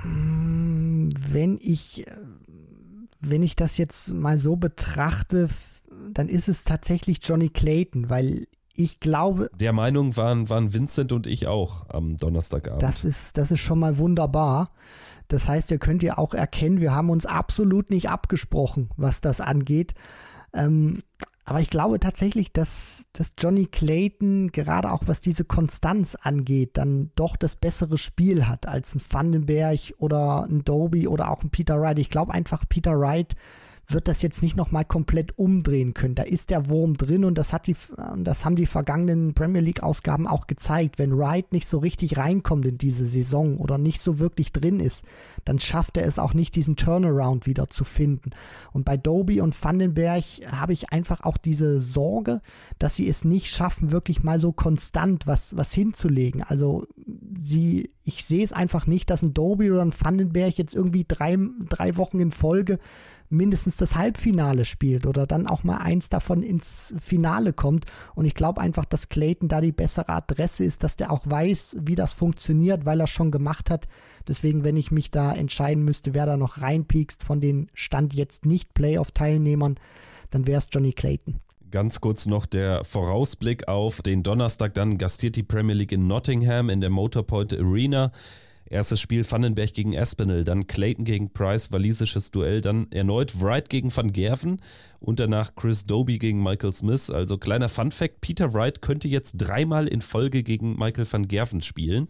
Hm, 0.02 1.12
wenn 1.30 1.58
ich, 1.60 2.04
wenn 3.20 3.42
ich 3.42 3.56
das 3.56 3.78
jetzt 3.78 4.12
mal 4.12 4.38
so 4.38 4.56
betrachte, 4.56 5.48
dann 6.12 6.28
ist 6.28 6.49
es 6.49 6.64
tatsächlich 6.64 7.20
Johnny 7.22 7.49
Clayton, 7.49 8.11
weil 8.11 8.47
ich 8.74 9.01
glaube. 9.01 9.51
Der 9.59 9.72
Meinung 9.72 10.16
waren, 10.16 10.49
waren 10.49 10.72
Vincent 10.72 11.12
und 11.12 11.26
ich 11.26 11.47
auch 11.47 11.89
am 11.89 12.16
Donnerstagabend. 12.16 12.82
Das 12.82 13.05
ist, 13.05 13.37
das 13.39 13.51
ist 13.51 13.61
schon 13.61 13.78
mal 13.78 13.99
wunderbar. 13.99 14.70
Das 15.28 15.49
heißt, 15.49 15.70
ihr 15.70 15.78
könnt 15.78 16.03
ja 16.03 16.18
auch 16.18 16.34
erkennen, 16.34 16.80
wir 16.80 16.95
haben 16.95 17.11
uns 17.11 17.26
absolut 17.26 17.91
nicht 17.91 18.09
abgesprochen, 18.09 18.91
was 18.97 19.20
das 19.20 19.41
angeht. 19.41 19.95
Ähm, 20.53 21.03
aber 21.45 21.61
ich 21.61 21.70
glaube 21.70 22.01
tatsächlich, 22.01 22.53
dass, 22.53 23.07
dass 23.12 23.32
Johnny 23.39 23.66
Clayton, 23.66 24.51
gerade 24.51 24.91
auch 24.91 25.03
was 25.07 25.20
diese 25.20 25.45
Konstanz 25.45 26.16
angeht, 26.16 26.76
dann 26.76 27.12
doch 27.14 27.37
das 27.37 27.55
bessere 27.55 27.99
Spiel 27.99 28.49
hat 28.49 28.66
als 28.66 28.95
ein 28.95 29.01
Vandenberg 29.09 29.95
oder 29.99 30.45
ein 30.45 30.64
Doby 30.64 31.07
oder 31.07 31.30
auch 31.30 31.43
ein 31.43 31.51
Peter 31.51 31.80
Wright. 31.80 31.99
Ich 32.01 32.11
glaube 32.11 32.32
einfach, 32.32 32.64
Peter 32.68 32.99
Wright 32.99 33.37
wird 33.89 34.09
das 34.09 34.22
jetzt 34.22 34.43
nicht 34.43 34.57
nochmal 34.57 34.84
komplett 34.84 35.39
umdrehen 35.39 35.95
können. 35.95 36.14
Da 36.14 36.24
ist 36.24 36.51
der 36.51 36.68
Wurm 36.68 36.97
drin 36.97 37.24
und 37.24 37.39
das, 37.39 37.53
hat 37.53 37.66
die, 37.66 37.76
das 38.18 38.45
haben 38.45 38.57
die 38.57 38.66
vergangenen 38.66 39.34
Premier 39.34 39.61
League-Ausgaben 39.61 40.26
auch 40.26 40.47
gezeigt. 40.47 40.99
Wenn 40.99 41.16
Wright 41.16 41.53
nicht 41.53 41.68
so 41.68 41.78
richtig 41.78 42.16
reinkommt 42.16 42.66
in 42.66 42.78
diese 42.78 43.07
Saison 43.07 43.59
oder 43.59 43.78
nicht 43.78 44.01
so 44.01 44.18
wirklich 44.18 44.53
drin 44.53 44.80
ist, 44.80 45.05
dann 45.45 45.61
schafft 45.61 45.97
er 45.97 46.05
es 46.05 46.18
auch 46.18 46.34
nicht, 46.34 46.57
diesen 46.57 46.76
Turnaround 46.76 47.47
wieder 47.47 47.68
zu 47.68 47.84
finden. 47.84 48.30
Und 48.72 48.84
bei 48.84 48.97
Doby 48.97 49.41
und 49.41 49.62
Vandenberg 49.62 50.24
habe 50.51 50.72
ich 50.72 50.93
einfach 50.93 51.22
auch 51.22 51.37
diese 51.37 51.80
Sorge, 51.80 52.41
dass 52.78 52.97
sie 52.97 53.09
es 53.09 53.24
nicht 53.24 53.49
schaffen, 53.49 53.93
wirklich 53.93 54.24
mal 54.24 54.39
so 54.39 54.53
konstant 54.53 55.26
was, 55.26 55.57
was 55.57 55.72
hinzulegen. 55.72 56.43
Also 56.43 56.87
sie, 57.39 57.91
ich 58.03 58.24
sehe 58.24 58.45
es 58.45 58.53
einfach 58.53 58.87
nicht, 58.87 59.11
dass 59.11 59.22
ein 59.22 59.34
Doby 59.34 59.70
oder 59.70 59.82
ein 59.82 59.95
Vandenberg 59.99 60.59
jetzt 60.59 60.74
irgendwie 60.74 61.05
drei, 61.07 61.39
drei 61.68 61.97
Wochen 61.97 62.18
in 62.18 62.32
Folge 62.32 62.78
mindestens 63.28 63.76
das 63.76 63.96
Halbfinale 63.96 64.64
spielt 64.64 65.06
oder 65.06 65.26
dann 65.26 65.46
auch 65.46 65.64
mal 65.64 65.78
eins 65.78 66.08
davon 66.08 66.42
ins 66.42 66.94
Finale 66.98 67.52
kommt. 67.52 67.86
Und 68.14 68.24
ich 68.24 68.34
glaube 68.34 68.60
einfach, 68.60 68.84
dass 68.84 69.08
Clayton 69.08 69.48
da 69.48 69.60
die 69.60 69.72
bessere 69.72 70.10
Adresse 70.10 70.64
ist, 70.64 70.84
dass 70.84 70.96
der 70.96 71.10
auch 71.10 71.26
weiß, 71.26 71.76
wie 71.80 71.94
das 71.94 72.12
funktioniert, 72.12 72.84
weil 72.84 73.00
er 73.00 73.06
schon 73.06 73.30
gemacht 73.30 73.70
hat. 73.70 73.86
Deswegen, 74.28 74.64
wenn 74.64 74.76
ich 74.76 74.90
mich 74.90 75.10
da 75.10 75.32
entscheiden 75.32 75.84
müsste, 75.84 76.14
wer 76.14 76.26
da 76.26 76.36
noch 76.36 76.60
reinpiekst 76.60 77.22
von 77.22 77.40
den 77.40 77.68
Stand 77.74 78.14
jetzt 78.14 78.46
nicht 78.46 78.74
Playoff-Teilnehmern, 78.74 79.76
dann 80.30 80.46
wäre 80.46 80.58
es 80.58 80.68
Johnny 80.70 80.92
Clayton. 80.92 81.40
Ganz 81.70 82.00
kurz 82.00 82.26
noch 82.26 82.46
der 82.46 82.84
Vorausblick 82.84 83.68
auf 83.68 84.00
den 84.00 84.22
Donnerstag. 84.22 84.74
Dann 84.74 84.98
gastiert 84.98 85.36
die 85.36 85.42
Premier 85.42 85.74
League 85.74 85.92
in 85.92 86.06
Nottingham 86.06 86.70
in 86.70 86.80
der 86.80 86.90
Motorpoint 86.90 87.52
Arena. 87.52 88.12
Erstes 88.68 89.00
Spiel 89.00 89.30
Vandenberg 89.30 89.74
gegen 89.74 89.96
Aspinall, 89.96 90.44
dann 90.44 90.66
Clayton 90.66 91.04
gegen 91.04 91.32
Price, 91.32 91.70
walisisches 91.70 92.30
Duell, 92.30 92.60
dann 92.60 92.90
erneut 92.90 93.40
Wright 93.40 93.68
gegen 93.68 93.94
Van 93.94 94.12
Gerven 94.12 94.60
und 94.98 95.20
danach 95.20 95.54
Chris 95.54 95.86
Doby 95.86 96.18
gegen 96.18 96.42
Michael 96.42 96.72
Smith. 96.72 97.10
Also 97.10 97.38
kleiner 97.38 97.68
Fun 97.68 97.92
Fact, 97.92 98.20
Peter 98.20 98.52
Wright 98.52 98.82
könnte 98.82 99.08
jetzt 99.08 99.34
dreimal 99.36 99.86
in 99.86 100.00
Folge 100.00 100.42
gegen 100.42 100.76
Michael 100.76 101.06
van 101.10 101.28
Gerven 101.28 101.60
spielen. 101.60 102.08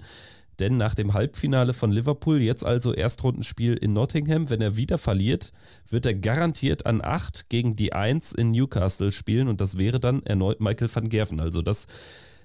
Denn 0.59 0.79
nach 0.79 0.95
dem 0.95 1.13
Halbfinale 1.13 1.75
von 1.75 1.93
Liverpool, 1.93 2.41
jetzt 2.41 2.65
also 2.65 2.95
Erstrundenspiel 2.95 3.75
in 3.75 3.93
Nottingham, 3.93 4.49
wenn 4.49 4.63
er 4.63 4.77
wieder 4.77 4.97
verliert, 4.97 5.53
wird 5.89 6.07
er 6.07 6.15
garantiert 6.15 6.87
an 6.87 7.03
8 7.05 7.51
gegen 7.51 7.77
die 7.77 7.93
1 7.93 8.33
in 8.33 8.53
Newcastle 8.53 9.13
spielen 9.13 9.49
und 9.49 9.61
das 9.61 9.77
wäre 9.77 10.01
dann 10.01 10.25
erneut 10.25 10.61
Michael 10.61 10.89
van 10.93 11.11
Gerven. 11.11 11.41
Also 11.41 11.61
das 11.61 11.87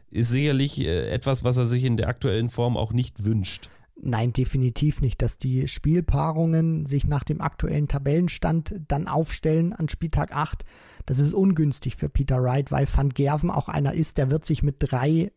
ist 0.10 0.30
sicherlich 0.30 0.82
äh, 0.82 1.10
etwas, 1.10 1.46
was 1.46 1.56
er 1.56 1.66
sich 1.66 1.86
in 1.86 1.96
der 1.96 2.10
aktuellen 2.10 2.50
Form 2.50 2.76
auch 2.76 2.92
nicht 2.92 3.24
wünscht. 3.24 3.70
Nein, 4.04 4.34
definitiv 4.34 5.02
nicht, 5.02 5.22
dass 5.22 5.38
die 5.38 5.68
Spielpaarungen 5.68 6.88
sich 6.88 7.06
nach 7.06 7.24
dem 7.24 7.40
aktuellen 7.40 7.88
Tabellenstand 7.88 8.82
dann 8.88 9.08
aufstellen 9.08 9.74
an 9.74 9.90
Spieltag 9.90 10.36
8. 10.36 10.66
Das 11.06 11.20
ist 11.20 11.34
ungünstig 11.34 11.96
für 11.96 12.10
Peter 12.10 12.42
Wright, 12.42 12.72
weil 12.72 12.88
Van 12.92 13.10
Gerven 13.10 13.52
auch 13.52 13.70
einer 13.70 13.94
ist, 13.94 14.18
der 14.18 14.32
wird 14.32 14.44
sich 14.44 14.64
mit 14.64 14.78
drei 14.80 15.32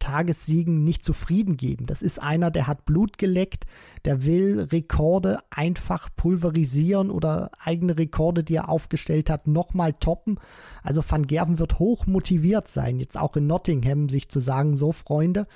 Tagessiegen 0.00 0.84
nicht 0.84 1.02
zufrieden 1.02 1.56
geben. 1.56 1.86
Das 1.86 2.02
ist 2.02 2.20
einer, 2.20 2.50
der 2.50 2.66
hat 2.66 2.84
Blut 2.84 3.16
geleckt, 3.16 3.64
der 4.04 4.24
will 4.24 4.60
Rekorde 4.60 5.38
einfach 5.48 6.10
pulverisieren 6.14 7.10
oder 7.10 7.52
eigene 7.58 7.96
Rekorde, 7.96 8.44
die 8.44 8.56
er 8.56 8.68
aufgestellt 8.68 9.30
hat, 9.30 9.46
nochmal 9.46 9.94
toppen. 9.94 10.38
Also 10.82 11.02
Van 11.06 11.26
Gerven 11.26 11.58
wird 11.58 11.78
hoch 11.78 12.06
motiviert 12.06 12.68
sein, 12.68 12.98
jetzt 12.98 13.18
auch 13.18 13.34
in 13.36 13.46
Nottingham 13.46 14.10
sich 14.10 14.28
zu 14.28 14.40
sagen, 14.40 14.76
so 14.76 14.92
Freunde, 14.92 15.46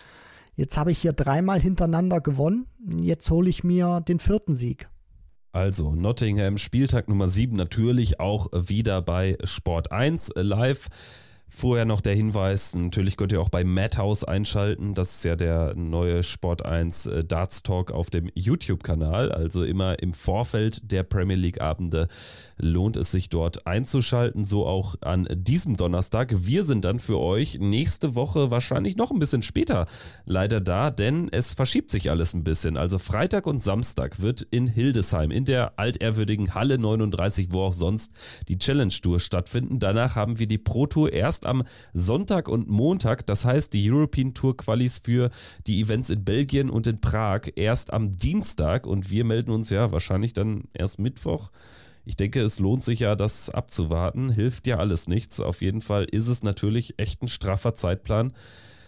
Jetzt 0.59 0.77
habe 0.77 0.91
ich 0.91 0.99
hier 0.99 1.13
dreimal 1.13 1.61
hintereinander 1.61 2.21
gewonnen. 2.21 2.67
Jetzt 3.01 3.31
hole 3.31 3.49
ich 3.49 3.63
mir 3.63 4.01
den 4.01 4.19
vierten 4.19 4.57
Sieg. 4.57 4.89
Also 5.53 5.95
Nottingham, 5.95 6.59
Spieltag 6.59 7.09
Nummer 7.09 7.29
7, 7.29 7.55
natürlich 7.55 8.19
auch 8.19 8.49
wieder 8.53 9.01
bei 9.01 9.39
Sport 9.45 9.93
1 9.93 10.33
live. 10.35 10.89
Vorher 11.49 11.85
noch 11.85 12.01
der 12.01 12.17
Hinweis, 12.17 12.75
natürlich 12.75 13.17
könnt 13.17 13.31
ihr 13.31 13.41
auch 13.41 13.51
bei 13.51 13.63
Madhouse 13.63 14.25
einschalten. 14.25 14.95
Das 14.95 15.15
ist 15.15 15.25
ja 15.25 15.37
der 15.37 15.77
neue 15.77 16.25
Sport 16.25 16.67
1 16.67 17.07
äh, 17.07 17.25
Darts 17.25 17.63
Talk 17.63 17.93
auf 17.93 18.11
dem 18.11 18.29
YouTube-Kanal. 18.35 19.31
Also 19.31 19.63
immer 19.63 20.03
im 20.03 20.13
Vorfeld 20.13 20.91
der 20.91 21.05
Premier 21.05 21.37
League-Abende 21.37 22.09
lohnt 22.59 22.97
es 22.97 23.11
sich 23.11 23.29
dort 23.29 23.67
einzuschalten. 23.67 24.45
So 24.45 24.67
auch 24.67 24.97
an 25.01 25.27
diesem 25.31 25.77
Donnerstag. 25.77 26.35
Wir 26.37 26.65
sind 26.65 26.85
dann 26.85 26.99
für 26.99 27.19
euch 27.19 27.59
nächste 27.59 28.15
Woche 28.15 28.51
wahrscheinlich 28.51 28.97
noch 28.97 29.11
ein 29.11 29.19
bisschen 29.19 29.43
später 29.43 29.87
leider 30.25 30.61
da, 30.61 30.91
denn 30.91 31.29
es 31.31 31.55
verschiebt 31.55 31.91
sich 31.91 32.11
alles 32.11 32.35
ein 32.35 32.45
bisschen. 32.45 32.77
Also 32.77 32.99
Freitag 32.99 33.47
und 33.47 33.63
Samstag 33.63 34.21
wird 34.21 34.43
in 34.43 34.67
Hildesheim 34.67 35.31
in 35.31 35.45
der 35.45 35.79
altehrwürdigen 35.79 36.55
Halle 36.55 36.79
39, 36.79 37.49
wo 37.51 37.63
auch 37.63 37.75
sonst 37.75 38.13
die 38.49 38.59
Challenge 38.59 38.93
Tour 38.93 39.21
stattfinden. 39.21 39.79
Danach 39.79 40.17
haben 40.17 40.39
wir 40.39 40.47
die 40.47 40.59
Pro 40.59 40.87
Tour 40.87 41.13
erst 41.13 41.47
am 41.47 41.65
Sonntag 41.93 42.49
und 42.49 42.69
Montag. 42.69 43.27
Das 43.27 43.45
heißt, 43.45 43.73
die 43.73 43.91
European 43.91 44.35
Tour 44.35 44.57
Qualis 44.57 45.01
für 45.05 45.31
die 45.67 45.81
Events 45.81 46.11
in 46.11 46.25
Belgien 46.25 46.71
und 46.71 46.87
in 46.87 47.01
Prag 47.01 47.43
erst 47.57 47.93
am 47.93 48.13
Dienstag 48.13 48.87
und 48.87 49.11
wir 49.11 49.25
melden 49.25 49.51
uns 49.51 49.71
ja 49.71 49.93
wahrscheinlich 49.93 50.33
dann 50.33 50.65
erst 50.73 50.99
Mittwoch. 50.99 51.51
Ich 52.09 52.17
denke, 52.17 52.41
es 52.41 52.59
lohnt 52.59 52.83
sich 52.83 53.01
ja, 53.01 53.17
das 53.17 53.51
abzuwarten. 53.51 54.31
Hilft 54.31 54.67
ja 54.67 54.79
alles 54.79 55.09
nichts. 55.09 55.41
Auf 55.41 55.61
jeden 55.61 55.83
Fall 55.83 56.05
ist 56.05 56.29
es 56.29 56.43
natürlich 56.43 56.99
echt 56.99 57.23
ein 57.23 57.29
straffer 57.29 57.75
Zeitplan 57.75 58.33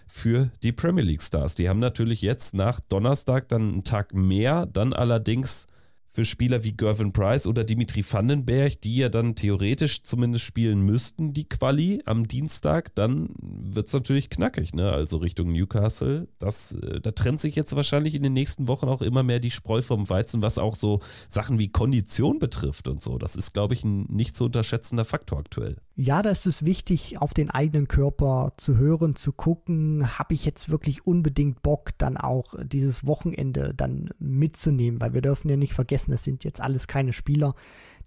für 0.08 0.50
die 0.62 0.72
Premier 0.72 1.04
League 1.04 1.20
Stars. 1.20 1.54
Die 1.54 1.68
haben 1.68 1.80
natürlich 1.80 2.22
jetzt 2.22 2.54
nach 2.54 2.80
Donnerstag 2.80 3.46
dann 3.48 3.72
einen 3.72 3.84
Tag 3.84 4.14
mehr, 4.14 4.64
dann 4.64 4.94
allerdings 4.94 5.66
für 6.12 6.24
Spieler 6.24 6.64
wie 6.64 6.72
Gervin 6.72 7.12
Price 7.12 7.46
oder 7.46 7.62
Dimitri 7.64 8.04
Vandenberg, 8.08 8.80
die 8.80 8.96
ja 8.96 9.08
dann 9.08 9.36
theoretisch 9.36 10.02
zumindest 10.02 10.44
spielen 10.44 10.82
müssten, 10.82 11.32
die 11.32 11.48
Quali 11.48 12.02
am 12.04 12.26
Dienstag, 12.26 12.94
dann 12.96 13.30
wird 13.40 13.86
es 13.86 13.92
natürlich 13.92 14.28
knackig, 14.28 14.74
ne? 14.74 14.90
Also 14.90 15.18
Richtung 15.18 15.52
Newcastle. 15.52 16.28
Das, 16.38 16.72
äh, 16.72 17.00
da 17.00 17.12
trennt 17.12 17.40
sich 17.40 17.54
jetzt 17.54 17.76
wahrscheinlich 17.76 18.14
in 18.14 18.22
den 18.22 18.32
nächsten 18.32 18.66
Wochen 18.66 18.88
auch 18.88 19.02
immer 19.02 19.22
mehr 19.22 19.38
die 19.38 19.52
Spreu 19.52 19.82
vom 19.82 20.10
Weizen, 20.10 20.42
was 20.42 20.58
auch 20.58 20.74
so 20.74 21.00
Sachen 21.28 21.58
wie 21.58 21.68
Kondition 21.68 22.38
betrifft 22.38 22.88
und 22.88 23.00
so. 23.00 23.16
Das 23.16 23.36
ist, 23.36 23.52
glaube 23.52 23.74
ich, 23.74 23.84
ein 23.84 24.06
nicht 24.08 24.34
zu 24.34 24.46
unterschätzender 24.46 25.04
Faktor 25.04 25.38
aktuell. 25.38 25.76
Ja, 26.02 26.22
da 26.22 26.30
ist 26.30 26.46
es 26.46 26.64
wichtig, 26.64 27.20
auf 27.20 27.34
den 27.34 27.50
eigenen 27.50 27.86
Körper 27.86 28.54
zu 28.56 28.78
hören, 28.78 29.16
zu 29.16 29.32
gucken, 29.32 30.18
habe 30.18 30.32
ich 30.32 30.46
jetzt 30.46 30.70
wirklich 30.70 31.06
unbedingt 31.06 31.62
Bock, 31.62 31.90
dann 31.98 32.16
auch 32.16 32.54
dieses 32.64 33.06
Wochenende 33.06 33.74
dann 33.76 34.08
mitzunehmen, 34.18 35.00
weil 35.00 35.12
wir 35.12 35.20
dürfen 35.20 35.50
ja 35.50 35.58
nicht 35.58 35.74
vergessen, 35.74 35.99
es 36.08 36.24
sind 36.24 36.44
jetzt 36.44 36.60
alles 36.60 36.86
keine 36.86 37.12
Spieler, 37.12 37.54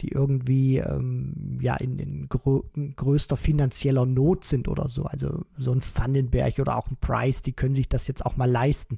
die 0.02 0.10
irgendwie 0.10 0.78
ähm, 0.78 1.60
ja 1.62 1.76
in, 1.76 2.00
in 2.00 2.30
grö 2.30 2.62
größter 2.96 3.38
finanzieller 3.38 4.06
Not 4.06 4.46
sind 4.46 4.68
oder 4.68 4.90
so. 4.90 5.04
Also 5.06 5.46
so 5.58 5.72
ein 5.72 5.82
Vandenberg 5.82 6.60
oder 6.60 6.78
auch 6.78 6.90
ein 6.90 6.98
Price, 7.00 7.42
die 7.42 7.54
können 7.54 7.76
sich 7.76 7.90
das 7.90 8.08
jetzt 8.08 8.26
auch 8.26 8.38
mal 8.38 8.50
leisten, 8.50 8.98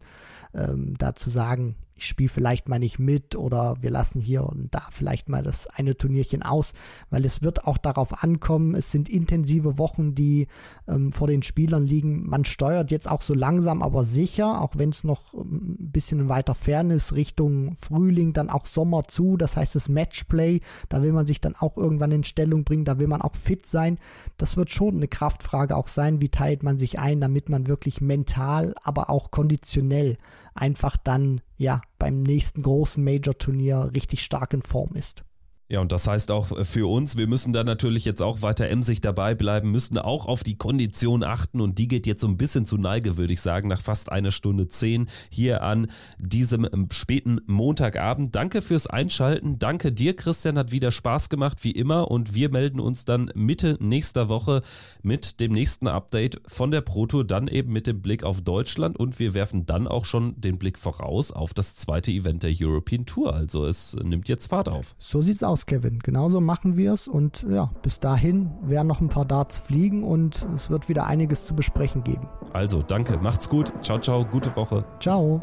ähm, 0.54 0.96
da 0.98 1.16
zu 1.16 1.30
sagen, 1.30 1.76
ich 1.98 2.08
spiele 2.08 2.30
vielleicht 2.30 2.68
mal 2.68 2.78
nicht 2.78 3.00
mit 3.00 3.38
oder 3.38 3.78
wir 3.80 3.90
lassen 3.90 4.20
hier 4.20 4.44
und 4.44 4.74
da 4.76 4.84
vielleicht 4.92 5.30
mal 5.30 5.44
das 5.44 5.68
eine 5.68 5.96
Turnierchen 5.96 6.44
aus, 6.44 6.74
weil 7.10 7.24
es 7.26 7.42
wird 7.42 7.66
auch 7.66 7.78
darauf 7.78 8.22
ankommen, 8.22 8.76
es 8.76 8.92
sind 8.92 9.08
intensive 9.08 9.78
Wochen, 9.78 10.14
die 10.14 10.48
ähm, 10.90 11.14
vor 11.14 11.28
den 11.28 11.42
Spielern 11.42 11.88
liegen. 11.88 12.28
Man 12.28 12.44
steuert 12.44 12.92
jetzt 12.92 13.10
auch 13.10 13.22
so 13.22 13.34
langsam, 13.34 13.82
aber 13.82 14.04
sicher, 14.04 14.62
auch 14.62 14.72
wenn 14.76 14.90
es 14.90 15.06
noch 15.06 15.34
ähm, 15.34 15.78
ein 15.80 15.92
bisschen 15.92 16.28
weiter 16.28 16.54
fern 16.54 16.92
ist, 16.92 17.14
Richtung 17.14 17.78
Frühling, 17.78 18.34
dann 18.34 18.50
auch 18.50 18.66
Sommer 18.66 19.06
zu. 19.06 19.38
Das 19.38 19.56
heißt, 19.56 19.76
das 19.76 19.88
Matchplay, 19.88 20.60
da 20.90 21.02
will 21.02 21.14
man 21.14 21.26
sich 21.26 21.40
dann 21.40 21.56
auch 21.56 21.78
irgendwann 21.78 22.12
in 22.12 22.26
Stellung 22.26 22.66
bringen, 22.66 22.84
da 22.84 23.00
will 23.00 23.08
man 23.08 23.22
auch 23.22 23.36
fit 23.36 23.66
sein. 23.66 24.00
Das 24.38 24.58
wird 24.58 24.70
schon 24.70 24.98
eine 24.98 25.08
Kraftfrage 25.08 25.78
auch 25.78 25.88
sein, 25.88 26.20
wie 26.20 26.30
teilt 26.30 26.62
man 26.62 26.78
sich 26.78 27.00
ein, 27.00 27.22
damit 27.22 27.48
man 27.48 27.68
wirklich 27.68 28.02
mental, 28.02 28.76
aber 28.84 29.10
auch 29.10 29.32
konditionell 29.32 30.18
einfach 30.56 30.98
dann 30.98 31.42
ja 31.58 31.82
beim 32.00 32.24
nächsten 32.24 32.64
großen 32.64 33.04
Major-Turnier 33.04 33.92
richtig 33.94 34.24
stark 34.24 34.54
in 34.54 34.62
Form 34.62 34.96
ist. 34.96 35.24
Ja, 35.68 35.80
und 35.80 35.92
das 35.92 36.08
heißt 36.08 36.30
auch 36.30 36.64
für 36.64 36.88
uns, 36.88 37.18
wir 37.18 37.26
müssen 37.26 37.52
da 37.52 37.64
natürlich 37.64 38.06
jetzt 38.06 38.22
auch 38.22 38.44
weiter 38.44 38.70
emsig 38.70 39.02
dabei 39.02 39.34
bleiben, 39.34 39.72
müssen 39.72 39.98
auch 39.98 40.28
auf 40.28 40.44
die 40.44 40.58
Kondition 40.58 41.24
achten. 41.24 41.60
Und 41.60 41.80
die 41.80 41.88
geht 41.88 42.06
jetzt 42.06 42.22
so 42.22 42.28
ein 42.28 42.38
bisschen 42.38 42.68
zu 42.68 42.78
Neige, 42.78 43.18
würde 43.18 43.34
ich 43.34 43.42
sagen, 43.42 43.68
nach 43.68 43.82
fast 43.82 44.12
einer 44.12 44.30
Stunde 44.30 44.68
zehn 44.68 45.08
hier 45.32 45.64
an 45.64 45.88
diesem 46.20 46.68
ähm, 46.72 46.90
späten 46.92 47.42
Montagabend. 47.48 48.36
Danke 48.36 48.62
fürs 48.62 48.86
Einschalten, 48.86 49.58
danke 49.58 49.92
dir, 49.92 50.16
Christian, 50.16 50.60
hat 50.60 50.72
wieder 50.72 50.92
Spaß 50.92 51.30
gemacht, 51.30 51.64
wie 51.64 51.72
immer. 51.72 52.12
Und 52.12 52.36
wir 52.36 52.52
melden 52.52 52.80
uns 52.80 53.04
dann 53.06 53.32
Mitte 53.34 53.78
nächster 53.80 54.30
Woche 54.30 54.62
mit 55.02 55.40
dem 55.40 55.52
nächsten 55.52 55.88
Update 55.88 56.42
von 56.46 56.70
der 56.70 56.82
Pro 56.82 57.08
Tour, 57.08 57.26
dann 57.26 57.48
eben 57.48 57.74
mit 57.74 57.88
dem 57.88 58.04
Blick 58.04 58.24
auf 58.24 58.42
Deutschland. 58.42 59.00
Und 59.00 59.18
wir 59.18 59.34
werfen 59.34 59.66
dann 59.66 59.88
auch 59.88 60.06
schon 60.06 60.40
den 60.40 60.60
Blick 60.60 60.78
voraus 60.78 61.32
auf 61.32 61.56
das 61.56 61.76
zweite 61.76 62.12
Event 62.12 62.44
der 62.44 62.54
European 62.56 63.08
Tour. 63.08 63.34
Also 63.34 63.66
es 63.66 63.96
nimmt 63.96 64.30
jetzt 64.30 64.46
Fahrt 64.46 64.70
auf. 64.70 64.96
So 65.00 65.24
sieht's 65.24 65.42
aus 65.42 65.55
aus, 65.56 65.66
Kevin. 65.66 66.00
Genauso 66.00 66.42
machen 66.42 66.76
wir 66.76 66.92
es 66.92 67.08
und 67.08 67.46
ja, 67.50 67.72
bis 67.82 68.02
dahin 68.02 68.52
werden 68.62 68.88
noch 68.88 69.00
ein 69.00 69.08
paar 69.08 69.24
Darts 69.24 69.58
fliegen 69.58 70.04
und 70.04 70.46
es 70.54 70.70
wird 70.70 70.90
wieder 70.90 71.08
einiges 71.08 71.46
zu 71.46 71.56
besprechen 71.56 72.04
geben. 72.04 72.28
Also, 72.52 72.82
danke, 72.82 73.18
macht's 73.18 73.48
gut. 73.48 73.72
Ciao, 73.82 73.98
ciao, 74.00 74.26
gute 74.26 74.54
Woche. 74.58 74.84
Ciao. 75.00 75.40